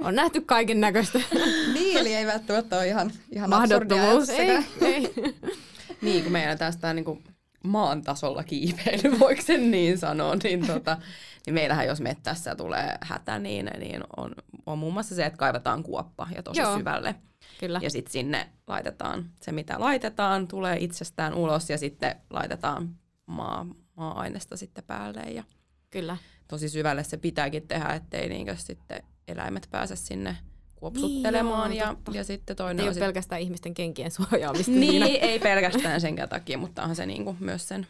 on 0.00 0.14
nähty 0.14 0.40
kaiken 0.40 0.80
näköistä 0.80 1.20
niin, 1.74 1.98
eli 1.98 2.14
ei 2.14 2.26
välttämättä 2.26 2.76
ole 2.76 2.88
ihan, 2.88 3.12
ihan 3.30 3.50
mahdottomuus. 3.50 4.30
absurdia 4.30 4.62
Ei, 4.80 4.94
ei. 4.94 5.14
Niin, 6.02 6.22
kun 6.22 6.32
meillä 6.32 6.56
tästä 6.56 6.94
niin 6.94 7.04
kuin 7.04 7.24
maan 7.64 8.02
tasolla 8.02 8.44
kiipeily, 8.44 9.18
voiko 9.18 9.42
sen 9.42 9.70
niin 9.70 9.98
sanoa, 9.98 10.36
niin, 10.42 10.66
tota, 10.66 10.98
niin 11.46 11.54
meillähän 11.54 11.86
jos 11.86 12.00
mettässä 12.00 12.54
tulee 12.54 12.98
hätä, 13.00 13.38
niin, 13.38 13.70
niin 13.78 14.00
on, 14.16 14.34
on 14.66 14.78
muun 14.78 14.92
muassa 14.92 15.14
se, 15.14 15.26
että 15.26 15.36
kaivetaan 15.36 15.82
kuoppa 15.82 16.28
ja 16.34 16.42
tosi 16.42 16.60
Joo. 16.60 16.78
syvälle. 16.78 17.14
Kyllä. 17.60 17.80
Ja 17.82 17.90
sitten 17.90 18.12
sinne 18.12 18.48
laitetaan 18.66 19.30
se, 19.40 19.52
mitä 19.52 19.80
laitetaan, 19.80 20.48
tulee 20.48 20.76
itsestään 20.80 21.34
ulos 21.34 21.70
ja 21.70 21.78
sitten 21.78 22.16
laitetaan 22.30 23.01
maa, 23.26 23.66
maa-ainesta 23.96 24.56
sitten 24.56 24.84
päälle. 24.84 25.20
Ja 25.20 25.44
Kyllä. 25.90 26.16
tosi 26.48 26.68
syvälle 26.68 27.04
se 27.04 27.16
pitääkin 27.16 27.68
tehdä, 27.68 27.88
ettei 27.88 28.28
niinkö 28.28 28.56
sitten 28.56 29.02
eläimet 29.28 29.68
pääse 29.70 29.96
sinne 29.96 30.36
kuopsuttelemaan. 30.76 31.70
Niin, 31.70 31.78
joo, 31.78 31.88
ja, 31.88 31.94
totta. 31.94 32.10
ja 32.18 32.24
sitten 32.24 32.54
Ei 32.54 32.56
toinen 32.56 32.82
ole 32.82 32.88
on 32.88 32.94
sit, 32.94 33.00
pelkästään 33.00 33.40
ihmisten 33.40 33.74
kenkien 33.74 34.10
suojaamista 34.10 34.72
Niin, 34.72 35.02
ei 35.02 35.38
pelkästään 35.48 36.00
senkään 36.00 36.28
takia, 36.28 36.58
mutta 36.58 36.82
onhan 36.82 36.96
se 36.96 37.06
niinku 37.06 37.36
myös 37.40 37.68
sen 37.68 37.86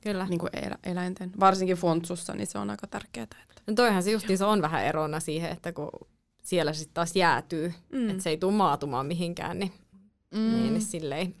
Kyllä. 0.00 0.26
niinku 0.26 0.46
elä, 0.52 0.78
eläinten, 0.84 1.32
varsinkin 1.40 1.76
fontsussa, 1.76 2.34
niin 2.34 2.46
se 2.46 2.58
on 2.58 2.70
aika 2.70 2.86
tärkeää. 2.86 3.22
Että. 3.24 3.62
No 3.66 3.74
toihan 3.74 4.02
se 4.02 4.10
justiinsa 4.10 4.48
on 4.48 4.62
vähän 4.62 4.84
erona 4.84 5.20
siihen, 5.20 5.50
että 5.52 5.72
kun 5.72 5.90
siellä 6.42 6.72
sitten 6.72 6.94
taas 6.94 7.16
jäätyy, 7.16 7.74
Mm. 7.92 8.10
että 8.10 8.22
se 8.22 8.30
ei 8.30 8.36
tule 8.36 8.52
maatumaan 8.52 9.06
mihinkään, 9.06 9.58
niin, 9.58 9.72
mm. 10.34 10.38
niin, 10.38 10.72
niin 10.72 10.82
silleen, 10.82 11.34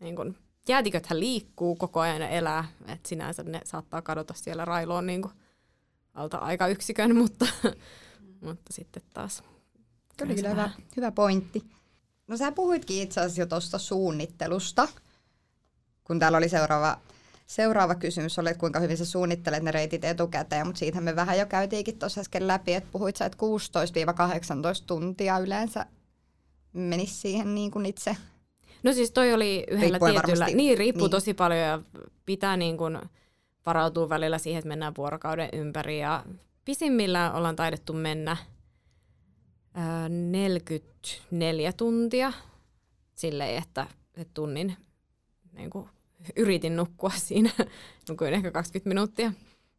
niin 0.00 0.16
kun, 0.16 0.36
jäätiköthän 0.68 1.20
liikkuu 1.20 1.76
koko 1.76 2.00
ajan 2.00 2.22
ja 2.22 2.28
elää, 2.28 2.64
että 2.86 3.08
sinänsä 3.08 3.42
ne 3.42 3.60
saattaa 3.64 4.02
kadota 4.02 4.34
siellä 4.36 4.64
railoon 4.64 5.06
niin 5.06 5.24
alta 6.14 6.36
aikayksikön, 6.36 7.16
mutta, 7.22 7.46
mutta 8.40 8.72
sitten 8.72 9.02
taas. 9.14 9.42
Kyllä, 10.16 10.34
kyllä 10.34 10.48
hyvä, 10.48 10.70
hyvä 10.96 11.10
pointti. 11.10 11.64
No 12.26 12.36
sä 12.36 12.52
puhuitkin 12.52 13.02
itse 13.02 13.20
asiassa 13.20 13.40
jo 13.40 13.46
tuosta 13.46 13.78
suunnittelusta, 13.78 14.88
kun 16.04 16.18
täällä 16.18 16.38
oli 16.38 16.48
seuraava, 16.48 17.00
seuraava 17.46 17.94
kysymys, 17.94 18.38
oli, 18.38 18.50
että 18.50 18.60
kuinka 18.60 18.80
hyvin 18.80 18.96
sä 18.96 19.04
suunnittelet 19.04 19.62
ne 19.62 19.70
reitit 19.70 20.04
etukäteen, 20.04 20.66
mutta 20.66 20.78
siitähän 20.78 21.04
me 21.04 21.16
vähän 21.16 21.38
jo 21.38 21.46
käytiinkin 21.46 21.98
tuossa 21.98 22.20
äsken 22.20 22.46
läpi, 22.46 22.74
että 22.74 22.88
puhuit 22.92 23.16
sä, 23.16 23.24
että 23.24 23.38
16-18 24.80 24.84
tuntia 24.86 25.38
yleensä 25.38 25.86
menisi 26.72 27.14
siihen 27.14 27.54
niin 27.54 27.70
kuin 27.70 27.86
itse. 27.86 28.16
No 28.84 28.92
siis 28.92 29.10
toi 29.10 29.32
oli 29.34 29.64
yhdellä 29.70 29.90
Riippuen 29.98 30.14
tietyllä, 30.14 30.44
varmasti- 30.44 30.54
niin 30.56 30.78
riippuu 30.78 31.06
niin. 31.06 31.10
tosi 31.10 31.34
paljon 31.34 31.60
ja 31.60 31.82
pitää 32.26 32.56
niin 32.56 32.76
kuin 32.76 32.98
varautua 33.66 34.08
välillä 34.08 34.38
siihen, 34.38 34.58
että 34.58 34.68
mennään 34.68 34.94
vuorokauden 34.96 35.48
ympäri 35.52 36.00
ja 36.00 36.24
pisimmillään 36.64 37.34
ollaan 37.34 37.56
taidettu 37.56 37.92
mennä 37.92 38.36
ää, 39.74 40.08
44 40.08 41.72
tuntia 41.72 42.32
silleen, 43.14 43.62
että, 43.62 43.86
että 44.16 44.34
tunnin 44.34 44.76
niin 45.52 45.70
kuin, 45.70 45.88
yritin 46.36 46.76
nukkua 46.76 47.10
siinä, 47.26 47.50
nukuin 48.08 48.34
ehkä 48.34 48.50
20 48.50 48.88
minuuttia, 48.88 49.32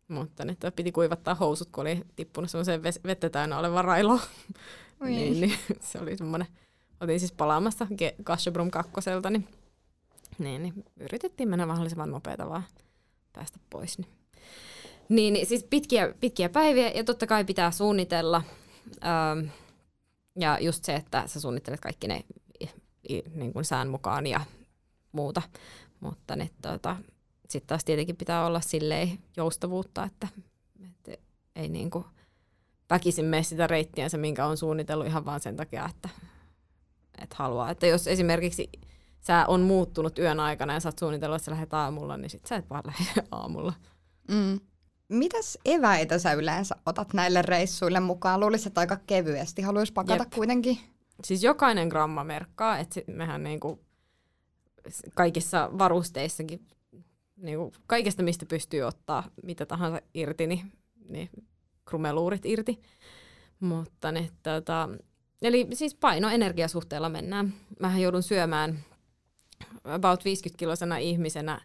mutta 0.08 0.46
nyt 0.46 0.60
piti 0.76 0.92
kuivattaa 0.92 1.36
housut, 1.36 1.70
kun 1.72 1.82
oli 1.82 2.02
tippunut 2.16 2.50
semmoiseen 2.50 2.84
vettä 2.84 3.30
täynnä 3.30 3.60
olevaan 3.60 3.86
railoon. 3.86 4.20
Niin, 5.04 5.42
niin, 5.42 5.54
se 5.82 6.00
oli 6.00 6.18
semmoinen, 6.18 6.48
oltiin 7.06 7.20
siis 7.20 7.32
palaamassa 7.32 7.88
Gashabrum 8.24 8.72
kakkoselta, 8.72 9.30
niin, 9.30 9.48
niin, 10.40 10.64
niin 10.64 10.86
yritettiin 11.00 11.50
mennä 11.50 11.66
mahdollisimman 11.66 12.12
nopeata 12.12 12.50
vaan 12.50 12.64
päästä 13.34 13.60
pois. 13.70 13.98
Niin, 13.98 14.10
niin, 15.10 15.34
niin 15.34 15.48
siis 15.48 15.64
pitkiä, 15.64 16.14
pitkiä 16.20 16.50
päiviä 16.50 16.90
ja 16.90 17.04
totta 17.04 17.28
kai 17.28 17.46
pitää 17.46 17.72
suunnitella. 17.72 18.42
Ähm, 19.06 19.48
ja 20.40 20.58
just 20.62 20.84
se, 20.84 20.96
että 20.96 21.28
sä 21.28 21.40
suunnittelet 21.40 21.80
kaikki 21.80 22.08
ne 22.08 22.24
niin 23.36 23.54
kuin 23.54 23.66
sään 23.66 23.88
mukaan 23.88 24.28
ja 24.28 24.42
muuta. 25.12 25.42
Mutta 26.00 26.36
ne, 26.36 26.50
tota, 26.62 26.96
sitten 27.50 27.68
taas 27.68 27.86
tietenkin 27.86 28.18
pitää 28.18 28.46
olla 28.46 28.62
silleen 28.62 29.20
joustavuutta, 29.38 30.04
että, 30.04 30.28
että 30.90 31.24
ei 31.56 31.70
niin 31.70 31.90
kuin 31.90 32.06
väkisin 32.90 33.26
mene 33.26 33.44
sitä 33.44 33.68
reittiänsä, 33.68 34.18
minkä 34.18 34.46
on 34.46 34.58
suunnitellut 34.58 35.08
ihan 35.08 35.26
vaan 35.26 35.40
sen 35.40 35.56
takia, 35.56 35.90
että, 35.90 36.10
että 37.22 37.36
haluaa. 37.40 37.70
Että 37.70 37.88
jos 37.88 38.08
esimerkiksi 38.08 38.70
sä 39.22 39.46
on 39.48 39.62
muuttunut 39.62 40.20
yön 40.20 40.40
aikana 40.40 40.74
ja 40.74 40.80
sä 40.80 40.90
oot 40.90 41.00
suunnitellut, 41.00 41.36
että 41.36 41.46
sä 41.46 41.52
lähdet 41.52 41.74
aamulla, 41.74 42.18
niin 42.18 42.30
sit 42.30 42.46
sä 42.46 42.56
et 42.56 42.70
vaan 42.70 42.84
lähde 42.86 43.24
aamulla. 43.32 43.74
Mm. 44.28 44.60
Mitäs 45.10 45.58
eväitä 45.66 46.20
sä 46.20 46.34
yleensä 46.34 46.76
otat 46.86 47.14
näille 47.14 47.42
reissuille 47.42 48.00
mukaan? 48.00 48.40
Luulisin, 48.40 48.68
että 48.68 48.82
aika 48.82 48.98
kevyesti. 49.08 49.62
Haluaisi 49.62 49.94
pakata 49.94 50.24
Jep. 50.24 50.34
kuitenkin. 50.36 50.78
Siis 51.24 51.44
jokainen 51.44 51.88
gramma 51.88 52.24
merkkaa, 52.24 52.80
että 52.80 53.02
mehän 53.08 53.44
niinku 53.44 53.80
kaikissa 55.16 55.70
varusteissakin, 55.78 56.68
niinku 57.38 57.72
kaikesta 57.88 58.24
mistä 58.24 58.46
pystyy 58.46 58.82
ottaa 58.82 59.24
mitä 59.44 59.66
tahansa 59.66 60.02
irti, 60.14 60.48
niin, 60.48 60.72
niin 61.10 61.30
krumeluurit 61.86 62.46
irti. 62.46 62.82
Mutta 63.60 64.12
ne, 64.12 64.30
tota, 64.44 64.90
eli 65.42 65.68
siis 65.74 65.96
paino-energiasuhteella 65.96 67.10
mennään. 67.10 67.54
Mähän 67.80 68.02
joudun 68.02 68.24
syömään 68.24 68.80
about 69.84 70.20
50-kilosena 70.24 70.98
ihmisenä 70.98 71.62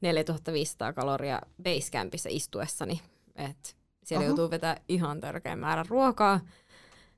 4500 0.00 0.92
kaloria 0.92 1.40
basecampissa 1.62 2.28
istuessani. 2.32 3.00
Et 3.36 3.76
siellä 4.04 4.22
Oho. 4.22 4.28
joutuu 4.28 4.50
vetää 4.50 4.76
ihan 4.88 5.20
törkeä 5.20 5.56
määrä 5.56 5.84
ruokaa. 5.88 6.40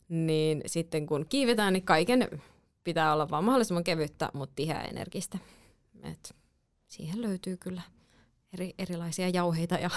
Niin 0.09 0.63
sitten 0.67 1.07
kun 1.07 1.27
kiivetään, 1.29 1.73
niin 1.73 1.85
kaiken 1.85 2.43
pitää 2.85 3.13
olla 3.13 3.31
vaan 3.31 3.45
mahdollisimman 3.45 3.85
kevyttä, 3.85 4.31
mutta 4.33 4.53
tiheä 4.57 4.81
energistä. 4.81 5.39
Et 6.03 6.35
siihen 6.87 7.23
löytyy 7.23 7.57
kyllä 7.57 7.83
eri, 8.53 8.75
erilaisia 8.79 9.29
jauheita 9.29 9.75
ja, 9.75 9.91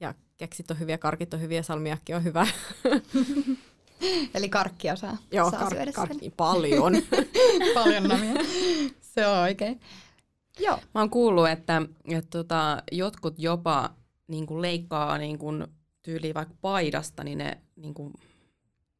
ja 0.00 0.14
keksit 0.36 0.70
on 0.70 0.78
hyviä, 0.78 0.98
karkit 0.98 1.34
on 1.34 1.40
hyviä, 1.40 1.62
salmiakki 1.62 2.14
on 2.14 2.24
hyvä. 2.24 2.46
Eli 4.34 4.48
karkkia 4.48 4.96
saa, 4.96 5.16
Joo, 5.32 5.50
saa 5.50 5.60
kar- 5.60 5.74
syödä 5.74 5.92
karkki 5.92 6.30
paljon. 6.36 6.92
Paljon 7.74 8.02
namia. 8.02 8.34
Se 9.14 9.26
on 9.26 9.38
oikein. 9.38 9.80
Joo. 10.60 10.78
Mä 10.94 11.00
oon 11.00 11.10
kuullut, 11.10 11.48
että, 11.48 11.82
että 12.04 12.38
tota, 12.38 12.82
jotkut 12.92 13.34
jopa 13.38 13.90
niin 14.28 14.46
kuin 14.46 14.62
leikkaa 14.62 15.18
niin 15.18 15.38
kuin 15.38 15.66
tyyliin 16.02 16.34
vaikka 16.34 16.54
paidasta, 16.60 17.24
niin 17.24 17.38
ne 17.38 17.58
niin 17.76 17.94
kuin 17.94 18.12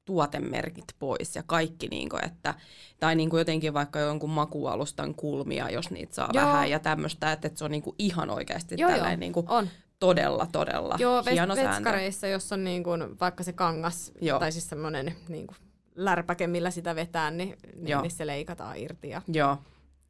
tuotemerkit 0.05 0.85
pois 0.99 1.37
ja 1.37 1.43
kaikki, 1.43 1.89
niin 1.89 2.09
kuin, 2.09 2.25
että, 2.25 2.55
tai 3.01 3.15
niin 3.15 3.31
kuin 3.31 3.39
jotenkin 3.39 3.75
vaikka 3.75 3.99
jonkun 3.99 4.31
makualustan 4.31 5.15
kulmia, 5.15 5.71
jos 5.71 5.91
niitä 5.91 6.15
saa 6.15 6.31
Joo. 6.33 6.47
vähän 6.47 6.71
ja 6.71 6.79
tämmöistä, 6.79 7.33
että, 7.33 7.49
että 7.49 7.59
se 7.59 7.65
on 7.65 7.71
niin 7.71 7.83
kuin 7.83 7.97
ihan 7.99 8.31
oikeasti 8.31 8.75
Joo, 8.79 8.91
joo. 8.91 8.97
tällainen 8.97 9.21
niin 9.21 9.33
kuin 9.33 9.47
on. 9.49 9.69
Todella, 10.01 10.47
todella 10.53 10.97
Joo, 10.99 11.23
hieno 11.31 11.55
sääntö. 11.55 11.73
vetskareissa, 11.73 12.27
jos 12.27 12.53
on 12.53 12.65
niin 12.65 12.85
kuin 12.85 13.21
vaikka 13.21 13.43
se 13.43 13.53
kangas 13.53 14.13
Joo. 14.21 14.39
tai 14.39 14.53
siis 14.53 14.69
semmoinen 14.69 15.15
niin 15.29 15.47
kuin 15.47 15.57
lärpäke, 15.95 16.47
millä 16.47 16.71
sitä 16.71 16.95
vetää, 16.95 17.31
niin, 17.31 17.57
niin, 17.77 17.99
niin 18.03 18.11
se 18.11 18.27
leikataan 18.27 18.77
irti 18.77 19.09
ja 19.09 19.23
Joo, 19.29 19.59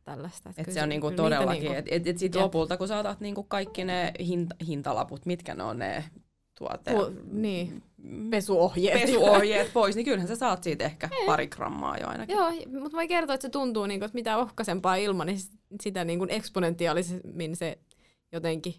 tällaista. 0.05 0.51
että 0.51 0.65
kyllä 0.65 0.75
se 0.75 0.83
on 0.83 0.89
niinku 0.89 1.11
todellakin, 1.11 1.61
niinku- 1.63 1.79
että 1.79 1.95
et, 1.95 2.07
et 2.07 2.19
sit 2.19 2.35
Jep. 2.35 2.43
lopulta 2.43 2.77
kun 2.77 2.89
saatat 2.89 3.21
niinku 3.21 3.43
kaikki 3.43 3.85
ne 3.85 4.13
hint, 4.27 4.51
hintalaput, 4.67 5.27
mitkä 5.27 5.55
ne 5.55 5.63
on 5.63 5.79
ne 5.79 6.05
tuote... 6.59 6.91
Tuo- 6.91 7.13
niin, 7.33 7.83
pesuohjeet. 8.31 9.01
pesuohjeet 9.01 9.73
pois, 9.73 9.97
niin 9.97 10.05
kyllähän 10.05 10.29
sä 10.29 10.37
saat 10.47 10.63
siitä 10.63 10.85
ehkä 10.85 11.09
pari 11.27 11.47
grammaa 11.47 11.99
jo 11.99 12.07
ainakin. 12.09 12.37
Joo, 12.37 12.51
mutta 12.81 12.97
voi 12.97 13.09
kertoa, 13.09 13.35
että 13.35 13.43
se 13.47 13.51
tuntuu, 13.51 13.87
niin 13.87 14.01
kuin, 14.01 14.07
että 14.07 14.15
mitä 14.19 14.37
ohkaisempaa 14.39 14.97
ilma, 14.97 15.25
niin 15.25 15.39
sitä 15.81 16.05
niin 16.05 16.19
kuin 16.19 16.31
eksponentiaalisemmin 16.31 17.57
se 17.57 17.79
jotenkin 18.33 18.75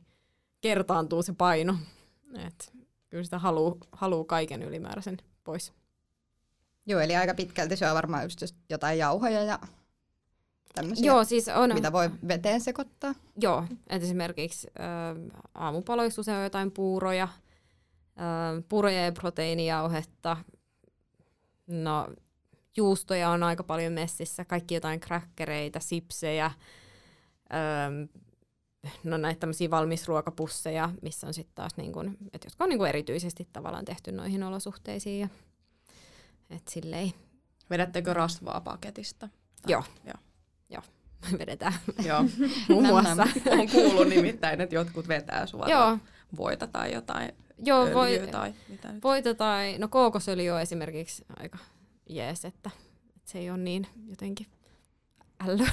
kertaantuu 0.61 1.23
se 1.23 1.33
paino. 1.33 1.75
Et 2.47 2.73
kyllä 3.09 3.23
sitä 3.23 3.39
haluu, 3.39 3.77
haluu 3.91 4.25
kaiken 4.25 4.63
ylimääräisen 4.63 5.17
pois. 5.43 5.73
Joo, 6.85 6.99
eli 6.99 7.15
aika 7.15 7.33
pitkälti 7.33 7.77
se 7.77 7.89
on 7.89 7.95
varmaan 7.95 8.23
just 8.23 8.41
just 8.41 8.55
jotain 8.69 8.97
jauhoja 8.97 9.43
ja 9.43 9.59
tämmöisiä, 10.73 11.05
Joo, 11.05 11.23
siis 11.23 11.47
on... 11.47 11.73
mitä 11.73 11.91
voi 11.91 12.09
veteen 12.27 12.61
sekoittaa. 12.61 13.15
Joo, 13.41 13.63
että 13.89 14.05
esimerkiksi 14.05 14.67
äh, 14.79 15.41
aamupaloissa 15.55 16.21
usein 16.21 16.37
on 16.37 16.43
jotain 16.43 16.71
puuroja, 16.71 17.23
äh, 17.23 18.63
puuroja 18.69 19.05
ja 19.05 19.11
proteiinijauhetta. 19.11 20.37
No, 21.67 22.07
juustoja 22.77 23.29
on 23.29 23.43
aika 23.43 23.63
paljon 23.63 23.93
messissä, 23.93 24.45
kaikki 24.45 24.75
jotain 24.75 24.99
kräkkereitä, 24.99 25.79
sipsejä, 25.79 26.45
ähm, 26.45 28.21
no 29.03 29.17
näitä 29.17 29.39
tämmöisiä 29.39 29.69
valmisruokapusseja, 29.69 30.89
missä 31.01 31.27
on 31.27 31.33
sitten 31.33 31.55
taas 31.55 31.77
niin 31.77 31.93
kun, 31.93 32.17
et 32.33 32.43
jotka 32.43 32.63
on 32.63 32.69
niin 32.69 32.77
kun 32.77 32.87
erityisesti 32.87 33.47
tavallaan 33.53 33.85
tehty 33.85 34.11
noihin 34.11 34.43
olosuhteisiin. 34.43 35.19
Ja, 35.19 35.27
et 36.49 36.67
silleen, 36.67 37.13
Vedättekö 37.69 38.13
rasvaa 38.13 38.61
paketista? 38.61 39.29
Joo. 39.67 39.83
Joo. 40.05 40.15
Joo. 40.69 40.81
vedetään 41.39 41.73
Joo. 42.05 42.23
muun 42.69 42.87
muassa. 42.87 43.23
on 43.51 43.69
kuullut 43.71 44.07
nimittäin, 44.07 44.61
että 44.61 44.75
jotkut 44.75 45.07
vetää 45.07 45.45
suoraan 45.45 45.71
Joo, 45.71 45.97
voita 46.37 46.67
tai 46.67 46.93
jotain 46.93 47.31
joo 47.65 47.93
voi, 47.93 48.27
tai 48.31 48.53
mitä 48.69 48.91
nyt. 48.91 49.03
voita 49.03 49.35
tai, 49.35 49.77
no 49.77 49.87
kookosöljy 49.87 50.49
on 50.49 50.61
esimerkiksi 50.61 51.25
aika 51.39 51.57
jees, 52.09 52.45
että, 52.45 52.71
että 53.15 53.31
se 53.31 53.39
ei 53.39 53.49
ole 53.49 53.57
niin 53.57 53.87
jotenkin 54.07 54.47
ällö. 55.47 55.65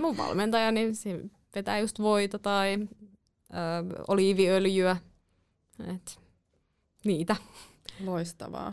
Mun 0.00 0.16
valmentaja, 0.16 0.72
niin 0.72 0.96
se 0.96 1.20
vetää 1.54 1.78
just 1.78 1.98
voita 1.98 2.38
tai 2.38 2.78
ö, 2.80 4.04
oliiviöljyä. 4.08 4.96
Et, 5.94 6.20
niitä. 7.04 7.36
Loistavaa. 8.04 8.72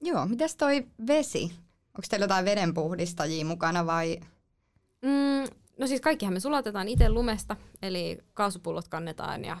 Joo, 0.00 0.26
mitäs 0.26 0.56
toi 0.56 0.86
vesi? 1.06 1.42
Onko 2.00 2.06
teillä 2.10 2.24
jotain 2.24 2.44
vedenpuhdistajia 2.44 3.44
mukana 3.44 3.86
vai? 3.86 4.20
Mm, 5.02 5.56
no 5.78 5.86
siis 5.86 6.00
kaikkihan 6.00 6.34
me 6.34 6.40
sulatetaan 6.40 6.88
itse 6.88 7.08
lumesta, 7.08 7.56
eli 7.82 8.18
kaasupullot 8.34 8.88
kannetaan 8.88 9.44
ja 9.44 9.58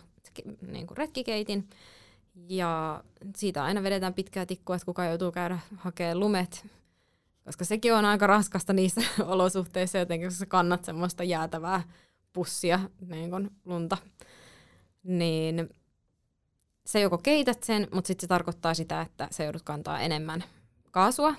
niin 0.66 0.86
kuin 0.86 0.98
retkikeitin. 0.98 1.70
Ja 2.48 3.04
siitä 3.36 3.64
aina 3.64 3.82
vedetään 3.82 4.14
pitkää 4.14 4.46
tikkua, 4.46 4.76
että 4.76 4.86
kuka 4.86 5.04
joutuu 5.04 5.32
käydä 5.32 5.58
hakemaan 5.76 6.20
lumet. 6.20 6.66
Koska 7.50 7.64
sekin 7.64 7.94
on 7.94 8.04
aika 8.04 8.26
raskasta 8.26 8.72
niissä 8.72 9.00
olosuhteissa 9.24 9.98
jotenkin, 9.98 10.28
kun 10.28 10.36
sä 10.36 10.46
kannat 10.46 10.84
semmoista 10.84 11.24
jäätävää 11.24 11.82
pussia 12.32 12.80
niin 13.06 13.30
kuin 13.30 13.50
lunta. 13.64 13.96
Niin 15.02 15.68
se 16.86 17.00
joko 17.00 17.18
keität 17.18 17.62
sen, 17.62 17.88
mutta 17.92 18.08
sitten 18.08 18.20
se 18.20 18.26
tarkoittaa 18.26 18.74
sitä, 18.74 19.00
että 19.00 19.28
sä 19.30 19.44
joudut 19.44 19.62
kantaa 19.62 20.00
enemmän 20.00 20.44
kaasua. 20.90 21.34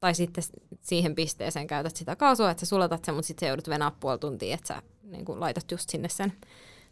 Tai 0.00 0.14
sitten 0.14 0.44
siihen 0.80 1.14
pisteeseen 1.14 1.66
käytät 1.66 1.96
sitä 1.96 2.16
kaasua, 2.16 2.50
että 2.50 2.60
sä 2.60 2.66
sulatat 2.66 3.04
sen, 3.04 3.14
mutta 3.14 3.26
sitten 3.26 3.46
sä 3.46 3.50
joudut 3.50 3.68
venää 3.68 3.90
puoli 3.90 4.18
tuntia, 4.18 4.54
että 4.54 4.66
sä 4.66 4.82
niin 5.02 5.24
kuin 5.24 5.40
laitat 5.40 5.70
just 5.70 5.90
sinne 5.90 6.08
sen 6.08 6.32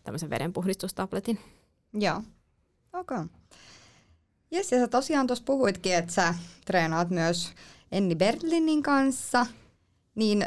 tämmöisen 0.03 0.31
vedenpuhdistustabletin. 0.31 1.41
Joo. 1.93 2.22
Okei. 2.93 3.16
Okay. 3.16 3.29
Jes, 4.51 4.72
ja 4.72 4.79
sä 4.79 4.89
tosiaan 4.89 5.27
tuossa 5.27 5.45
puhuitkin, 5.45 5.95
että 5.95 6.12
sä 6.12 6.35
treenaat 6.64 7.11
myös 7.11 7.53
Enni 7.95 8.14
Berlinin 8.14 8.82
kanssa. 8.82 9.47
Niin 10.14 10.47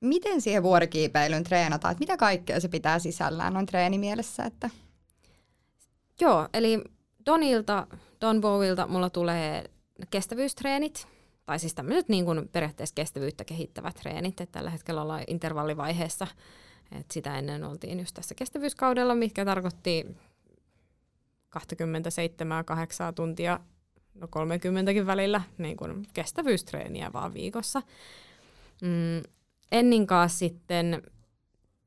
miten 0.00 0.40
siihen 0.40 0.62
vuorikiipeilyyn 0.62 1.44
treenataan? 1.44 1.92
Et 1.92 2.00
mitä 2.00 2.16
kaikkea 2.16 2.60
se 2.60 2.68
pitää 2.68 2.98
sisällään 2.98 3.54
noin 3.54 3.66
treenimielessä? 3.66 4.44
Että... 4.44 4.70
Joo, 6.20 6.48
eli 6.52 6.84
Donilta, 7.26 7.86
Don 8.20 8.40
Bowilta 8.40 8.86
mulla 8.86 9.10
tulee 9.10 9.64
kestävyystreenit, 10.10 11.08
tai 11.46 11.58
siis 11.58 11.74
tämmöiset 11.74 12.08
niin 12.08 12.24
kuin 12.24 12.48
periaatteessa 12.52 12.94
kestävyyttä 12.94 13.44
kehittävät 13.44 13.94
treenit, 13.94 14.40
että 14.40 14.52
tällä 14.52 14.70
hetkellä 14.70 15.02
ollaan 15.02 15.24
intervallivaiheessa, 15.26 16.26
et 16.92 17.10
sitä 17.10 17.38
ennen 17.38 17.64
oltiin 17.64 17.98
just 17.98 18.14
tässä 18.14 18.34
kestävyyskaudella, 18.34 19.14
mikä 19.14 19.44
tarkoitti 19.44 20.06
27-8 21.58 21.60
tuntia, 23.14 23.60
no 24.20 24.26
30kin 24.26 25.06
välillä, 25.06 25.42
niin 25.58 25.76
kuin 25.76 26.06
kestävyystreeniä 26.14 27.12
vaan 27.12 27.34
viikossa. 27.34 27.82
Mm, 28.82 29.22
Ennin 29.72 30.06
kanssa 30.06 30.38
sitten 30.38 31.02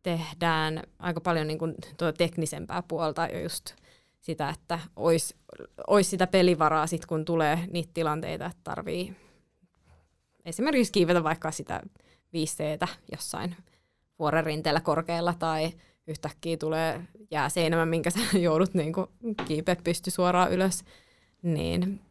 tehdään 0.03 0.83
aika 0.99 1.21
paljon 1.21 1.47
niin 1.47 1.59
kuin 1.59 1.75
tuota 1.97 2.17
teknisempää 2.17 2.83
puolta 2.87 3.27
ja 3.27 3.41
just 3.41 3.75
sitä, 4.19 4.49
että 4.49 4.79
olisi 4.95 5.35
ois 5.87 6.09
sitä 6.09 6.27
pelivaraa 6.27 6.87
sit, 6.87 7.05
kun 7.05 7.25
tulee 7.25 7.59
niitä 7.71 7.91
tilanteita, 7.93 8.45
että 8.45 8.61
tarvii 8.63 9.15
esimerkiksi 10.45 10.91
kiivetä 10.91 11.23
vaikka 11.23 11.51
sitä 11.51 11.81
5 12.33 12.57
c 12.57 12.63
jossain 13.11 13.55
vuoren 14.19 14.43
rinteellä 14.43 14.81
korkealla 14.81 15.33
tai 15.33 15.71
yhtäkkiä 16.07 16.57
tulee 16.57 17.01
jääseinämä, 17.31 17.85
minkä 17.85 18.09
sä 18.09 18.19
joudut 18.37 18.73
niin 18.73 18.93
kiipeä 19.45 19.75
pysty 19.83 20.11
suoraan 20.11 20.51
ylös, 20.51 20.83
niin, 21.41 22.01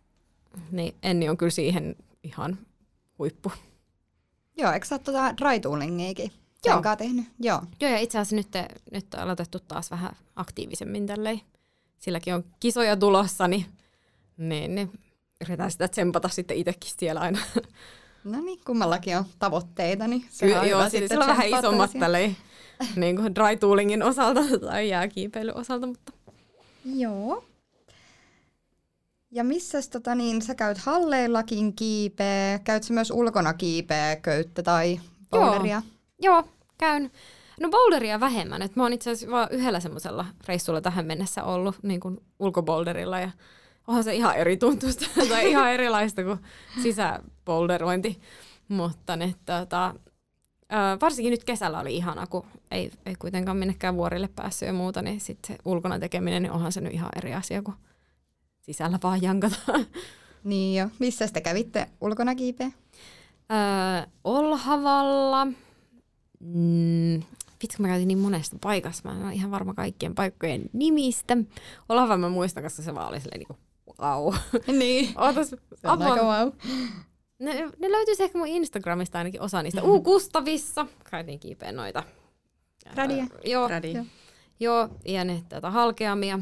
niin 0.71 0.95
Enni 1.03 1.29
on 1.29 1.37
kyllä 1.37 1.51
siihen 1.51 1.97
ihan 2.23 2.59
huippu. 3.19 3.53
Joo, 4.57 4.73
eikö 4.73 4.87
sä 4.87 4.95
ole 4.95 5.01
tota 5.05 5.37
dry 5.37 5.61
toolingiakin 5.61 6.33
Joo. 6.65 6.83
tehnyt? 6.99 7.27
Joo. 7.41 7.63
Joo, 7.81 7.91
ja 7.91 7.99
itse 7.99 8.19
asiassa 8.19 8.37
nyt, 8.37 8.49
nyt 8.93 9.15
on 9.15 9.21
aloitettu 9.21 9.59
taas 9.69 9.91
vähän 9.91 10.17
aktiivisemmin 10.37 11.07
tälleen. 11.07 11.41
Silläkin 11.99 12.35
on 12.35 12.45
kisoja 12.61 12.97
tulossa, 12.97 13.49
niin, 13.49 13.67
niin, 14.37 14.75
niin 14.75 14.91
yritetään 15.41 15.71
sitä 15.71 15.89
tsempata 15.89 16.29
sitten 16.29 16.57
itsekin 16.57 16.91
siellä 16.99 17.21
aina. 17.21 17.39
No 18.25 18.41
niin, 18.41 18.61
kummallakin 18.67 19.17
on 19.17 19.25
tavoitteita, 19.39 20.07
niin 20.07 20.27
se 20.31 20.45
on 20.45 20.49
Kyllä, 20.49 20.63
hyvä 20.63 20.71
joo, 20.71 20.89
sitten 20.91 21.09
sillä 21.09 21.25
on 21.25 21.31
vähän 21.31 21.49
isommat 21.49 21.91
tälleen, 22.01 22.37
niin 22.97 23.17
kuin 23.17 23.35
dry 23.35 23.57
toolingin 23.61 24.03
osalta 24.03 24.41
tai 24.61 24.89
jääkiipeilyn 24.89 25.57
osalta, 25.57 25.87
mutta 25.87 26.13
Joo. 26.85 27.45
Ja 29.31 29.45
missäs 29.45 29.89
tota 29.89 30.15
niin, 30.15 30.43
sä 30.43 30.55
käyt 30.55 30.79
halleillakin 30.79 31.77
kiipeä, 31.77 32.59
käyt 32.65 32.83
sä 32.83 32.95
myös 32.95 33.11
ulkona 33.11 33.55
kiipeä, 33.55 34.17
köyttä 34.17 34.63
tai 34.63 35.01
Joo. 35.33 35.45
boulderia? 35.45 35.83
joo, 36.23 36.45
käyn. 36.79 37.11
No 37.61 37.71
boulderia 37.71 38.21
vähemmän, 38.21 38.63
että 38.63 38.81
mä 38.81 38.83
oon 38.83 38.93
itse 38.93 39.11
asiassa 39.11 39.37
vaan 39.37 39.49
yhdellä 39.51 39.81
semmoisella 39.81 40.27
reissulla 40.49 40.81
tähän 40.81 41.07
mennessä 41.07 41.45
ollut 41.45 41.77
niin 41.83 42.01
kuin 42.01 42.21
ulkoboulderilla 42.39 43.21
ja 43.21 43.31
onhan 43.87 44.05
se 44.05 44.15
ihan 44.15 44.37
eri 44.37 44.57
tuntusta 44.57 45.07
tai 45.29 45.51
ihan 45.51 45.73
erilaista 45.73 46.25
kuin 46.25 46.39
sisäboulderointi. 46.83 48.21
Mutta 48.69 49.17
ne, 49.17 49.35
tota, 49.47 49.95
varsinkin 51.01 51.31
nyt 51.31 51.45
kesällä 51.45 51.81
oli 51.81 51.97
ihana, 51.97 52.27
kun 52.27 52.47
ei, 52.71 52.93
ei 53.07 53.15
kuitenkaan 53.19 53.57
minnekään 53.57 53.97
vuorille 53.97 54.29
päässyt 54.37 54.67
ja 54.67 54.73
muuta, 54.73 55.03
niin 55.03 55.21
sitten 55.21 55.55
se 55.55 55.63
ulkona 55.65 55.99
tekeminen, 55.99 56.43
niin 56.43 56.53
onhan 56.53 56.73
se 56.73 56.81
nyt 56.81 56.93
ihan 56.93 57.11
eri 57.17 57.35
asia 57.35 57.63
kuin 57.63 57.77
sisällä 58.61 58.99
vaan 59.03 59.23
jankataan. 59.23 59.87
Niin 60.45 60.81
jo. 60.81 60.89
Missä 60.99 61.29
te 61.29 61.41
kävitte 61.41 61.87
ulkona 62.01 62.35
kiipeä? 62.35 62.71
Öö, 63.53 64.07
Olhavalla. 64.25 65.45
Mm, 66.41 67.23
vitsi, 67.63 67.81
mä 67.81 67.89
käytin 67.89 68.09
niin 68.09 68.19
monesta 68.19 68.57
paikassa. 68.61 69.09
Mä 69.09 69.17
en 69.17 69.25
ole 69.25 69.35
ihan 69.35 69.51
varma 69.51 69.75
kaikkien 69.75 70.15
paikkojen 70.15 70.63
nimistä. 70.73 71.37
Olhava 71.89 72.17
mä 72.17 72.29
muistan, 72.29 72.63
koska 72.63 72.83
se 72.83 72.95
vaan 72.95 73.09
oli 73.09 73.21
silleen 73.21 73.39
niinku, 73.39 73.57
wow. 74.01 74.35
Niin. 74.79 75.15
Ootas, 75.21 75.51
Se 75.51 75.89
on 75.89 76.03
aika 76.03 76.23
wow. 76.23 76.53
Ne, 77.39 77.71
ne 77.79 77.91
löytyisi 77.91 78.23
ehkä 78.23 78.39
mun 78.39 78.47
Instagramista 78.47 79.19
ainakin 79.19 79.41
osa 79.41 79.63
niistä. 79.63 79.83
Uu, 79.83 80.03
Kustavissa. 80.03 80.87
Käytiin 81.11 81.41
kiipeä 81.41 81.73
noita. 81.73 82.03
Radia. 82.95 83.23
Öö, 83.23 83.41
joo. 83.45 83.69
Joo. 83.95 84.05
joo, 84.61 84.89
ja 85.05 85.25
ne 85.25 85.45
tätä 85.49 85.71
halkeamia. 85.71 86.39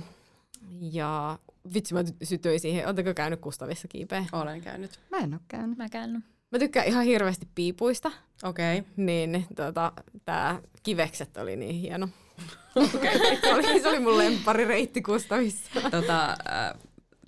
Ja 0.81 1.39
vitsi, 1.75 1.95
mä 1.95 2.01
sytyin 2.23 2.61
siihen. 2.61 2.87
Oletteko 2.87 3.15
käynyt 3.15 3.41
Kustavissa 3.41 3.89
kiipeä? 3.89 4.25
Olen 4.33 4.61
käynyt. 4.61 5.01
Mä 5.11 5.17
en 5.17 5.35
oo 5.35 5.41
käynyt. 5.49 5.79
Mä 5.79 5.89
käynyt. 5.89 6.25
Mä 6.51 6.59
tykkään 6.59 6.87
ihan 6.87 7.05
hirveästi 7.05 7.49
piipuista. 7.55 8.13
Okei. 8.43 8.79
Okay. 8.79 8.91
Niin, 8.97 9.47
tota, 9.57 9.93
tää 10.25 10.61
kivekset 10.83 11.37
oli 11.37 11.57
niin 11.57 11.75
hieno. 11.75 12.09
Okay. 12.95 13.19
se, 13.41 13.55
oli, 13.55 13.81
se 13.81 13.89
oli 13.89 14.01
mun 14.01 14.19
lempparireitti 14.19 15.03
Kustavissa. 15.03 15.81
Tota, 15.91 16.31
äh, 16.31 16.75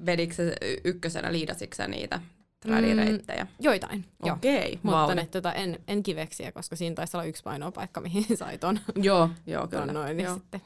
vedikö 0.06 0.34
ykkösenä, 0.84 1.32
liidasitko 1.32 1.76
sä 1.76 1.88
niitä 1.88 2.20
tradireittejä? 2.60 3.46
Joitain, 3.60 3.98
mm, 3.98 4.26
joo. 4.26 4.36
Okei, 4.36 4.78
Mutta 4.82 5.06
vau. 5.06 5.14
ne, 5.14 5.26
tota, 5.26 5.52
en, 5.52 5.78
en 5.88 6.02
kiveksiä, 6.02 6.52
koska 6.52 6.76
siinä 6.76 6.94
taisi 6.94 7.16
olla 7.16 7.24
yksi 7.24 7.42
painoa 7.42 7.70
paikka, 7.70 8.00
mihin 8.00 8.36
sai 8.36 8.58
ton, 8.58 8.80
Joo, 8.96 9.30
joo, 9.46 9.68
kyllä. 9.68 9.86
ton 9.86 9.94
noin, 9.94 10.16
niin 10.16 10.24
joo. 10.24 10.34
sitten. 10.34 10.60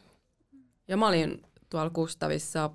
Ja 0.89 0.97
mä 0.97 1.09
olin 1.09 1.43
tuolla 1.71 1.91
Kustavissa 1.91 2.71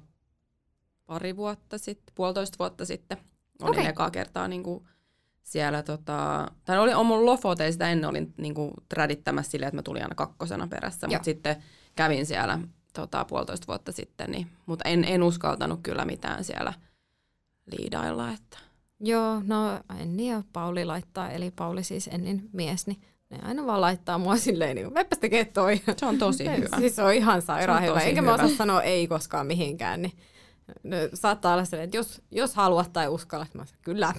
pari 1.09 1.35
vuotta 1.35 1.77
sitten, 1.77 2.15
puolitoista 2.15 2.55
vuotta 2.59 2.85
sitten. 2.85 3.17
Olin 3.61 3.79
okay. 3.79 3.89
ekaa 3.89 4.11
kertaa 4.11 4.47
niin 4.47 4.63
kuin 4.63 4.83
siellä, 5.43 5.83
tota, 5.83 6.47
tai 6.65 6.79
oli, 6.79 7.03
mun 7.03 7.25
lofot, 7.25 7.59
ei 7.59 7.71
sitä 7.71 7.89
ennen 7.89 8.09
olin 8.09 8.33
niin 8.37 8.53
kuin 8.53 8.71
tradittämässä 8.89 9.51
silleen, 9.51 9.67
että 9.67 9.75
mä 9.75 9.83
tulin 9.83 10.01
aina 10.01 10.15
kakkosena 10.15 10.67
perässä, 10.67 11.07
mutta 11.07 11.23
sitten 11.23 11.63
kävin 11.95 12.25
siellä 12.25 12.59
tota, 12.93 13.25
puolitoista 13.25 13.67
vuotta 13.67 13.91
sitten, 13.91 14.31
niin, 14.31 14.47
mutta 14.65 14.89
en, 14.89 15.03
en 15.03 15.23
uskaltanut 15.23 15.79
kyllä 15.83 16.05
mitään 16.05 16.43
siellä 16.43 16.73
liidailla, 17.71 18.31
että 18.31 18.57
Joo, 18.99 19.41
no 19.45 19.79
Enni 19.99 20.29
ja 20.29 20.43
Pauli 20.53 20.85
laittaa, 20.85 21.29
eli 21.31 21.51
Pauli 21.51 21.83
siis 21.83 22.07
Ennin 22.07 22.49
mies, 22.53 22.87
niin 22.87 23.01
ne 23.29 23.39
aina 23.43 23.65
vaan 23.65 23.81
laittaa 23.81 24.17
mua 24.17 24.37
silleen, 24.37 24.75
niin 24.75 24.91
kuin, 24.91 25.05
tekee 25.19 25.45
toi. 25.45 25.81
se 25.97 26.05
on 26.05 26.17
tosi 26.17 26.45
hyvä. 26.57 26.77
Siis 26.77 26.95
se 26.95 27.03
on 27.03 27.13
ihan 27.13 27.41
sairaan 27.41 27.83
hyvä. 27.83 28.01
Enkä 28.01 28.21
mä 28.21 28.33
osaa 28.33 28.49
sanoa 28.49 28.83
ei 28.83 29.07
koskaan 29.07 29.47
mihinkään, 29.47 30.01
niin 30.01 30.13
no, 30.83 30.97
saattaa 31.13 31.53
olla 31.53 31.65
sellainen, 31.65 31.85
että 31.85 31.97
jos, 31.97 32.21
jos 32.31 32.55
haluat 32.55 32.93
tai 32.93 33.07
uskallat, 33.07 33.53
mä 33.53 33.65
sanon, 33.65 33.81
kyllä. 33.81 34.13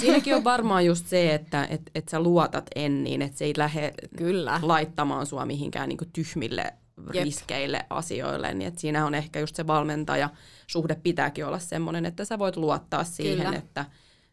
Siinäkin 0.00 0.34
on 0.34 0.44
varmaan 0.44 0.86
just 0.86 1.06
se, 1.06 1.34
että 1.34 1.66
et, 1.70 1.82
et 1.94 2.08
sä 2.08 2.20
luotat 2.20 2.66
Enniin, 2.74 3.22
että 3.22 3.38
se 3.38 3.44
ei 3.44 3.52
lähde 3.56 3.92
Kyllä. 4.16 4.60
laittamaan 4.62 5.26
sua 5.26 5.46
mihinkään 5.46 5.88
niin 5.88 5.98
tyhmille 6.12 6.74
Jep. 7.14 7.24
riskeille 7.24 7.86
asioille. 7.90 8.54
Niin 8.54 8.68
et 8.68 8.78
siinä 8.78 9.06
on 9.06 9.14
ehkä 9.14 9.40
just 9.40 9.56
se 9.56 9.66
valmentaja 9.66 10.30
suhde 10.66 10.94
pitääkin 10.94 11.46
olla 11.46 11.58
semmoinen, 11.58 12.06
että 12.06 12.24
sä 12.24 12.38
voit 12.38 12.56
luottaa 12.56 13.04
siihen, 13.04 13.46
Kyllä. 13.46 13.58
että 13.58 13.84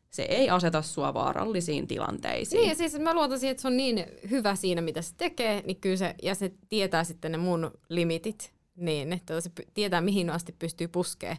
se 0.10 0.24
ei 0.24 0.50
aseta 0.50 0.82
sua 0.82 1.14
vaarallisiin 1.14 1.88
tilanteisiin. 1.88 2.60
Niin, 2.60 2.70
ja 2.70 2.76
siis 2.76 3.00
mä 3.00 3.14
luotan 3.14 3.40
siihen, 3.40 3.52
että 3.52 3.62
se 3.62 3.68
on 3.68 3.78
niin 3.78 4.06
hyvä 4.30 4.56
siinä, 4.56 4.82
mitä 4.82 5.02
se 5.02 5.14
tekee, 5.18 5.64
niin 5.66 5.78
kyllä 5.78 5.96
se, 5.96 6.16
ja 6.24 6.36
se 6.36 6.52
tietää 6.70 7.04
sitten 7.04 7.32
ne 7.32 7.38
mun 7.38 7.72
limitit, 7.90 8.55
niin 8.76 9.14
että 9.14 9.42
se 9.42 9.52
tietää, 9.74 10.02
mihin 10.02 10.30
asti 10.30 10.56
pystyy 10.60 10.88
puskee, 10.88 11.38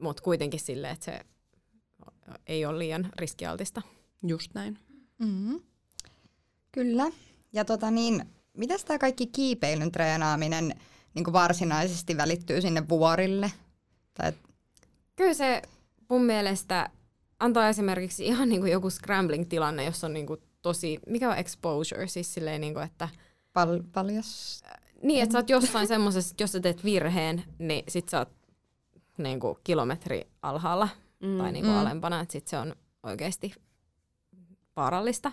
mutta 0.00 0.22
kuitenkin 0.22 0.60
silleen, 0.60 0.92
että 0.92 1.04
se 1.04 1.20
ei 2.46 2.66
ole 2.66 2.78
liian 2.78 3.08
riskialtista. 3.16 3.82
Just 4.26 4.54
näin. 4.54 4.78
Mm-hmm. 5.18 5.60
Kyllä. 6.72 7.04
Ja 7.52 7.64
tota 7.64 7.90
niin, 7.90 8.24
miten 8.56 8.78
tämä 8.86 8.98
kaikki 8.98 9.26
kiipeilyn 9.26 9.92
treenaaminen 9.92 10.74
niin 11.14 11.32
varsinaisesti 11.32 12.16
välittyy 12.16 12.60
sinne 12.60 12.88
vuorille? 12.88 13.52
Tai... 14.14 14.32
Kyllä 15.16 15.34
se 15.34 15.62
mun 16.08 16.24
mielestä 16.24 16.90
antaa 17.40 17.68
esimerkiksi 17.68 18.26
ihan 18.26 18.48
niin 18.48 18.60
kuin 18.60 18.72
joku 18.72 18.90
scrambling-tilanne, 18.90 19.84
jossa 19.84 20.06
on 20.06 20.12
niin 20.12 20.26
kuin 20.26 20.40
tosi, 20.62 20.98
mikä 21.06 21.30
on 21.30 21.38
exposure, 21.38 22.08
siis 22.08 22.34
silleen 22.34 22.60
niin 22.60 22.74
kuin, 22.74 22.84
että... 22.84 23.08
Pal- 23.52 23.82
paljas? 23.92 24.62
Niin, 25.02 25.22
että 25.22 25.32
sä 25.32 25.38
oot 25.38 25.50
jossain 25.50 25.86
semmoisessa, 25.86 26.34
jos 26.40 26.52
sä 26.52 26.60
teet 26.60 26.84
virheen, 26.84 27.44
niin 27.58 27.84
sit 27.88 28.08
sä 28.08 28.18
oot 28.18 28.32
niin 29.18 29.40
kuin 29.40 29.58
kilometri 29.64 30.26
alhaalla 30.42 30.88
mm, 31.20 31.38
tai 31.38 31.52
niin 31.52 31.64
kuin 31.64 31.74
mm. 31.74 31.80
alempana, 31.80 32.20
että 32.20 32.32
sit 32.32 32.48
se 32.48 32.58
on 32.58 32.74
oikeasti 33.02 33.52
vaarallista 34.76 35.32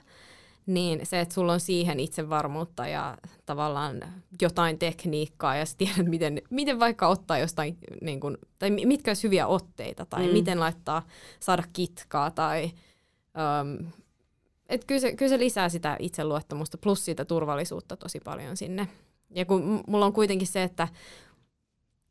niin 0.65 1.05
se, 1.05 1.19
että 1.19 1.33
sulla 1.33 1.53
on 1.53 1.59
siihen 1.59 1.99
itsevarmuutta 1.99 2.87
ja 2.87 3.17
tavallaan 3.45 4.01
jotain 4.41 4.79
tekniikkaa 4.79 5.55
ja 5.55 5.65
sä 5.65 5.75
tiedät, 5.77 6.05
miten, 6.05 6.41
miten 6.49 6.79
vaikka 6.79 7.07
ottaa 7.07 7.37
jostain, 7.37 7.77
niin 8.01 8.19
kun, 8.19 8.37
tai 8.59 8.69
mitkä 8.69 9.09
olisi 9.09 9.23
hyviä 9.23 9.47
otteita 9.47 10.05
tai 10.05 10.27
mm. 10.27 10.33
miten 10.33 10.59
laittaa, 10.59 11.07
saada 11.39 11.63
kitkaa 11.73 12.31
tai... 12.31 12.71
Um, 13.61 13.87
et 14.69 14.85
kyllä, 14.85 15.01
se, 15.01 15.15
kyllä 15.15 15.29
se 15.29 15.39
lisää 15.39 15.69
sitä 15.69 15.95
itseluottamusta 15.99 16.77
plus 16.77 17.05
sitä 17.05 17.25
turvallisuutta 17.25 17.97
tosi 17.97 18.19
paljon 18.19 18.57
sinne. 18.57 18.87
Ja 19.29 19.45
kun 19.45 19.83
mulla 19.87 20.05
on 20.05 20.13
kuitenkin 20.13 20.47
se, 20.47 20.63
että 20.63 20.87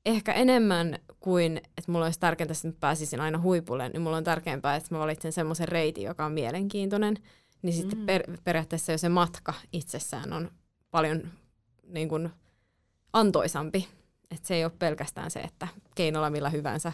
ehkä 0.05 0.33
enemmän 0.33 0.99
kuin, 1.21 1.57
että 1.57 1.93
mulla 1.93 2.05
olisi 2.05 2.21
tärkeintä, 2.21 2.53
että 2.53 2.81
pääsisin 2.81 3.21
aina 3.21 3.41
huipulle, 3.41 3.89
niin 3.89 4.03
mulla 4.03 4.17
on 4.17 4.25
tärkeämpää, 4.25 4.77
että 4.77 4.95
mä 4.95 4.99
valitsen 4.99 5.33
semmoisen 5.33 5.69
reitin, 5.69 6.05
joka 6.05 6.25
on 6.25 6.33
mielenkiintoinen– 6.33 7.17
niin 7.65 7.75
sitten 7.75 7.99
mm. 7.99 8.07
per, 8.07 8.23
periaatteessa 8.45 8.93
jo 8.93 8.99
se 8.99 9.09
matka 9.09 9.55
itsessään 9.73 10.33
on 10.33 10.51
paljon 10.91 11.31
niin 11.87 12.09
kuin, 12.09 12.31
antoisampi. 13.13 13.89
Että 14.31 14.49
se 14.49 14.55
ei 14.55 14.65
ole 14.65 14.73
pelkästään 14.79 15.31
se, 15.31 15.41
että 15.41 15.69
keinolla 15.95 16.31
millä 16.31 16.51
hyvänsä 16.51 16.93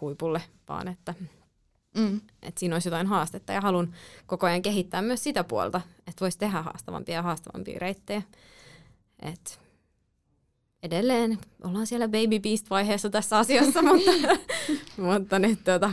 huipulle, 0.00 0.42
vaan 0.68 0.88
että, 0.88 1.14
mm. 1.96 2.20
että 2.42 2.60
siinä 2.60 2.74
olisi 2.74 2.88
jotain 2.88 3.06
haastetta. 3.06 3.52
Ja 3.52 3.60
haluan 3.60 3.94
koko 4.26 4.46
ajan 4.46 4.62
kehittää 4.62 5.02
myös 5.02 5.24
sitä 5.24 5.44
puolta, 5.44 5.80
että 5.98 6.20
voisi 6.20 6.38
tehdä 6.38 6.62
haastavampia 6.62 7.14
ja 7.14 7.22
haastavampia 7.22 7.78
reittejä. 7.78 8.22
Et 9.22 9.60
edelleen 10.82 11.38
ollaan 11.64 11.86
siellä 11.86 12.08
baby 12.08 12.40
beast-vaiheessa 12.40 13.10
tässä 13.10 13.38
asiassa, 13.38 13.82
mutta, 13.88 14.10
mutta 14.96 15.38
nyt, 15.38 15.64
tuota, 15.64 15.92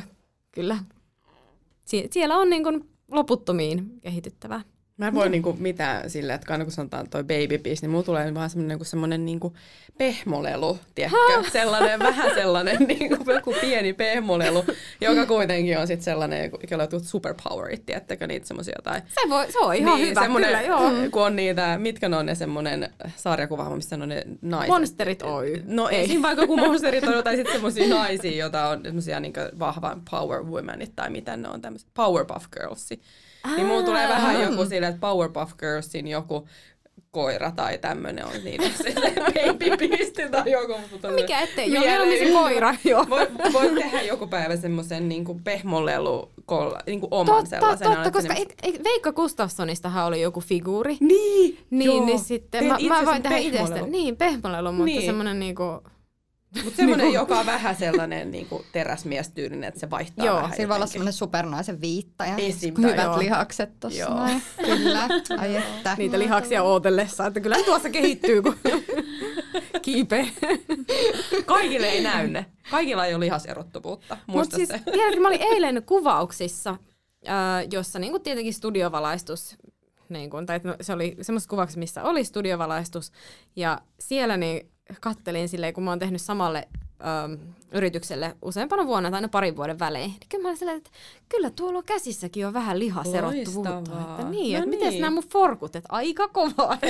kyllä 0.52 0.78
Sie- 1.86 2.08
siellä 2.12 2.38
on 2.38 2.50
niin 2.50 2.64
kuin 2.64 2.90
loputtomiin 3.12 4.00
kehityttävää. 4.02 4.62
Mä 4.98 5.08
en 5.08 5.14
voi 5.14 5.30
niinku 5.30 5.56
mitään 5.60 6.10
sille, 6.10 6.34
että 6.34 6.54
aina 6.54 6.66
kun 6.66 6.72
sanotaan 6.72 7.10
toi 7.10 7.24
baby 7.24 7.58
piece, 7.58 7.82
niin 7.82 7.92
mulla 7.92 8.04
tulee 8.04 8.34
vaan 8.34 8.50
semmoinen 8.50 8.68
niinku 8.68 8.84
semmoinen 8.84 9.26
niinku 9.26 9.54
pehmolelu, 9.98 10.80
tiedätkö? 10.96 11.52
Sellainen, 11.52 12.00
vähän 12.00 12.34
sellainen 12.36 12.78
niinku 12.88 13.32
joku 13.32 13.56
pieni 13.62 13.94
pehmolelu, 13.94 14.64
joka 15.02 15.26
kuitenkin 15.26 15.78
on 15.78 15.88
sitten 15.88 16.04
sellainen, 16.04 16.52
jolla 16.72 16.88
on 16.94 17.04
superpowerit, 17.04 17.86
tiedättekö 17.86 18.28
niitä 18.28 18.48
semmoisia 18.48 18.74
jotain. 18.78 19.02
Se, 19.08 19.30
voi, 19.30 19.52
se 19.52 19.60
on 19.60 19.76
ihan 19.76 19.96
niin, 19.96 20.10
hyvä, 20.10 20.28
kyllä, 20.28 20.62
joo. 20.62 20.92
Kun 21.12 21.24
on 21.24 21.36
niitä, 21.36 21.78
mitkä 21.78 22.10
ne 22.10 22.18
on 22.18 22.26
ne 22.26 22.36
semmoinen 22.36 22.90
sarjakuva, 23.16 23.76
missä 23.76 23.96
on 23.96 24.10
ne 24.10 24.24
naiset. 24.42 24.70
Monsterit 24.70 25.22
Oy. 25.22 25.62
No 25.66 25.90
ei 25.90 26.08
siinä 26.08 26.22
vaikka 26.22 26.48
kun 26.48 26.60
monsterit 26.60 27.04
on, 27.04 27.24
tai 27.24 27.36
sitten 27.36 27.54
semmoisia 27.54 27.96
naisia, 27.96 28.38
joita 28.38 28.68
on 28.68 28.82
semmoisia 28.84 29.20
niinku 29.20 29.40
vahvan 29.60 30.02
power 30.12 30.44
womenit, 30.44 30.96
tai 30.96 31.10
miten 31.10 31.42
ne 31.42 31.50
on 31.50 31.62
tämmöiset, 31.62 31.90
powerpuff 31.94 32.46
girlsi. 32.52 33.02
Niin 33.56 33.68
mulla 33.68 33.84
tulee 33.84 34.08
vähän 34.08 34.42
joku 34.42 34.66
sille, 34.66 34.88
että 34.88 35.00
Powerpuff 35.00 35.58
Girlsin 35.58 36.08
joku 36.08 36.48
koira 37.16 37.52
tai 37.52 37.78
tämmöinen 37.78 38.26
on 38.26 38.32
niin 38.44 38.62
baby 39.60 39.88
beast 39.88 40.32
tai 40.32 40.52
joku. 40.52 40.74
Mutta 40.92 41.12
Mikä 41.12 41.40
ettei, 41.40 41.74
joo, 41.74 41.84
mieluummin 41.84 42.20
se 42.20 42.34
koira. 42.34 42.76
Joo. 42.84 43.06
Voi, 43.10 43.28
voi 43.54 43.70
tehdä 43.70 44.02
joku 44.02 44.28
päivä 44.28 44.56
semmoisen 44.56 45.10
niin 45.10 45.26
pehmolelu 45.44 46.32
niin 46.86 47.00
kuin 47.00 47.14
oman 47.14 47.36
totta, 47.36 47.50
sellaisen. 47.50 47.88
Totta, 47.88 48.12
koska 48.12 48.34
et, 48.34 48.54
et, 48.64 48.84
Veikka 48.84 49.14
Gustafssonistahan 49.14 50.06
oli 50.06 50.22
joku 50.22 50.42
figuuri. 50.42 50.98
Niin, 51.00 51.58
niin, 51.70 51.86
joo. 51.86 52.06
niin 52.06 52.20
sitten 52.20 52.66
mä, 52.66 52.78
mä 52.88 53.06
voin 53.06 53.24
tehdä 53.24 53.38
itsestä. 53.38 53.82
Niin, 53.82 54.18
pehmolelu, 54.18 54.72
mutta 54.72 54.86
niin. 54.86 55.06
semmoinen 55.06 55.40
niin 55.40 55.56
kuin 55.56 55.80
mutta 56.64 56.78
semmoinen, 56.78 57.06
niinku... 57.06 57.22
joka 57.22 57.40
on 57.40 57.46
vähän 57.46 57.76
sellainen 57.76 58.32
niin 58.32 58.46
kuin 58.46 58.66
teräsmiestyylinen, 58.72 59.64
että 59.64 59.80
se 59.80 59.90
vaihtaa 59.90 60.26
Joo, 60.26 60.36
vähän 60.36 60.56
siinä 60.56 60.70
voi 60.70 60.76
olla 60.76 60.86
semmoinen 60.86 61.14
supernaisen 61.14 61.82
viittaja. 61.82 62.36
Hyvät 62.78 63.04
joo. 63.04 63.20
lihakset 63.20 63.80
tossa 63.80 64.00
Joo. 64.00 64.16
Näin. 64.16 64.42
Kyllä, 64.66 65.08
ai 65.42 65.56
että. 65.56 65.96
Niitä 65.98 66.20
lihaksia 66.20 66.64
ootellessa, 66.64 67.26
että 67.26 67.40
kyllä 67.40 67.58
tuossa 67.66 67.90
kehittyy, 67.90 68.42
kun 68.42 68.56
kiipee. 69.82 70.28
Kaikille 71.46 71.88
ei 71.88 72.04
näy 72.04 72.28
ne. 72.28 72.46
Kaikilla 72.72 73.06
ei 73.06 73.14
ole 73.14 73.26
lihaserottuvuutta. 73.26 74.18
Mutta 74.28 74.56
siis, 74.56 74.70
tiedätkö, 74.94 75.22
mä 75.22 75.28
olin 75.28 75.42
eilen 75.42 75.84
kuvauksissa, 75.86 76.70
äh, 77.28 77.68
jossa 77.72 78.00
niin 78.00 78.12
kuin 78.12 78.24
tietenkin 78.24 78.54
studiovalaistus 78.54 79.58
niin 80.10 80.30
kuin, 80.30 80.46
tai 80.46 80.60
se 80.82 80.94
oli 80.94 81.18
semmoisessa 81.22 81.50
kuvauksessa, 81.50 81.80
missä 81.80 82.04
oli 82.04 82.24
studiovalaistus, 82.24 83.12
ja 83.56 83.82
siellä 84.00 84.38
niin 84.38 84.72
kattelin 85.02 85.50
silleen, 85.50 85.74
kun 85.74 85.84
mä 85.84 85.92
oon 85.92 86.00
tehnyt 86.00 86.22
samalle 86.22 86.68
ö, 87.02 87.38
yritykselle 87.72 88.36
useampana 88.42 88.86
vuonna 88.86 89.10
tai 89.10 89.18
aina 89.18 89.28
parin 89.28 89.56
vuoden 89.56 89.80
välein, 89.80 90.10
niin 90.10 90.20
kyllä 90.30 90.42
mä 90.42 90.48
olin 90.48 90.58
silleen, 90.58 90.78
että 90.78 90.90
kyllä 91.30 91.50
tuolla 91.50 91.84
käsissäkin 91.84 92.48
on 92.48 92.54
vähän 92.54 92.80
lihaserottuvuutta. 92.80 93.78
Että 94.10 94.30
niin, 94.30 94.54
no 94.54 94.58
että 94.58 94.70
niin. 94.70 94.70
miten 94.70 95.02
nämä 95.02 95.14
mun 95.14 95.24
forkut, 95.30 95.76
että 95.76 95.90
aika 95.92 96.28
kovaa. 96.28 96.78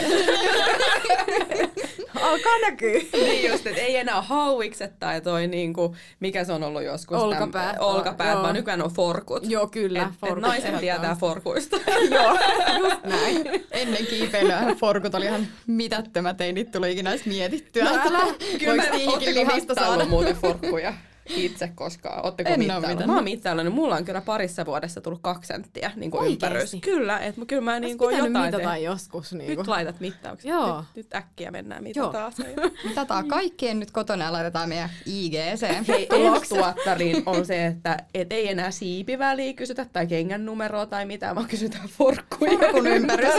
Alkaa 2.22 2.60
näkyä. 2.62 3.02
niin 3.14 3.52
just, 3.52 3.68
että 3.68 3.82
ei 3.82 3.96
enää 3.98 4.22
hauikset 4.22 5.00
tai 5.00 5.22
toi 5.22 5.48
niinku, 5.48 5.96
mikä 6.20 6.44
se 6.44 6.54
on 6.54 6.64
ollut 6.64 6.84
joskus. 6.84 7.18
Olkapäät. 7.18 7.78
olkapäät, 7.80 8.38
vaan 8.38 8.56
nykyään 8.56 8.82
on 8.82 8.92
forkut. 8.92 9.50
Joo, 9.50 9.68
kyllä. 9.68 10.04
Et, 10.04 10.10
forkut 10.22 10.38
et 10.38 10.42
naiset 10.42 10.80
tietää 10.80 11.16
forkuista. 11.20 11.78
Joo, 12.12 12.38
just 12.80 13.04
näin. 13.04 13.66
Ennen 13.72 14.06
kiipeilyä 14.06 14.76
forkut 14.80 15.16
oli 15.16 15.26
ihan 15.26 15.48
mitättömät, 15.68 16.42
ei 16.42 16.54
niitä 16.54 16.72
tuli 16.72 16.92
ikinä 16.92 17.10
edes 17.10 17.26
mietittyä. 17.26 17.84
No, 17.84 17.90
älä. 17.90 18.34
Kyllä, 18.60 18.84
ootteko 19.08 19.74
saada 19.74 20.06
muuten 20.06 20.36
forkkuja? 20.66 20.94
itse 21.30 21.72
koskaan. 21.76 22.26
Ootteko 22.26 22.50
en 22.50 22.60
mittaillut? 22.60 23.06
Mä 23.06 23.16
oon 23.16 23.24
mittaillut, 23.24 23.66
niin 23.66 23.74
mulla 23.74 23.96
on 23.96 24.06
kyllä 24.06 24.22
parissa 24.22 24.66
vuodessa 24.66 25.02
tullut 25.02 25.20
kaksi 25.22 25.48
senttiä 25.48 25.92
niin 25.96 26.12
kuin 26.12 26.32
ympärys. 26.32 26.78
Kyllä, 26.82 27.20
että 27.20 27.46
kyllä 27.48 27.62
mä 27.62 27.80
niin 27.80 27.98
kuin 27.98 28.18
jotain 28.18 28.46
mitata 28.46 28.78
joskus. 28.78 29.34
Niin 29.34 29.46
kuin. 29.46 29.58
Nyt 29.58 29.68
laitat 29.68 30.00
mittauksia. 30.00 30.54
Joo. 30.54 30.78
Nyt, 30.78 30.88
nyt 30.96 31.16
äkkiä 31.16 31.52
mennään 31.52 31.84
mitataan. 31.84 32.34
Mitataan 32.90 33.28
kaikkien 33.28 33.80
nyt 33.80 33.92
kotona 33.92 34.26
ja 34.26 34.32
laitetaan 34.32 34.70
meidän 34.70 34.90
IGC. 35.06 35.88
Hei, 35.88 36.08
tuottarin 36.50 37.24
on 37.26 37.46
se, 37.46 37.66
että 37.66 37.98
et 38.14 38.34
ei 38.34 38.50
enää 38.50 38.72
siipiväliä 38.72 39.54
kysytä 39.54 39.86
tai 39.94 40.08
kengän 40.08 40.46
numeroa 40.46 40.86
tai 40.86 41.06
mitään, 41.06 41.36
vaan 41.36 41.48
kysytään 41.48 41.88
forkkuja. 41.88 42.58
Forkun 42.60 42.88
ympärys. 42.88 43.34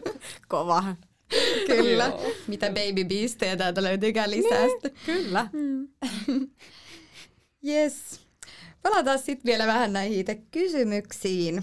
Kova. 0.48 0.84
Kyllä. 1.66 2.12
Mitä 2.46 2.66
baby 2.66 3.04
beastejä 3.04 3.56
täältä 3.56 3.82
löytyykään 3.82 4.30
lisää. 4.30 4.66
Niin, 4.66 4.94
kyllä. 5.06 5.48
Mm. 5.52 5.88
Yes. 7.66 8.20
Palataan 8.82 9.18
sitten 9.18 9.44
vielä 9.44 9.66
vähän 9.66 9.92
näihin 9.92 10.20
itse 10.20 10.34
kysymyksiin. 10.50 11.62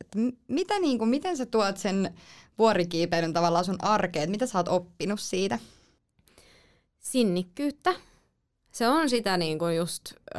Et 0.00 0.08
mitä, 0.48 0.78
niin 0.78 0.98
kuin, 0.98 1.08
miten 1.08 1.36
sä 1.36 1.46
tuot 1.46 1.76
sen 1.76 2.14
vuorikiipeilyn 2.58 3.32
tavallaan 3.32 3.64
sun 3.64 3.84
arkeen? 3.84 4.30
Mitä 4.30 4.46
sä 4.46 4.58
oot 4.58 4.68
oppinut 4.68 5.20
siitä? 5.20 5.58
Sinnikkyyttä. 6.98 7.94
Se 8.72 8.88
on 8.88 9.10
sitä 9.10 9.36
niin 9.36 9.58
kuin 9.58 9.76
just 9.76 10.12
ö, 10.12 10.38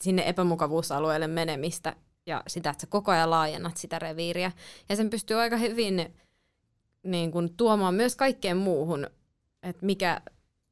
sinne 0.00 0.28
epämukavuusalueelle 0.28 1.26
menemistä 1.26 1.96
ja 2.26 2.42
sitä, 2.46 2.70
että 2.70 2.80
sä 2.80 2.86
koko 2.86 3.12
ajan 3.12 3.30
laajennat 3.30 3.76
sitä 3.76 3.98
reviiriä. 3.98 4.52
Ja 4.88 4.96
sen 4.96 5.10
pystyy 5.10 5.40
aika 5.40 5.56
hyvin 5.56 6.14
niin 7.06 7.30
kuin, 7.30 7.54
tuomaan 7.56 7.94
myös 7.94 8.16
kaikkeen 8.16 8.56
muuhun, 8.56 9.06
että 9.62 9.86
mikä 9.86 10.20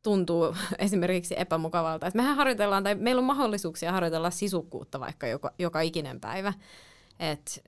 tuntuu 0.03 0.57
esimerkiksi 0.79 1.35
epämukavalta. 1.39 2.07
Et 2.07 2.15
mehän 2.15 2.37
harjoitellaan, 2.37 2.85
tai 2.85 2.95
meillä 2.95 3.21
on 3.21 3.25
mahdollisuuksia 3.25 3.93
harjoitella 3.93 4.31
sisukkuutta 4.31 5.01
vaikka 5.01 5.27
joka, 5.27 5.53
joka 5.59 5.81
ikinen 5.81 6.21
päivä. 6.21 6.53
Et 7.21 7.65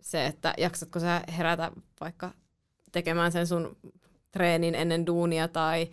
se, 0.00 0.26
että 0.26 0.54
jaksatko 0.58 1.00
sä 1.00 1.22
herätä 1.38 1.72
vaikka 2.00 2.30
tekemään 2.92 3.32
sen 3.32 3.46
sun 3.46 3.76
treenin 4.30 4.74
ennen 4.74 5.06
duunia 5.06 5.48
tai 5.48 5.88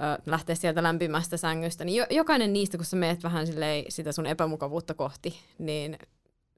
ö, 0.00 0.22
lähteä 0.26 0.54
sieltä 0.54 0.82
lämpimästä 0.82 1.36
sängystä, 1.36 1.84
niin 1.84 1.96
jo, 1.96 2.06
jokainen 2.10 2.52
niistä, 2.52 2.76
kun 2.76 2.86
sä 2.86 2.96
meet 2.96 3.22
vähän 3.22 3.46
sitä 3.88 4.12
sun 4.12 4.26
epämukavuutta 4.26 4.94
kohti, 4.94 5.38
niin 5.58 5.98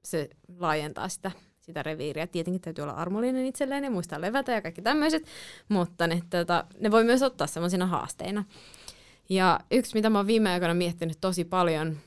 se 0.03 0.29
laajentaa 0.59 1.09
sitä, 1.09 1.31
sitä 1.61 1.83
reviiriä. 1.83 2.27
Tietenkin 2.27 2.61
täytyy 2.61 2.81
olla 2.81 2.93
armollinen 2.93 3.45
itselleen 3.45 3.83
ja 3.83 3.91
muistaa 3.91 4.21
levätä 4.21 4.51
ja 4.51 4.61
kaikki 4.61 4.81
tämmöiset, 4.81 5.27
mutta 5.69 6.07
ne, 6.07 6.21
tota, 6.29 6.65
ne 6.79 6.91
voi 6.91 7.03
myös 7.03 7.21
ottaa 7.21 7.47
semmoisina 7.47 7.85
haasteina. 7.85 8.43
Ja 9.29 9.59
yksi, 9.71 9.95
mitä 9.95 10.09
mä 10.09 10.19
oon 10.19 10.27
viime 10.27 10.49
aikoina 10.49 10.73
miettinyt 10.73 11.17
tosi 11.21 11.45
paljon, 11.45 11.97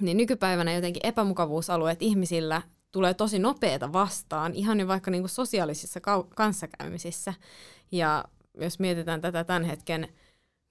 niin 0.00 0.16
nykypäivänä 0.16 0.72
jotenkin 0.72 1.06
epämukavuusalueet 1.06 2.02
ihmisillä 2.02 2.62
tulee 2.92 3.14
tosi 3.14 3.38
nopeeta 3.38 3.92
vastaan, 3.92 4.54
ihan 4.54 4.80
jo 4.80 4.88
vaikka 4.88 5.10
niin 5.10 5.22
kuin 5.22 5.30
sosiaalisissa 5.30 6.00
kanssakäymisissä. 6.34 7.34
Ja 7.92 8.24
jos 8.60 8.78
mietitään 8.78 9.20
tätä 9.20 9.44
tämän 9.44 9.64
hetken 9.64 10.08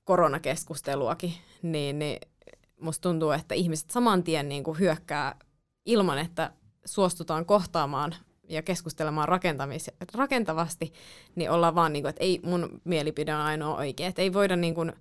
koronakeskusteluakin, 0.03 1.33
niin, 1.61 1.99
niin 1.99 2.19
musta 2.81 3.01
tuntuu, 3.01 3.31
että 3.31 3.55
ihmiset 3.55 3.89
saman 3.89 4.23
tien 4.23 4.49
niin 4.49 4.63
kuin 4.63 4.79
hyökkää 4.79 5.35
ilman, 5.85 6.17
että 6.19 6.51
suostutaan 6.85 7.45
kohtaamaan 7.45 8.15
ja 8.49 8.61
keskustelemaan 8.61 9.27
rakentavasti, 10.13 10.93
niin 11.35 11.51
ollaan 11.51 11.75
vaan 11.75 11.93
niin 11.93 12.03
kuin, 12.03 12.09
että 12.09 12.23
ei 12.23 12.39
mun 12.43 12.81
mielipide 12.83 13.35
on 13.35 13.41
ainoa 13.41 13.77
oikea. 13.77 14.07
Että 14.07 14.21
ei 14.21 14.33
voida 14.33 14.55
niin 14.55 14.75
kuin, 14.75 14.93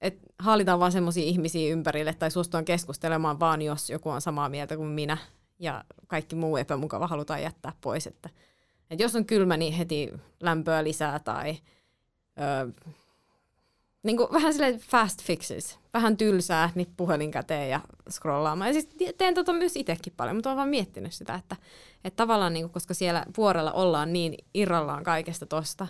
että 0.00 0.26
haalitaan 0.38 0.80
vaan 0.80 0.92
semmoisia 0.92 1.24
ihmisiä 1.24 1.72
ympärille 1.72 2.14
tai 2.14 2.30
suostutaan 2.30 2.64
keskustelemaan 2.64 3.40
vaan, 3.40 3.62
jos 3.62 3.90
joku 3.90 4.10
on 4.10 4.20
samaa 4.20 4.48
mieltä 4.48 4.76
kuin 4.76 4.88
minä 4.88 5.16
ja 5.58 5.84
kaikki 6.06 6.36
muu 6.36 6.56
epämukava 6.56 7.06
halutaan 7.06 7.42
jättää 7.42 7.72
pois. 7.80 8.06
Että, 8.06 8.30
että 8.90 9.04
jos 9.04 9.16
on 9.16 9.24
kylmä, 9.24 9.56
niin 9.56 9.72
heti 9.72 10.12
lämpöä 10.40 10.84
lisää 10.84 11.18
tai 11.18 11.56
öö, 12.40 12.92
niin 14.04 14.16
kuin 14.16 14.32
vähän 14.32 14.52
silleen 14.52 14.78
fast 14.78 15.22
fixes, 15.22 15.78
vähän 15.94 16.16
tylsää, 16.16 16.70
niin 16.74 16.88
puhelin 16.96 17.30
käteen 17.30 17.70
ja 17.70 17.80
scrollaamaan. 18.10 18.68
Ja 18.68 18.72
siis 18.72 18.88
teen 19.18 19.34
tota 19.34 19.52
myös 19.52 19.76
itsekin 19.76 20.12
paljon, 20.16 20.36
mutta 20.36 20.50
olen 20.50 20.56
vaan 20.56 20.68
miettinyt 20.68 21.12
sitä, 21.12 21.34
että, 21.34 21.56
että 22.04 22.16
tavallaan 22.16 22.52
niin 22.52 22.64
kuin, 22.64 22.72
koska 22.72 22.94
siellä 22.94 23.24
vuorella 23.36 23.72
ollaan 23.72 24.12
niin 24.12 24.34
irrallaan 24.54 25.04
kaikesta 25.04 25.46
tosta, 25.46 25.86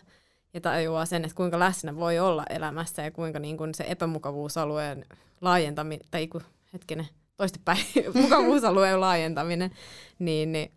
ja 0.55 0.61
tajuaa 0.61 1.07
sen, 1.07 1.25
että 1.25 1.37
kuinka 1.37 1.59
läsnä 1.59 1.97
voi 1.97 2.19
olla 2.19 2.45
elämässä 2.51 3.03
ja 3.03 3.11
kuinka 3.11 3.39
niin 3.39 3.57
kuin 3.57 3.75
se 3.75 3.85
epämukavuusalueen 3.89 5.05
laajentaminen, 5.41 6.07
tai 6.11 6.27
kun, 6.27 6.43
hetkinen, 6.73 7.09
toistepäin, 7.37 7.79
mukavuusalueen 8.23 9.01
laajentaminen, 9.01 9.71
niin, 10.19 10.53
niin 10.53 10.73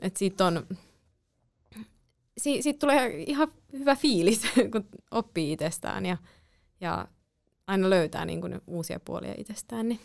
että 0.00 0.18
siitä 0.18 0.46
on, 0.46 0.66
si, 2.38 2.62
siitä 2.62 2.78
tulee 2.78 3.22
ihan 3.26 3.48
hyvä 3.72 3.96
fiilis, 3.96 4.42
kun 4.72 4.88
oppii 5.10 5.52
itsestään 5.52 6.06
ja, 6.06 6.16
ja 6.80 7.08
aina 7.66 7.90
löytää 7.90 8.24
niin 8.24 8.40
kuin 8.40 8.60
uusia 8.66 9.00
puolia 9.00 9.34
itsestään. 9.36 9.88
Niin, 9.88 10.00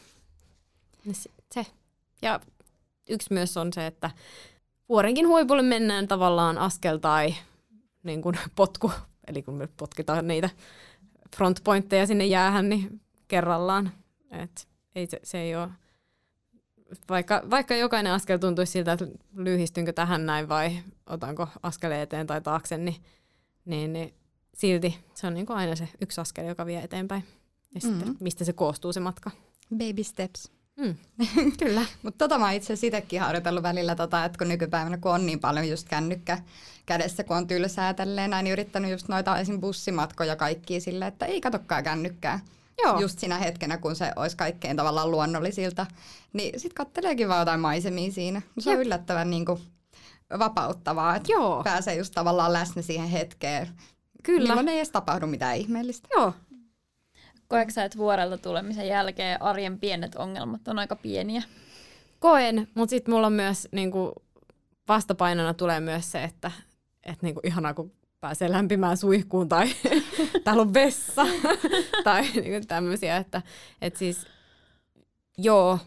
se. 1.51 1.65
Ja 2.21 2.39
yksi 3.09 3.33
myös 3.33 3.57
on 3.57 3.73
se, 3.73 3.87
että 3.87 4.11
vuorenkin 4.89 5.27
huipulle 5.27 5.61
mennään 5.61 6.07
tavallaan 6.07 6.57
askel 6.57 6.97
tai 6.97 7.35
niin 8.03 8.21
kuin 8.21 8.39
potku, 8.55 8.91
eli 9.27 9.43
kun 9.43 9.53
me 9.53 9.67
potkitaan 9.77 10.27
niitä 10.27 10.49
frontpointteja 11.35 12.07
sinne 12.07 12.25
jäähän, 12.25 12.69
niin 12.69 13.01
kerrallaan. 13.27 13.91
Et 14.31 14.67
ei, 14.95 15.07
se, 15.07 15.19
se 15.23 15.37
ei 15.37 15.55
ole, 15.55 15.69
vaikka, 17.09 17.43
vaikka 17.49 17.75
jokainen 17.75 18.13
askel 18.13 18.37
tuntuisi 18.37 18.71
siltä, 18.71 18.91
että 18.91 19.05
lyhistynkö 19.35 19.93
tähän 19.93 20.25
näin 20.25 20.49
vai 20.49 20.79
otanko 21.07 21.47
askeleen 21.63 22.01
eteen 22.01 22.27
tai 22.27 22.41
taakse, 22.41 22.77
niin, 22.77 22.95
niin, 23.65 23.93
niin 23.93 24.13
silti 24.53 24.99
se 25.13 25.27
on 25.27 25.33
niin 25.33 25.45
kuin 25.45 25.57
aina 25.57 25.75
se 25.75 25.89
yksi 26.01 26.21
askel, 26.21 26.45
joka 26.45 26.65
vie 26.65 26.79
eteenpäin. 26.79 27.23
Ja 27.75 27.81
mm-hmm. 27.83 27.99
sitten, 27.99 28.17
mistä 28.19 28.43
se 28.43 28.53
koostuu 28.53 28.93
se 28.93 28.99
matka. 28.99 29.31
Baby 29.77 30.03
steps. 30.03 30.51
Mm, 30.75 30.95
kyllä. 31.63 31.85
Mutta 32.03 32.17
tota 32.17 32.39
mä 32.39 32.51
itse 32.51 32.73
asiassa 32.73 32.87
itsekin 32.87 33.21
harjoitellut 33.21 33.63
välillä, 33.63 33.95
tota, 33.95 34.25
että 34.25 34.37
kun 34.37 34.47
nykypäivänä 34.47 34.97
kun 34.97 35.11
on 35.11 35.25
niin 35.25 35.39
paljon 35.39 35.69
just 35.69 35.89
kännykkä 35.89 36.37
kädessä, 36.85 37.23
kun 37.23 37.37
on 37.37 37.47
tylsää 37.47 37.93
tälleen 37.93 38.29
näin, 38.29 38.43
niin 38.43 38.51
yrittänyt 38.51 38.91
just 38.91 39.07
noita 39.07 39.37
esim. 39.37 39.61
bussimatkoja 39.61 40.35
kaikkia 40.35 40.81
sille, 40.81 41.07
että 41.07 41.25
ei 41.25 41.41
katokkaa 41.41 41.83
kännykkää. 41.83 42.39
Joo. 42.83 42.99
Just 42.99 43.19
siinä 43.19 43.37
hetkenä, 43.37 43.77
kun 43.77 43.95
se 43.95 44.11
olisi 44.15 44.37
kaikkein 44.37 44.77
tavallaan 44.77 45.11
luonnollisilta. 45.11 45.85
Niin 46.33 46.59
sit 46.59 46.73
katteleekin 46.73 47.29
vaan 47.29 47.39
jotain 47.39 47.59
maisemia 47.59 48.11
siinä. 48.11 48.41
Se 48.59 48.69
on 48.69 48.75
Jep. 48.75 48.85
yllättävän 48.85 49.29
niin 49.29 49.45
kuin, 49.45 49.61
vapauttavaa, 50.39 51.15
että 51.15 51.31
Joo. 51.31 51.63
pääsee 51.63 51.95
just 51.95 52.13
tavallaan 52.13 52.53
läsnä 52.53 52.81
siihen 52.81 53.09
hetkeen. 53.09 53.67
Kyllä. 54.23 54.47
Milloin 54.47 54.67
ei 54.67 54.77
edes 54.77 54.89
tapahdu 54.89 55.27
mitään 55.27 55.57
ihmeellistä. 55.57 56.07
Joo, 56.11 56.33
Koetko 57.53 57.81
että 57.81 57.97
vuorelta 57.97 58.37
tulemisen 58.37 58.87
jälkeen 58.87 59.41
arjen 59.41 59.79
pienet 59.79 60.15
ongelmat 60.15 60.67
on 60.67 60.79
aika 60.79 60.95
pieniä? 60.95 61.43
Koen, 62.19 62.67
mutta 62.75 62.89
sitten 62.89 63.13
mulla 63.13 63.27
on 63.27 63.33
myös 63.33 63.67
niinku, 63.71 64.13
vastapainona 64.87 65.53
tulee 65.53 65.79
myös 65.79 66.11
se, 66.11 66.23
että 66.23 66.51
et 67.03 67.21
niinku, 67.21 67.39
ihanaa 67.43 67.73
kun 67.73 67.91
pääsee 68.19 68.51
lämpimään 68.51 68.97
suihkuun 68.97 69.49
tai 69.49 69.67
täällä 70.43 70.61
on 70.61 70.73
vessa 70.73 71.25
tai 72.03 72.21
niinku, 72.21 72.67
tämmöisiä, 72.67 73.17
että 73.17 73.41
et 73.81 73.95
siis 73.95 74.27
joo, 75.37 75.79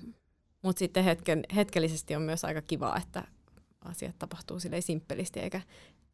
mutta 0.62 0.78
sitten 0.78 1.04
hetken, 1.04 1.42
hetkellisesti 1.54 2.16
on 2.16 2.22
myös 2.22 2.44
aika 2.44 2.62
kiva, 2.62 2.96
että 2.96 3.24
asiat 3.84 4.18
tapahtuu 4.18 4.60
silleen 4.60 4.82
simppelisti, 4.82 5.40
eikä 5.40 5.60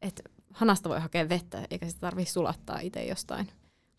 että 0.01 0.23
hanasta 0.53 0.89
voi 0.89 0.99
hakea 0.99 1.29
vettä, 1.29 1.67
eikä 1.71 1.87
sitä 1.87 1.99
tarvitse 1.99 2.33
sulattaa 2.33 2.79
itse 2.79 3.05
jostain 3.05 3.49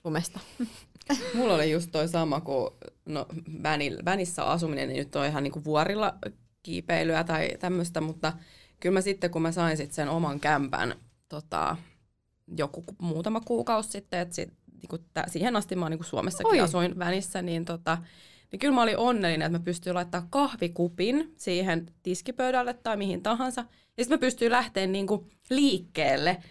lumesta. 0.04 0.40
Mulla 1.34 1.54
oli 1.54 1.70
just 1.70 1.92
toi 1.92 2.08
sama 2.08 2.40
kuin 2.40 2.70
no, 3.06 3.26
vänissä 4.04 4.44
asuminen, 4.44 4.88
niin 4.88 4.98
nyt 4.98 5.16
on 5.16 5.26
ihan 5.26 5.42
niinku 5.42 5.64
vuorilla 5.64 6.14
kiipeilyä 6.62 7.24
tai 7.24 7.50
tämmöistä, 7.58 8.00
mutta 8.00 8.32
kyllä 8.80 8.92
mä 8.94 9.00
sitten, 9.00 9.30
kun 9.30 9.42
mä 9.42 9.52
sain 9.52 9.76
sit 9.76 9.92
sen 9.92 10.08
oman 10.08 10.40
kämpän 10.40 10.94
tota, 11.28 11.76
joku 12.56 12.84
muutama 12.98 13.40
kuukausi 13.40 13.90
sitten, 13.90 14.20
että 14.20 14.34
sit, 14.34 14.52
niinku, 14.72 14.98
t- 14.98 15.26
siihen 15.26 15.56
asti 15.56 15.76
mä 15.76 15.88
niinku 15.88 16.04
Suomessakin 16.04 16.52
Oi. 16.52 16.60
asuin 16.60 16.98
vänissä, 16.98 17.42
niin, 17.42 17.64
tota, 17.64 17.98
niin 18.52 18.60
kyllä 18.60 18.74
mä 18.74 18.82
olin 18.82 18.98
onnellinen, 18.98 19.46
että 19.46 19.58
mä 19.58 19.64
pystyin 19.64 19.94
laittamaan 19.94 20.30
kahvikupin 20.30 21.34
siihen 21.36 21.86
tiskipöydälle 22.02 22.74
tai 22.74 22.96
mihin 22.96 23.22
tahansa. 23.22 23.60
Ja 23.96 24.04
sitten 24.04 24.18
mä 24.18 24.20
pystyin 24.20 24.52
lähteä 24.52 24.86
niinku 24.86 25.28
liikkeelle 25.50 26.42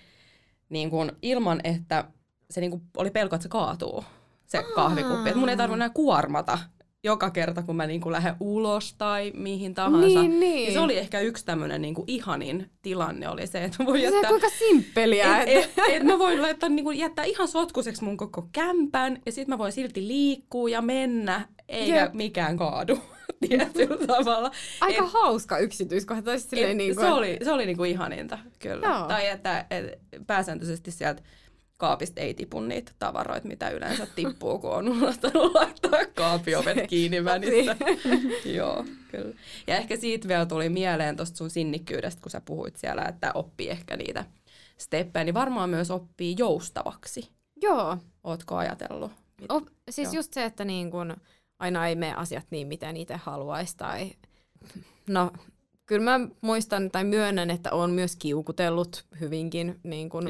niinku 0.69 0.97
ilman, 1.21 1.61
että 1.63 2.05
se 2.49 2.61
niinku 2.61 2.81
oli 2.97 3.11
pelko, 3.11 3.35
että 3.35 3.43
se 3.43 3.49
kaatuu, 3.49 4.03
se 4.45 4.63
kahvikuppi. 4.75 5.29
Et 5.29 5.35
mun 5.35 5.49
ei 5.49 5.57
tarvinnut 5.57 5.77
enää 5.77 5.89
kuormata 5.89 6.59
joka 7.03 7.29
kerta, 7.29 7.63
kun 7.63 7.75
mä 7.75 7.87
niinku 7.87 8.11
lähden 8.11 8.35
ulos 8.39 8.93
tai 8.93 9.31
mihin 9.35 9.73
tahansa. 9.73 10.21
Niin, 10.21 10.39
niin. 10.39 10.67
Ja 10.67 10.73
se 10.73 10.79
oli 10.79 10.97
ehkä 10.97 11.19
yksi 11.19 11.45
tämmöinen 11.45 11.81
niinku 11.81 12.03
ihanin 12.07 12.69
tilanne 12.81 13.29
oli 13.29 13.47
se, 13.47 13.63
että 13.63 13.83
mä 13.83 13.85
voin 13.85 14.01
jättää... 14.01 14.21
Se 14.21 14.27
kuinka 14.27 14.49
simppeliä. 14.49 15.41
Et, 15.41 15.49
et, 15.49 15.71
et, 15.77 15.95
et 15.95 16.03
mä 16.03 16.19
voin 16.19 16.41
laittaa, 16.41 16.69
niinku, 16.69 16.91
jättää 16.91 17.25
ihan 17.25 17.47
sotkuseksi 17.47 18.03
mun 18.03 18.17
koko 18.17 18.47
kämpän 18.51 19.21
ja 19.25 19.31
sitten 19.31 19.53
mä 19.53 19.57
voin 19.57 19.71
silti 19.71 20.07
liikkua 20.07 20.69
ja 20.69 20.81
mennä, 20.81 21.47
eikä 21.67 21.95
Jep. 21.95 22.13
mikään 22.13 22.57
kaadu 22.57 22.99
tietyllä 23.47 24.07
tavalla. 24.07 24.51
Aika 24.81 25.05
et, 25.05 25.11
hauska 25.13 25.57
yksityiskohta. 25.57 26.33
Et, 26.33 26.77
niin 26.77 26.95
kuin... 26.95 27.05
Se 27.05 27.13
oli, 27.13 27.37
se 27.43 27.51
oli 27.51 27.65
niinku 27.65 27.83
ihaninta, 27.83 28.39
kyllä. 28.59 28.87
Joo. 28.87 29.07
Tai 29.07 29.27
että 29.27 29.65
et, 29.69 29.99
pääsääntöisesti 30.27 30.91
sieltä 30.91 31.21
kaapista 31.83 32.21
ei 32.21 32.33
tipu 32.33 32.59
niitä 32.59 32.91
tavaroita, 32.99 33.47
mitä 33.47 33.69
yleensä 33.69 34.07
tippuu, 34.15 34.59
kun 34.59 34.71
on 34.71 34.89
unohtanut 34.89 35.53
laittaa 35.55 36.05
kaapiovet 36.15 36.87
kiinni 36.87 37.25
vänissä. 37.25 37.75
Joo, 38.57 38.85
kyllä. 39.11 39.35
Ja 39.67 39.75
ehkä 39.77 39.95
siitä 39.97 40.27
vielä 40.27 40.45
tuli 40.45 40.69
mieleen 40.69 41.15
tuosta 41.15 41.37
sun 41.37 41.49
sinnikkyydestä, 41.49 42.21
kun 42.21 42.31
sä 42.31 42.41
puhuit 42.45 42.75
siellä, 42.75 43.01
että 43.01 43.31
oppii 43.33 43.69
ehkä 43.69 43.97
niitä 43.97 44.25
steppejä, 44.77 45.23
niin 45.23 45.33
varmaan 45.33 45.69
myös 45.69 45.91
oppii 45.91 46.35
joustavaksi. 46.37 47.29
Joo. 47.61 47.97
Ootko 48.23 48.55
ajatellut? 48.55 49.11
O, 49.49 49.61
siis 49.89 50.07
Joo. 50.07 50.13
just 50.13 50.33
se, 50.33 50.45
että 50.45 50.65
niin 50.65 50.91
kun 50.91 51.15
aina 51.59 51.87
ei 51.87 51.95
mene 51.95 52.13
asiat 52.13 52.45
niin, 52.49 52.67
miten 52.67 52.97
itse 52.97 53.15
haluaisi. 53.15 53.77
Tai... 53.77 54.11
No, 55.07 55.31
kyllä 55.85 56.17
mä 56.17 56.27
muistan 56.41 56.91
tai 56.91 57.03
myönnän, 57.03 57.49
että 57.49 57.71
on 57.71 57.91
myös 57.91 58.15
kiukutellut 58.15 59.05
hyvinkin 59.19 59.79
niin 59.83 60.09
kuin, 60.09 60.25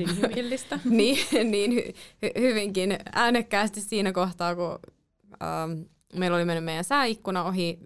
niin, 0.89 1.17
niin 1.51 1.73
hy, 1.73 1.93
hy, 2.21 2.31
hyvinkin 2.39 2.97
äänekkäästi 3.13 3.81
siinä 3.81 4.11
kohtaa, 4.11 4.55
kun 4.55 4.79
ähm, 5.43 5.81
meillä 6.13 6.37
oli 6.37 6.45
mennyt 6.45 6.63
meidän 6.63 6.83
sääikkuna 6.83 7.43
ohi 7.43 7.79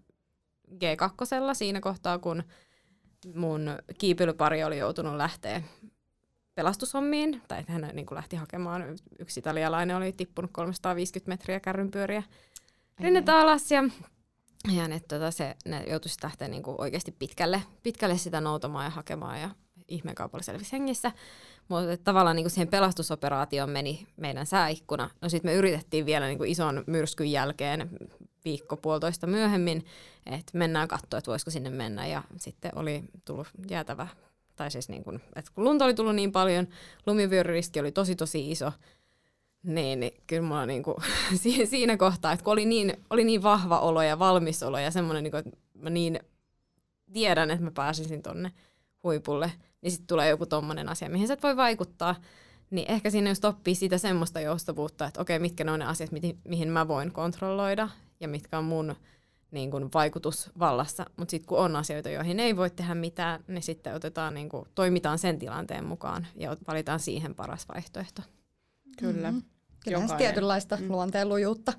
G2 0.72 1.54
siinä 1.54 1.82
kohtaa, 1.82 2.20
kun 2.20 2.44
mun 3.36 3.70
kiipeilypari 3.98 4.64
oli 4.64 4.78
joutunut 4.78 5.16
lähteä 5.16 5.62
pelastushommiin, 6.56 7.42
tai 7.48 7.60
että 7.60 7.72
hän 7.72 7.90
niin 7.94 8.06
kuin 8.06 8.16
lähti 8.16 8.36
hakemaan, 8.36 8.84
yksi 9.20 9.40
italialainen 9.40 9.96
oli 9.96 10.14
tippunut 10.14 10.52
350 10.54 11.32
metriä 11.32 11.60
kärrynpyöriä. 11.60 12.24
Rinnettä 13.00 13.38
alas, 13.40 13.72
ja 13.72 13.84
ja 14.76 14.88
ne, 14.88 15.00
tota, 15.00 15.32
se, 15.32 15.56
ne 15.66 15.84
joutuisi 15.90 16.18
lähteä 16.24 16.48
niinku 16.48 16.76
oikeasti 16.78 17.12
pitkälle, 17.12 17.64
pitkälle 17.84 18.18
sitä 18.18 18.42
noutamaan 18.42 18.86
ja 18.86 18.90
hakemaan 18.90 19.42
ja 19.42 19.50
ihmeen 19.88 20.16
kaupalla 20.16 20.44
selvisi 20.44 20.72
hengissä. 20.72 21.12
Mutta 21.68 21.98
tavallaan 22.04 22.36
niinku 22.36 22.50
siihen 22.50 22.68
pelastusoperaatioon 22.68 23.70
meni 23.70 24.08
meidän 24.18 24.46
sääikkuna. 24.46 25.10
No 25.22 25.30
sitten 25.30 25.52
me 25.52 25.56
yritettiin 25.56 26.06
vielä 26.06 26.28
niinku 26.28 26.44
ison 26.44 26.84
myrskyn 26.88 27.32
jälkeen 27.32 27.90
viikko 28.46 28.78
puolitoista 28.78 29.28
myöhemmin, 29.28 29.86
että 30.26 30.58
mennään 30.58 30.88
katsoa, 30.88 31.18
että 31.18 31.32
voisiko 31.32 31.52
sinne 31.52 31.70
mennä. 31.70 32.08
Ja 32.08 32.24
sitten 32.38 32.72
oli 32.76 33.04
tullut 33.26 33.48
jäätävä, 33.70 34.08
tai 34.56 34.72
siis 34.72 34.90
niin 34.90 35.04
kuin, 35.04 35.22
että 35.36 35.52
kun 35.56 35.64
lunta 35.64 35.86
oli 35.86 35.94
tullut 35.94 36.16
niin 36.16 36.32
paljon, 36.32 36.68
lumivyöryriski 37.06 37.80
oli 37.80 37.92
tosi 37.92 38.16
tosi 38.16 38.52
iso, 38.52 38.72
niin, 39.68 40.00
niin 40.00 40.14
kyllä 40.28 40.42
mulla 40.42 40.66
niin 40.66 40.84
kuin, 40.84 40.98
siinä 41.66 41.98
kohtaa, 41.98 42.32
että 42.32 42.44
kun 42.44 42.54
oli 42.54 42.66
niin, 42.66 42.94
oli 43.10 43.24
niin 43.24 43.44
vahva 43.44 43.80
olo 43.80 44.02
ja 44.02 44.20
valmis 44.20 44.64
olo 44.64 44.80
ja 44.80 44.92
semmoinen, 44.92 45.24
niin 45.24 45.32
kuin, 45.32 45.40
että 45.40 45.60
mä 45.74 45.90
niin 45.90 46.20
tiedän, 47.14 47.52
että 47.52 47.64
mä 47.64 47.72
pääsisin 47.72 48.22
tonne 48.22 48.52
huipulle, 49.04 49.52
niin 49.82 49.92
sitten 49.92 50.08
tulee 50.08 50.30
joku 50.30 50.46
tommonen 50.46 50.90
asia, 50.90 51.10
mihin 51.10 51.28
sä 51.28 51.34
et 51.34 51.44
voi 51.44 51.58
vaikuttaa, 51.58 52.16
niin 52.70 52.92
ehkä 52.92 53.10
siinä 53.10 53.30
just 53.30 53.46
oppii 53.46 53.76
sitä 53.76 53.98
semmoista 53.98 54.40
joustavuutta, 54.40 55.06
että 55.06 55.22
okei, 55.22 55.40
mitkä 55.40 55.64
ne 55.64 55.72
on 55.72 55.80
ne 55.80 55.86
asiat, 55.86 56.12
mihin, 56.12 56.40
mihin 56.44 56.70
mä 56.70 56.88
voin 56.88 57.12
kontrolloida 57.12 57.90
ja 58.20 58.28
mitkä 58.28 58.58
on 58.58 58.66
mun 58.66 58.96
niin 59.52 59.72
kuin, 59.72 59.90
vaikutusvallassa. 59.94 61.06
Mutta 61.18 61.32
sitten 61.32 61.48
kun 61.48 61.60
on 61.60 61.76
asioita, 61.76 62.10
joihin 62.10 62.40
ei 62.40 62.58
voi 62.58 62.70
tehdä 62.70 62.96
mitään, 62.96 63.44
niin 63.48 63.64
sitten 63.64 63.96
otetaan, 63.96 64.34
niin 64.34 64.50
kuin, 64.50 64.68
toimitaan 64.76 65.20
sen 65.20 65.40
tilanteen 65.40 65.86
mukaan 65.86 66.28
ja 66.36 66.58
valitaan 66.68 67.00
siihen 67.00 67.36
paras 67.36 67.68
vaihtoehto. 67.74 68.22
Kyllä. 68.98 69.32
Mm-hmm. 69.32 69.57
Kyllä 69.94 70.18
tietynlaista 70.18 70.78
mm. 70.78 70.92
luonteenlujuutta 70.92 71.74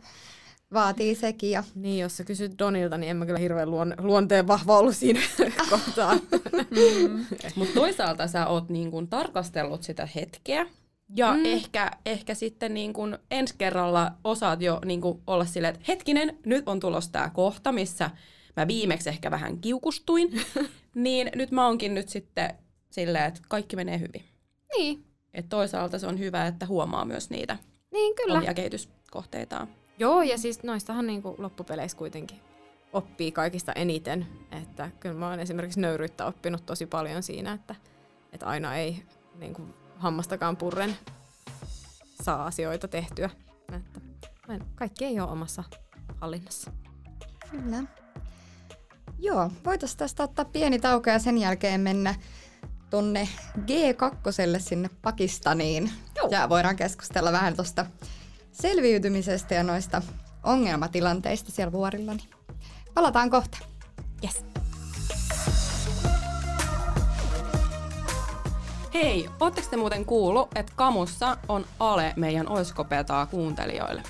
vaatii 0.75 1.15
sekin. 1.15 1.51
Ja... 1.51 1.65
Niin, 1.75 1.99
jos 1.99 2.17
sä 2.17 2.25
kysyt 2.25 2.59
Donilta, 2.59 2.99
niin 2.99 3.11
en 3.11 3.17
mä 3.17 3.27
kyllä 3.27 3.39
hirveän 3.39 3.71
luon, 3.71 3.95
luonteen 3.99 4.47
vahva 4.47 4.79
ollut 4.79 4.97
siinä 4.97 5.21
kohtaa. 5.71 6.15
mm. 6.55 7.27
Mutta 7.57 7.75
toisaalta 7.75 8.27
sä 8.27 8.47
oot 8.47 8.69
niin 8.69 8.91
kun 8.91 9.09
tarkastellut 9.09 9.83
sitä 9.83 10.09
hetkeä, 10.15 10.67
ja 11.17 11.35
mm. 11.35 11.45
ehkä, 11.45 11.91
ehkä 12.07 12.35
sitten 12.35 12.75
niin 12.75 12.93
kun 12.93 13.19
ensi 13.31 13.55
kerralla 13.59 14.13
osaat 14.25 14.63
jo 14.63 14.81
niin 14.85 15.01
kun 15.01 15.23
olla 15.27 15.45
silleen, 15.45 15.75
että 15.75 15.85
hetkinen, 15.89 16.39
nyt 16.47 16.69
on 16.69 16.81
tulos 16.81 17.09
tämä 17.09 17.31
kohta, 17.31 17.73
missä 17.73 18.11
mä 18.57 18.67
viimeksi 18.67 19.09
ehkä 19.09 19.31
vähän 19.31 19.59
kiukustuin, 19.59 20.41
niin 20.95 21.31
nyt 21.35 21.51
mä 21.51 21.67
oonkin 21.67 21.95
nyt 21.95 22.09
sitten 22.09 22.55
silleen, 22.91 23.25
että 23.25 23.41
kaikki 23.49 23.77
menee 23.77 23.99
hyvin. 23.99 24.25
Niin. 24.77 25.05
Et 25.35 25.49
toisaalta 25.49 25.99
se 25.99 26.07
on 26.07 26.19
hyvä, 26.19 26.47
että 26.47 26.67
huomaa 26.67 27.05
myös 27.05 27.31
niitä 27.31 27.57
niin, 27.93 28.15
kyllä. 28.15 28.39
omia 28.39 28.55
kehityskohteitaan. 28.55 29.69
Joo, 29.99 30.23
ja 30.23 30.39
siis 30.39 30.63
noistahan 30.63 31.07
niin 31.07 31.23
kuin 31.23 31.35
loppupeleissä 31.39 31.99
kuitenkin 31.99 32.41
oppii 32.93 33.33
kaikista 33.33 33.73
eniten. 33.73 34.27
Että 34.63 34.91
kyllä 35.01 35.15
mä 35.15 35.29
oon 35.29 35.41
esimerkiksi 35.41 35.81
nöyryyttä 35.81 36.27
oppinut 36.27 36.67
tosi 36.67 36.87
paljon 36.87 37.23
siinä, 37.23 37.53
että, 37.53 37.75
että 38.33 38.47
aina 38.47 38.77
ei 38.77 39.03
niin 39.35 39.55
kuin 39.55 39.75
hammastakaan 39.97 40.57
purren 40.57 40.97
saa 42.23 42.47
asioita 42.47 42.89
tehtyä. 42.89 43.31
Että 43.73 44.01
kaikki 44.75 45.05
ei 45.05 45.21
ole 45.21 45.31
omassa 45.31 45.65
hallinnassa. 46.21 46.73
Kyllä. 47.51 47.83
Joo, 49.19 49.51
voitaisiin 49.65 49.99
tästä 49.99 50.23
ottaa 50.23 50.45
pieni 50.45 50.79
tauko 50.79 51.11
ja 51.11 51.19
sen 51.19 51.39
jälkeen 51.39 51.81
mennä 51.81 52.15
tonne 52.91 53.29
G2 53.59 54.59
sinne 54.59 54.91
Pakistaniin. 55.03 55.91
Joo. 56.17 56.29
Ja 56.31 56.49
voidaan 56.49 56.77
keskustella 56.77 57.33
vähän 57.33 57.57
tuosta 57.57 57.87
selviytymisestä 58.53 59.55
ja 59.55 59.63
noista 59.63 60.03
ongelmatilanteista 60.43 61.53
siellä 61.53 61.73
vuorilla. 61.73 62.15
Niin 62.15 62.31
palataan 62.95 63.31
kohta. 63.31 63.59
Yes. 64.25 64.45
Hei, 68.95 69.29
ootteko 69.41 69.69
te 69.71 69.77
muuten 69.77 70.05
kuullut, 70.05 70.49
että 70.55 70.73
Kamussa 70.77 71.37
on 71.49 71.65
ale 71.79 72.13
meidän 72.17 72.49
oiskopetaa 72.49 73.27
kuuntelijoille? 73.27 74.03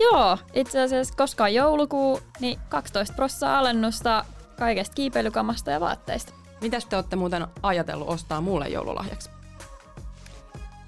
Joo, 0.00 0.38
itse 0.52 0.80
asiassa 0.80 1.14
koska 1.16 1.44
on 1.44 1.54
joulukuu, 1.54 2.20
niin 2.40 2.58
12 2.68 3.14
prosenttia 3.16 3.58
alennusta 3.58 4.24
kaikesta 4.58 4.94
kiipeilykamasta 4.94 5.70
ja 5.70 5.80
vaatteista. 5.80 6.39
Mitäs 6.60 6.86
te 6.86 6.96
olette 6.96 7.16
muuten 7.16 7.46
ajatellut 7.62 8.08
ostaa 8.08 8.40
mulle 8.40 8.68
joululahjaksi? 8.68 9.30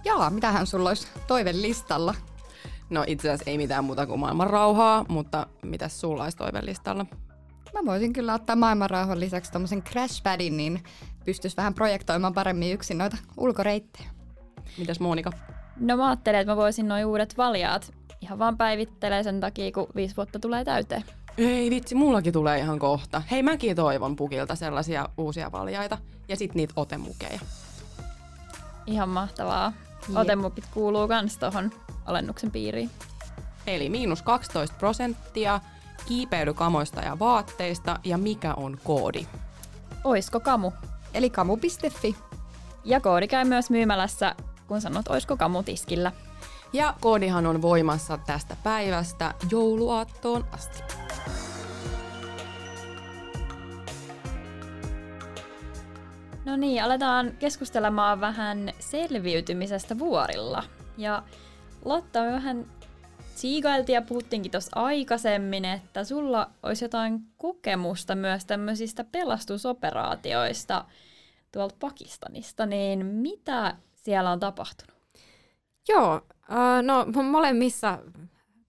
Jaa, 0.04 0.30
mitähän 0.30 0.66
sulla 0.66 0.88
olisi 0.88 1.08
toivelistalla? 1.26 2.14
No 2.90 3.04
itse 3.06 3.30
asiassa 3.30 3.50
ei 3.50 3.58
mitään 3.58 3.84
muuta 3.84 4.06
kuin 4.06 4.20
maailman 4.20 4.50
rauhaa, 4.50 5.04
mutta 5.08 5.46
mitäs 5.62 6.00
sulla 6.00 6.24
olisi 6.24 6.36
toivelistalla? 6.36 7.06
Mä 7.72 7.80
voisin 7.84 8.12
kyllä 8.12 8.34
ottaa 8.34 8.56
maailman 8.56 8.90
rauhan 8.90 9.20
lisäksi 9.20 9.52
tommosen 9.52 9.82
crash 9.82 10.22
padin, 10.22 10.56
niin 10.56 10.82
pystyisi 11.24 11.56
vähän 11.56 11.74
projektoimaan 11.74 12.34
paremmin 12.34 12.72
yksin 12.72 12.98
noita 12.98 13.16
ulkoreittejä. 13.36 14.10
Mitäs 14.78 15.00
Monika? 15.00 15.30
No 15.80 15.96
mä 15.96 16.08
ajattelin, 16.08 16.40
että 16.40 16.52
mä 16.52 16.56
voisin 16.56 16.88
noin 16.88 17.06
uudet 17.06 17.36
valjaat 17.38 17.92
ihan 18.20 18.38
vaan 18.38 18.56
päivittelee 18.56 19.22
sen 19.22 19.40
takia, 19.40 19.72
kun 19.72 19.86
viisi 19.96 20.16
vuotta 20.16 20.38
tulee 20.38 20.64
täyteen. 20.64 21.04
Ei 21.38 21.70
vitsi, 21.70 21.94
mullakin 21.94 22.32
tulee 22.32 22.58
ihan 22.58 22.78
kohta. 22.78 23.22
Hei, 23.30 23.42
mäkin 23.42 23.76
toivon 23.76 24.16
pukilta 24.16 24.54
sellaisia 24.54 25.08
uusia 25.18 25.52
valjaita 25.52 25.98
ja 26.28 26.36
sit 26.36 26.54
niitä 26.54 26.72
otemukeja. 26.76 27.40
Ihan 28.86 29.08
mahtavaa. 29.08 29.72
Otemukit 30.14 30.64
kuuluu 30.74 31.08
kans 31.08 31.38
tohon 31.38 31.70
alennuksen 32.04 32.50
piiriin. 32.50 32.90
Eli 33.66 33.88
miinus 33.88 34.22
12 34.22 34.76
prosenttia 34.78 35.60
kiipeilykamoista 36.06 37.00
ja 37.00 37.18
vaatteista 37.18 38.00
ja 38.04 38.18
mikä 38.18 38.54
on 38.54 38.78
koodi? 38.84 39.26
Oisko 40.04 40.40
kamu? 40.40 40.72
Eli 41.14 41.30
kamu.fi. 41.30 42.16
Ja 42.84 43.00
koodi 43.00 43.28
käy 43.28 43.44
myös 43.44 43.70
myymälässä, 43.70 44.34
kun 44.68 44.80
sanot 44.80 45.08
oisko 45.08 45.36
kamu 45.36 45.62
tiskillä. 45.62 46.12
Ja 46.72 46.94
koodihan 47.00 47.46
on 47.46 47.62
voimassa 47.62 48.18
tästä 48.18 48.56
päivästä 48.62 49.34
jouluaattoon 49.50 50.44
asti. 50.52 51.01
No 56.44 56.56
niin, 56.56 56.84
aletaan 56.84 57.32
keskustelemaan 57.38 58.20
vähän 58.20 58.72
selviytymisestä 58.78 59.98
vuorilla. 59.98 60.62
Ja 60.98 61.22
Lotta, 61.84 62.22
me 62.22 62.32
vähän 62.32 62.66
siigailtiin 63.34 63.94
ja 63.94 64.02
puhuttiinkin 64.02 64.52
tuossa 64.52 64.80
aikaisemmin, 64.80 65.64
että 65.64 66.04
sulla 66.04 66.50
olisi 66.62 66.84
jotain 66.84 67.20
kokemusta 67.36 68.14
myös 68.14 68.44
tämmöisistä 68.44 69.04
pelastusoperaatioista 69.04 70.84
tuolta 71.52 71.76
Pakistanista, 71.80 72.66
niin 72.66 73.06
mitä 73.06 73.76
siellä 73.94 74.30
on 74.30 74.40
tapahtunut? 74.40 75.02
Joo, 75.88 76.16
uh, 76.50 76.82
no 76.82 77.22
molemmissa 77.22 77.98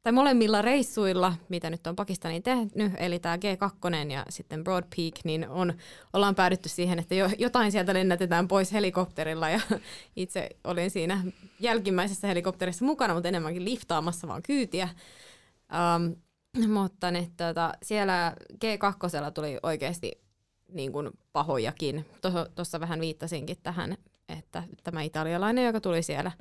tai 0.03 0.13
molemmilla 0.13 0.61
reissuilla, 0.61 1.33
mitä 1.49 1.69
nyt 1.69 1.87
on 1.87 1.95
Pakistaniin 1.95 2.43
tehnyt, 2.43 2.93
eli 2.97 3.19
tämä 3.19 3.35
G2 3.35 4.11
ja 4.11 4.25
sitten 4.29 4.63
Broad 4.63 4.83
Peak, 4.95 5.13
niin 5.23 5.49
on, 5.49 5.73
ollaan 6.13 6.35
päädytty 6.35 6.69
siihen, 6.69 6.99
että 6.99 7.15
jo, 7.15 7.29
jotain 7.37 7.71
sieltä 7.71 7.93
lennätetään 7.93 8.47
pois 8.47 8.73
helikopterilla 8.73 9.49
ja 9.49 9.59
itse 10.15 10.49
olin 10.63 10.91
siinä 10.91 11.23
jälkimmäisessä 11.59 12.27
helikopterissa 12.27 12.85
mukana, 12.85 13.13
mutta 13.13 13.29
enemmänkin 13.29 13.65
liftaamassa 13.65 14.27
vaan 14.27 14.43
kyytiä. 14.43 14.89
Um, 15.95 16.15
mutta 16.67 17.11
ne, 17.11 17.27
tota, 17.37 17.73
siellä 17.83 18.35
G2 18.53 19.31
tuli 19.33 19.57
oikeasti 19.63 20.11
niin 20.69 20.91
kuin 20.91 21.09
pahojakin. 21.31 22.05
Tuossa 22.55 22.79
vähän 22.79 22.99
viittasinkin 22.99 23.57
tähän, 23.63 23.97
että 24.29 24.63
tämä 24.83 25.01
italialainen, 25.01 25.65
joka 25.65 25.81
tuli 25.81 26.03
siellä 26.03 26.31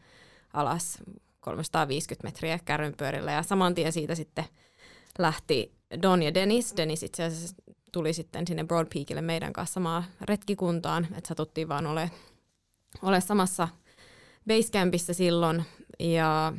alas 0.53 0.99
350 1.43 2.29
metriä 2.29 2.59
kärrynpyörillä. 2.65 3.33
Ja 3.33 3.43
saman 3.43 3.75
tien 3.75 3.93
siitä 3.93 4.15
sitten 4.15 4.45
lähti 5.19 5.73
Don 6.03 6.23
ja 6.23 6.35
Dennis. 6.35 6.75
Dennis 6.77 7.03
itse 7.03 7.25
asiassa 7.25 7.57
tuli 7.93 8.13
sitten 8.13 8.47
sinne 8.47 8.65
Broad 8.65 8.87
Peakille 8.95 9.23
meidän 9.23 9.53
kanssa 9.53 9.75
samaan 9.75 10.05
retkikuntaan, 10.21 11.05
että 11.05 11.29
satuttiin 11.29 11.69
vaan 11.69 11.87
ole, 11.87 12.11
ole 13.03 13.21
samassa 13.21 13.69
basecampissa 14.49 15.15
silloin. 15.15 15.65
Ja 15.99 16.53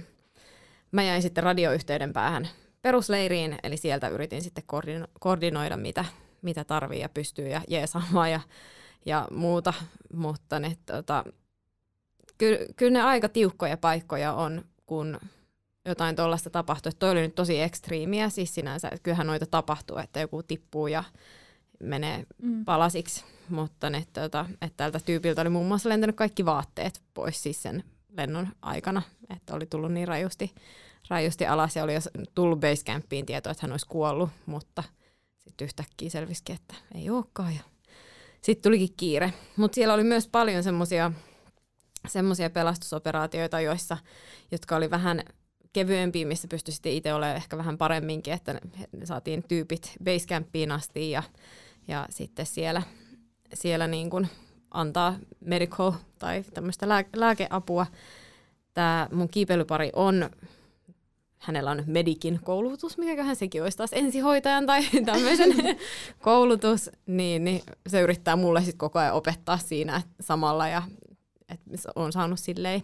mä 0.91 1.03
jäin 1.03 1.21
sitten 1.21 1.43
radioyhteyden 1.43 2.13
päähän 2.13 2.47
perusleiriin, 2.81 3.57
eli 3.63 3.77
sieltä 3.77 4.07
yritin 4.07 4.41
sitten 4.41 4.63
koordino- 4.63 5.07
koordinoida, 5.19 5.77
mitä, 5.77 6.05
mitä 6.41 6.63
tarvii 6.63 6.99
ja 6.99 7.09
pystyy 7.09 7.47
ja 7.47 7.61
jeesaamaan 7.67 8.31
ja, 8.31 8.39
ja 9.05 9.27
muuta, 9.31 9.73
mutta 10.13 10.59
ne, 10.59 10.77
tota, 10.85 11.23
kyllä, 12.37 12.59
kyllä 12.75 12.91
ne 12.91 13.01
aika 13.01 13.29
tiukkoja 13.29 13.77
paikkoja 13.77 14.33
on 14.33 14.65
kun 14.85 15.19
jotain 15.85 16.15
tuollaista 16.15 16.49
tapahtuu. 16.49 16.89
Että 16.89 16.99
toi 16.99 17.11
oli 17.11 17.21
nyt 17.21 17.35
tosi 17.35 17.61
ekstriimiä 17.61 18.29
siis 18.29 18.55
sinänsä, 18.55 18.87
että 18.87 19.03
kyllähän 19.03 19.27
noita 19.27 19.45
tapahtuu, 19.45 19.97
että 19.97 20.19
joku 20.19 20.43
tippuu 20.43 20.87
ja 20.87 21.03
menee 21.83 22.25
mm. 22.41 22.65
palasiksi, 22.65 23.25
mutta 23.49 23.89
ne, 23.89 24.05
tuota, 24.13 24.45
että 24.61 24.77
tältä 24.77 24.99
tyypiltä 25.05 25.41
oli 25.41 25.49
muun 25.49 25.67
muassa 25.67 25.89
lentänyt 25.89 26.15
kaikki 26.15 26.45
vaatteet 26.45 27.01
pois 27.13 27.43
siis 27.43 27.63
sen 27.63 27.83
lennon 28.17 28.47
aikana, 28.61 29.01
että 29.29 29.55
oli 29.55 29.65
tullut 29.65 29.91
niin 29.91 30.07
rajusti, 30.07 30.51
rajusti 31.09 31.45
alas 31.45 31.75
ja 31.75 31.83
oli 31.83 31.93
jo 31.93 31.99
tullut 32.35 32.59
basecampiin 32.59 33.25
tietoa, 33.25 33.51
että 33.51 33.65
hän 33.65 33.71
olisi 33.71 33.87
kuollut, 33.87 34.29
mutta 34.45 34.83
sitten 35.39 35.65
yhtäkkiä 35.65 36.09
selvisikin, 36.09 36.55
että 36.55 36.75
ei 36.95 37.09
olekaan 37.09 37.53
ja 37.55 37.63
sitten 38.41 38.63
tulikin 38.63 38.93
kiire. 38.97 39.33
Mutta 39.57 39.75
siellä 39.75 39.93
oli 39.93 40.03
myös 40.03 40.27
paljon 40.27 40.63
semmoisia 40.63 41.11
semmoisia 42.07 42.49
pelastusoperaatioita, 42.49 43.59
joissa, 43.59 43.97
jotka 44.51 44.75
oli 44.75 44.89
vähän 44.89 45.23
kevyempiä, 45.73 46.25
missä 46.25 46.47
pystyi 46.47 46.73
sitten 46.73 46.91
itse 46.91 47.13
olemaan 47.13 47.35
ehkä 47.35 47.57
vähän 47.57 47.77
paremminkin, 47.77 48.33
että 48.33 48.53
ne 48.91 49.05
saatiin 49.05 49.43
tyypit 49.47 49.91
basecampiin 50.03 50.71
asti 50.71 51.11
ja, 51.11 51.23
ja 51.87 52.07
sitten 52.09 52.45
siellä, 52.45 52.81
siellä 53.53 53.87
niin 53.87 54.09
kuin 54.09 54.27
antaa 54.71 55.15
medical 55.39 55.91
tai 56.19 56.43
tämmöistä 56.53 56.89
lää, 56.89 57.03
lääkeapua. 57.15 57.85
Tämä 58.73 59.07
mun 59.11 59.29
kiipeilypari 59.29 59.89
on, 59.93 60.29
hänellä 61.37 61.71
on 61.71 61.83
medikin 61.87 62.39
koulutus, 62.43 62.97
mikäköhän 62.97 63.35
sekin 63.35 63.63
olisi 63.63 63.77
taas 63.77 63.93
ensihoitajan 63.93 64.65
tai 64.65 64.83
tämmöisen 65.05 65.53
koulutus, 66.21 66.89
niin, 67.05 67.43
niin 67.43 67.61
se 67.87 68.01
yrittää 68.01 68.35
mulle 68.35 68.59
sitten 68.59 68.77
koko 68.77 68.99
ajan 68.99 69.13
opettaa 69.13 69.57
siinä 69.57 70.01
samalla 70.21 70.67
ja 70.67 70.81
että 71.53 71.89
on 71.95 72.13
saanut 72.13 72.39
silleen, 72.39 72.83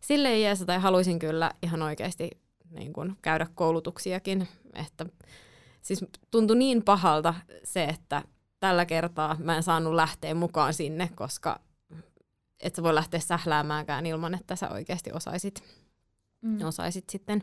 silleen 0.00 0.42
jeesa, 0.42 0.66
tai 0.66 0.78
haluaisin 0.78 1.18
kyllä 1.18 1.50
ihan 1.62 1.82
oikeasti 1.82 2.30
niin 2.70 2.92
kun 2.92 3.16
käydä 3.22 3.46
koulutuksiakin, 3.54 4.48
että 4.74 5.06
siis 5.82 6.04
tuntui 6.30 6.56
niin 6.56 6.82
pahalta 6.82 7.34
se, 7.64 7.84
että 7.84 8.22
tällä 8.60 8.86
kertaa 8.86 9.36
mä 9.38 9.56
en 9.56 9.62
saanut 9.62 9.94
lähteä 9.94 10.34
mukaan 10.34 10.74
sinne, 10.74 11.10
koska 11.14 11.60
et 12.60 12.74
sä 12.74 12.82
voi 12.82 12.94
lähteä 12.94 13.20
sähläämäänkään 13.20 14.06
ilman, 14.06 14.34
että 14.34 14.56
sä 14.56 14.68
oikeasti 14.70 15.12
osaisit, 15.12 15.62
mm. 16.42 16.64
osaisit 16.66 17.10
sitten 17.10 17.42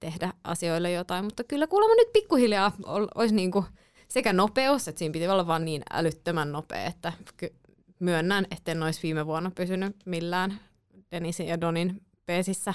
tehdä 0.00 0.32
asioille 0.44 0.92
jotain. 0.92 1.24
Mutta 1.24 1.44
kyllä 1.44 1.66
kuulemma 1.66 1.94
nyt 1.94 2.12
pikkuhiljaa 2.12 2.72
olisi 3.14 3.34
niinku 3.34 3.64
sekä 4.08 4.32
nopeus, 4.32 4.88
että 4.88 4.98
siinä 4.98 5.12
piti 5.12 5.28
olla 5.28 5.46
vaan 5.46 5.64
niin 5.64 5.82
älyttömän 5.92 6.52
nopea, 6.52 6.84
että 6.84 7.12
myönnän, 8.02 8.46
en 8.66 8.82
olisi 8.82 9.02
viime 9.02 9.26
vuonna 9.26 9.50
pysynyt 9.50 9.96
millään 10.06 10.60
Denisin 11.10 11.46
ja 11.46 11.60
Donin 11.60 12.02
peesissä 12.26 12.74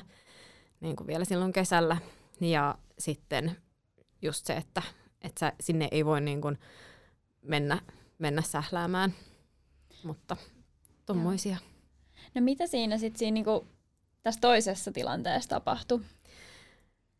niin 0.79 0.95
kuin 0.95 1.07
vielä 1.07 1.25
silloin 1.25 1.53
kesällä. 1.53 1.97
Ja 2.41 2.75
sitten 2.99 3.57
just 4.21 4.45
se, 4.45 4.53
että, 4.53 4.81
että 5.21 5.53
sinne 5.61 5.87
ei 5.91 6.05
voi 6.05 6.21
niin 6.21 6.41
kuin 6.41 6.59
mennä, 7.41 7.81
mennä 8.19 8.41
sähläämään. 8.41 9.13
Mutta 10.03 10.37
tommoisia. 11.05 11.57
No 12.35 12.41
mitä 12.41 12.67
siinä 12.67 12.97
sitten 12.97 13.19
siinä 13.19 13.33
niinku, 13.33 13.67
tässä 14.23 14.41
toisessa 14.41 14.91
tilanteessa 14.91 15.49
tapahtui? 15.49 16.01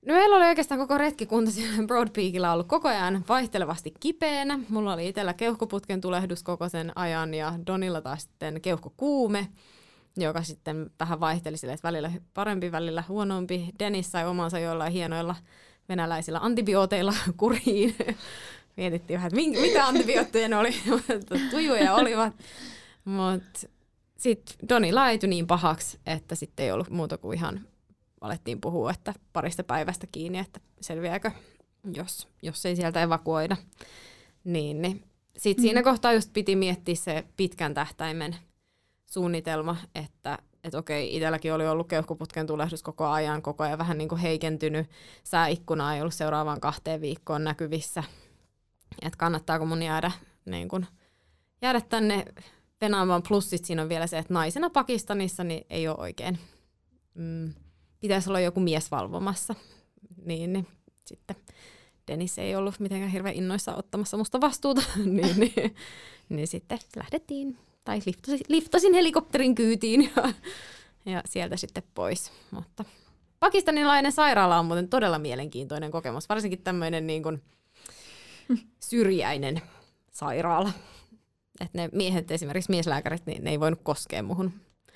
No 0.06 0.14
meillä 0.14 0.36
oli 0.36 0.46
oikeastaan 0.46 0.80
koko 0.80 0.98
retkikunta 0.98 1.52
siellä 1.52 1.88
Broad 1.88 2.10
Peakilla 2.16 2.54
ollut 2.54 2.68
koko 2.68 2.88
ajan 2.88 3.26
vaihtelevasti 3.30 3.94
kipeänä. 4.00 4.60
Mulla 4.70 4.94
oli 4.94 5.08
itsellä 5.08 5.34
keuhkoputken 5.34 6.02
tulehdus 6.02 6.44
koko 6.44 6.70
sen 6.70 6.92
ajan 6.96 7.34
ja 7.34 7.54
Donilla 7.68 8.02
taas 8.02 8.22
sitten 8.22 8.62
keuhkokuume, 8.62 9.48
joka 10.18 10.44
sitten 10.44 10.90
vähän 11.00 11.20
vaihteli 11.20 11.58
sille, 11.58 11.74
että 11.74 11.88
välillä 11.88 12.12
parempi, 12.34 12.72
välillä 12.72 13.04
huonompi. 13.08 13.70
Dennis 13.80 14.12
sai 14.12 14.28
omansa 14.28 14.60
jollain 14.60 14.94
hienoilla 14.94 15.36
venäläisillä 15.90 16.40
antibiooteilla 16.40 17.14
kuriin. 17.38 17.96
Mietittiin 18.78 19.18
vähän, 19.18 19.32
että 19.40 19.62
mitä 19.62 19.86
antibiootteja 19.88 20.50
ne 20.50 20.58
oli, 20.58 20.76
tujuja 21.52 21.94
olivat. 21.94 22.34
Mutta 23.06 23.60
sitten 24.18 24.70
Doni 24.70 24.92
laitui 24.92 25.30
niin 25.30 25.48
pahaksi, 25.48 26.00
että 26.06 26.36
sitten 26.36 26.66
ei 26.66 26.72
ollut 26.72 26.90
muuta 26.90 27.18
kuin 27.18 27.38
ihan 27.38 27.62
alettiin 28.22 28.62
puhua, 28.62 28.92
että 28.92 29.14
parista 29.34 29.64
päivästä 29.64 30.08
kiinni, 30.12 30.40
että 30.40 30.60
selviääkö, 30.82 31.32
jos, 31.94 32.28
jos 32.42 32.66
ei 32.66 32.76
sieltä 32.76 33.02
evakuoida. 33.02 33.58
Niin, 34.44 34.82
niin. 34.82 35.04
Sitten 35.38 35.64
mm. 35.64 35.66
siinä 35.66 35.84
kohtaa 35.84 36.14
just 36.14 36.34
piti 36.34 36.56
miettiä 36.56 36.96
se 36.96 37.24
pitkän 37.38 37.74
tähtäimen 37.74 38.36
suunnitelma, 39.06 39.78
että 39.96 40.38
että 40.68 40.78
okei, 40.78 41.16
itselläkin 41.16 41.54
oli 41.54 41.68
ollut 41.68 41.88
keuhkoputken 41.88 42.48
tulehdus 42.48 42.84
koko 42.84 43.08
ajan, 43.08 43.42
koko 43.42 43.64
ajan 43.64 43.78
vähän 43.78 43.98
niin 43.98 44.10
kuin 44.10 44.22
heikentynyt. 44.22 44.88
Sääikkuna 45.24 45.96
ei 45.96 46.02
ollut 46.02 46.14
seuraavaan 46.14 46.60
kahteen 46.60 47.02
viikkoon 47.02 47.44
näkyvissä. 47.44 48.04
Että 49.02 49.18
kannattaako 49.18 49.66
mun 49.66 49.84
jäädä, 49.84 50.12
niin 50.46 50.70
kuin, 50.70 50.88
jäädä 51.62 51.82
tänne 51.82 52.26
venaamaan. 52.82 53.24
Plus 53.28 53.50
sit 53.50 53.66
siinä 53.66 53.82
on 53.82 53.90
vielä 53.90 54.08
se, 54.08 54.18
että 54.18 54.34
naisena 54.34 54.70
Pakistanissa 54.70 55.44
niin 55.44 55.66
ei 55.70 55.88
ole 55.88 55.98
oikein 55.98 56.40
mm, 57.14 57.54
pitäisi 58.00 58.30
olla 58.30 58.40
joku 58.40 58.60
mies 58.60 58.92
valvomassa. 58.92 59.56
Niin, 60.26 60.54
niin 60.54 60.68
sitten 61.06 61.36
Dennis 62.08 62.40
ei 62.40 62.56
ollut 62.56 62.80
mitenkään 62.80 63.12
hirveän 63.12 63.36
innoissa 63.36 63.76
ottamassa 63.76 64.18
musta 64.18 64.42
vastuuta, 64.42 64.82
niin, 65.06 65.40
niin, 65.40 65.76
niin 66.30 66.48
sitten 66.48 66.80
lähdettiin, 66.96 67.58
tai 67.84 68.00
liftasin, 68.06 68.40
liftasin 68.48 68.94
helikopterin 68.94 69.56
kyytiin 69.56 70.12
ja, 70.16 70.34
ja 71.06 71.22
sieltä 71.26 71.58
sitten 71.58 71.84
pois. 71.94 72.32
Mutta 72.52 72.86
pakistanilainen 73.40 74.12
sairaala 74.12 74.60
on 74.60 74.66
muuten 74.66 74.90
todella 74.90 75.20
mielenkiintoinen 75.20 75.92
kokemus, 75.92 76.30
varsinkin 76.30 76.62
tämmöinen 76.62 77.08
niin 77.08 77.24
kuin 77.24 77.42
syrjäinen 78.80 79.62
sairaala. 80.12 80.72
Että 81.62 81.78
ne 81.78 81.90
miehet, 81.94 82.32
esimerkiksi 82.32 82.72
mieslääkärit, 82.72 83.26
niin 83.26 83.44
ne 83.44 83.50
ei 83.50 83.60
voinut 83.60 83.80
koskea 83.84 84.24
muhun 84.24 84.54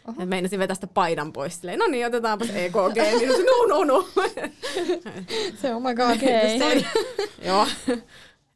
Oho. 0.07 0.25
Meinasin 0.25 0.59
vetää 0.59 0.75
sitä 0.75 0.87
paidan 0.87 1.33
pois. 1.33 1.55
Silleen, 1.55 1.79
no 1.79 1.87
niin, 1.87 2.05
otetaanpa 2.05 2.45
EKG. 2.45 2.97
Niin 3.19 3.29
no, 3.29 3.65
no, 3.67 3.83
no. 3.83 4.09
se 5.61 5.69
on 5.69 5.75
oh 5.75 5.81
my 5.81 5.95
god. 5.95 6.11
Okay. 6.15 6.83
Joo, 7.47 7.67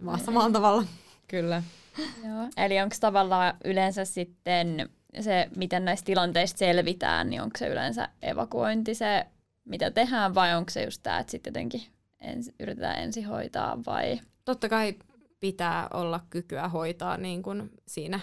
vaan 0.05 0.19
samalla 0.19 0.51
tavalla. 0.51 0.83
Kyllä. 1.27 1.63
Joo. 1.97 2.47
Eli 2.57 2.81
onko 2.81 2.95
tavallaan 2.99 3.53
yleensä 3.65 4.05
sitten 4.05 4.89
se, 5.19 5.49
miten 5.55 5.85
näistä 5.85 6.05
tilanteista 6.05 6.57
selvitään, 6.57 7.29
niin 7.29 7.41
onko 7.41 7.57
se 7.57 7.67
yleensä 7.67 8.09
evakuointi 8.21 8.95
se, 8.95 9.25
mitä 9.65 9.91
tehdään, 9.91 10.35
vai 10.35 10.55
onko 10.55 10.69
se 10.69 10.83
just 10.83 11.03
tämä, 11.03 11.19
että 11.19 11.31
sitten 11.31 11.51
jotenkin 11.51 11.81
ens, 12.19 12.51
yritetään 12.59 13.03
ensihoitaa 13.03 13.77
vai? 13.85 14.19
Totta 14.45 14.69
kai 14.69 14.95
pitää 15.39 15.87
olla 15.93 16.19
kykyä 16.29 16.67
hoitaa 16.67 17.17
niin 17.17 17.43
kuin 17.43 17.69
siinä 17.87 18.19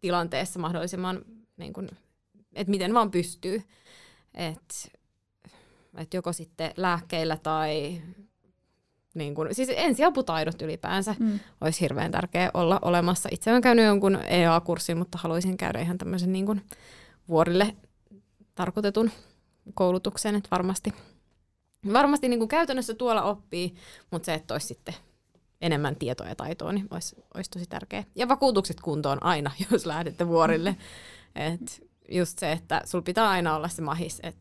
tilanteessa 0.00 0.58
mahdollisimman 0.58 1.24
niin 1.56 1.72
kuin 1.72 1.88
että 2.54 2.70
miten 2.70 2.94
vaan 2.94 3.10
pystyy. 3.10 3.62
Että 4.34 4.74
et 5.96 6.14
joko 6.14 6.32
sitten 6.32 6.70
lääkkeillä 6.76 7.36
tai 7.36 8.02
niin 9.14 9.34
kun, 9.34 9.48
siis 9.52 9.68
ensiaputaidot 9.76 10.62
ylipäänsä 10.62 11.14
mm. 11.18 11.40
olisi 11.60 11.80
hirveän 11.80 12.10
tärkeä 12.10 12.50
olla 12.54 12.78
olemassa. 12.82 13.28
Itse 13.32 13.50
olen 13.50 13.62
käynyt 13.62 13.84
jonkun 13.84 14.16
EA-kurssin, 14.16 14.98
mutta 14.98 15.18
haluaisin 15.18 15.56
käydä 15.56 15.80
ihan 15.80 15.98
tämmöisen 15.98 16.32
niin 16.32 16.46
kun 16.46 16.60
vuorille 17.28 17.76
tarkoitetun 18.54 19.10
koulutuksen, 19.74 20.34
että 20.34 20.48
varmasti, 20.50 20.92
varmasti 21.92 22.28
niin 22.28 22.48
käytännössä 22.48 22.94
tuolla 22.94 23.22
oppii, 23.22 23.74
mutta 24.10 24.26
se, 24.26 24.34
että 24.34 24.54
olisi 24.54 24.66
sitten 24.66 24.94
enemmän 25.60 25.96
tietoa 25.96 26.28
ja 26.28 26.34
taitoa, 26.34 26.72
niin 26.72 26.86
olisi, 26.90 27.16
olisi 27.34 27.50
tosi 27.50 27.66
tärkeää. 27.66 28.04
Ja 28.14 28.28
vakuutukset 28.28 28.80
kuntoon 28.80 29.22
aina, 29.22 29.50
jos 29.70 29.86
lähdette 29.86 30.28
vuorille. 30.28 30.76
Et 31.34 31.88
just 32.08 32.38
se, 32.38 32.52
että 32.52 32.82
sul 32.84 33.00
pitää 33.00 33.28
aina 33.28 33.56
olla 33.56 33.68
se 33.68 33.82
mahis, 33.82 34.20
että 34.22 34.40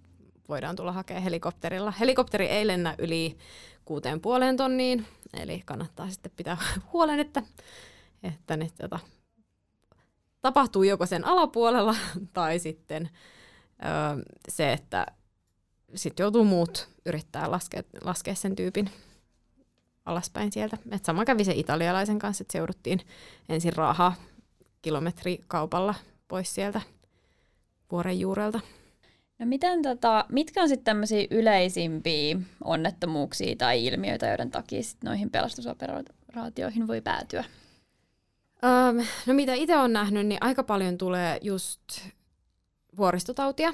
voidaan 0.50 0.76
tulla 0.76 0.92
hakemaan 0.92 1.24
helikopterilla. 1.24 1.92
Helikopteri 1.92 2.46
ei 2.46 2.68
lennä 2.68 2.96
yli 2.98 3.38
kuuteen 3.86 4.22
puoleen 4.22 4.58
tonniin, 4.58 5.06
eli 5.34 5.62
kannattaa 5.66 6.10
sitten 6.10 6.32
pitää 6.36 6.58
huolen, 6.94 7.20
että, 7.20 7.44
että 8.24 8.58
ne 8.58 8.70
tota, 8.82 9.00
tapahtuu 10.42 10.84
joko 10.84 11.06
sen 11.06 11.26
alapuolella 11.26 11.96
tai 12.34 12.60
sitten 12.60 13.10
ö, 13.84 14.24
se, 14.50 14.74
että 14.74 15.06
sitten 15.96 16.24
joutuu 16.24 16.46
muut 16.46 16.90
yrittää 17.06 17.52
laskea, 17.52 17.84
laskea 18.02 18.36
sen 18.36 18.56
tyypin 18.56 18.90
alaspäin 20.06 20.52
sieltä. 20.52 20.78
Et 20.92 21.06
sama 21.06 21.26
kävi 21.26 21.44
se 21.44 21.54
italialaisen 21.56 22.20
kanssa, 22.20 22.42
että 22.42 22.52
seuduttiin 22.52 23.00
ensin 23.50 23.74
raahaa 23.74 24.16
kilometrikaupalla 24.82 25.96
pois 26.28 26.56
sieltä 26.56 26.82
vuoren 27.92 28.20
juurelta. 28.20 28.60
No 29.40 29.46
miten 29.46 29.82
tota, 29.82 30.26
mitkä 30.30 30.62
on 30.62 30.70
sitten 30.70 30.86
tämmöisiä 30.86 31.28
yleisimpiä 31.32 32.38
onnettomuuksia 32.64 33.56
tai 33.56 33.86
ilmiöitä, 33.86 34.28
joiden 34.28 34.52
takia 34.52 34.84
sit 34.84 35.04
noihin 35.04 35.30
pelastusoperaatioihin 35.30 36.88
voi 36.88 37.02
päätyä? 37.02 37.44
Um, 38.64 39.06
no 39.26 39.34
mitä 39.34 39.54
itse 39.54 39.78
olen 39.78 39.94
nähnyt, 39.94 40.28
niin 40.28 40.38
aika 40.42 40.64
paljon 40.64 40.98
tulee 40.98 41.38
just 41.42 41.82
vuoristotautia. 42.98 43.74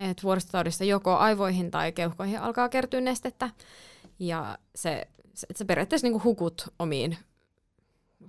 Et 0.00 0.22
vuoristotaudissa 0.22 0.84
joko 0.84 1.16
aivoihin 1.16 1.70
tai 1.70 1.92
keuhkoihin 1.92 2.40
alkaa 2.40 2.68
kertyä 2.68 3.00
nestettä. 3.00 3.50
Ja 4.18 4.58
se, 4.74 5.08
se, 5.34 5.46
sä 5.56 5.64
periaatteessa 5.64 6.06
niinku 6.06 6.22
hukut 6.24 6.68
omiin 6.78 7.16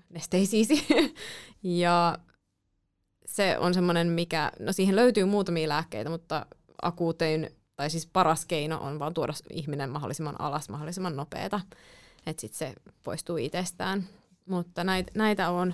nesteisiisi. 0.09 0.87
ja 1.63 2.17
se 3.33 3.57
on 3.59 3.73
semmoinen, 3.73 4.07
mikä, 4.07 4.51
no 4.59 4.73
siihen 4.73 4.95
löytyy 4.95 5.25
muutamia 5.25 5.69
lääkkeitä, 5.69 6.09
mutta 6.09 6.45
akuutein, 6.81 7.49
tai 7.75 7.89
siis 7.89 8.07
paras 8.07 8.45
keino 8.45 8.77
on 8.81 8.99
vaan 8.99 9.13
tuoda 9.13 9.33
ihminen 9.49 9.89
mahdollisimman 9.89 10.41
alas, 10.41 10.69
mahdollisimman 10.69 11.15
nopeeta, 11.15 11.59
että 12.25 12.41
sitten 12.41 12.57
se 12.57 12.73
poistuu 13.03 13.37
itsestään. 13.37 14.03
Mutta 14.45 14.83
näitä, 14.83 15.11
näitä 15.15 15.49
on, 15.49 15.73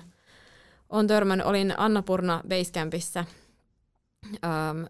on 0.88 1.06
törmännyt. 1.06 1.46
Olin 1.46 1.74
Annapurna 1.76 2.42
Basecampissa 2.48 3.24
ähm, 4.44 4.82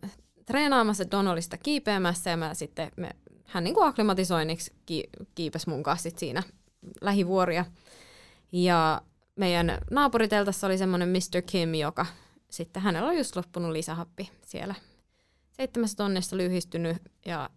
treenaamassa 0.46 1.10
Donolista 1.10 1.58
kiipeämässä 1.58 2.30
ja 2.30 2.36
mä 2.36 2.54
sitten 2.54 2.92
me 2.96 3.10
hän 3.44 3.64
niin 3.64 3.74
kuin 3.74 3.86
akklimatisoinniksi 3.86 4.72
ki- 4.86 5.08
kiipesi 5.34 5.68
mun 5.68 5.82
kanssa 5.82 6.02
sit 6.02 6.18
siinä 6.18 6.42
lähivuoria. 7.00 7.64
Ja 8.52 9.02
meidän 9.36 9.78
naapuriteltassa 9.90 10.66
oli 10.66 10.78
semmoinen 10.78 11.08
Mr. 11.08 11.42
Kim, 11.42 11.74
joka 11.74 12.06
sitten 12.50 12.82
hänellä 12.82 13.08
on 13.08 13.16
just 13.16 13.36
loppunut 13.36 13.70
lisähappi 13.70 14.30
siellä. 14.46 14.74
Seitsemässä 15.52 15.96
tonnessa 15.96 16.36
lyhistynyt 16.36 16.96
ja 17.26 17.50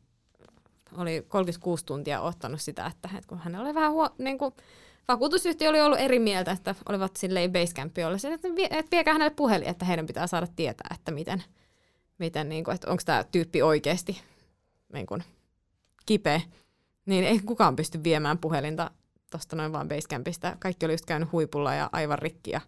oli 0.97 1.25
36 1.27 1.85
tuntia 1.85 2.21
ottanut 2.21 2.61
sitä, 2.61 2.85
että, 2.85 3.09
että 3.15 3.27
kun 3.27 3.37
hänellä 3.37 3.65
oli 3.65 3.75
vähän 3.75 3.91
huo, 3.91 4.09
niin 4.17 4.37
kuin, 4.37 4.53
vakuutusyhtiö 5.07 5.69
oli 5.69 5.81
ollut 5.81 5.99
eri 5.99 6.19
mieltä, 6.19 6.51
että 6.51 6.75
olivat 6.89 7.15
silleen 7.15 7.51
basecampi 7.51 8.03
olla 8.03 8.17
että, 8.33 8.47
että 8.69 8.91
viekää 8.91 9.13
hänelle 9.13 9.33
puhelin, 9.35 9.67
että 9.67 9.85
heidän 9.85 10.05
pitää 10.05 10.27
saada 10.27 10.47
tietää, 10.55 10.87
että 10.95 11.11
miten, 11.11 11.43
miten 12.17 12.49
niin 12.49 12.63
kuin, 12.63 12.75
että 12.75 12.91
onko 12.91 13.03
tämä 13.05 13.23
tyyppi 13.23 13.61
oikeasti 13.61 14.21
niin 14.93 15.05
kuin, 15.05 15.23
kipeä. 16.05 16.41
Niin 17.05 17.23
ei 17.23 17.39
kukaan 17.39 17.75
pysty 17.75 18.03
viemään 18.03 18.37
puhelinta 18.37 18.91
tuosta 19.31 19.55
noin 19.55 19.73
vaan 19.73 19.87
basecampista. 19.87 20.57
Kaikki 20.59 20.85
oli 20.85 20.93
just 20.93 21.05
käynyt 21.05 21.31
huipulla 21.31 21.73
ja 21.73 21.89
aivan 21.91 22.19
rikki 22.19 22.51
ja 22.51 22.61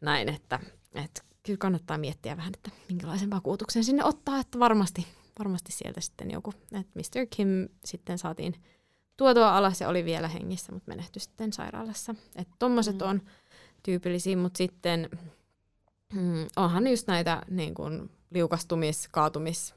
näin, 0.00 0.28
että, 0.28 0.60
että 0.94 1.22
kyllä 1.42 1.56
kannattaa 1.58 1.98
miettiä 1.98 2.36
vähän, 2.36 2.54
että 2.54 2.70
minkälaisen 2.88 3.30
vakuutuksen 3.30 3.84
sinne 3.84 4.04
ottaa, 4.04 4.40
että 4.40 4.58
varmasti, 4.58 5.06
varmasti 5.38 5.72
sieltä 5.72 6.00
sitten 6.00 6.30
joku, 6.30 6.54
että 6.72 6.92
Mr. 6.94 7.26
Kim 7.30 7.48
sitten 7.84 8.18
saatiin 8.18 8.54
tuotua 9.16 9.56
alas 9.56 9.80
ja 9.80 9.88
oli 9.88 10.04
vielä 10.04 10.28
hengissä, 10.28 10.72
mutta 10.72 10.88
menehtyi 10.88 11.20
sitten 11.20 11.52
sairaalassa. 11.52 12.14
Että 12.36 12.54
tommoset 12.58 12.98
mm. 12.98 13.08
on 13.08 13.22
tyypillisiä, 13.82 14.36
mutta 14.36 14.58
sitten 14.58 15.08
mm, 16.12 16.46
onhan 16.56 16.86
just 16.86 17.06
näitä 17.06 17.42
niin 17.50 17.74
kuin 17.74 18.10
liukastumis, 18.30 19.08
kaatumis, 19.08 19.74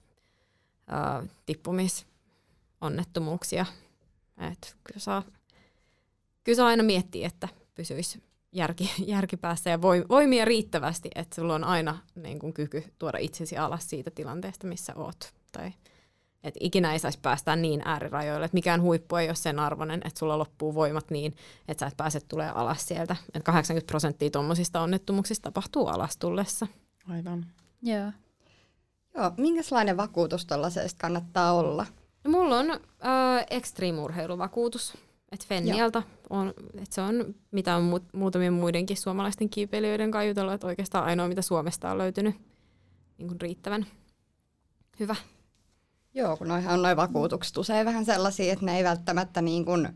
äh, 0.94 1.30
tippumis, 1.46 2.06
onnettomuuksia. 2.82 3.66
Et 4.52 4.78
kyllä, 4.84 5.00
saa, 5.00 5.24
kyllä 6.44 6.56
saa 6.56 6.68
aina 6.68 6.84
miettiä, 6.84 7.28
että 7.28 7.48
pysyisi 7.76 8.24
järki, 8.58 8.92
järki 9.16 9.38
päässä 9.38 9.70
ja 9.70 9.82
voimia 10.10 10.46
riittävästi, 10.46 11.10
että 11.16 11.36
sulla 11.36 11.56
on 11.56 11.64
aina 11.64 11.98
niin 12.16 12.40
kuin, 12.40 12.54
kyky 12.54 12.84
tuoda 13.00 13.18
itsesi 13.18 13.58
alas 13.58 13.90
siitä 13.90 14.12
tilanteesta, 14.12 14.68
missä 14.68 14.94
oot. 14.96 15.34
Tai 15.52 15.72
että 16.44 16.60
ikinä 16.64 16.94
ei 16.94 17.00
saisi 17.00 17.20
päästä 17.22 17.56
niin 17.56 17.82
äärirajoille, 17.86 18.46
että 18.46 18.56
mikään 18.56 18.82
huippu 18.82 19.16
ei 19.16 19.28
ole 19.28 19.36
sen 19.36 19.60
arvoinen, 19.60 20.02
että 20.06 20.20
sulla 20.20 20.38
loppuu 20.38 20.76
voimat 20.76 21.12
niin, 21.12 21.36
että 21.68 21.80
sä 21.80 21.88
et 21.88 21.98
pääse 21.98 22.20
tulee 22.20 22.50
alas 22.50 22.88
sieltä. 22.88 23.16
Että 23.26 23.52
80 23.52 23.88
prosenttia 23.88 24.30
tuommoisista 24.30 24.82
onnettomuuksista 24.82 25.44
tapahtuu 25.44 25.88
alas 25.88 26.18
tullessa. 26.18 26.68
Aivan. 27.10 27.46
Joo. 27.82 28.12
Joo, 29.16 29.32
minkälainen 29.38 29.98
vakuutus 29.98 30.46
tuollaisesta 30.46 30.98
kannattaa 31.02 31.54
olla? 31.54 31.86
No, 32.24 32.32
mulla 32.32 32.58
on 32.58 32.72
äh, 32.72 33.46
extreme-urheiluvakuutus. 33.50 34.98
Et 35.32 35.48
Fennialta 35.48 36.04
on, 36.30 36.54
et 36.82 36.92
se 36.92 37.02
on, 37.02 37.36
mitä 37.52 37.76
on 37.76 37.94
mu- 37.94 38.10
muutamien 38.14 38.54
muidenkin 38.54 38.98
suomalaisten 38.98 39.50
kiipeilijöiden 39.50 40.12
kanssa 40.12 40.54
että 40.54 40.68
oikeastaan 40.68 41.06
ainoa, 41.06 41.28
mitä 41.28 41.42
Suomesta 41.42 41.92
on 41.92 41.98
löytynyt 41.98 42.36
niin 43.18 43.28
kuin 43.28 43.42
riittävän 43.42 43.86
hyvä. 45.00 45.16
Joo, 46.14 46.38
kun 46.38 46.48
noihän 46.48 46.74
on 46.74 46.82
noin 46.82 46.98
vakuutukset 46.98 47.58
usein 47.58 47.86
vähän 47.86 48.06
sellaisia, 48.06 48.54
että 48.54 48.66
ne 48.66 48.78
ei 48.78 48.84
välttämättä 48.84 49.42
niin 49.42 49.66
kuin 49.66 49.90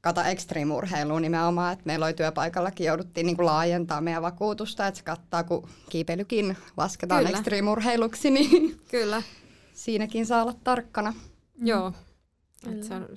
kata 0.00 0.24
ekstriimurheiluun 0.24 1.22
nimenomaan, 1.22 1.72
että 1.72 1.86
meillä 1.86 2.06
oli 2.06 2.14
työpaikallakin 2.14 2.86
jouduttiin 2.86 3.26
niin 3.26 3.36
kuin 3.36 3.46
laajentaa 3.46 4.00
meidän 4.00 4.22
vakuutusta, 4.22 4.86
että 4.86 4.98
se 4.98 5.04
kattaa, 5.04 5.44
kun 5.44 5.68
kiipeilykin 5.90 6.56
lasketaan 6.76 7.24
Kyllä. 7.24 7.38
ekstriimurheiluksi, 7.38 8.30
niin 8.30 8.80
Kyllä. 8.90 9.22
siinäkin 9.72 10.26
saa 10.26 10.42
olla 10.42 10.54
tarkkana. 10.64 11.14
Joo. 11.62 11.92
Et 12.72 12.82
se 12.82 12.94
on, 12.94 13.08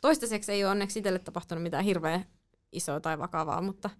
toistaiseksi 0.00 0.52
ei 0.52 0.64
ole 0.64 0.70
onneksi 0.70 0.98
itselle 0.98 1.18
tapahtunut 1.18 1.62
mitään 1.62 1.84
hirveän 1.84 2.24
isoa 2.72 3.00
tai 3.00 3.18
vakavaa, 3.18 3.62
mutta, 3.62 3.90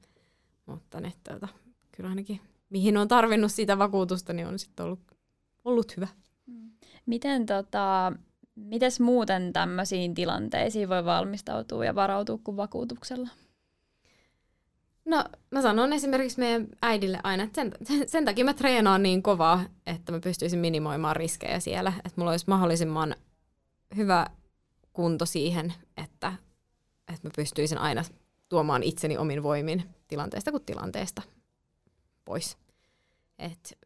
mutta 0.67 1.01
ne, 1.01 1.13
tuota, 1.29 1.49
kyllä 1.93 2.09
ainakin 2.09 2.41
mihin 2.71 2.97
on 2.97 3.09
tarvinnut 3.09 3.53
sitä 3.53 3.79
vakuutusta, 3.79 4.33
niin 4.33 4.47
on 4.47 4.59
sitten 4.59 4.87
ollut, 4.87 5.01
ollut 5.65 5.97
hyvä. 5.97 6.09
Miten 7.07 7.47
tota, 7.47 8.13
mites 8.55 9.01
muuten 9.01 9.53
tämmöisiin 9.53 10.15
tilanteisiin 10.15 10.89
voi 10.89 11.05
valmistautua 11.05 11.85
ja 11.85 11.95
varautua 11.95 12.39
kuin 12.45 12.57
vakuutuksella? 12.57 13.29
No 15.05 15.25
mä 15.51 15.63
sanon 15.63 15.93
esimerkiksi 15.93 16.39
meidän 16.39 16.67
äidille 16.83 17.21
aina, 17.23 17.43
että 17.43 17.63
sen, 17.83 18.09
sen 18.09 18.25
takia 18.25 18.45
mä 18.45 18.55
treenaan 18.55 19.03
niin 19.03 19.23
kovaa, 19.23 19.65
että 19.87 20.13
mä 20.13 20.21
pystyisin 20.21 20.59
minimoimaan 20.59 21.17
riskejä 21.17 21.61
siellä. 21.61 21.93
Että 21.97 22.13
mulla 22.17 22.31
olisi 22.31 22.45
mahdollisimman 22.49 23.15
hyvä 23.97 24.27
kunto 24.93 25.27
siihen, 25.27 25.75
että, 25.97 26.33
että 27.09 27.29
mä 27.29 27.31
pystyisin 27.37 27.79
aina 27.79 28.05
tuomaan 28.49 28.83
itseni 28.83 29.17
omin 29.17 29.43
voimin 29.43 29.85
tilanteesta 30.09 30.51
kuin 30.51 30.65
tilanteesta 30.65 31.23
pois. 32.25 32.59
Et 33.39 33.79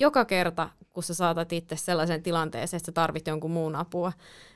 joka 0.00 0.24
kerta, 0.24 0.70
kun 0.90 1.02
sä 1.02 1.14
saatat 1.14 1.52
itse 1.52 1.76
sellaisen 1.76 2.22
tilanteeseen, 2.22 2.78
että 2.78 2.86
sä 2.86 2.92
tarvit 2.92 3.26
jonkun 3.26 3.50
muun 3.50 3.76
apua, 3.76 4.12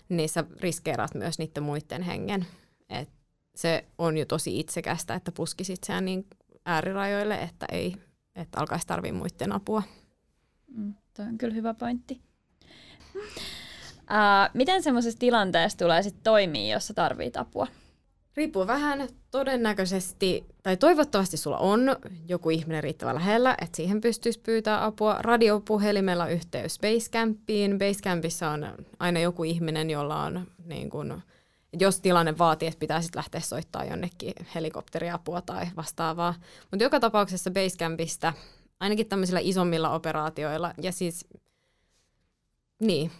niin 0.09 0.28
sä 0.28 0.44
riskeerat 0.61 1.15
myös 1.15 1.39
niiden 1.39 1.62
muiden 1.62 2.03
hengen. 2.03 2.47
Et 2.89 3.11
se 3.55 3.85
on 3.98 4.19
jo 4.19 4.24
tosi 4.24 4.61
itsekästä, 4.61 5.15
että 5.15 5.32
puskisit 5.32 5.85
sen 5.85 6.05
niin 6.05 6.27
äärirajoille, 6.65 7.43
että 7.43 7.66
ei 7.73 7.97
että 8.36 8.61
alkaisi 8.61 8.86
tarvii 8.86 9.12
muiden 9.12 9.53
apua. 9.53 9.82
Mm, 10.69 10.94
Tuo 11.16 11.24
on 11.24 11.39
kyllä 11.39 11.55
hyvä 11.55 11.74
pointti. 11.74 12.20
Uh, 14.11 14.51
miten 14.55 14.83
semmoisessa 14.83 15.19
tilanteessa 15.19 15.78
tulee 15.78 16.03
sitten 16.03 16.23
toimia, 16.23 16.74
jos 16.74 16.87
sä 16.87 16.95
apua? 17.39 17.66
Riippuu 18.37 18.66
vähän 18.66 19.09
todennäköisesti, 19.31 20.47
tai 20.62 20.77
toivottavasti 20.77 21.37
sulla 21.37 21.59
on 21.59 21.97
joku 22.28 22.51
ihminen 22.51 22.83
riittävän 22.83 23.15
lähellä, 23.15 23.55
että 23.62 23.77
siihen 23.77 24.01
pystyisi 24.01 24.41
pyytää 24.41 24.85
apua. 24.85 25.16
Radiopuhelimella 25.20 26.28
yhteys 26.28 26.78
Basecampiin. 26.81 27.78
Basecampissa 27.78 28.51
on 28.51 28.66
aina 28.99 29.20
joku 29.20 29.45
ihminen, 29.45 29.91
jolla 29.91 30.23
on, 30.23 30.47
niin 30.65 30.91
kun, 30.91 31.23
jos 31.81 32.01
tilanne 32.01 32.39
vaatii, 32.39 32.69
että 32.69 32.78
pitää 32.78 33.01
sitten 33.01 33.19
lähteä 33.19 33.41
soittaa 33.41 33.85
jonnekin 33.85 34.35
helikopteriapua 34.55 35.41
tai 35.41 35.66
vastaavaa. 35.77 36.35
Mutta 36.70 36.85
joka 36.85 37.01
tapauksessa 37.01 37.51
Basecampista, 37.51 38.33
ainakin 38.81 39.09
tämmöisillä 39.09 39.41
isommilla 39.43 39.91
operaatioilla, 39.91 40.74
ja 40.83 40.93
siis 40.93 41.27
niin, 42.81 43.11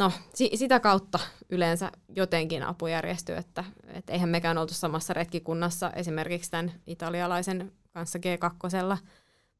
no, 0.00 0.12
si- 0.34 0.50
sitä 0.54 0.80
kautta 0.80 1.18
yleensä 1.48 1.92
jotenkin 2.08 2.62
apu 2.62 2.86
järjestyy, 2.86 3.36
että 3.36 3.64
et 3.86 4.10
eihän 4.10 4.28
mekään 4.28 4.58
oltu 4.58 4.74
samassa 4.74 5.14
retkikunnassa 5.14 5.90
esimerkiksi 5.90 6.50
tämän 6.50 6.72
italialaisen 6.86 7.72
kanssa 7.92 8.18
G2, 8.18 8.98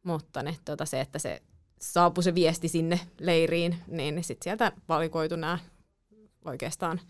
mutta 0.03 0.43
ne, 0.43 0.57
tuota, 0.65 0.87
se, 0.87 1.01
että 1.01 1.19
se 1.19 1.43
saapui 1.81 2.25
se 2.25 2.35
viesti 2.35 2.69
sinne 2.69 3.01
leiriin, 3.21 3.77
niin 3.87 4.25
sitten 4.25 4.45
sieltä 4.45 4.73
valikoitu 4.89 5.37
nämä 5.37 5.59
oikeastaan 6.45 7.01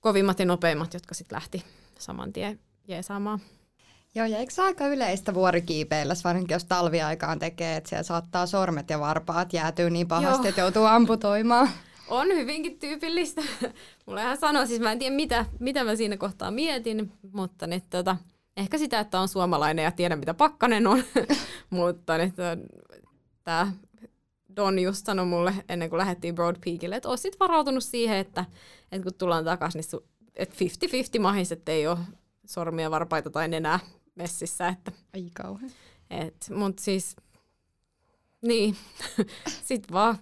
kovimmat 0.00 0.38
ja 0.38 0.46
nopeimmat, 0.46 0.94
jotka 0.94 1.14
sitten 1.14 1.36
lähti 1.36 1.64
saman 1.98 2.32
tien 2.32 2.60
jeesaamaan. 2.88 3.40
Joo, 4.14 4.26
ja 4.26 4.38
eikö 4.38 4.52
se 4.52 4.62
aika 4.62 4.86
yleistä 4.86 5.34
vuorikiipeillä, 5.34 6.14
varsinkin 6.24 6.54
jos 6.54 6.64
talviaikaan 6.64 7.38
tekee, 7.38 7.76
että 7.76 7.88
siellä 7.88 8.02
saattaa 8.02 8.46
sormet 8.46 8.90
ja 8.90 9.00
varpaat 9.00 9.52
jäätyy 9.52 9.90
niin 9.90 10.08
pahasti, 10.08 10.42
Joo. 10.42 10.48
että 10.48 10.60
joutuu 10.60 10.84
amputoimaan? 10.84 11.68
On 12.08 12.26
hyvinkin 12.26 12.78
tyypillistä. 12.78 13.42
Mulla 14.06 14.20
hän 14.20 14.36
sanoi, 14.36 14.66
siis 14.66 14.80
mä 14.80 14.92
en 14.92 14.98
tiedä 14.98 15.16
mitä, 15.16 15.46
mitä 15.60 15.84
mä 15.84 15.96
siinä 15.96 16.16
kohtaa 16.16 16.50
mietin, 16.50 17.12
mutta 17.32 17.66
nyt, 17.66 17.84
tota, 17.90 18.16
ehkä 18.56 18.78
sitä, 18.78 19.00
että 19.00 19.20
on 19.20 19.28
suomalainen 19.28 19.82
ja 19.82 19.90
tiedän 19.90 20.18
mitä 20.18 20.34
pakkanen 20.34 20.86
on. 20.86 21.04
mutta 21.70 22.18
nyt, 22.18 22.34
tämä 23.44 23.72
Don 24.56 24.78
just 24.78 25.06
sanoi 25.06 25.26
mulle 25.26 25.54
ennen 25.68 25.90
kuin 25.90 25.98
lähdettiin 25.98 26.34
Broad 26.34 26.56
Peakille, 26.64 26.96
että 26.96 27.08
oot 27.08 27.20
varautunut 27.40 27.84
siihen, 27.84 28.16
että, 28.16 28.44
että 28.92 29.02
kun 29.02 29.14
tullaan 29.14 29.44
takaisin, 29.44 29.78
niin 29.78 29.90
su, 29.90 30.06
että 30.36 30.56
50-50 31.18 31.20
mahis, 31.20 31.52
että 31.52 31.72
ei 31.72 31.86
ole 31.86 31.98
sormia, 32.46 32.90
varpaita 32.90 33.30
tai 33.30 33.48
nenää 33.48 33.80
messissä. 34.14 34.68
Että, 34.68 34.92
Ai 35.14 35.30
kauhean. 35.34 35.70
Mutta 36.54 36.82
siis, 36.82 37.16
niin, 38.42 38.76
sitten 39.68 39.92
vaan 39.92 40.18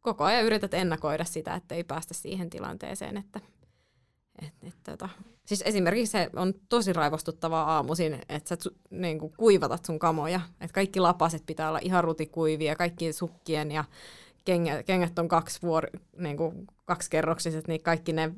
koko 0.00 0.24
ajan 0.24 0.44
yrität 0.44 0.74
ennakoida 0.74 1.24
sitä, 1.24 1.54
että 1.54 1.74
ei 1.74 1.84
päästä 1.84 2.14
siihen 2.14 2.50
tilanteeseen, 2.50 3.16
että 3.16 3.40
et, 4.42 4.54
et, 4.62 4.76
tota. 4.82 5.08
Siis 5.44 5.62
esimerkiksi 5.66 6.12
se 6.12 6.30
on 6.36 6.54
tosi 6.68 6.92
raivostuttavaa 6.92 7.74
aamuisin, 7.76 8.18
että 8.28 8.48
sä 8.48 8.70
niin 8.90 9.18
kuin 9.18 9.32
kuivatat 9.36 9.84
sun 9.84 9.98
kamoja. 9.98 10.40
Että 10.60 10.74
kaikki 10.74 11.00
lapaset 11.00 11.46
pitää 11.46 11.68
olla 11.68 11.78
ihan 11.82 12.04
rutikuivia, 12.04 12.76
kaikki 12.76 13.12
sukkien 13.12 13.70
ja 13.70 13.84
kengät, 14.44 14.86
kengät 14.86 15.18
on 15.18 15.28
kaksi, 15.28 15.62
vuori, 15.62 15.90
niin 16.16 16.36
kuin 16.36 16.66
kerroksiset, 17.10 17.68
niin 17.68 17.82
kaikki 17.82 18.12
ne 18.12 18.32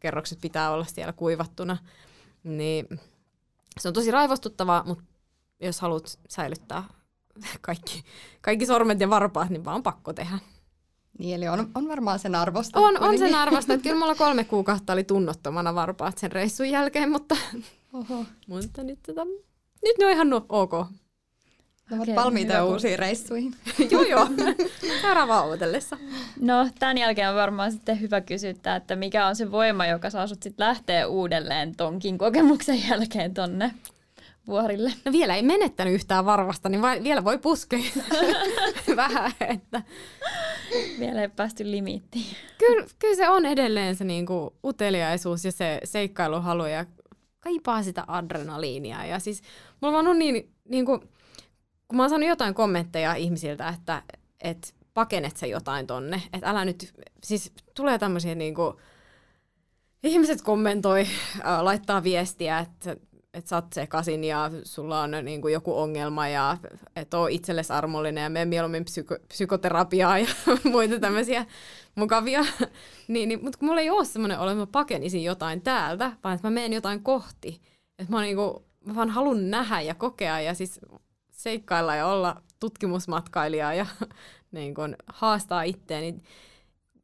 kerrokset 0.00 0.40
pitää 0.40 0.70
olla 0.70 0.84
siellä 0.84 1.12
kuivattuna. 1.12 1.76
Niin 2.44 2.86
se 3.80 3.88
on 3.88 3.94
tosi 3.94 4.10
raivostuttavaa, 4.10 4.84
mutta 4.86 5.04
jos 5.60 5.80
haluat 5.80 6.18
säilyttää 6.28 6.84
kaikki, 7.60 8.04
kaikki 8.40 8.66
sormet 8.66 9.00
ja 9.00 9.10
varpaat, 9.10 9.50
niin 9.50 9.64
vaan 9.64 9.82
pakko 9.82 10.12
tehdä. 10.12 10.38
Niin, 11.22 11.34
eli 11.36 11.48
on, 11.48 11.70
on 11.74 11.88
varmaan 11.88 12.18
sen 12.18 12.34
arvosta. 12.34 12.80
On, 12.80 13.02
on 13.02 13.18
sen 13.18 13.34
arvosta, 13.34 13.72
että 13.74 13.82
kyllä 13.88 13.98
mulla 13.98 14.14
kolme 14.14 14.44
kuukautta 14.44 14.92
oli 14.92 15.04
tunnottomana 15.04 15.74
varpaat 15.74 16.18
sen 16.18 16.32
reissun 16.32 16.70
jälkeen, 16.70 17.10
mutta, 17.10 17.36
Oho. 17.92 18.24
mutta 18.46 18.82
nyt, 18.82 18.98
tota, 19.06 19.24
nyt 19.84 19.98
ne 19.98 20.06
on 20.06 20.12
ihan 20.12 20.30
no, 20.30 20.46
ok. 20.48 20.72
Ne 21.90 21.96
ovat 21.96 22.08
valmiita 22.14 22.52
hyvä 22.52 22.64
uusiin 22.64 22.98
reissuihin. 22.98 23.54
joo, 23.90 24.02
joo. 24.02 24.28
Seuraavaa 25.00 25.42
odotellessa. 25.42 25.96
No, 26.40 26.68
tämän 26.78 26.98
jälkeen 26.98 27.28
on 27.28 27.34
varmaan 27.34 27.72
sitten 27.72 28.00
hyvä 28.00 28.20
kysyttää, 28.20 28.76
että 28.76 28.96
mikä 28.96 29.26
on 29.26 29.36
se 29.36 29.50
voima, 29.50 29.86
joka 29.86 30.10
saa 30.10 30.26
sut 30.26 30.42
sitten 30.42 30.66
lähteä 30.66 31.06
uudelleen 31.06 31.76
tonkin 31.76 32.18
kokemuksen 32.18 32.88
jälkeen 32.88 33.34
tonne 33.34 33.74
vuorille. 34.46 34.92
No 35.04 35.12
vielä 35.12 35.36
ei 35.36 35.42
menettänyt 35.42 35.94
yhtään 35.94 36.24
varvasta, 36.24 36.68
niin 36.68 36.82
vai, 36.82 37.02
vielä 37.02 37.24
voi 37.24 37.38
puskea 37.38 37.80
vähän. 38.96 39.32
Että. 39.40 39.82
Vielä 40.98 41.22
ei 41.22 41.28
päästy 41.28 41.70
limittiin. 41.70 42.36
Kyllä, 42.58 42.86
kyllä 42.98 43.16
se 43.16 43.28
on 43.28 43.46
edelleen 43.46 43.96
se 43.96 44.04
niinku 44.04 44.54
uteliaisuus 44.64 45.44
ja 45.44 45.52
se 45.52 45.80
seikkailuhalu 45.84 46.66
ja 46.66 46.86
kaipaa 47.40 47.82
sitä 47.82 48.04
adrenaliinia. 48.06 49.04
Ja 49.04 49.18
siis 49.18 49.42
mulla 49.80 49.98
on 49.98 50.18
niin, 50.18 50.52
niinku, 50.68 50.98
kun 51.88 51.96
mä 51.96 52.02
oon 52.02 52.10
saanut 52.10 52.28
jotain 52.28 52.54
kommentteja 52.54 53.14
ihmisiltä, 53.14 53.68
että 53.68 54.02
et 54.40 54.74
pakenet 54.94 55.36
sä 55.36 55.46
jotain 55.46 55.86
tonne, 55.86 56.22
että 56.32 56.50
älä 56.50 56.64
nyt, 56.64 56.92
siis 57.24 57.52
tulee 57.74 57.98
tämmöisiä 57.98 58.34
niinku, 58.34 58.80
ihmiset 60.02 60.42
kommentoi, 60.42 61.00
äh, 61.00 61.60
laittaa 61.62 62.02
viestiä, 62.02 62.58
että 62.58 62.96
että 63.34 63.48
sä 63.48 63.56
oot 63.56 63.72
sekasin 63.72 64.24
ja 64.24 64.50
sulla 64.64 65.00
on 65.00 65.10
niin 65.22 65.42
kuin 65.42 65.52
joku 65.52 65.78
ongelma 65.78 66.28
ja 66.28 66.58
et 66.96 67.14
oo 67.14 67.26
itsellesi 67.26 67.72
armollinen 67.72 68.22
ja 68.22 68.30
mene 68.30 68.44
mieluummin 68.44 68.84
psyko- 68.84 69.24
psykoterapiaa 69.28 70.18
ja 70.18 70.26
muita 70.72 71.00
tämmöisiä 71.00 71.46
mukavia. 71.94 72.44
niin, 73.08 73.28
niin, 73.28 73.44
mutta 73.44 73.58
kun 73.58 73.68
mulla 73.68 73.80
ei 73.80 73.90
ole 73.90 74.04
semmoinen 74.04 74.38
olo, 74.38 74.50
että 74.50 74.60
mä 74.62 74.66
pakenisin 74.66 75.24
jotain 75.24 75.62
täältä, 75.62 76.12
vaan 76.24 76.34
että 76.34 76.46
mä 76.46 76.54
menen 76.54 76.72
jotain 76.72 77.02
kohti. 77.02 77.60
Että 77.98 78.12
mä, 78.12 78.22
niin 78.22 78.36
kuin, 78.36 78.54
mä 78.84 78.94
vaan 78.94 79.10
haluan 79.10 79.50
nähdä 79.50 79.80
ja 79.80 79.94
kokea 79.94 80.40
ja 80.40 80.54
siis 80.54 80.80
seikkailla 81.30 81.94
ja 81.94 82.06
olla 82.06 82.42
tutkimusmatkailija 82.60 83.74
ja 83.74 83.86
niin 84.52 84.74
kuin, 84.74 84.96
haastaa 85.06 85.62
itteeni. 85.62 86.22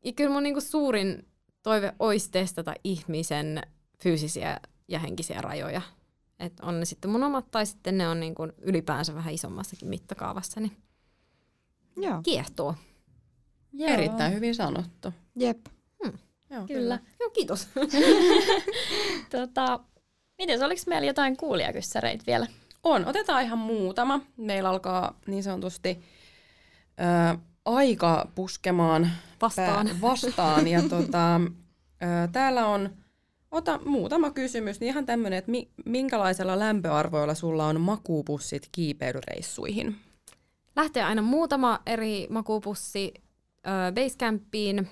Ja 0.04 0.12
kyllä 0.12 0.30
mun 0.30 0.42
niin 0.42 0.54
kuin, 0.54 0.62
suurin 0.62 1.26
toive 1.62 1.94
olisi 1.98 2.30
testata 2.30 2.74
ihmisen 2.84 3.62
fyysisiä 4.02 4.60
ja 4.88 4.98
henkisiä 4.98 5.40
rajoja. 5.40 5.82
Et 6.40 6.60
on 6.60 6.80
ne 6.80 6.84
sitten 6.84 7.10
mun 7.10 7.24
omat 7.24 7.50
tai 7.50 7.66
sitten 7.66 7.98
ne 7.98 8.08
on 8.08 8.20
niin 8.20 8.34
kuin 8.34 8.52
ylipäänsä 8.58 9.14
vähän 9.14 9.34
isommassakin 9.34 9.88
mittakaavassa, 9.88 10.60
niin 10.60 10.76
Joo. 11.96 12.22
kiehtoo. 12.22 12.74
Joo. 13.72 13.90
Erittäin 13.90 14.34
hyvin 14.34 14.54
sanottu. 14.54 15.14
Jep. 15.36 15.58
Joo, 16.50 16.66
Kyllä. 16.66 16.98
Joo, 17.20 17.30
kiitos. 17.30 17.68
Tota, 19.30 19.80
miten 20.38 20.62
oliko 20.62 20.82
meillä 20.86 21.06
jotain 21.06 21.36
kuulijakyssäreitä 21.36 22.24
vielä? 22.26 22.46
On, 22.82 23.06
otetaan 23.06 23.42
ihan 23.42 23.58
muutama. 23.58 24.20
Meillä 24.36 24.68
alkaa 24.68 25.18
niin 25.26 25.42
sanotusti 25.42 26.04
ö, 27.00 27.38
aika 27.64 28.28
puskemaan 28.34 29.10
Vastaan. 29.42 29.86
Pää, 29.86 30.00
vastaan. 30.00 30.68
Ja 30.68 30.82
tota, 30.82 31.36
ö, 31.36 32.28
täällä 32.32 32.66
on, 32.66 32.90
ota 33.50 33.80
muutama 33.84 34.30
kysymys, 34.30 34.80
niin 34.80 34.88
ihan 34.88 35.06
tämmöinen, 35.06 35.38
että 35.38 35.50
mi, 35.50 35.68
minkälaisella 35.84 36.58
lämpöarvoilla 36.58 37.34
sulla 37.34 37.66
on 37.66 37.80
makuupussit 37.80 38.68
kiipeilyreissuihin? 38.72 39.96
Lähtee 40.76 41.02
aina 41.02 41.22
muutama 41.22 41.80
eri 41.86 42.26
makuupussi 42.30 43.14
ö, 43.14 43.92
Basecampiin 43.94 44.88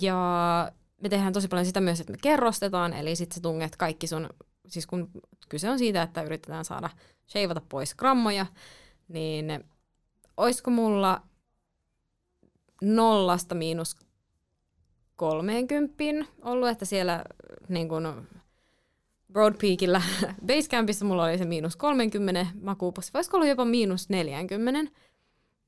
ja 0.00 0.72
me 1.02 1.08
tehdään 1.08 1.32
tosi 1.32 1.48
paljon 1.48 1.66
sitä 1.66 1.80
myös, 1.80 2.00
että 2.00 2.12
me 2.12 2.18
kerrostetaan, 2.22 2.92
eli 2.92 3.16
sitten 3.16 3.34
sä 3.34 3.40
tunget 3.40 3.76
kaikki 3.76 4.06
sun, 4.06 4.28
siis 4.66 4.86
kun 4.86 5.10
kyse 5.48 5.70
on 5.70 5.78
siitä, 5.78 6.02
että 6.02 6.22
yritetään 6.22 6.64
saada 6.64 6.90
sheivata 7.28 7.62
pois 7.68 7.94
grammoja, 7.94 8.46
niin 9.08 9.64
oisko 10.36 10.70
mulla 10.70 11.22
nollasta 12.82 13.54
miinus 13.54 13.96
30 15.16 15.94
ollut, 16.42 16.68
että 16.68 16.84
siellä 16.84 17.24
niin 17.68 17.88
kun 17.88 18.26
Broad 19.32 19.54
Peakillä 19.60 20.02
Basecampissa 20.46 21.04
mulla 21.04 21.24
oli 21.24 21.38
se 21.38 21.44
miinus 21.44 21.76
30 21.76 22.46
makuupussi, 22.62 23.12
voisiko 23.14 23.36
olla 23.36 23.46
jopa 23.46 23.64
miinus 23.64 24.08
40. 24.08 24.92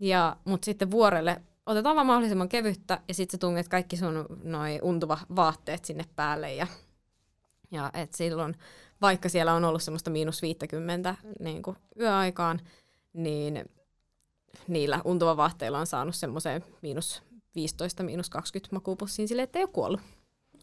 Ja, 0.01 0.37
mutta 0.45 0.65
sitten 0.65 0.91
vuorelle 0.91 1.43
otetaan 1.67 1.97
vaan 1.97 2.07
mahdollisimman 2.07 2.49
kevyttä 2.49 3.01
ja 3.09 3.15
sitten 3.15 3.39
sä 3.39 3.41
tunget 3.41 3.69
kaikki 3.69 3.97
sun 3.97 4.27
noi 4.45 4.79
untuva 4.83 5.19
vaatteet 5.37 5.85
sinne 5.85 6.05
päälle 6.17 6.55
ja, 6.55 6.67
ja 7.71 7.91
et 7.95 8.15
silloin, 8.15 8.55
vaikka 9.01 9.29
siellä 9.29 9.55
on 9.55 9.65
ollut 9.65 9.83
semmoista 9.83 10.11
miinus 10.11 10.43
50 10.43 11.15
niin 11.41 11.63
kuin 11.63 11.77
yöaikaan, 12.01 12.61
niin 13.13 13.71
niillä 14.69 15.01
untuva 15.05 15.37
vaatteilla 15.37 15.79
on 15.79 15.87
saanut 15.87 16.15
semmoiseen 16.15 16.65
miinus 16.83 17.23
15, 17.55 18.03
miinus 18.03 18.31
20 18.31 18.77
makuupussiin 18.77 19.29
silleen, 19.29 19.45
että 19.45 19.59
ei 19.59 19.63
ole 19.63 19.71
kuollut. 19.73 20.01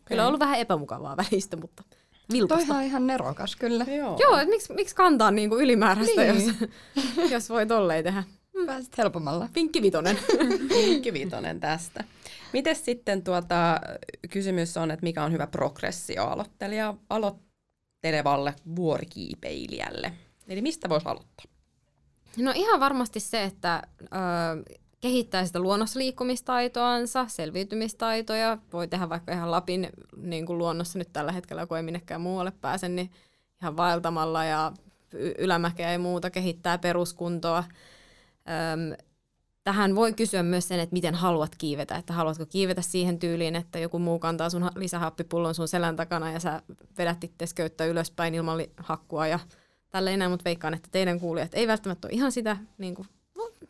Kyllä 0.05 0.21
on 0.21 0.27
ollut 0.27 0.39
vähän 0.39 0.59
epämukavaa 0.59 1.17
välistä, 1.31 1.57
mutta 1.57 1.83
vilkasta. 2.31 2.65
Toihan 2.65 2.77
on 2.77 2.83
ihan 2.83 3.07
nerokas 3.07 3.55
kyllä. 3.55 3.83
Joo. 3.83 4.17
Joo, 4.21 4.37
että 4.37 4.49
miksi, 4.49 4.73
miksi 4.73 4.95
kantaa 4.95 5.31
niinku 5.31 5.57
ylimääräistä, 5.57 6.21
Niin. 6.21 6.45
jos, 6.45 6.69
jos 7.31 7.49
voi 7.49 7.65
tolleen 7.65 8.03
tehdä. 8.03 8.23
Pääsit 8.65 8.97
helpommalla. 8.97 9.49
Pinkki 9.53 9.81
vitonen. 9.81 10.17
Pinkki 10.69 11.13
Vitonen 11.13 11.59
tästä. 11.59 12.03
Mites 12.53 12.85
sitten 12.85 13.23
tuota, 13.23 13.79
kysymys 14.31 14.77
on, 14.77 14.91
että 14.91 15.03
mikä 15.03 15.23
on 15.23 15.31
hyvä 15.31 15.47
progressio 15.47 16.25
aloittelija, 16.25 16.93
aloittelevalle 17.09 18.53
vuorikiipeilijälle? 18.75 20.13
Eli 20.47 20.61
mistä 20.61 20.89
voisi 20.89 21.07
aloittaa? 21.07 21.45
No 22.37 22.51
ihan 22.55 22.79
varmasti 22.79 23.19
se, 23.19 23.43
että 23.43 23.83
ö, 24.01 24.07
kehittää 25.05 25.45
sitä 25.45 25.59
luonnossa 25.59 25.99
liikkumistaitoansa, 25.99 27.27
selviytymistaitoja. 27.27 28.57
Voi 28.73 28.87
tehdä 28.87 29.09
vaikka 29.09 29.31
ihan 29.31 29.51
Lapin 29.51 29.89
niin 30.17 30.45
kuin 30.45 30.57
luonnossa 30.57 30.99
nyt 30.99 31.13
tällä 31.13 31.31
hetkellä, 31.31 31.65
kun 31.65 31.77
ei 31.77 31.83
minnekään 31.83 32.21
muualle 32.21 32.51
pääse, 32.61 32.89
niin 32.89 33.11
ihan 33.61 33.77
vaeltamalla 33.77 34.43
ja 34.43 34.71
ylämäkeä 35.37 35.91
ja 35.91 35.99
muuta 35.99 36.29
kehittää 36.29 36.77
peruskuntoa. 36.77 37.63
Öm, 38.73 39.07
tähän 39.63 39.95
voi 39.95 40.13
kysyä 40.13 40.43
myös 40.43 40.67
sen, 40.67 40.79
että 40.79 40.93
miten 40.93 41.15
haluat 41.15 41.55
kiivetä. 41.57 41.95
Että 41.95 42.13
haluatko 42.13 42.45
kiivetä 42.45 42.81
siihen 42.81 43.19
tyyliin, 43.19 43.55
että 43.55 43.79
joku 43.79 43.99
muu 43.99 44.19
kantaa 44.19 44.49
sun 44.49 44.63
ha- 44.63 44.71
lisähappipullon 44.75 45.55
sun 45.55 45.67
selän 45.67 45.95
takana 45.95 46.31
ja 46.31 46.39
sä 46.39 46.61
vedät 46.97 47.23
itse 47.23 47.45
köyttä 47.55 47.85
ylöspäin 47.85 48.35
ilman 48.35 48.59
hakkua 48.77 49.27
ja 49.27 49.39
tälleen 49.89 50.19
näin, 50.19 50.31
mutta 50.31 50.45
veikkaan, 50.45 50.73
että 50.73 50.89
teidän 50.91 51.19
kuulijat 51.19 51.53
ei 51.53 51.67
välttämättä 51.67 52.07
ole 52.07 52.15
ihan 52.15 52.31
sitä, 52.31 52.57
niin 52.77 52.95
kuin, 52.95 53.07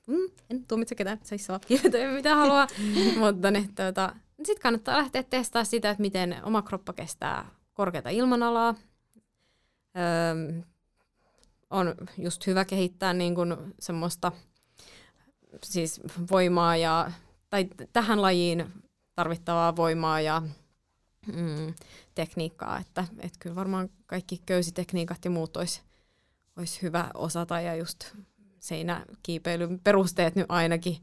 mm, 0.07 0.29
en 0.49 0.65
tuomitse 0.67 0.95
ketään, 0.95 1.19
se 1.23 1.37
saa 1.37 1.59
kiivetä 1.59 1.97
mitä 1.97 2.35
haluaa, 2.35 2.67
mutta 3.19 3.51
niin, 3.51 3.75
tuota, 3.75 4.15
sitten 4.37 4.61
kannattaa 4.61 4.97
lähteä 4.97 5.23
testaamaan 5.23 5.65
sitä, 5.65 5.89
että 5.89 6.01
miten 6.01 6.35
oma 6.43 6.61
kroppa 6.61 6.93
kestää 6.93 7.49
korkeata 7.73 8.09
ilmanalaa. 8.09 8.75
Öm, 10.31 10.63
on 11.69 11.95
just 12.17 12.47
hyvä 12.47 12.65
kehittää 12.65 13.13
niin 13.13 13.35
kuin 13.35 13.55
semmoista 13.79 14.31
siis 15.63 16.01
voimaa 16.31 16.75
ja, 16.75 17.11
tai 17.49 17.67
tähän 17.93 18.21
lajiin 18.21 18.65
tarvittavaa 19.15 19.75
voimaa 19.75 20.21
ja 20.21 20.41
mm, 21.33 21.73
tekniikkaa, 22.15 22.79
että 22.79 23.05
et 23.19 23.33
kyllä 23.39 23.55
varmaan 23.55 23.89
kaikki 24.05 24.41
köysitekniikat 24.45 25.25
ja 25.25 25.31
muut 25.31 25.57
olisi 25.57 25.81
olis 26.57 26.81
hyvä 26.81 27.11
osata 27.13 27.61
ja 27.61 27.75
just 27.75 28.15
seinäkiipeilyn 28.65 29.79
perusteet 29.79 30.35
nyt 30.35 30.45
ainakin, 30.49 30.97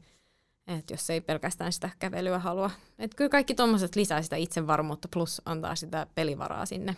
että 0.67 0.93
jos 0.93 1.09
ei 1.09 1.21
pelkästään 1.21 1.73
sitä 1.73 1.89
kävelyä 1.99 2.39
halua. 2.39 2.71
Että 2.99 3.15
kyllä 3.17 3.29
kaikki 3.29 3.55
tuommoiset 3.55 3.95
lisää 3.95 4.21
sitä 4.21 4.35
itsevarmuutta 4.35 5.07
plus 5.13 5.41
antaa 5.45 5.75
sitä 5.75 6.07
pelivaraa 6.15 6.65
sinne. 6.65 6.95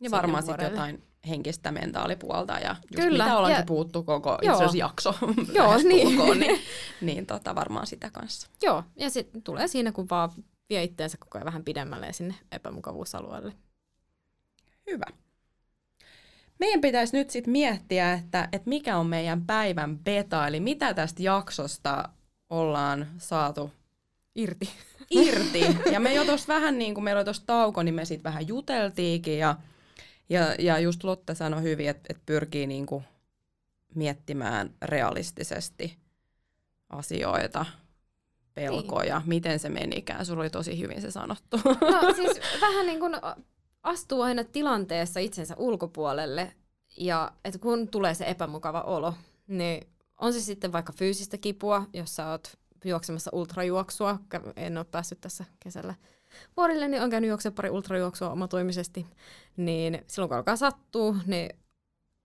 Ja 0.00 0.10
varmaan 0.10 0.42
sitten 0.42 0.70
jotain 0.70 1.02
henkistä 1.28 1.72
mentaalipuolta 1.72 2.58
ja 2.58 2.70
just 2.70 2.94
Kyllä, 3.04 3.24
mitä 3.24 3.36
ollaan 3.36 3.52
ja- 3.54 3.64
puhuttu 3.66 4.02
koko 4.02 4.38
Joo. 4.42 4.64
itse 4.64 4.78
jakso 4.78 5.14
Joo, 5.54 5.66
lähestulkoon, 5.68 6.40
niin. 6.40 6.52
niin, 6.52 6.60
niin 7.00 7.26
tota, 7.26 7.54
varmaan 7.54 7.86
sitä 7.86 8.10
kanssa. 8.10 8.48
Joo, 8.62 8.84
ja 8.96 9.10
sitten 9.10 9.42
tulee 9.42 9.68
siinä, 9.68 9.92
kun 9.92 10.08
vaan 10.10 10.30
vie 10.68 10.82
itteensä 10.82 11.18
koko 11.18 11.38
ajan 11.38 11.46
vähän 11.46 11.64
pidemmälle 11.64 12.12
sinne 12.12 12.34
epämukavuusalueelle. 12.52 13.52
Hyvä. 14.90 15.06
Meidän 16.58 16.80
pitäisi 16.80 17.16
nyt 17.16 17.30
sitten 17.30 17.52
miettiä, 17.52 18.12
että, 18.12 18.48
että 18.52 18.68
mikä 18.68 18.96
on 18.96 19.06
meidän 19.06 19.46
päivän 19.46 19.98
beta, 19.98 20.46
eli 20.46 20.60
mitä 20.60 20.94
tästä 20.94 21.22
jaksosta 21.22 22.08
ollaan 22.50 23.06
saatu 23.18 23.70
Irti. 24.34 24.70
irti. 25.10 25.60
Ja 25.92 26.00
me 26.00 26.14
jo 26.14 26.24
tuossa 26.24 26.54
vähän 26.54 26.78
niin 26.78 26.94
kuin 26.94 27.04
meillä 27.04 27.18
oli 27.18 27.24
tuossa 27.24 27.46
tauko, 27.46 27.82
niin 27.82 27.94
me 27.94 28.04
sitten 28.04 28.24
vähän 28.24 28.48
juteltiinkin 28.48 29.38
ja, 29.38 29.56
ja, 30.28 30.54
ja 30.58 30.78
just 30.78 31.04
Lotte 31.04 31.34
sanoi 31.34 31.62
hyvin, 31.62 31.88
että, 31.88 32.06
että 32.08 32.22
pyrkii 32.26 32.66
niin 32.66 32.86
kuin 32.86 33.04
miettimään 33.94 34.70
realistisesti 34.82 35.96
asioita, 36.90 37.66
pelkoja? 38.54 39.22
Miten 39.26 39.58
se 39.58 39.68
menikään? 39.68 40.26
Sulla 40.26 40.40
oli 40.40 40.50
tosi 40.50 40.78
hyvin 40.78 41.00
se 41.00 41.10
sanottu. 41.10 41.60
No 41.64 42.14
siis 42.16 42.40
vähän 42.60 42.86
niin 42.86 43.00
kuin 43.00 43.14
astuu 43.82 44.22
aina 44.22 44.44
tilanteessa 44.44 45.20
itsensä 45.20 45.54
ulkopuolelle 45.58 46.52
ja 46.96 47.32
että 47.44 47.58
kun 47.58 47.88
tulee 47.88 48.14
se 48.14 48.24
epämukava 48.24 48.80
olo, 48.80 49.14
niin 49.46 49.88
on 50.20 50.32
se 50.32 50.40
sitten 50.40 50.72
vaikka 50.72 50.92
fyysistä 50.92 51.38
kipua, 51.38 51.86
jos 51.92 52.16
sä 52.16 52.30
oot 52.30 52.58
juoksemassa 52.84 53.30
ultrajuoksua, 53.34 54.18
en 54.56 54.78
ole 54.78 54.84
päässyt 54.84 55.20
tässä 55.20 55.44
kesällä 55.60 55.94
vuorille, 56.56 56.88
niin 56.88 57.02
on 57.02 57.10
käynyt 57.10 57.28
juoksemaan 57.28 57.54
pari 57.54 57.70
ultrajuoksua 57.70 58.30
omatoimisesti, 58.30 59.06
niin 59.56 60.04
silloin 60.06 60.28
kun 60.28 60.36
alkaa 60.36 60.56
sattua, 60.56 61.16
niin 61.26 61.50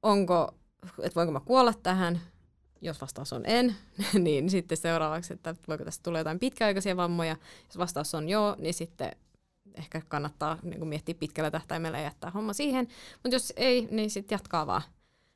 onko, 0.01 0.55
että 0.99 1.15
voinko 1.15 1.31
mä 1.31 1.39
kuolla 1.39 1.73
tähän, 1.73 2.21
jos 2.81 3.01
vastaus 3.01 3.33
on 3.33 3.43
en, 3.45 3.75
niin 4.25 4.49
sitten 4.49 4.77
seuraavaksi, 4.77 5.33
että 5.33 5.55
voiko 5.67 5.85
tästä 5.85 6.03
tulla 6.03 6.17
jotain 6.17 6.39
pitkäaikaisia 6.39 6.97
vammoja. 6.97 7.35
Jos 7.65 7.77
vastaus 7.77 8.15
on 8.15 8.29
joo, 8.29 8.55
niin 8.59 8.73
sitten 8.73 9.11
ehkä 9.75 10.01
kannattaa 10.07 10.57
niin 10.63 10.79
kuin 10.79 10.89
miettiä 10.89 11.15
pitkällä 11.15 11.51
tähtäimellä 11.51 11.97
ja 11.97 12.03
jättää 12.03 12.31
homma 12.31 12.53
siihen. 12.53 12.87
Mutta 13.23 13.35
jos 13.35 13.53
ei, 13.55 13.87
niin 13.91 14.09
sitten 14.09 14.35
jatkaa 14.35 14.67
vaan. 14.67 14.81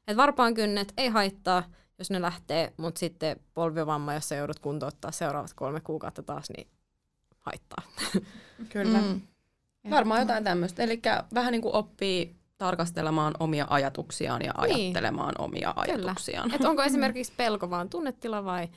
Et 0.07 0.17
varpaan 0.17 0.53
kynnet 0.53 0.93
ei 0.97 1.07
haittaa, 1.07 1.63
jos 1.99 2.09
ne 2.09 2.21
lähtee, 2.21 2.73
mutta 2.77 2.99
sitten 2.99 3.39
polvivamma, 3.53 4.13
jos 4.13 4.29
sä 4.29 4.35
joudut 4.35 4.59
kuntouttaa 4.59 5.11
seuraavat 5.11 5.53
kolme 5.53 5.81
kuukautta 5.81 6.23
taas, 6.23 6.49
niin 6.49 6.67
haittaa. 7.39 7.83
Kyllä. 8.73 9.01
Mm. 9.01 9.21
Varmaan 9.89 10.19
jotain 10.19 10.43
tämmöistä. 10.43 10.83
Eli 10.83 11.01
vähän 11.33 11.51
niin 11.51 11.61
kuin 11.61 11.75
oppii 11.75 12.35
tarkastelemaan 12.57 13.33
omia 13.39 13.67
ajatuksiaan 13.69 14.41
ja 14.41 14.53
niin. 14.61 14.75
ajattelemaan 14.75 15.35
omia 15.39 15.73
ajatuksiaan. 15.75 16.53
Et 16.53 16.65
onko 16.65 16.83
esimerkiksi 16.89 17.33
pelko 17.37 17.69
vaan 17.69 17.89
tunnetila 17.89 18.45
vai 18.45 18.69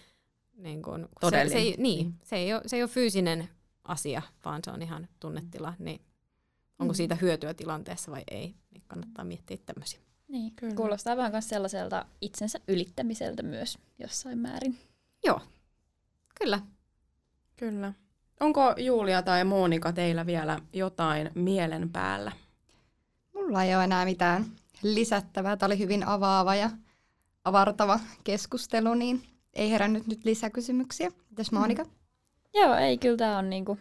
niin 0.57 0.83
kun, 0.83 1.09
Se, 1.31 1.49
se, 1.49 1.59
ei, 1.59 1.75
niin, 1.79 2.15
se, 2.23 2.37
ei 2.37 2.55
ole, 2.55 2.63
se 2.67 2.77
ei 2.77 2.83
ole 2.83 2.91
fyysinen 2.91 3.49
asia, 3.85 4.23
vaan 4.45 4.61
se 4.65 4.71
on 4.71 4.83
ihan 4.83 5.09
tunnetila, 5.21 5.75
niin 5.79 6.01
onko 6.79 6.93
mm. 6.93 6.97
siitä 6.97 7.15
hyötyä 7.15 7.55
tilanteessa 7.55 8.11
vai 8.11 8.23
ei, 8.31 8.55
niin 8.71 8.83
kannattaa 8.89 9.25
miettiä 9.25 9.57
tämmöisiä. 9.67 10.01
Niin, 10.29 10.53
Kyllä. 10.57 10.75
kuulostaa 10.75 11.17
vähän 11.17 11.33
myös 11.33 11.49
sellaiselta 11.49 12.07
itsensä 12.21 12.61
ylittämiseltä 12.69 13.43
myös 13.43 13.79
jossain 13.99 14.39
määrin. 14.39 14.79
Joo, 15.25 15.41
kyllä. 16.41 16.61
Kyllä. 17.57 17.93
Onko 18.41 18.75
Julia 18.79 19.23
tai 19.23 19.45
Monika 19.45 19.93
teillä 19.93 20.27
vielä 20.27 20.61
jotain 20.73 21.31
mielen 21.35 21.91
päällä? 21.91 22.33
Mulla 23.35 23.65
ei 23.65 23.75
ole 23.75 23.85
enää 23.85 24.05
mitään 24.05 24.47
lisättävää. 24.83 25.57
Tämä 25.57 25.69
oli 25.69 25.79
hyvin 25.79 26.07
avaava 26.07 26.55
ja 26.55 26.71
avartava 27.45 28.01
keskustelu, 28.25 28.95
niin 28.95 29.23
ei 29.53 29.71
herännyt 29.71 30.07
nyt 30.07 30.25
lisäkysymyksiä. 30.25 31.11
Mitäs 31.31 31.53
Monika? 31.53 31.85
Mm. 31.85 31.91
Joo, 32.55 32.75
ei 32.75 32.99
kyllä 32.99 33.17
tämä 33.17 33.39
on 33.39 33.51
niinku, 33.51 33.79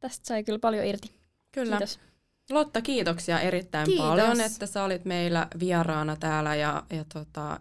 tästä 0.00 0.26
sai 0.26 0.44
kyllä 0.44 0.58
paljon 0.58 0.84
irti. 0.84 1.14
Kyllä. 1.52 1.76
Kiitos. 1.76 2.00
Lotta, 2.50 2.82
kiitoksia 2.82 3.40
erittäin 3.40 3.86
Kiitos. 3.86 4.06
paljon, 4.06 4.40
että 4.40 4.66
sä 4.66 4.84
olit 4.84 5.04
meillä 5.04 5.48
vieraana 5.60 6.16
täällä 6.16 6.54
ja, 6.54 6.82
ja 6.90 7.04
tota, 7.12 7.60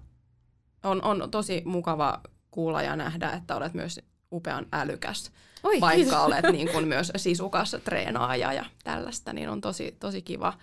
on, 0.83 1.03
on 1.03 1.31
tosi 1.31 1.61
mukava 1.65 2.21
kuulla 2.51 2.81
ja 2.81 2.95
nähdä, 2.95 3.31
että 3.31 3.55
olet 3.55 3.73
myös 3.73 3.99
upean 4.31 4.65
älykäs, 4.73 5.31
Oi, 5.63 5.81
vaikka 5.81 5.95
kiitos. 5.95 6.19
olet 6.19 6.45
niin 6.57 6.69
kuin 6.71 6.87
myös 6.87 7.11
sisukas 7.17 7.75
treenaaja 7.83 8.53
ja 8.53 8.65
tällaista, 8.83 9.33
niin 9.33 9.49
on 9.49 9.61
tosi, 9.61 9.95
tosi 9.99 10.21
kiva, 10.21 10.53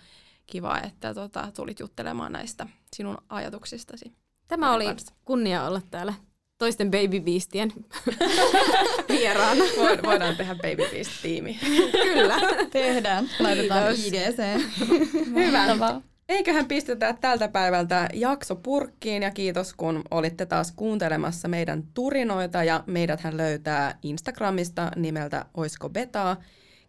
kiva 0.45 0.79
että 0.79 1.13
tota, 1.13 1.51
tulit 1.55 1.79
juttelemaan 1.79 2.31
näistä 2.31 2.67
sinun 2.95 3.17
ajatuksistasi. 3.29 4.13
Tämä 4.47 4.73
oli 4.73 4.85
kanssa. 4.85 5.13
kunnia 5.25 5.65
olla 5.65 5.81
täällä 5.91 6.13
toisten 6.57 6.91
Baby 6.91 7.19
Beastien 7.19 7.71
vieraana. 9.09 9.63
Voidaan 10.05 10.35
tehdä 10.35 10.55
Baby 10.55 10.83
Beast-tiimi. 10.91 11.59
Kyllä. 11.91 12.35
Tehdään. 12.71 13.29
Laitetaan 13.39 13.93
IGC. 13.93 14.37
Hyvä. 15.35 16.01
Eiköhän 16.29 16.67
pistetä 16.67 17.15
tältä 17.21 17.47
päivältä 17.47 18.09
jakso 18.13 18.55
purkkiin 18.55 19.23
ja 19.23 19.31
kiitos 19.31 19.73
kun 19.73 20.01
olitte 20.11 20.45
taas 20.45 20.71
kuuntelemassa 20.71 21.47
meidän 21.47 21.83
turinoita 21.93 22.63
ja 22.63 22.83
meidät 22.87 23.21
hän 23.21 23.37
löytää 23.37 23.99
Instagramista 24.01 24.91
nimeltä 24.95 25.45
Oisko 25.53 25.89
Betaa. 25.89 26.37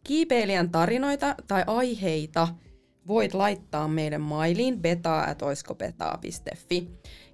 Kiipeilijän 0.05 0.71
tarinoita 0.71 1.35
tai 1.49 1.65
aiheita 1.67 2.49
voit 3.07 3.35
laittaa 3.35 3.89
meidän 3.89 4.21
mailiin 4.21 4.83
beta.oiskobetaa.fi. 4.83 6.89